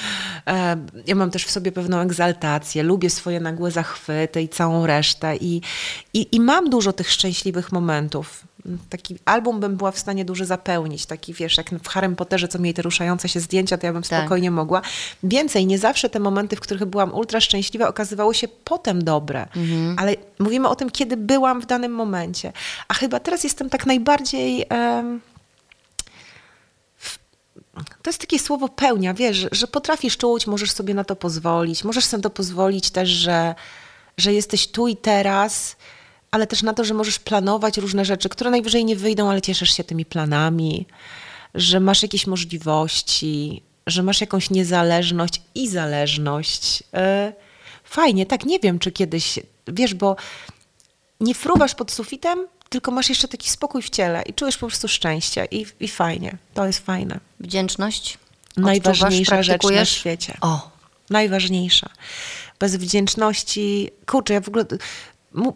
e, 0.47 0.77
ja 1.07 1.15
mam 1.15 1.31
też 1.31 1.45
w 1.45 1.51
sobie 1.51 1.73
pewną 1.73 1.99
egzaltację, 1.99 2.83
lubię 2.83 3.11
swoje 3.11 3.41
nagłe 3.41 3.71
zachwyty 3.71 4.43
i 4.43 4.49
całą 4.49 4.87
resztę 4.87 5.37
i, 5.37 5.61
i, 6.15 6.27
i 6.33 6.41
mam 6.41 6.71
dużo 6.71 6.93
tych 6.93 7.11
szczęśliwych 7.11 7.73
momentów. 7.73 8.45
Taki 8.91 9.19
album 9.25 9.61
bym 9.61 9.77
była 9.77 9.91
w 9.91 9.99
stanie 9.99 10.25
duży 10.25 10.45
zapełnić, 10.45 11.07
taki 11.07 11.35
wiesz, 11.35 11.57
jak 11.57 11.71
w 11.71 11.89
Harrym 11.89 12.17
Potterze, 12.17 12.49
co 12.49 12.59
mieli 12.59 12.75
te 12.75 12.83
ruszające 12.83 13.29
się 13.29 13.41
zdjęcia, 13.41 13.79
to 13.79 13.87
ja 13.87 13.93
bym 13.93 14.03
Tak. 14.03 14.21
spokojnie 14.21 14.51
mogła. 14.51 14.83
Więcej, 15.23 15.67
nie 15.67 15.79
zawsze 15.79 16.09
te 16.11 16.21
momenty, 16.21 16.57
w 16.57 16.61
których 16.61 16.85
byłam 16.85 17.15
ultra 17.15 17.41
szczęśliwa, 17.41 17.89
okazywały 17.89 18.35
się 18.35 18.49
potem 18.49 19.05
dobre. 19.05 19.47
Ale 19.97 20.15
mówimy 20.39 20.69
o 20.69 20.77
tym, 20.77 20.91
kiedy 20.91 21.17
byłam 21.17 21.61
w 21.61 21.67
danym 21.67 21.93
momencie. 21.93 22.53
A 22.89 22.95
chyba 22.95 23.21
teraz 23.21 23.45
jestem 23.45 23.71
tak 23.71 23.87
najbardziej. 23.87 24.67
w- 26.99 27.19
to 28.03 28.11
jest 28.11 28.19
takie 28.21 28.39
słowo 28.39 28.69
pełnia, 28.69 29.15
wiesz, 29.15 29.37
że, 29.37 29.49
że 29.53 29.67
potrafisz 29.67 30.17
czuć, 30.17 30.47
możesz 30.47 30.71
sobie 30.73 30.95
na 30.95 31.05
to 31.05 31.17
pozwolić. 31.17 31.85
Możesz 31.85 32.05
sobie 32.05 32.23
to 32.23 32.31
pozwolić 32.31 32.91
też, 32.91 33.09
że, 33.09 33.55
że 34.19 34.33
jesteś 34.33 34.69
tu 34.69 34.89
i 34.89 34.97
teraz, 34.97 35.77
ale 36.31 36.47
też 36.47 36.63
na 36.63 36.75
to, 36.75 36.85
że 36.85 36.95
możesz 36.95 37.19
planować 37.19 37.79
różne 37.79 38.05
rzeczy, 38.05 38.29
które 38.29 38.51
najwyżej 38.51 38.85
nie 38.85 38.97
wyjdą, 38.97 39.31
ale 39.31 39.43
cieszysz 39.43 39.77
się 39.77 39.85
tymi 39.85 40.05
planami, 40.05 40.87
że 41.55 41.81
masz 41.81 42.03
jakieś 42.03 42.27
możliwości, 42.27 43.63
że 43.87 44.03
masz 44.03 44.21
jakąś 44.21 44.51
niezależność 44.51 45.43
i 45.55 45.69
zależność. 45.69 46.83
E, 46.95 47.33
Fajnie, 47.85 48.27
tak, 48.27 48.45
nie 48.47 48.59
wiem, 48.61 48.79
czy 48.79 48.93
kiedyś, 48.93 49.39
wiesz, 49.69 49.95
bo 49.95 50.17
nie 51.21 51.35
fruwasz 51.35 51.75
pod 51.75 51.93
sufitem, 51.93 52.47
tylko 52.69 52.91
masz 52.91 53.09
jeszcze 53.09 53.29
taki 53.29 53.51
spokój 53.51 53.83
w 53.83 53.91
ciele 53.91 54.23
i 54.23 54.35
czujesz 54.35 54.57
po 54.59 54.67
prostu 54.67 54.89
szczęście 54.89 55.49
i, 55.51 55.67
i 55.81 55.89
fajnie. 55.89 56.37
To 56.55 56.67
jest 56.67 56.79
fajne. 56.87 57.21
Wdzięczność? 57.41 58.19
Najważniejsza 58.57 59.43
rzecz 59.43 59.63
na 59.63 59.85
świecie. 59.85 60.39
O, 60.41 60.71
Najważniejsza. 61.11 61.91
Bez 62.59 62.77
wdzięczności, 62.77 63.91
kurczę, 64.07 64.35
ja 64.35 64.41
w 64.41 64.49
ogóle, 64.49 64.65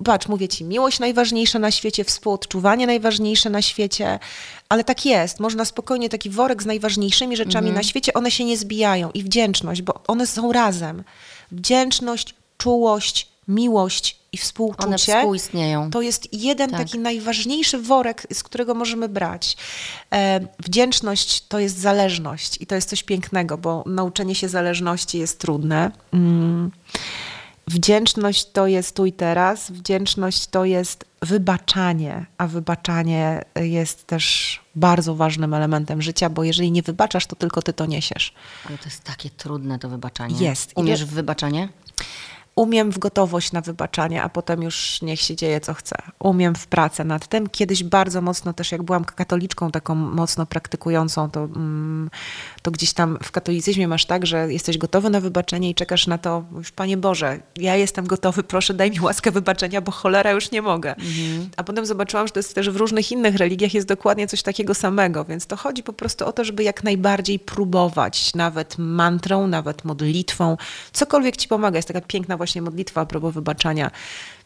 patrz, 0.05 0.29
mówię 0.29 0.49
ci, 0.49 0.65
miłość 0.65 0.99
najważniejsza 1.01 1.59
na 1.59 1.71
świecie, 1.71 2.05
współodczuwanie 2.05 2.87
najważniejsze 2.87 3.51
na 3.51 3.63
świecie, 3.63 4.19
ale 4.69 4.85
tak 4.85 5.07
jest, 5.07 5.41
można 5.41 5.65
spokojnie 5.65 6.09
taki 6.09 6.31
worek 6.31 6.63
z 6.63 6.67
najważniejszymi 6.67 7.37
rzeczami 7.37 7.69
Mhm. 7.69 7.75
na 7.75 7.83
świecie, 7.83 8.15
one 8.15 8.31
się 8.31 8.45
nie 8.45 8.57
zbijają 8.57 9.11
i 9.11 9.23
wdzięczność, 9.23 9.83
bo 9.83 9.95
one 10.07 10.27
są 10.27 10.53
razem. 10.53 11.05
Wdzięczność, 11.53 12.35
czułość, 12.59 13.29
miłość 13.49 14.17
i 14.33 14.37
one 14.37 14.43
współczucie. 14.45 14.97
współistnieją. 15.19 15.91
To 15.91 16.01
jest 16.03 16.29
jeden 16.33 16.71
Tak. 16.71 16.79
taki 16.79 16.99
najważniejszy 16.99 17.79
worek, 17.79 18.27
z 18.33 18.43
którego 18.43 18.75
możemy 18.75 19.09
brać. 19.09 19.57
E, 20.13 20.41
wdzięczność 20.59 21.43
to 21.49 21.59
jest 21.59 21.79
zależność 21.79 22.57
i 22.61 22.67
to 22.67 22.75
jest 22.75 22.89
coś 22.89 23.03
pięknego, 23.03 23.59
bo 23.59 23.85
nauczenie 23.87 24.35
się 24.35 24.49
zależności 24.49 25.19
jest 25.19 25.39
trudne. 25.39 25.91
Mm. 26.13 26.71
Wdzięczność 27.71 28.45
to 28.53 28.67
jest 28.67 28.97
tu 28.97 29.07
i 29.07 29.13
teraz, 29.13 29.71
wdzięczność 29.71 30.47
to 30.47 30.65
jest 30.65 31.05
wybaczanie, 31.23 32.27
a 32.39 32.47
wybaczanie 32.47 33.45
jest 33.61 34.07
też 34.07 34.61
bardzo 34.75 35.15
ważnym 35.15 35.55
elementem 35.55 36.03
życia, 36.03 36.31
bo 36.31 36.45
jeżeli 36.45 36.73
nie 36.73 36.83
wybaczasz, 36.83 37.27
to 37.27 37.37
tylko 37.37 37.63
ty 37.63 37.73
to 37.73 37.87
niesiesz. 37.87 38.35
Ale 38.69 38.79
to 38.79 38.85
jest 38.85 39.05
takie 39.05 39.31
trudne 39.31 39.79
to 39.79 39.89
wybaczanie. 39.89 40.37
Jest. 40.39 40.73
Umiesz 40.77 41.05
w 41.05 41.09
wybaczanie? 41.09 41.69
Umiem 42.61 42.93
w 42.93 42.99
gotowość 42.99 43.53
na 43.53 43.61
wybaczanie, 43.61 44.23
a 44.23 44.29
potem 44.29 44.63
już 44.63 45.03
niech 45.03 45.21
się 45.21 45.37
dzieje 45.37 45.61
co 45.61 45.75
chce. 45.75 45.97
Umiem 46.19 46.55
w 46.55 46.67
pracę 46.67 47.05
nad 47.05 47.27
tym. 47.27 47.49
Kiedyś 47.49 47.85
bardzo 47.85 48.21
mocno 48.21 48.53
też, 48.53 48.73
jak 48.73 48.83
byłam 48.83 49.05
katoliczką 49.05 49.71
taką 49.71 49.95
mocno 49.95 50.47
praktykującą, 50.47 51.31
to, 51.31 51.45
mm, 51.45 52.11
to 52.63 52.71
gdzieś 52.71 52.93
tam 52.93 53.19
w 53.23 53.31
katolicyzmie 53.31 53.89
masz 53.89 54.07
tak, 54.07 54.27
że 54.27 54.53
jesteś 54.53 54.79
gotowy 54.79 55.11
na 55.11 55.21
wybaczenie 55.21 55.71
i 55.71 55.75
czekasz 55.75 56.07
na 56.07 56.19
to, 56.19 56.45
mówisz, 56.51 56.73
Panie 56.73 56.97
Boże, 56.97 57.41
ja 57.57 57.77
jestem 57.77 58.07
gotowy, 58.07 58.43
proszę 58.43 58.75
daj 58.75 58.91
mi 58.91 59.01
łaskę 59.01 59.31
wybaczenia, 59.31 59.81
bo 59.81 59.93
cholera 59.93 60.31
już 60.31 60.51
nie 60.51 60.63
mogę. 60.63 60.95
A 61.57 61.65
potem 61.65 61.87
zobaczyłam, 61.87 62.27
że 62.27 62.33
to 62.33 62.39
jest 62.39 62.55
też 62.55 62.71
w 62.71 62.77
różnych 62.77 63.13
innych 63.13 63.37
religiach 63.37 63.75
jest 63.75 63.89
dokładnie 63.89 64.27
coś 64.27 64.43
takiego 64.43 64.75
samego, 64.75 65.25
więc 65.25 65.47
to 65.47 65.57
chodzi 65.57 65.83
po 65.83 65.93
prostu 65.93 66.27
o 66.27 66.33
to, 66.33 66.45
żeby 66.45 66.63
jak 66.63 66.85
najbardziej 66.85 67.39
próbować, 67.39 68.35
nawet 68.35 68.79
mantrą, 68.79 69.47
nawet 69.47 69.85
modlitwą, 69.85 70.57
cokolwiek 70.93 71.37
ci 71.37 71.49
pomaga. 71.49 71.79
Jest 71.79 71.89
taka 71.89 72.01
piękna 72.01 72.37
właśnie 72.37 72.50
modlitwa 72.55 73.01
a 73.01 73.07
propos 73.07 73.35
wybaczania. 73.35 73.91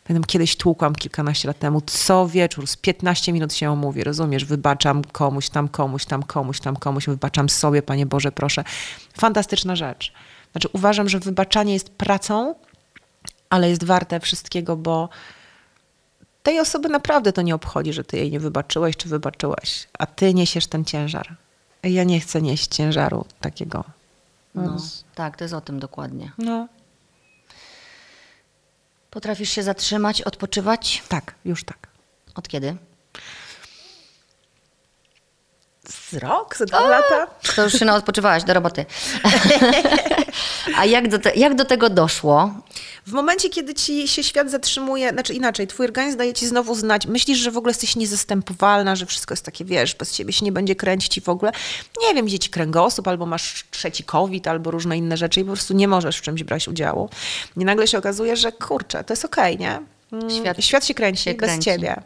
Pamiętam, 0.04 0.26
kiedyś 0.26 0.56
tłukłam 0.56 0.94
kilkanaście 0.94 1.48
lat 1.48 1.58
temu, 1.58 1.80
co 1.80 2.28
wieczór, 2.28 2.66
z 2.66 2.76
15 2.76 3.32
minut 3.32 3.54
się 3.54 3.66
ją 3.66 3.76
mówi, 3.76 4.04
rozumiesz, 4.04 4.44
wybaczam 4.44 5.04
komuś, 5.04 5.48
tam 5.48 5.68
komuś, 5.68 6.04
tam 6.04 6.22
komuś, 6.22 6.60
tam 6.60 6.76
komuś, 6.76 7.06
wybaczam 7.06 7.48
sobie, 7.48 7.82
Panie 7.82 8.06
Boże, 8.06 8.32
proszę. 8.32 8.64
Fantastyczna 9.18 9.76
rzecz. 9.76 10.12
Znaczy 10.52 10.68
uważam, 10.72 11.08
że 11.08 11.18
wybaczanie 11.18 11.72
jest 11.72 11.90
pracą, 11.90 12.54
ale 13.50 13.70
jest 13.70 13.84
warte 13.84 14.20
wszystkiego, 14.20 14.76
bo 14.76 15.08
tej 16.42 16.60
osoby 16.60 16.88
naprawdę 16.88 17.32
to 17.32 17.42
nie 17.42 17.54
obchodzi, 17.54 17.92
że 17.92 18.04
ty 18.04 18.16
jej 18.16 18.30
nie 18.30 18.40
wybaczyłeś, 18.40 18.96
czy 18.96 19.08
wybaczyłeś, 19.08 19.88
a 19.98 20.06
ty 20.06 20.34
niesiesz 20.34 20.66
ten 20.66 20.84
ciężar. 20.84 21.36
Ja 21.82 22.04
nie 22.04 22.20
chcę 22.20 22.42
nieść 22.42 22.66
ciężaru 22.66 23.24
takiego. 23.40 23.84
No, 24.54 24.76
tak, 25.14 25.36
to 25.36 25.44
jest 25.44 25.54
o 25.54 25.60
tym 25.60 25.80
dokładnie. 25.80 26.32
No, 26.38 26.68
Potrafisz 29.14 29.50
się 29.50 29.62
zatrzymać, 29.62 30.22
odpoczywać? 30.22 31.02
tak, 31.08 31.34
już 31.44 31.64
tak. 31.64 31.88
Od 32.34 32.48
kiedy? 32.48 32.76
Z 35.88 36.14
rok, 36.14 36.56
za 36.56 36.64
dwa 36.64 36.88
lata. 36.88 37.26
To 37.56 37.62
już 37.64 37.72
się 37.72 37.92
odpoczywałaś 37.92 38.44
do 38.44 38.54
roboty. 38.54 38.86
A 40.78 40.84
jak 40.84 41.08
do, 41.08 41.18
te, 41.18 41.34
jak 41.34 41.54
do 41.54 41.64
tego 41.64 41.90
doszło? 41.90 42.54
W 43.06 43.12
momencie, 43.12 43.48
kiedy 43.48 43.74
ci 43.74 44.08
się 44.08 44.24
świat 44.24 44.50
zatrzymuje, 44.50 45.10
znaczy 45.10 45.34
inaczej, 45.34 45.66
twój 45.66 45.86
organizm 45.86 46.18
daje 46.18 46.34
ci 46.34 46.46
znowu 46.46 46.74
znać, 46.74 47.06
myślisz, 47.06 47.38
że 47.38 47.50
w 47.50 47.56
ogóle 47.56 47.70
jesteś 47.70 47.96
niezastępowalna, 47.96 48.96
że 48.96 49.06
wszystko 49.06 49.32
jest 49.32 49.44
takie, 49.44 49.64
wiesz, 49.64 49.94
bez 49.94 50.12
ciebie 50.12 50.32
się 50.32 50.44
nie 50.44 50.52
będzie 50.52 50.76
kręcić 50.76 51.18
i 51.18 51.20
w 51.20 51.28
ogóle, 51.28 51.52
nie 52.02 52.14
wiem, 52.14 52.26
gdzie 52.26 52.38
ci 52.38 52.50
kręgosłup, 52.50 53.08
albo 53.08 53.26
masz 53.26 53.64
trzeci 53.70 54.04
COVID, 54.04 54.48
albo 54.48 54.70
różne 54.70 54.96
inne 54.96 55.16
rzeczy 55.16 55.40
i 55.40 55.44
po 55.44 55.52
prostu 55.52 55.74
nie 55.74 55.88
możesz 55.88 56.18
w 56.18 56.22
czymś 56.22 56.42
brać 56.42 56.68
udziału. 56.68 57.10
I 57.56 57.64
nagle 57.64 57.86
się 57.86 57.98
okazuje, 57.98 58.36
że 58.36 58.52
kurczę, 58.52 59.04
to 59.04 59.12
jest 59.12 59.24
okej, 59.24 59.58
nie? 59.58 59.93
Mm, 60.14 60.30
Świat 60.30 60.64
Świat 60.64 60.86
się 60.86 60.94
kręci 60.94 61.22
się 61.22 61.34
bez 61.34 61.48
kręci. 61.50 61.64
ciebie. 61.64 61.96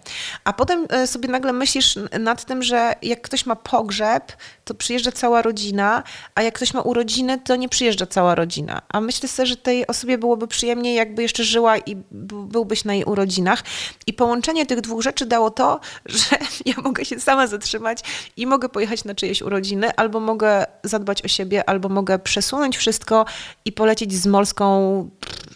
A 0.44 0.52
potem 0.52 0.86
e, 0.90 1.06
sobie 1.06 1.28
nagle 1.28 1.52
myślisz 1.52 1.98
nad 2.20 2.44
tym, 2.44 2.62
że 2.62 2.94
jak 3.02 3.22
ktoś 3.22 3.47
ma 3.47 3.56
pogrzeb, 3.56 4.32
to 4.69 4.74
przyjeżdża 4.74 5.12
cała 5.12 5.43
rodzina, 5.43 6.03
a 6.35 6.43
jak 6.43 6.55
ktoś 6.55 6.74
ma 6.74 6.81
urodziny, 6.81 7.39
to 7.39 7.57
nie 7.57 7.69
przyjeżdża 7.69 8.07
cała 8.07 8.35
rodzina. 8.35 8.82
A 8.89 9.01
myślę 9.01 9.28
sobie, 9.28 9.47
że 9.47 9.57
tej 9.57 9.86
osobie 9.86 10.19
byłoby 10.19 10.49
przyjemniej, 10.49 10.95
jakby 10.95 11.23
jeszcze 11.23 11.45
żyła 11.45 11.78
i 11.78 11.97
byłbyś 12.11 12.85
na 12.85 12.95
jej 12.95 13.05
urodzinach. 13.05 13.62
I 14.07 14.12
połączenie 14.12 14.66
tych 14.66 14.81
dwóch 14.81 15.03
rzeczy 15.03 15.27
dało 15.27 15.51
to, 15.51 15.81
że 16.07 16.36
ja 16.65 16.74
mogę 16.85 17.05
się 17.05 17.20
sama 17.20 17.47
zatrzymać 17.47 17.99
i 18.36 18.47
mogę 18.47 18.69
pojechać 18.69 19.05
na 19.05 19.15
czyjeś 19.15 19.43
urodziny, 19.43 19.97
albo 19.97 20.20
mogę 20.20 20.66
zadbać 20.85 21.24
o 21.24 21.28
siebie, 21.28 21.69
albo 21.69 21.89
mogę 21.89 22.19
przesunąć 22.19 22.77
wszystko 22.77 23.24
i 23.65 23.73
polecieć 23.73 24.12
z 24.15 24.27
Molską 24.27 25.11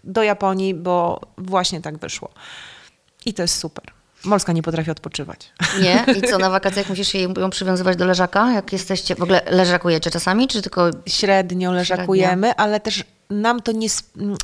do 0.04 0.22
Japonii, 0.22 0.74
bo 0.74 1.20
właśnie 1.38 1.80
tak 1.80 1.98
wyszło. 1.98 2.30
I 3.26 3.34
to 3.34 3.42
jest 3.42 3.58
super. 3.58 4.01
Molska 4.24 4.52
nie 4.52 4.62
potrafi 4.62 4.90
odpoczywać. 4.90 5.52
Nie? 5.82 6.04
I 6.16 6.22
co, 6.22 6.38
na 6.38 6.50
wakacjach 6.60 6.88
musisz 6.88 7.14
jej- 7.14 7.28
ją 7.40 7.50
przywiązywać 7.50 7.96
do 7.96 8.06
leżaka? 8.06 8.52
Jak 8.52 8.72
jesteście, 8.72 9.14
w 9.14 9.22
ogóle 9.22 9.42
leżakujecie 9.50 10.10
czasami, 10.10 10.48
czy 10.48 10.62
tylko... 10.62 10.90
Średnio 11.06 11.72
leżakujemy, 11.72 12.54
ale 12.56 12.80
też 12.80 13.04
nam 13.40 13.62
to 13.62 13.72
nie, 13.72 13.88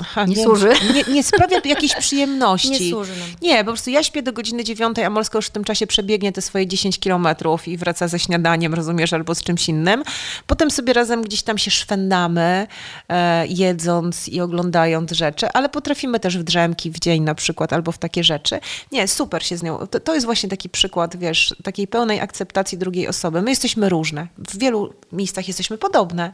ha, 0.07 0.25
Nie 0.25 0.37
wiem, 0.37 0.45
służy? 0.45 0.73
Nie, 0.95 1.15
nie 1.15 1.23
sprawia 1.23 1.61
jakiejś 1.65 1.95
przyjemności. 1.95 2.71
Nie 2.71 2.91
służy 2.91 3.13
nam. 3.17 3.29
Nie, 3.43 3.59
po 3.59 3.65
prostu 3.65 3.91
ja 3.91 4.03
śpię 4.03 4.23
do 4.23 4.33
godziny 4.33 4.65
dziewiątej, 4.65 5.05
a 5.05 5.11
Molska 5.11 5.39
już 5.39 5.47
w 5.47 5.51
tym 5.51 5.65
czasie 5.65 5.87
przebiegnie 5.87 6.33
te 6.33 6.43
swoje 6.43 6.67
10 6.67 6.99
kilometrów 6.99 7.69
i 7.69 7.77
wraca 7.77 8.09
ze 8.09 8.19
śniadaniem, 8.19 8.75
rozumiesz, 8.75 9.13
albo 9.13 9.35
z 9.35 9.43
czymś 9.43 9.69
innym. 9.69 10.03
Potem 10.47 10.71
sobie 10.71 10.93
razem 10.93 11.23
gdzieś 11.23 11.43
tam 11.43 11.59
się 11.59 11.71
szwendamy, 11.71 12.67
e, 13.09 13.47
jedząc 13.47 14.29
i 14.29 14.41
oglądając 14.41 15.13
rzeczy, 15.13 15.49
ale 15.53 15.69
potrafimy 15.69 16.21
też 16.21 16.39
w 16.39 16.43
drzemki 16.43 16.91
w 16.91 16.99
dzień 16.99 17.23
na 17.23 17.35
przykład, 17.35 17.73
albo 17.73 17.93
w 17.93 17.99
takie 17.99 18.25
rzeczy. 18.25 18.61
Nie, 18.93 19.09
super 19.09 19.45
się 19.47 19.57
z 19.57 19.63
nią. 19.63 19.87
To, 19.87 20.01
to 20.01 20.15
jest 20.15 20.27
właśnie 20.27 20.49
taki 20.49 20.69
przykład, 20.69 21.17
wiesz, 21.17 21.55
takiej 21.63 21.89
pełnej 21.89 22.21
akceptacji 22.21 22.79
drugiej 22.79 23.09
osoby. 23.09 23.43
My 23.43 23.51
jesteśmy 23.51 23.89
różne. 23.89 24.29
W 24.39 24.59
wielu 24.59 24.95
miejscach 25.13 25.49
jesteśmy 25.49 25.79
podobne, 25.79 26.33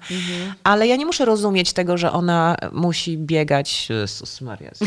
ale 0.65 0.87
ja 0.87 0.97
nie 0.97 1.07
muszę 1.07 1.25
rozumieć 1.25 1.73
tego, 1.73 1.97
że 1.97 2.13
ona 2.13 2.44
musi 2.73 3.19
biegać. 3.19 3.89
Jezus 3.91 4.41
Maria, 4.41 4.71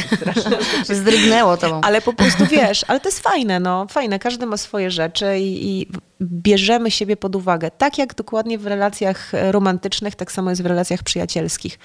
to. 0.87 0.95
Zdrygnęło 0.95 1.57
tobą. 1.57 1.81
Ale 1.81 2.01
po 2.01 2.13
prostu 2.13 2.45
wiesz, 2.45 2.85
ale 2.87 2.99
to 2.99 3.09
jest 3.09 3.19
fajne, 3.19 3.59
no 3.59 3.87
fajne. 3.89 4.19
Każdy 4.19 4.45
ma 4.45 4.57
swoje 4.57 4.91
rzeczy 4.91 5.39
i, 5.39 5.79
i 5.81 5.87
bierzemy 6.21 6.91
siebie 6.91 7.17
pod 7.17 7.35
uwagę. 7.35 7.71
Tak 7.71 7.97
jak 7.97 8.15
dokładnie 8.15 8.57
w 8.57 8.67
relacjach 8.67 9.31
romantycznych, 9.51 10.15
tak 10.15 10.31
samo 10.31 10.49
jest 10.49 10.63
w 10.63 10.65
relacjach 10.65 11.03
przyjacielskich. 11.03 11.79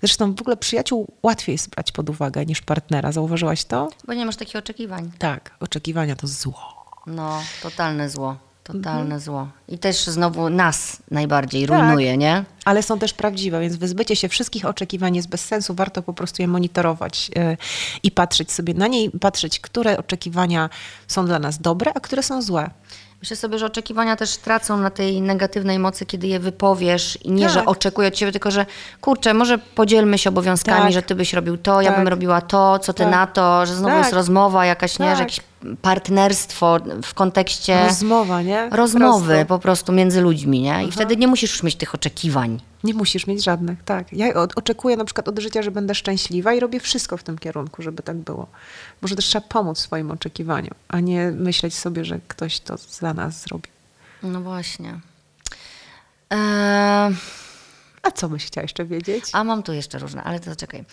Zresztą 0.00 0.34
w 0.34 0.40
ogóle 0.40 0.56
przyjaciół 0.56 1.06
łatwiej 1.22 1.52
jest 1.52 1.70
brać 1.70 1.92
pod 1.92 2.10
uwagę 2.10 2.46
niż 2.46 2.60
partnera. 2.60 3.12
Zauważyłaś 3.12 3.64
to? 3.64 3.88
Bo 4.06 4.14
nie 4.14 4.26
masz 4.26 4.36
takich 4.36 4.56
oczekiwań. 4.56 5.10
Tak, 5.18 5.50
oczekiwania 5.60 6.16
to 6.16 6.26
zło. 6.26 6.86
No, 7.06 7.42
totalne 7.62 8.10
zło. 8.10 8.36
Totalne 8.72 9.20
zło. 9.20 9.48
I 9.68 9.78
też 9.78 10.04
znowu 10.06 10.50
nas 10.50 10.96
najbardziej 11.10 11.66
Tak. 11.66 11.78
rujnuje, 11.80 12.16
nie? 12.16 12.44
Ale 12.64 12.82
są 12.82 12.98
też 12.98 13.14
prawdziwe, 13.14 13.60
więc 13.60 13.76
wyzbycie 13.76 14.16
się 14.16 14.28
wszystkich 14.28 14.64
oczekiwań 14.64 15.16
jest 15.16 15.28
bez 15.28 15.44
sensu. 15.44 15.74
Warto 15.74 16.02
po 16.02 16.12
prostu 16.12 16.42
je 16.42 16.48
monitorować 16.48 17.30
e, 17.36 17.56
i 18.02 18.10
patrzeć 18.10 18.52
sobie 18.52 18.74
na 18.74 18.86
nie 18.86 19.10
patrzeć, 19.10 19.60
które 19.60 19.98
oczekiwania 19.98 20.70
są 21.08 21.26
dla 21.26 21.38
nas 21.38 21.58
dobre, 21.58 21.92
a 21.94 22.00
które 22.00 22.22
są 22.22 22.42
złe. 22.42 22.70
Myślę 23.20 23.36
sobie, 23.36 23.58
że 23.58 23.66
oczekiwania 23.66 24.16
też 24.16 24.36
tracą 24.36 24.76
na 24.76 24.90
tej 24.90 25.20
negatywnej 25.20 25.78
mocy, 25.78 26.06
kiedy 26.06 26.26
je 26.26 26.40
wypowiesz 26.40 27.18
i 27.24 27.30
nie, 27.32 27.44
Tak. 27.44 27.52
że 27.54 27.64
oczekuję 27.64 28.08
od 28.08 28.14
ciebie, 28.14 28.32
tylko 28.32 28.50
że 28.50 28.66
kurczę, 29.00 29.34
może 29.34 29.58
podzielmy 29.58 30.18
się 30.18 30.30
obowiązkami, 30.30 30.82
Tak. 30.82 30.92
że 30.92 31.02
ty 31.02 31.14
byś 31.14 31.32
robił 31.32 31.56
to, 31.56 31.80
ja 31.82 31.88
Tak. 31.90 31.98
bym 31.98 32.08
robiła 32.08 32.40
to, 32.40 32.78
co 32.78 32.92
ty 32.92 33.02
Tak. 33.02 33.12
na 33.12 33.26
to, 33.26 33.66
że 33.66 33.74
znowu 33.74 33.94
Tak. 33.94 33.98
jest 33.98 34.12
rozmowa 34.12 34.66
jakaś, 34.66 34.98
nie, 34.98 35.16
że 35.16 35.24
Tak. 35.24 35.32
Partnerstwo 35.82 36.78
w 37.02 37.14
kontekście 37.14 37.84
Rozmowa, 37.86 38.42
nie? 38.42 38.68
Rozmowy 38.72 39.44
po 39.48 39.58
prostu 39.58 39.92
między 39.92 40.20
ludźmi, 40.20 40.62
nie? 40.62 40.84
I 40.84 40.92
wtedy 40.92 41.16
nie 41.16 41.28
musisz 41.28 41.50
już 41.50 41.62
mieć 41.62 41.74
tych 41.76 41.94
oczekiwań. 41.94 42.60
Nie 42.84 42.94
musisz 42.94 43.26
mieć 43.26 43.44
żadnych, 43.44 43.84
tak. 43.84 44.12
Ja 44.12 44.34
oczekuję 44.34 44.96
na 44.96 45.04
przykład 45.04 45.28
od 45.28 45.38
życia, 45.38 45.62
że 45.62 45.70
będę 45.70 45.94
szczęśliwa 45.94 46.54
i 46.54 46.60
robię 46.60 46.80
wszystko 46.80 47.16
w 47.16 47.22
tym 47.22 47.38
kierunku, 47.38 47.82
żeby 47.82 48.02
tak 48.02 48.16
było. 48.16 48.46
Może 49.02 49.16
też 49.16 49.24
trzeba 49.24 49.48
pomóc 49.48 49.78
swoim 49.78 50.10
oczekiwaniom, 50.10 50.74
a 50.88 51.00
nie 51.00 51.30
myśleć 51.30 51.74
sobie, 51.74 52.04
że 52.04 52.20
ktoś 52.28 52.60
to 52.60 52.76
za 52.76 53.14
nas 53.14 53.42
zrobi. 53.42 53.68
No 54.22 54.40
właśnie. 54.40 55.00
Eee, 56.30 57.14
A 58.06 58.10
co 58.10 58.28
byś 58.28 58.46
chciała 58.46 58.62
jeszcze 58.62 58.84
wiedzieć? 58.84 59.24
a 59.32 59.44
mam 59.44 59.62
tu 59.62 59.72
jeszcze 59.72 59.98
różne, 59.98 60.22
ale 60.22 60.40
to 60.40 60.56
czekaj. 60.56 60.84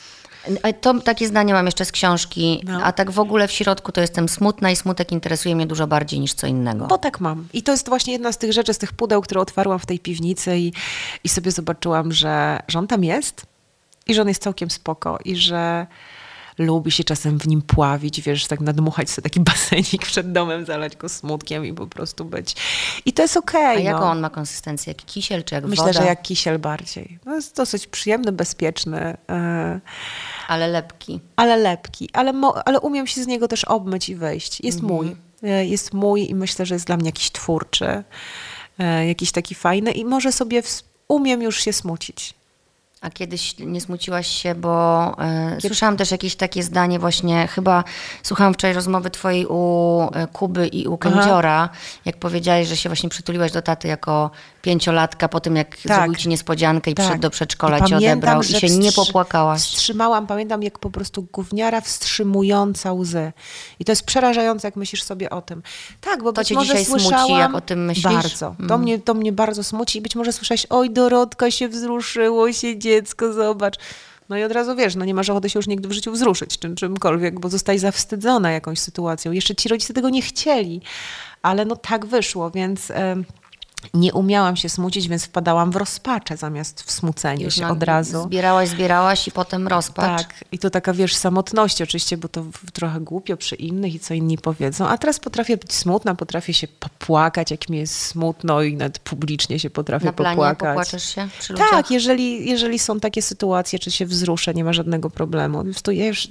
E, 0.63 0.73
To 0.73 0.99
takie 0.99 1.27
zdanie 1.27 1.53
mam 1.53 1.65
jeszcze 1.65 1.85
z 1.85 1.91
książki, 1.91 2.61
No. 2.65 2.83
a 2.83 2.91
tak 2.91 3.11
w 3.11 3.19
ogóle 3.19 3.47
w 3.47 3.51
środku 3.51 3.91
to 3.91 4.01
jestem 4.01 4.29
smutna 4.29 4.71
i 4.71 4.75
smutek 4.75 5.11
interesuje 5.11 5.55
mnie 5.55 5.65
dużo 5.67 5.87
bardziej 5.87 6.19
niż 6.19 6.33
co 6.33 6.47
innego. 6.47 6.85
Bo 6.85 6.97
tak 6.97 7.19
mam. 7.19 7.47
I 7.53 7.63
to 7.63 7.71
jest 7.71 7.89
właśnie 7.89 8.13
jedna 8.13 8.31
z 8.31 8.37
tych 8.37 8.53
rzeczy, 8.53 8.73
z 8.73 8.77
tych 8.77 8.93
pudeł, 8.93 9.21
które 9.21 9.41
otwarłam 9.41 9.79
w 9.79 9.85
tej 9.85 9.99
piwnicy 9.99 10.57
i, 10.57 10.73
i 11.23 11.29
sobie 11.29 11.51
zobaczyłam, 11.51 12.11
że, 12.11 12.59
że 12.67 12.79
on 12.79 12.87
tam 12.87 13.03
jest 13.03 13.45
i 14.07 14.13
że 14.13 14.21
on 14.21 14.27
jest 14.27 14.41
całkiem 14.43 14.69
spoko 14.69 15.19
i 15.25 15.35
że 15.35 15.87
lubi 16.57 16.91
się 16.91 17.03
czasem 17.03 17.39
w 17.39 17.47
nim 17.47 17.61
pławić, 17.61 18.21
wiesz, 18.21 18.47
tak 18.47 18.59
nadmuchać 18.61 19.09
sobie 19.09 19.23
taki 19.23 19.39
basenik 19.51 20.05
przed 20.05 20.31
domem, 20.31 20.65
zalać 20.65 20.95
go 20.95 21.09
smutkiem 21.09 21.65
i 21.65 21.73
po 21.73 21.87
prostu 21.87 22.25
być. 22.25 22.55
I 23.05 23.13
to 23.13 23.21
jest 23.21 23.37
okej. 23.37 23.77
A 23.77 23.79
jaką 23.79 23.99
no. 23.99 24.11
on 24.11 24.19
ma 24.19 24.29
konsystencję? 24.29 24.93
Jak 24.93 25.05
kisiel 25.05 25.43
czy 25.43 25.55
jak 25.55 25.65
Myślę, 25.65 25.85
woda? 25.85 25.99
że 26.01 26.05
jak 26.07 26.21
kisiel 26.21 26.59
bardziej. 26.59 27.19
No 27.25 27.35
jest 27.35 27.55
dosyć 27.55 27.87
przyjemny, 27.87 28.31
bezpieczny, 28.31 29.17
e, 29.29 29.79
Ale 30.47 30.67
lepki. 30.67 31.19
ale 31.35 31.57
lepki. 31.57 32.09
Ale, 32.13 32.33
ale 32.65 32.79
umiem 32.79 33.07
się 33.07 33.23
z 33.23 33.27
niego 33.27 33.47
też 33.47 33.65
obmyć 33.65 34.09
i 34.09 34.15
wyjść. 34.15 34.61
Jest 34.61 34.81
mój. 34.81 35.15
E, 35.43 35.65
Jest 35.65 35.93
mój 35.93 36.29
i 36.29 36.35
myślę, 36.35 36.65
że 36.65 36.75
jest 36.75 36.87
dla 36.87 36.97
mnie 36.97 37.05
jakiś 37.05 37.31
twórczy, 37.31 38.03
e, 38.79 39.07
jakiś 39.07 39.31
taki 39.31 39.55
fajny 39.55 39.91
i 39.91 40.05
może 40.05 40.31
sobie 40.31 40.63
umiem 41.07 41.41
już 41.41 41.63
się 41.63 41.73
smucić. 41.73 42.33
A 43.03 43.09
kiedyś 43.09 43.55
nie 43.59 43.81
smuciłaś 43.81 44.27
się, 44.27 44.55
bo 44.55 45.05
e, 45.19 45.57
słyszałam 45.61 45.97
też 45.97 46.11
jakieś 46.11 46.35
takie 46.35 46.63
zdanie 46.63 46.99
właśnie, 46.99 47.47
chyba 47.47 47.83
słuchałam 48.23 48.53
wczoraj 48.53 48.73
rozmowy 48.73 49.09
twojej 49.09 49.45
u 49.49 50.01
e, 50.13 50.27
Kuby 50.27 50.67
i 50.67 50.87
u 50.87 50.97
Kędziora, 50.97 51.69
jak 52.05 52.17
powiedziałeś, 52.17 52.67
że 52.67 52.77
się 52.77 52.89
właśnie 52.89 53.09
przytuliłaś 53.09 53.51
do 53.51 53.61
taty 53.61 53.87
jako 53.87 54.31
pięciolatka 54.63 55.29
po 55.29 55.39
tym, 55.39 55.55
jak 55.55 55.77
zrobił 55.85 56.15
ci 56.15 56.29
niespodziankę 56.29 56.91
i 56.91 56.95
przyszedł 56.95 57.19
do 57.19 57.29
przedszkola, 57.29 57.79
Tak. 57.79 57.87
I 57.87 57.89
cię 57.89 57.95
pamiętam, 57.95 58.37
odebrał 58.37 58.41
i 58.41 58.69
się 58.69 58.77
nie 58.77 58.91
popłakałaś. 58.91 59.61
Wstrzymałam, 59.61 60.27
pamiętam 60.27 60.63
jak 60.63 60.79
po 60.79 60.89
prostu 60.89 61.27
gówniara 61.33 61.81
wstrzymująca 61.81 62.93
łzy. 62.93 63.31
I 63.79 63.85
to 63.85 63.91
jest 63.91 64.05
przerażające, 64.05 64.67
jak 64.67 64.75
myślisz 64.75 65.03
sobie 65.03 65.29
o 65.29 65.41
tym. 65.41 65.63
Tak, 66.01 66.23
bo 66.23 66.33
To 66.33 66.41
być 66.41 66.47
cię 66.47 66.55
może 66.55 66.67
dzisiaj 66.67 66.85
smuci, 66.85 67.33
jak 67.33 67.55
o 67.55 67.61
tym 67.61 67.85
myślisz? 67.85 68.03
Bardzo. 68.03 68.55
To, 68.67 68.77
mnie, 68.77 68.99
to 68.99 69.13
mnie 69.13 69.31
bardzo 69.31 69.63
smuci 69.63 69.99
i 69.99 70.01
być 70.01 70.15
może 70.15 70.33
słyszałeś, 70.33 70.65
oj 70.69 70.89
Dorotka 70.89 71.51
się 71.51 71.69
wzruszyło 71.69 72.53
się 72.53 72.79
dziecko, 72.79 73.33
zobacz. 73.33 73.75
No 74.29 74.37
i 74.37 74.43
od 74.43 74.51
razu 74.51 74.75
wiesz, 74.75 74.95
no 74.95 75.05
nie 75.05 75.13
masz 75.13 75.29
ochoty 75.29 75.49
się 75.49 75.59
już 75.59 75.67
nigdy 75.67 75.87
w 75.87 75.91
życiu 75.91 76.11
wzruszyć 76.11 76.59
czym, 76.59 76.75
czymkolwiek, 76.75 77.39
bo 77.39 77.49
zostaj 77.49 77.79
zawstydzona 77.79 78.51
jakąś 78.51 78.79
sytuacją. 78.79 79.31
Jeszcze 79.31 79.55
ci 79.55 79.69
rodzice 79.69 79.93
tego 79.93 80.09
nie 80.09 80.21
chcieli, 80.21 80.81
ale 81.41 81.65
no 81.65 81.75
tak 81.75 82.05
wyszło, 82.05 82.51
więc... 82.51 82.91
em, 82.91 83.25
nie 83.93 84.13
umiałam 84.13 84.55
się 84.55 84.69
smucić, 84.69 85.07
więc 85.07 85.25
wpadałam 85.25 85.71
w 85.71 85.75
rozpaczę 85.75 86.37
zamiast 86.37 86.81
w 86.81 86.91
smucenie 86.91 87.45
Już 87.45 87.55
się 87.55 87.67
od 87.67 87.83
razu. 87.83 88.23
Zbierałaś, 88.23 88.69
zbierałaś 88.69 89.27
i 89.27 89.31
potem 89.31 89.67
rozpacz. 89.67 90.21
Tak, 90.21 90.43
i 90.51 90.59
to 90.59 90.69
taka, 90.69 90.93
wiesz, 90.93 91.15
samotności 91.15 91.83
oczywiście, 91.83 92.17
bo 92.17 92.27
to 92.27 92.45
trochę 92.73 92.99
głupio 92.99 93.37
przy 93.37 93.55
innych 93.55 93.95
i 93.95 93.99
co 93.99 94.13
inni 94.13 94.37
powiedzą, 94.37 94.87
a 94.87 94.97
teraz 94.97 95.19
potrafię 95.19 95.57
być 95.57 95.73
smutna, 95.73 96.15
potrafię 96.15 96.53
się 96.53 96.67
popłakać, 96.67 97.51
jak 97.51 97.69
mi 97.69 97.77
jest 97.77 97.95
smutno 97.95 98.61
i 98.61 98.75
nawet 98.77 98.99
publicznie 98.99 99.59
się 99.59 99.69
potrafię 99.69 100.05
Na 100.05 100.13
planie 100.13 100.35
popłakać. 100.35 100.69
popłaczesz 100.69 101.15
się 101.15 101.27
przy 101.39 101.53
ludziach? 101.53 101.69
Tak, 101.69 101.91
jeżeli, 101.91 102.49
jeżeli 102.49 102.79
są 102.79 102.99
takie 102.99 103.21
sytuacje, 103.21 103.79
czy 103.79 103.91
się 103.91 104.05
wzruszę, 104.05 104.53
nie 104.53 104.63
ma 104.63 104.73
żadnego 104.73 105.09
problemu. 105.09 105.63
Po 105.83 105.91
ja 105.91 106.05
już 106.05 106.27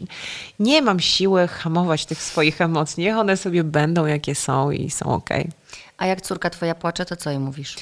nie 0.58 0.82
mam 0.82 1.00
siły 1.00 1.48
hamować 1.48 2.06
tych 2.06 2.22
swoich 2.22 2.60
emocji. 2.60 3.04
Niech 3.04 3.16
one 3.16 3.36
sobie 3.36 3.64
będą, 3.64 4.06
jakie 4.06 4.34
są 4.34 4.70
i 4.70 4.90
są 4.90 5.06
okej. 5.06 5.50
A 5.98 6.06
jak 6.06 6.20
córka 6.20 6.50
twoja 6.50 6.74
płacze, 6.74 7.04
to 7.04 7.16
co 7.16 7.30
jej 7.30 7.38
mówisz? 7.38 7.76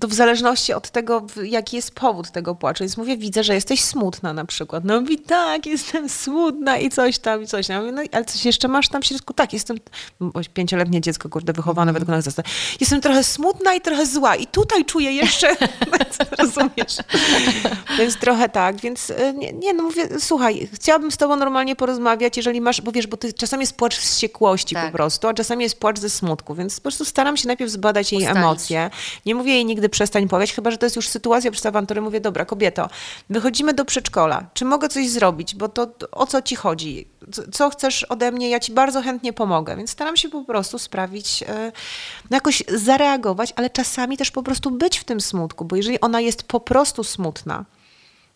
To 0.00 0.08
w 0.08 0.14
zależności 0.14 0.72
od 0.72 0.90
tego, 0.90 1.26
jaki 1.44 1.76
jest 1.76 1.90
powód 1.94 2.30
tego 2.30 2.54
płaczu. 2.54 2.84
Więc 2.84 2.96
mówię, 2.96 3.16
widzę, 3.16 3.44
że 3.44 3.54
jesteś 3.54 3.84
smutna 3.84 4.32
na 4.32 4.44
przykład. 4.44 4.84
No 4.84 5.00
mówi, 5.00 5.18
tak, 5.18 5.66
jestem 5.66 6.08
smutna 6.08 6.78
i 6.78 6.90
coś 6.90 7.18
tam, 7.18 7.42
i 7.42 7.46
coś 7.46 7.66
tam. 7.66 7.80
Mówię, 7.80 7.92
No 7.92 8.02
ale 8.12 8.24
coś 8.24 8.44
jeszcze 8.44 8.68
masz 8.68 8.88
tam 8.88 9.02
w 9.02 9.06
środku? 9.06 9.32
Tak, 9.34 9.52
jestem, 9.52 9.76
pięcioletnie 10.54 11.00
dziecko, 11.00 11.28
kurde, 11.28 11.52
wychowane 11.52 11.92
według 11.92 12.08
nas 12.08 12.24
zasad. 12.24 12.46
Jestem 12.80 13.00
trochę 13.00 13.24
smutna 13.24 13.74
i 13.74 13.80
trochę 13.80 14.06
zła 14.06 14.36
i 14.36 14.46
tutaj 14.46 14.84
czuję 14.84 15.12
jeszcze, 15.12 15.56
rozumiesz? 16.38 16.96
Więc 17.98 18.16
trochę 18.16 18.48
tak, 18.48 18.76
więc 18.80 19.10
y, 19.10 19.34
nie, 19.36 19.52
nie, 19.52 19.74
no 19.74 19.82
mówię, 19.82 20.08
słuchaj, 20.18 20.68
chciałabym 20.74 21.10
z 21.10 21.16
tobą 21.16 21.36
normalnie 21.36 21.76
porozmawiać, 21.76 22.36
jeżeli 22.36 22.60
masz, 22.60 22.80
bo 22.80 22.92
wiesz, 22.92 23.06
bo 23.06 23.16
ty, 23.16 23.32
czasami 23.32 23.60
jest 23.62 23.76
płacz 23.76 23.94
z 23.96 24.12
wściekłości 24.12 24.74
Tak. 24.74 24.86
po 24.86 24.92
prostu, 24.96 25.28
a 25.28 25.34
czasami 25.34 25.62
jest 25.64 25.80
płacz 25.80 25.98
ze 25.98 26.10
smutku, 26.10 26.54
więc 26.54 26.76
po 26.76 26.82
prostu 26.82 27.04
staram 27.04 27.36
się 27.36 27.46
najpierw 27.46 27.70
zbadać 27.70 28.12
jej 28.12 28.22
Ustalić. 28.22 28.38
emocje. 28.42 28.90
Nie 29.26 29.34
mówię 29.34 29.52
jej 29.52 29.64
nigdy 29.76 29.88
przestań 29.88 30.28
pławać, 30.28 30.52
chyba, 30.52 30.70
że 30.70 30.78
to 30.78 30.86
jest 30.86 30.96
już 30.96 31.08
sytuacja 31.08 31.50
przez 31.50 31.66
awanturę. 31.66 32.00
Mówię, 32.00 32.20
dobra, 32.20 32.44
kobieto, 32.44 32.88
wychodzimy 33.30 33.74
do 33.74 33.84
przedszkola, 33.84 34.46
czy 34.54 34.64
mogę 34.64 34.88
coś 34.88 35.08
zrobić, 35.08 35.54
bo 35.54 35.68
to 35.68 35.88
o 36.12 36.26
co 36.26 36.42
ci 36.42 36.56
chodzi? 36.56 37.08
Co- 37.32 37.42
Co 37.52 37.70
chcesz 37.70 38.04
ode 38.04 38.32
mnie? 38.32 38.48
Ja 38.50 38.60
ci 38.60 38.72
bardzo 38.72 39.02
chętnie 39.02 39.32
pomogę, 39.32 39.76
więc 39.76 39.90
staram 39.90 40.16
się 40.16 40.28
po 40.28 40.44
prostu 40.44 40.78
sprawić, 40.78 41.42
e, 41.42 41.72
no 42.30 42.36
jakoś 42.36 42.62
zareagować, 42.68 43.52
ale 43.56 43.70
czasami 43.70 44.16
też 44.16 44.30
po 44.30 44.42
prostu 44.42 44.70
być 44.70 44.98
w 44.98 45.04
tym 45.04 45.20
smutku, 45.20 45.64
bo 45.64 45.76
jeżeli 45.76 46.00
ona 46.00 46.20
jest 46.20 46.42
po 46.42 46.60
prostu 46.60 47.04
smutna, 47.04 47.64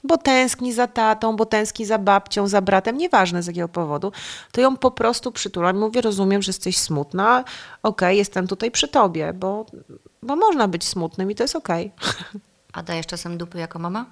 bo 0.04 0.18
tęskni 0.18 0.72
za 0.72 0.86
tatą, 0.86 1.36
bo 1.36 1.46
tęskni 1.46 1.86
za 1.86 1.98
babcią, 1.98 2.48
za 2.48 2.60
bratem, 2.60 2.98
nieważne 2.98 3.42
z 3.42 3.46
jakiego 3.46 3.68
powodu, 3.68 4.12
to 4.52 4.60
ją 4.60 4.76
po 4.76 4.90
prostu 4.90 5.32
przytulam 5.32 5.76
i 5.76 5.78
mówię, 5.78 6.00
rozumiem, 6.00 6.42
że 6.42 6.50
jesteś 6.50 6.78
smutna, 6.78 7.44
okej, 7.82 8.18
jestem 8.18 8.46
tutaj 8.46 8.70
przy 8.70 8.88
tobie, 8.88 9.32
bo, 9.32 9.66
bo 10.22 10.36
można 10.36 10.68
być 10.68 10.84
smutnym 10.84 11.30
i 11.30 11.34
to 11.34 11.44
jest 11.44 11.56
okej. 11.56 11.92
A 12.72 12.82
dajesz 12.82 13.06
czasem 13.06 13.38
dupy 13.38 13.58
jako 13.58 13.78
mama? 13.78 14.06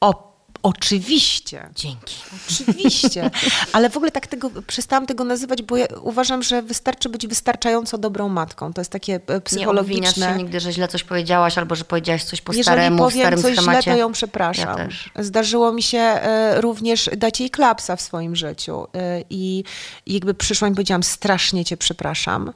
O, 0.00 0.33
oczywiście. 0.64 1.68
Dzięki. 1.74 2.16
Oczywiście, 2.50 3.30
ale 3.72 3.90
w 3.90 3.96
ogóle 3.96 4.10
tak 4.10 4.26
tego, 4.26 4.50
przestałam 4.66 5.06
tego 5.06 5.24
nazywać, 5.24 5.62
bo 5.62 5.76
ja 5.76 5.86
uważam, 6.02 6.42
że 6.42 6.62
wystarczy 6.62 7.08
być 7.08 7.26
wystarczająco 7.26 7.98
dobrą 7.98 8.28
matką. 8.28 8.72
To 8.72 8.80
jest 8.80 8.90
takie 8.90 9.14
e, 9.14 9.18
Nie 9.18 9.22
obwiniasz 9.34 9.44
psychologiczne. 9.44 10.28
się 10.28 10.34
nigdy, 10.38 10.60
że 10.60 10.72
źle 10.72 10.88
coś 10.88 11.04
powiedziałaś, 11.04 11.58
albo 11.58 11.74
że 11.74 11.84
powiedziałaś 11.84 12.24
coś 12.24 12.40
po 12.40 12.52
Jeżeli 12.52 12.64
staremu, 12.64 12.98
powiem 12.98 13.20
starym 13.20 13.42
coś 13.42 13.56
schemacie. 13.56 13.82
źle, 13.82 13.92
to 13.92 13.98
ją 13.98 14.12
przepraszam. 14.12 14.78
Ja. 15.16 15.22
Zdarzyło 15.24 15.72
mi 15.72 15.82
się 15.82 15.98
e, 15.98 16.60
również 16.60 17.10
dać 17.16 17.40
jej 17.40 17.50
klapsa 17.50 17.96
w 17.96 18.00
swoim 18.00 18.36
życiu 18.36 18.86
e, 18.94 19.22
i 19.30 19.64
jakby 20.06 20.34
przyszła 20.34 20.68
i 20.68 20.70
powiedziałam, 20.70 21.02
strasznie 21.02 21.64
cię 21.64 21.76
przepraszam. 21.76 22.52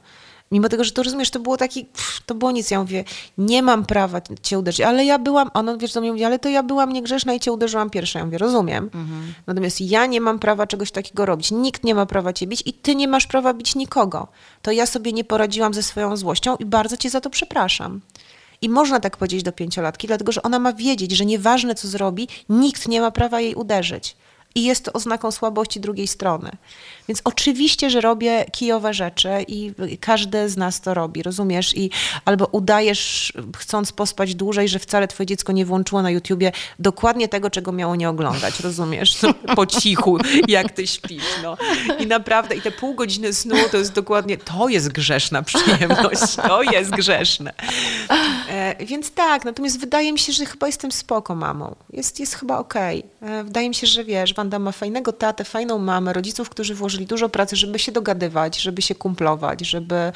Mimo 0.51 0.69
tego, 0.69 0.83
że 0.83 0.91
to 0.91 1.03
rozumiesz, 1.03 1.29
to 1.29 1.39
było 1.39 1.57
taki, 1.57 1.85
pff, 1.85 2.21
to 2.25 2.35
było 2.35 2.51
nic. 2.51 2.71
Ja 2.71 2.79
mówię, 2.79 3.03
nie 3.37 3.63
mam 3.63 3.85
prawa 3.85 4.21
cię 4.41 4.59
uderzyć, 4.59 4.81
ale 4.81 5.05
ja 5.05 5.19
byłam, 5.19 5.51
ona 5.53 5.77
wiesz, 5.77 5.93
do 5.93 6.01
mnie 6.01 6.11
mówi, 6.11 6.23
ale 6.23 6.39
to 6.39 6.49
ja 6.49 6.63
byłam 6.63 6.93
niegrzeczna 6.93 7.33
i 7.33 7.39
cię 7.39 7.51
uderzyłam 7.51 7.89
pierwsza. 7.89 8.19
Ja 8.19 8.25
mówię, 8.25 8.37
rozumiem. 8.37 8.83
Mhm. 8.83 9.33
Natomiast 9.47 9.81
ja 9.81 10.05
nie 10.05 10.21
mam 10.21 10.39
prawa 10.39 10.67
czegoś 10.67 10.91
takiego 10.91 11.25
robić. 11.25 11.51
Nikt 11.51 11.83
nie 11.83 11.95
ma 11.95 12.05
prawa 12.05 12.33
cię 12.33 12.47
bić 12.47 12.63
i 12.65 12.73
ty 12.73 12.95
nie 12.95 13.07
masz 13.07 13.27
prawa 13.27 13.53
bić 13.53 13.75
nikogo. 13.75 14.27
To 14.61 14.71
ja 14.71 14.85
sobie 14.85 15.13
nie 15.13 15.23
poradziłam 15.23 15.73
ze 15.73 15.83
swoją 15.83 16.17
złością 16.17 16.55
i 16.55 16.65
bardzo 16.65 16.97
cię 16.97 17.09
za 17.09 17.21
to 17.21 17.29
przepraszam. 17.29 18.01
I 18.61 18.69
można 18.69 18.99
tak 18.99 19.17
powiedzieć 19.17 19.43
do 19.43 19.51
pięciolatki, 19.51 20.07
dlatego 20.07 20.31
że 20.31 20.43
ona 20.43 20.59
ma 20.59 20.73
wiedzieć, 20.73 21.11
że 21.11 21.25
nieważne 21.25 21.75
co 21.75 21.87
zrobi, 21.87 22.27
nikt 22.49 22.87
nie 22.87 23.01
ma 23.01 23.11
prawa 23.11 23.41
jej 23.41 23.55
uderzyć. 23.55 24.15
I 24.55 24.63
jest 24.63 24.85
to 24.85 24.93
oznaką 24.93 25.31
słabości 25.31 25.79
drugiej 25.79 26.07
strony. 26.07 26.51
Więc 27.09 27.21
oczywiście, 27.23 27.89
że 27.89 28.01
robię 28.01 28.45
kijowe 28.51 28.93
rzeczy 28.93 29.29
i 29.47 29.73
każdy 29.99 30.49
z 30.49 30.57
nas 30.57 30.81
to 30.81 30.93
robi, 30.93 31.23
rozumiesz? 31.23 31.77
I 31.77 31.89
albo 32.25 32.45
udajesz, 32.45 33.33
chcąc 33.57 33.91
pospać 33.91 34.35
dłużej, 34.35 34.69
że 34.69 34.79
wcale 34.79 35.07
twoje 35.07 35.27
dziecko 35.27 35.51
nie 35.51 35.65
włączyło 35.65 36.01
na 36.01 36.11
YouTubie 36.11 36.51
dokładnie 36.79 37.27
tego, 37.27 37.49
czego 37.49 37.71
miało 37.71 37.95
nie 37.95 38.09
oglądać, 38.09 38.59
rozumiesz? 38.59 39.21
No, 39.21 39.33
po 39.55 39.65
cichu, 39.65 40.17
jak 40.47 40.71
ty 40.71 40.87
śpisz, 40.87 41.23
no. 41.43 41.57
I 41.99 42.07
naprawdę, 42.07 42.55
i 42.55 42.61
te 42.61 42.71
pół 42.71 42.95
godziny 42.95 43.33
snu 43.33 43.55
to 43.71 43.77
jest 43.77 43.93
dokładnie, 43.93 44.37
to 44.37 44.69
jest 44.69 44.91
grzeszna 44.91 45.43
przyjemność, 45.43 46.35
to 46.35 46.63
jest 46.63 46.91
grzeszne. 46.91 47.53
E, 48.49 48.85
więc 48.85 49.11
tak, 49.11 49.45
natomiast 49.45 49.79
wydaje 49.79 50.13
mi 50.13 50.19
się, 50.19 50.33
że 50.33 50.45
chyba 50.45 50.67
jestem 50.67 50.91
spoko 50.91 51.35
mamą. 51.35 51.75
Jest, 51.93 52.19
jest 52.19 52.35
chyba 52.35 52.57
okej. 52.57 53.03
E, 53.21 53.43
Wydaje 53.43 53.69
mi 53.69 53.75
się, 53.75 53.87
że 53.87 54.03
wiesz, 54.03 54.33
Wanda 54.33 54.59
ma 54.59 54.71
fajnego 54.71 55.13
tatę, 55.13 55.43
fajną 55.43 55.77
mamę, 55.77 56.13
rodziców, 56.13 56.49
którzy 56.49 56.75
włożyli 56.75 56.98
dużo 57.05 57.29
pracy, 57.29 57.55
żeby 57.55 57.79
się 57.79 57.91
dogadywać, 57.91 58.61
żeby 58.61 58.81
się 58.81 58.95
kumplować, 58.95 59.61
żeby 59.61 60.11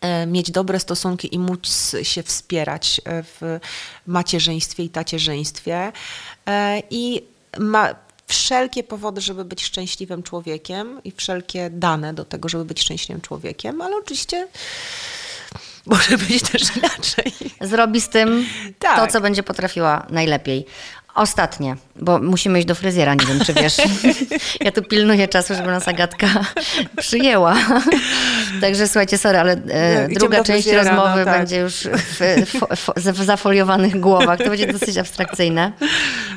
e, 0.00 0.26
mieć 0.26 0.50
dobre 0.50 0.80
stosunki 0.80 1.34
i 1.34 1.38
móc 1.38 1.96
się 2.02 2.22
wspierać 2.22 3.00
e, 3.04 3.22
w 3.22 3.60
macierzyństwie 4.06 4.82
i 4.82 4.88
tacierzyństwie. 4.88 5.92
E, 6.46 6.82
I 6.90 7.22
ma 7.58 7.94
wszelkie 8.26 8.82
powody, 8.82 9.20
żeby 9.20 9.44
być 9.44 9.64
szczęśliwym 9.64 10.22
człowiekiem 10.22 11.00
i 11.04 11.12
wszelkie 11.12 11.70
dane 11.70 12.14
do 12.14 12.24
tego, 12.24 12.48
żeby 12.48 12.64
być 12.64 12.80
szczęśliwym 12.80 13.20
człowiekiem, 13.20 13.80
ale 13.80 13.96
oczywiście 13.96 14.48
może 15.86 16.18
być 16.18 16.42
też 16.42 16.76
inaczej. 16.76 17.32
Zrobi 17.60 18.00
z 18.00 18.08
tym 18.08 18.46
Tak. 18.78 18.98
to, 18.98 19.12
co 19.12 19.20
będzie 19.20 19.42
potrafiła 19.42 20.06
najlepiej. 20.10 20.66
Ostatnie, 21.14 21.76
bo 21.96 22.18
musimy 22.18 22.58
iść 22.58 22.68
do 22.68 22.74
fryzjera, 22.74 23.14
nie 23.14 23.26
wiem 23.26 23.40
czy 23.40 23.52
wiesz. 23.54 23.76
Ja 24.60 24.72
tu 24.72 24.82
pilnuję 24.82 25.28
czasu, 25.28 25.54
żeby 25.54 25.66
nas 25.66 25.88
Agatka 25.88 26.26
przyjęła. 26.96 27.56
Także 28.60 28.86
słuchajcie, 28.86 29.18
sorry, 29.18 29.38
ale 29.38 29.52
e, 29.52 30.08
druga 30.08 30.44
część 30.44 30.64
fryzjera, 30.64 30.90
rozmowy 30.90 31.18
no 31.18 31.24
tak. 31.24 31.38
będzie 31.38 31.56
już 31.56 31.74
w, 31.74 32.18
w, 32.46 32.60
w, 32.76 33.12
w 33.12 33.24
zafoliowanych 33.24 34.00
głowach. 34.00 34.38
To 34.38 34.50
będzie 34.50 34.72
dosyć 34.72 34.98
abstrakcyjne. 34.98 35.72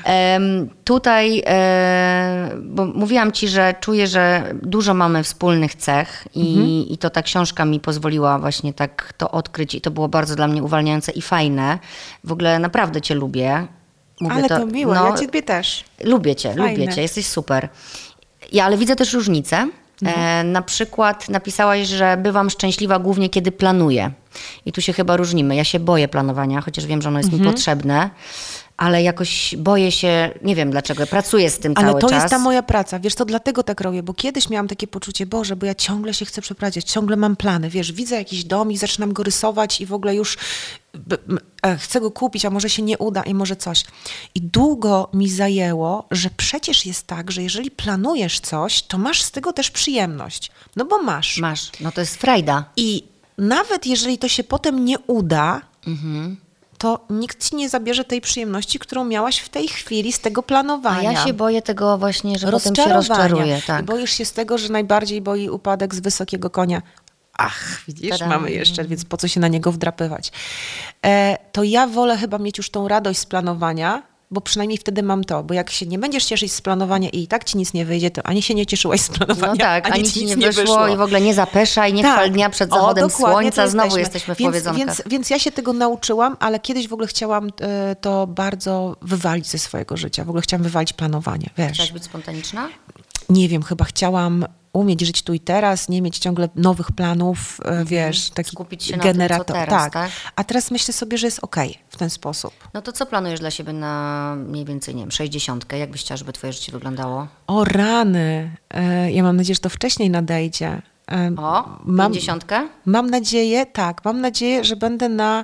Em, 0.04 0.70
tutaj, 0.84 1.44
e, 1.46 2.52
bo 2.64 2.86
mówiłam 2.86 3.32
ci, 3.32 3.48
że 3.48 3.76
czuję, 3.80 4.08
że 4.08 4.44
dużo 4.64 4.94
mamy 4.94 5.24
wspólnych 5.24 5.76
cech 5.76 6.28
i, 6.36 6.48
Mhm. 6.48 6.68
i 6.70 6.98
to 6.98 7.10
ta 7.10 7.22
książka 7.22 7.66
mi 7.66 7.80
pozwoliła 7.80 8.40
właśnie 8.40 8.74
tak 8.74 9.14
to 9.18 9.32
odkryć 9.32 9.76
i 9.76 9.82
to 9.82 9.92
było 9.92 10.08
bardzo 10.08 10.36
dla 10.36 10.48
mnie 10.48 10.64
uwalniające 10.64 11.12
i 11.12 11.22
fajne. 11.22 11.80
W 12.24 12.32
ogóle 12.32 12.60
naprawdę 12.60 13.02
cię 13.02 13.16
lubię. 13.16 13.68
Mówię 14.22 14.36
Ale 14.36 14.50
to, 14.50 14.66
miło, 14.66 14.94
no, 14.94 15.08
ja 15.08 15.18
ciebie 15.18 15.44
też. 15.44 15.84
Lubię 16.04 16.36
cię, 16.36 16.50
lubię 16.56 16.76
Fajne. 16.76 16.94
cię, 16.94 17.02
jesteś 17.02 17.28
super. 17.28 17.70
Ja, 18.52 18.66
ale 18.66 18.78
widzę 18.78 18.96
też 18.96 19.14
różnice. 19.14 19.70
E, 20.06 20.44
na 20.44 20.62
przykład 20.62 21.30
napisałaś, 21.30 21.88
że 21.88 22.18
bywam 22.18 22.50
szczęśliwa 22.50 23.00
głównie 23.00 23.30
kiedy 23.30 23.52
planuję. 23.52 24.12
I 24.66 24.72
tu 24.72 24.82
się 24.82 24.94
chyba 24.94 25.18
różnimy. 25.18 25.56
Ja 25.56 25.64
się 25.64 25.80
boję 25.80 26.08
planowania, 26.08 26.62
chociaż 26.62 26.86
wiem, 26.86 27.02
że 27.02 27.10
ono 27.10 27.20
jest 27.20 27.32
mi 27.32 27.40
potrzebne, 27.40 28.10
ale 28.78 29.04
jakoś 29.04 29.56
boję 29.58 29.92
się, 29.92 30.30
nie 30.42 30.56
wiem 30.56 30.72
dlaczego, 30.72 31.08
pracuję 31.08 31.50
z 31.50 31.60
tym 31.60 31.74
Ale 31.76 31.88
cały 31.88 32.02
to 32.02 32.10
czas. 32.10 32.24
jest 32.24 32.30
ta 32.32 32.40
moja 32.40 32.64
praca. 32.64 33.00
Wiesz, 33.00 33.16
to 33.16 33.26
dlatego 33.26 33.64
tak 33.64 33.82
robię, 33.82 34.04
bo 34.04 34.14
kiedyś 34.14 34.50
miałam 34.50 34.68
takie 34.68 34.88
poczucie, 34.88 35.26
Boże, 35.26 35.56
bo 35.56 35.66
ja 35.66 35.76
ciągle 35.76 36.14
się 36.14 36.26
chcę 36.26 36.42
przeprowadzić, 36.42 36.92
ciągle 36.92 37.16
mam 37.16 37.36
plany. 37.36 37.70
Wiesz, 37.70 37.92
widzę 37.92 38.16
jakiś 38.16 38.44
dom 38.44 38.72
i 38.72 38.78
zaczynam 38.78 39.14
go 39.14 39.24
rysować 39.24 39.82
i 39.82 39.86
w 39.86 39.94
ogóle 39.94 40.16
już 40.16 40.38
e, 41.64 41.78
chcę 41.78 42.02
go 42.02 42.12
kupić, 42.12 42.46
a 42.46 42.50
może 42.50 42.70
się 42.70 42.82
nie 42.82 42.98
uda 42.98 43.24
i 43.24 43.34
może 43.34 43.56
coś. 43.56 43.84
I 44.36 44.42
długo 44.42 45.10
mi 45.14 45.30
zajęło, 45.30 46.08
że 46.12 46.30
przecież 46.38 46.86
jest 46.86 47.08
tak, 47.08 47.32
że 47.32 47.44
jeżeli 47.44 47.72
planujesz 47.72 48.40
coś, 48.40 48.82
to 48.82 48.98
masz 48.98 49.22
z 49.22 49.32
tego 49.32 49.54
też 49.54 49.72
przyjemność. 49.72 50.52
No 50.76 50.86
bo 50.86 51.04
masz. 51.04 51.38
Masz, 51.38 51.72
no 51.80 51.92
to 51.92 52.02
jest 52.02 52.16
frajda. 52.16 52.66
I 52.78 53.04
nawet 53.38 53.86
jeżeli 53.86 54.18
to 54.18 54.28
się 54.28 54.44
potem 54.44 54.86
nie 54.86 55.00
uda, 55.00 55.62
Mhm. 55.88 56.38
To 56.78 57.06
nikt 57.10 57.50
ci 57.50 57.56
nie 57.56 57.70
zabierze 57.70 58.04
tej 58.04 58.22
przyjemności, 58.22 58.80
którą 58.80 59.04
miałaś 59.04 59.40
w 59.40 59.50
tej 59.50 59.68
chwili 59.68 60.14
z 60.14 60.20
tego 60.20 60.40
A 60.42 60.44
planowania. 60.44 61.12
ja 61.12 61.26
się 61.26 61.34
boję 61.34 61.62
tego 61.62 61.98
właśnie, 61.98 62.40
że 62.40 62.52
potem 62.52 62.76
się 62.76 62.94
rozczaruję. 62.94 63.62
Tak. 63.68 63.82
I 63.82 63.86
boisz 63.86 64.12
się 64.12 64.26
z 64.26 64.34
tego, 64.34 64.58
że 64.58 64.70
najbardziej 64.70 65.22
boi 65.22 65.50
upadek 65.50 65.96
z 65.96 66.00
wysokiego 66.00 66.50
konia. 66.50 66.82
Ach, 67.34 67.82
widzisz, 67.88 68.10
Tada. 68.10 68.28
mamy 68.28 68.52
jeszcze, 68.52 68.86
więc 68.86 69.06
po 69.06 69.18
co 69.18 69.28
się 69.28 69.40
na 69.40 69.48
niego 69.48 69.72
wdrapywać? 69.72 70.32
E, 71.06 71.38
to 71.52 71.64
ja 71.64 71.88
wolę 71.88 72.18
chyba 72.18 72.38
mieć 72.38 72.58
już 72.58 72.70
tą 72.70 72.88
radość 72.88 73.20
z 73.20 73.26
planowania, 73.26 74.04
bo 74.32 74.42
przynajmniej 74.42 74.78
wtedy 74.78 75.04
mam 75.04 75.24
to, 75.24 75.44
bo 75.44 75.54
jak 75.54 75.70
się 75.70 75.86
nie 75.86 76.00
będziesz 76.00 76.26
cieszyć 76.26 76.54
z 76.54 76.62
planowania 76.62 77.10
i 77.10 77.28
i 77.28 77.30
tak 77.30 77.44
ci 77.44 77.58
nic 77.58 77.74
nie 77.74 77.86
wyjdzie, 77.86 78.12
to 78.12 78.24
ani 78.24 78.42
się 78.42 78.56
nie 78.56 78.66
cieszyłaś 78.66 79.02
z 79.02 79.10
planowania, 79.10 79.52
No 79.52 79.58
tak, 79.58 79.92
ani 79.92 80.04
ci 80.04 80.12
ci 80.12 80.26
nic 80.26 80.36
nie 80.38 80.52
wyszło, 80.52 80.88
i 80.88 80.98
w 80.98 81.02
ogóle 81.02 81.22
nie 81.22 81.34
zapeszaj, 81.34 81.94
nie 81.94 82.04
chwal 82.04 82.32
dnia 82.32 82.50
przed 82.50 82.70
Tak. 82.70 82.80
O, 82.80 82.82
zachodem 82.82 83.08
dokładnie, 83.08 83.34
słońca. 83.34 83.68
Znowu 83.68 83.98
jesteśmy 83.98 84.36
w 84.36 84.38
więc, 84.38 84.50
powiedzonkach. 84.50 84.86
więc, 84.86 85.02
więc 85.06 85.30
ja 85.30 85.40
się 85.40 85.52
tego 85.52 85.74
nauczyłam, 85.74 86.38
ale 86.40 86.60
kiedyś 86.60 86.88
w 86.88 86.94
ogóle 86.94 87.08
chciałam 87.08 87.50
e, 87.62 87.96
to 87.96 88.28
bardzo 88.28 88.96
wywalić 89.02 89.48
ze 89.48 89.58
swojego 89.58 89.98
życia. 89.98 90.26
W 90.26 90.30
ogóle 90.30 90.42
chciałam 90.42 90.64
wywalić 90.64 90.94
planowanie, 90.94 91.50
wiesz. 91.58 91.72
Chciałaś 91.72 91.92
być 91.92 92.04
spontaniczna? 92.04 92.70
nie 93.30 93.50
wiem, 93.50 93.64
chyba 93.64 93.86
chciałam 93.86 94.46
umieć 94.78 95.02
żyć 95.02 95.22
tu 95.22 95.34
i 95.34 95.40
teraz, 95.40 95.90
nie 95.90 96.02
mieć 96.02 96.18
ciągle 96.20 96.50
nowych 96.56 96.92
planów, 96.92 97.60
e, 97.66 97.86
wiesz, 97.86 98.30
taki 98.30 98.40
Mhm. 98.40 98.52
Skupić 98.52 98.84
się 98.84 98.98
na 98.98 99.04
tym, 99.04 99.12
generator. 99.14 99.56
teraz, 99.58 99.92
tak? 99.92 100.10
A 100.36 100.44
teraz 100.44 100.72
myślę 100.72 100.94
sobie, 100.94 101.18
że 101.18 101.28
jest 101.28 101.40
okej 101.42 101.78
w 101.90 101.98
ten 101.98 102.10
sposób. 102.10 102.54
No 102.74 102.82
to 102.82 102.92
co 102.92 103.06
planujesz 103.06 103.40
dla 103.40 103.52
siebie 103.52 103.74
na 103.74 104.36
mniej 104.38 104.66
więcej, 104.66 104.96
nie 104.96 105.02
wiem, 105.02 105.12
60? 105.12 105.74
Jak 105.74 105.92
byś 105.92 106.02
chciała, 106.02 106.18
żeby 106.18 106.34
twoje 106.34 106.54
życie 106.54 106.72
wyglądało? 106.72 107.28
O 107.48 107.64
rany, 107.64 108.56
e, 108.70 109.12
ja 109.12 109.24
mam 109.24 109.38
nadzieję, 109.38 109.56
że 109.56 109.62
to 109.62 109.70
wcześniej 109.70 110.10
nadejdzie. 110.10 110.82
E, 111.12 111.32
O, 111.38 111.70
mam, 111.86 112.12
mam 112.86 113.10
nadzieję, 113.10 113.66
tak, 113.66 114.06
mam 114.06 114.22
nadzieję, 114.22 114.64
że 114.64 114.76
będę 114.76 115.10
na 115.10 115.44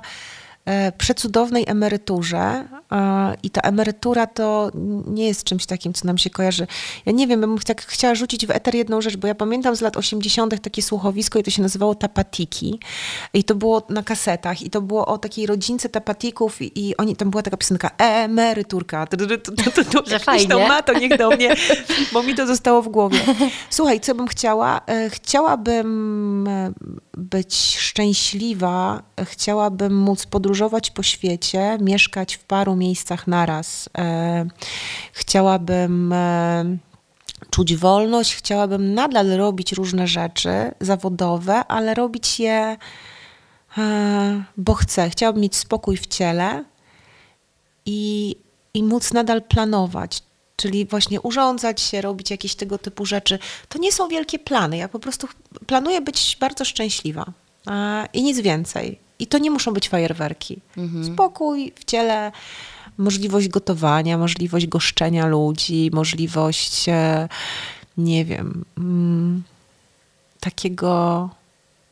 przecudownej 0.98 1.64
emeryturze 1.66 2.64
e, 2.92 3.34
i 3.42 3.50
ta 3.50 3.60
emerytura 3.60 4.26
to 4.26 4.70
nie 5.06 5.26
jest 5.26 5.44
czymś 5.44 5.66
takim, 5.66 5.92
co 5.92 6.06
nam 6.06 6.18
się 6.18 6.30
kojarzy. 6.30 6.66
Ja 7.06 7.12
nie 7.12 7.26
wiem, 7.26 7.40
bym 7.40 7.58
tak 7.58 7.82
chciała 7.82 8.14
rzucić 8.14 8.46
w 8.46 8.50
eter 8.50 8.74
jedną 8.74 9.00
rzecz, 9.00 9.16
bo 9.16 9.28
ja 9.28 9.34
pamiętam 9.34 9.76
z 9.76 9.80
lat 9.80 9.96
80. 9.96 10.60
takie 10.60 10.82
słuchowisko 10.82 11.38
i 11.38 11.42
to 11.42 11.50
się 11.50 11.62
nazywało 11.62 11.94
Tapatiki 11.94 12.80
i 13.34 13.44
to 13.44 13.54
było 13.54 13.82
na 13.88 14.02
kasetach 14.02 14.62
i 14.62 14.70
to 14.70 14.80
było 14.80 15.06
o 15.06 15.18
takiej 15.18 15.46
rodzince 15.46 15.88
Tapatików 15.88 16.62
i, 16.62 16.88
i 16.88 16.96
oni, 16.96 17.16
tam 17.16 17.30
była 17.30 17.42
taka 17.42 17.56
piosenka 17.56 17.90
emeryturka. 17.98 19.06
Tu, 19.06 19.16
tu, 19.16 19.26
tu, 19.26 19.52
tu, 19.52 19.70
tu, 19.70 19.84
tu. 19.84 20.10
Że 20.10 20.18
fajnie. 20.18 20.48
to 20.48 20.68
ma, 20.68 20.82
to 20.82 20.98
niech 20.98 21.18
do 21.18 21.30
mnie, 21.30 21.56
bo 22.12 22.22
mi 22.22 22.34
to 22.34 22.46
zostało 22.46 22.82
w 22.82 22.88
głowie. 22.88 23.18
Słuchaj, 23.70 24.00
co 24.00 24.14
bym 24.14 24.26
chciała? 24.26 24.80
E, 24.86 25.10
Chciałabym 25.10 26.48
e, 26.48 26.72
być 27.16 27.54
szczęśliwa, 27.78 29.02
chciałabym 29.24 29.98
móc 29.98 30.26
podróżować 30.26 30.90
po 30.90 31.02
świecie, 31.02 31.78
mieszkać 31.80 32.34
w 32.34 32.44
paru 32.44 32.76
miejscach 32.76 33.26
naraz. 33.26 33.88
E, 33.98 34.46
Chciałabym 35.12 36.12
e, 36.12 36.64
czuć 37.50 37.76
wolność, 37.76 38.34
chciałabym 38.34 38.94
nadal 38.94 39.28
robić 39.30 39.72
różne 39.72 40.06
rzeczy 40.06 40.70
zawodowe, 40.80 41.54
ale 41.54 41.94
robić 41.94 42.40
je, 42.40 42.76
e, 43.78 44.44
bo 44.56 44.74
chcę. 44.74 45.10
Chciałabym 45.10 45.42
mieć 45.42 45.56
spokój 45.56 45.96
w 45.96 46.06
ciele 46.06 46.64
i, 47.86 48.36
i 48.74 48.82
móc 48.82 49.12
nadal 49.12 49.42
planować. 49.42 50.22
Czyli 50.64 50.86
właśnie 50.86 51.20
urządzać 51.20 51.80
się, 51.80 52.00
robić 52.00 52.30
jakieś 52.30 52.54
tego 52.54 52.78
typu 52.78 53.06
rzeczy. 53.06 53.38
To 53.68 53.78
nie 53.78 53.92
są 53.92 54.08
wielkie 54.08 54.38
plany. 54.38 54.76
Ja 54.76 54.88
po 54.88 54.98
prostu 54.98 55.28
planuję 55.66 56.00
być 56.00 56.36
bardzo 56.40 56.64
szczęśliwa 56.64 57.24
i 58.12 58.22
nic 58.22 58.40
więcej. 58.40 58.98
I 59.18 59.26
to 59.26 59.38
nie 59.38 59.50
muszą 59.50 59.72
być 59.72 59.88
fajerwerki. 59.88 60.60
Spokój 61.14 61.72
w 61.76 61.84
ciele, 61.84 62.32
możliwość 62.98 63.48
gotowania, 63.48 64.18
możliwość 64.18 64.66
goszczenia 64.66 65.26
ludzi, 65.26 65.90
możliwość, 65.92 66.88
e, 66.88 67.28
nie 67.98 68.24
wiem, 68.24 68.64
mm, 68.78 69.42
takiego, 70.40 71.30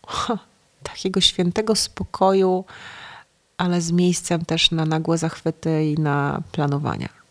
takiego 0.93 1.21
świętego 1.21 1.77
spokoju, 1.77 2.65
ale 3.57 3.81
z 3.81 3.93
miejscem 3.93 4.45
też 4.45 4.71
na 4.71 4.87
nagłe 4.87 5.19
zachwyty 5.19 5.85
i 5.85 5.95
na 5.95 6.43
planowania. 6.53 7.22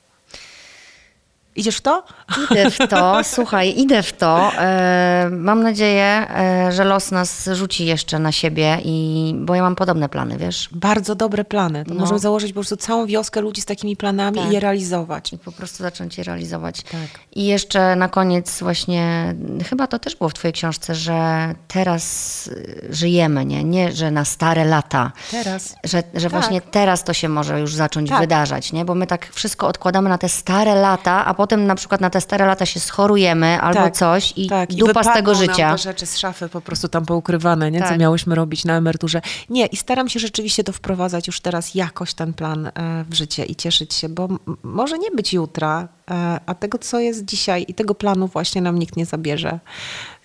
Idziesz 1.55 1.77
w 1.77 1.81
to? 1.81 2.03
Idę 2.51 2.69
w 2.71 2.77
to, 2.77 3.17
słuchaj, 3.35 3.73
idę 3.79 4.03
w 4.03 4.13
to. 4.13 4.51
E, 4.57 5.29
mam 5.31 5.63
nadzieję, 5.63 6.03
e, 6.29 6.71
że 6.71 6.83
los 6.83 7.11
nas 7.11 7.49
rzuci 7.53 7.85
jeszcze 7.85 8.19
na 8.19 8.31
siebie, 8.31 8.77
i, 8.83 9.33
bo 9.37 9.55
ja 9.55 9.61
mam 9.61 9.75
podobne 9.75 10.09
plany, 10.09 10.37
wiesz? 10.37 10.69
Bardzo 10.71 11.15
dobre 11.15 11.45
plany. 11.45 11.85
To 11.85 11.93
No. 11.93 11.99
możemy 11.99 12.19
założyć 12.19 12.51
po 12.51 12.59
prostu 12.59 12.77
całą 12.77 13.05
wioskę 13.05 13.41
ludzi 13.41 13.61
z 13.61 13.65
takimi 13.65 13.97
planami 13.97 14.37
Tak. 14.37 14.49
i 14.49 14.53
je 14.53 14.59
realizować. 14.59 15.33
I 15.33 15.37
po 15.37 15.51
prostu 15.51 15.83
zacząć 15.83 16.17
je 16.17 16.23
realizować. 16.23 16.81
Tak. 16.83 17.01
I 17.35 17.45
jeszcze 17.45 17.95
na 17.95 18.09
koniec 18.09 18.59
właśnie, 18.59 19.35
chyba 19.69 19.87
to 19.87 19.99
też 19.99 20.15
było 20.15 20.29
w 20.29 20.33
twojej 20.33 20.53
książce, 20.53 20.95
że 20.95 21.53
teraz 21.67 22.47
y, 22.47 22.87
żyjemy, 22.89 23.45
nie? 23.45 23.63
Nie, 23.63 23.91
że 23.91 24.11
na 24.11 24.25
stare 24.25 24.65
lata. 24.65 25.11
Teraz. 25.31 25.75
Że, 25.83 26.03
że 26.13 26.29
właśnie 26.29 26.61
teraz 26.61 27.03
to 27.03 27.13
się 27.13 27.29
może 27.29 27.59
już 27.59 27.75
zacząć 27.75 28.09
Tak. 28.09 28.19
wydarzać, 28.19 28.73
nie? 28.73 28.85
Bo 28.85 28.95
my 28.95 29.07
tak 29.07 29.29
wszystko 29.33 29.67
odkładamy 29.67 30.09
na 30.09 30.17
te 30.17 30.29
stare 30.29 30.75
lata, 30.75 31.25
a 31.25 31.33
potem 31.41 31.67
na 31.67 31.75
przykład 31.75 32.01
na 32.01 32.09
te 32.09 32.21
stare 32.21 32.45
lata 32.45 32.65
się 32.65 32.79
schorujemy 32.79 33.61
albo 33.61 33.79
Tak, 33.79 33.95
coś 33.95 34.33
i 34.35 34.49
tak. 34.49 34.69
dupa 34.73 34.85
z 34.85 34.87
wypadną 34.87 35.13
tego 35.13 35.31
nam 35.31 35.41
życia. 35.41 35.71
te 35.71 35.77
rzeczy 35.77 36.05
z 36.05 36.17
szafy 36.17 36.49
po 36.49 36.61
prostu 36.61 36.87
tam 36.87 37.05
poukrywane, 37.05 37.71
nie? 37.71 37.79
co 37.81 37.85
Tak. 37.87 37.99
miałyśmy 37.99 38.35
robić 38.35 38.65
na 38.65 38.77
emeryturze. 38.77 39.21
Nie, 39.49 39.65
i 39.65 39.77
staram 39.77 40.09
się 40.09 40.19
rzeczywiście 40.19 40.63
to 40.63 40.73
wprowadzać 40.73 41.27
już 41.27 41.39
teraz 41.41 41.75
jakoś 41.75 42.13
ten 42.13 42.33
plan 42.33 42.67
e, 42.67 42.71
w 43.09 43.13
życie 43.13 43.45
i 43.45 43.55
cieszyć 43.55 43.93
się, 43.93 44.09
bo 44.09 44.27
może 44.63 44.97
nie 44.97 45.11
być 45.11 45.33
jutra, 45.33 45.87
e, 46.11 46.39
a 46.45 46.53
tego, 46.55 46.77
co 46.77 46.99
jest 46.99 47.25
dzisiaj 47.25 47.65
i 47.67 47.73
tego 47.73 47.95
planu 47.95 48.27
właśnie 48.27 48.61
nam 48.61 48.79
nikt 48.79 48.97
nie 48.97 49.05
zabierze. 49.05 49.59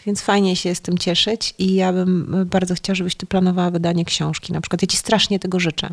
Więc 0.07 0.23
fajnie 0.23 0.57
się 0.57 0.75
z 0.75 0.81
tym 0.81 0.99
cieszyć 0.99 1.55
i 1.59 1.75
ja 1.75 1.93
bym 1.93 2.35
e, 2.35 2.45
bardzo 2.45 2.75
chciała, 2.75 2.95
żebyś 2.95 3.15
ty 3.15 3.27
planowała 3.27 3.71
wydanie 3.71 4.05
książki. 4.05 4.53
Na 4.53 4.61
przykład 4.61 4.83
ja 4.83 4.89
ci 4.89 4.97
strasznie 4.97 5.39
tego 5.39 5.61
życzę. 5.61 5.91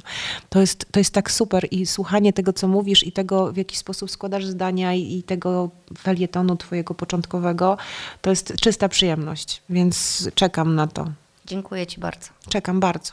To 0.49 0.60
jest, 0.60 0.85
to 0.91 0.99
jest 0.99 1.14
tak 1.14 1.31
super 1.31 1.68
i 1.72 1.85
słuchanie 1.85 2.34
tego, 2.34 2.53
co 2.53 2.68
mówisz 2.68 3.07
i 3.07 3.11
tego, 3.11 3.53
w 3.53 3.57
jaki 3.57 3.77
sposób 3.77 4.11
składasz 4.11 4.45
zdania 4.45 4.94
i, 4.94 5.18
i 5.18 5.23
tego 5.23 5.69
felietonu 5.98 6.56
twojego 6.56 6.94
początkowego, 6.94 7.77
to 8.22 8.30
jest 8.30 8.53
czysta 8.61 8.90
przyjemność. 8.90 9.61
Więc 9.69 10.30
czekam 10.35 10.76
na 10.76 10.88
to. 10.88 11.07
Dziękuję 11.45 11.88
ci 11.88 11.99
bardzo. 11.99 12.30
Czekam 12.49 12.80
bardzo. 12.80 13.11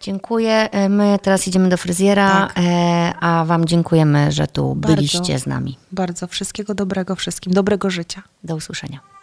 Dziękuję. 0.00 0.70
E, 0.70 0.88
My 0.88 1.18
teraz 1.22 1.48
idziemy 1.48 1.68
do 1.68 1.76
fryzjera, 1.76 2.28
Tak. 2.54 2.64
e, 2.64 3.14
a 3.20 3.44
wam 3.44 3.64
dziękujemy, 3.64 4.32
że 4.32 4.46
tu 4.46 4.74
Bardzo. 4.74 4.96
byliście 4.96 5.38
z 5.38 5.46
nami. 5.46 5.76
Bardzo 5.92 6.26
wszystkiego 6.26 6.74
dobrego 6.74 7.16
wszystkim. 7.16 7.52
Dobrego 7.52 7.90
życia. 7.90 8.22
Do 8.44 8.56
usłyszenia. 8.56 9.17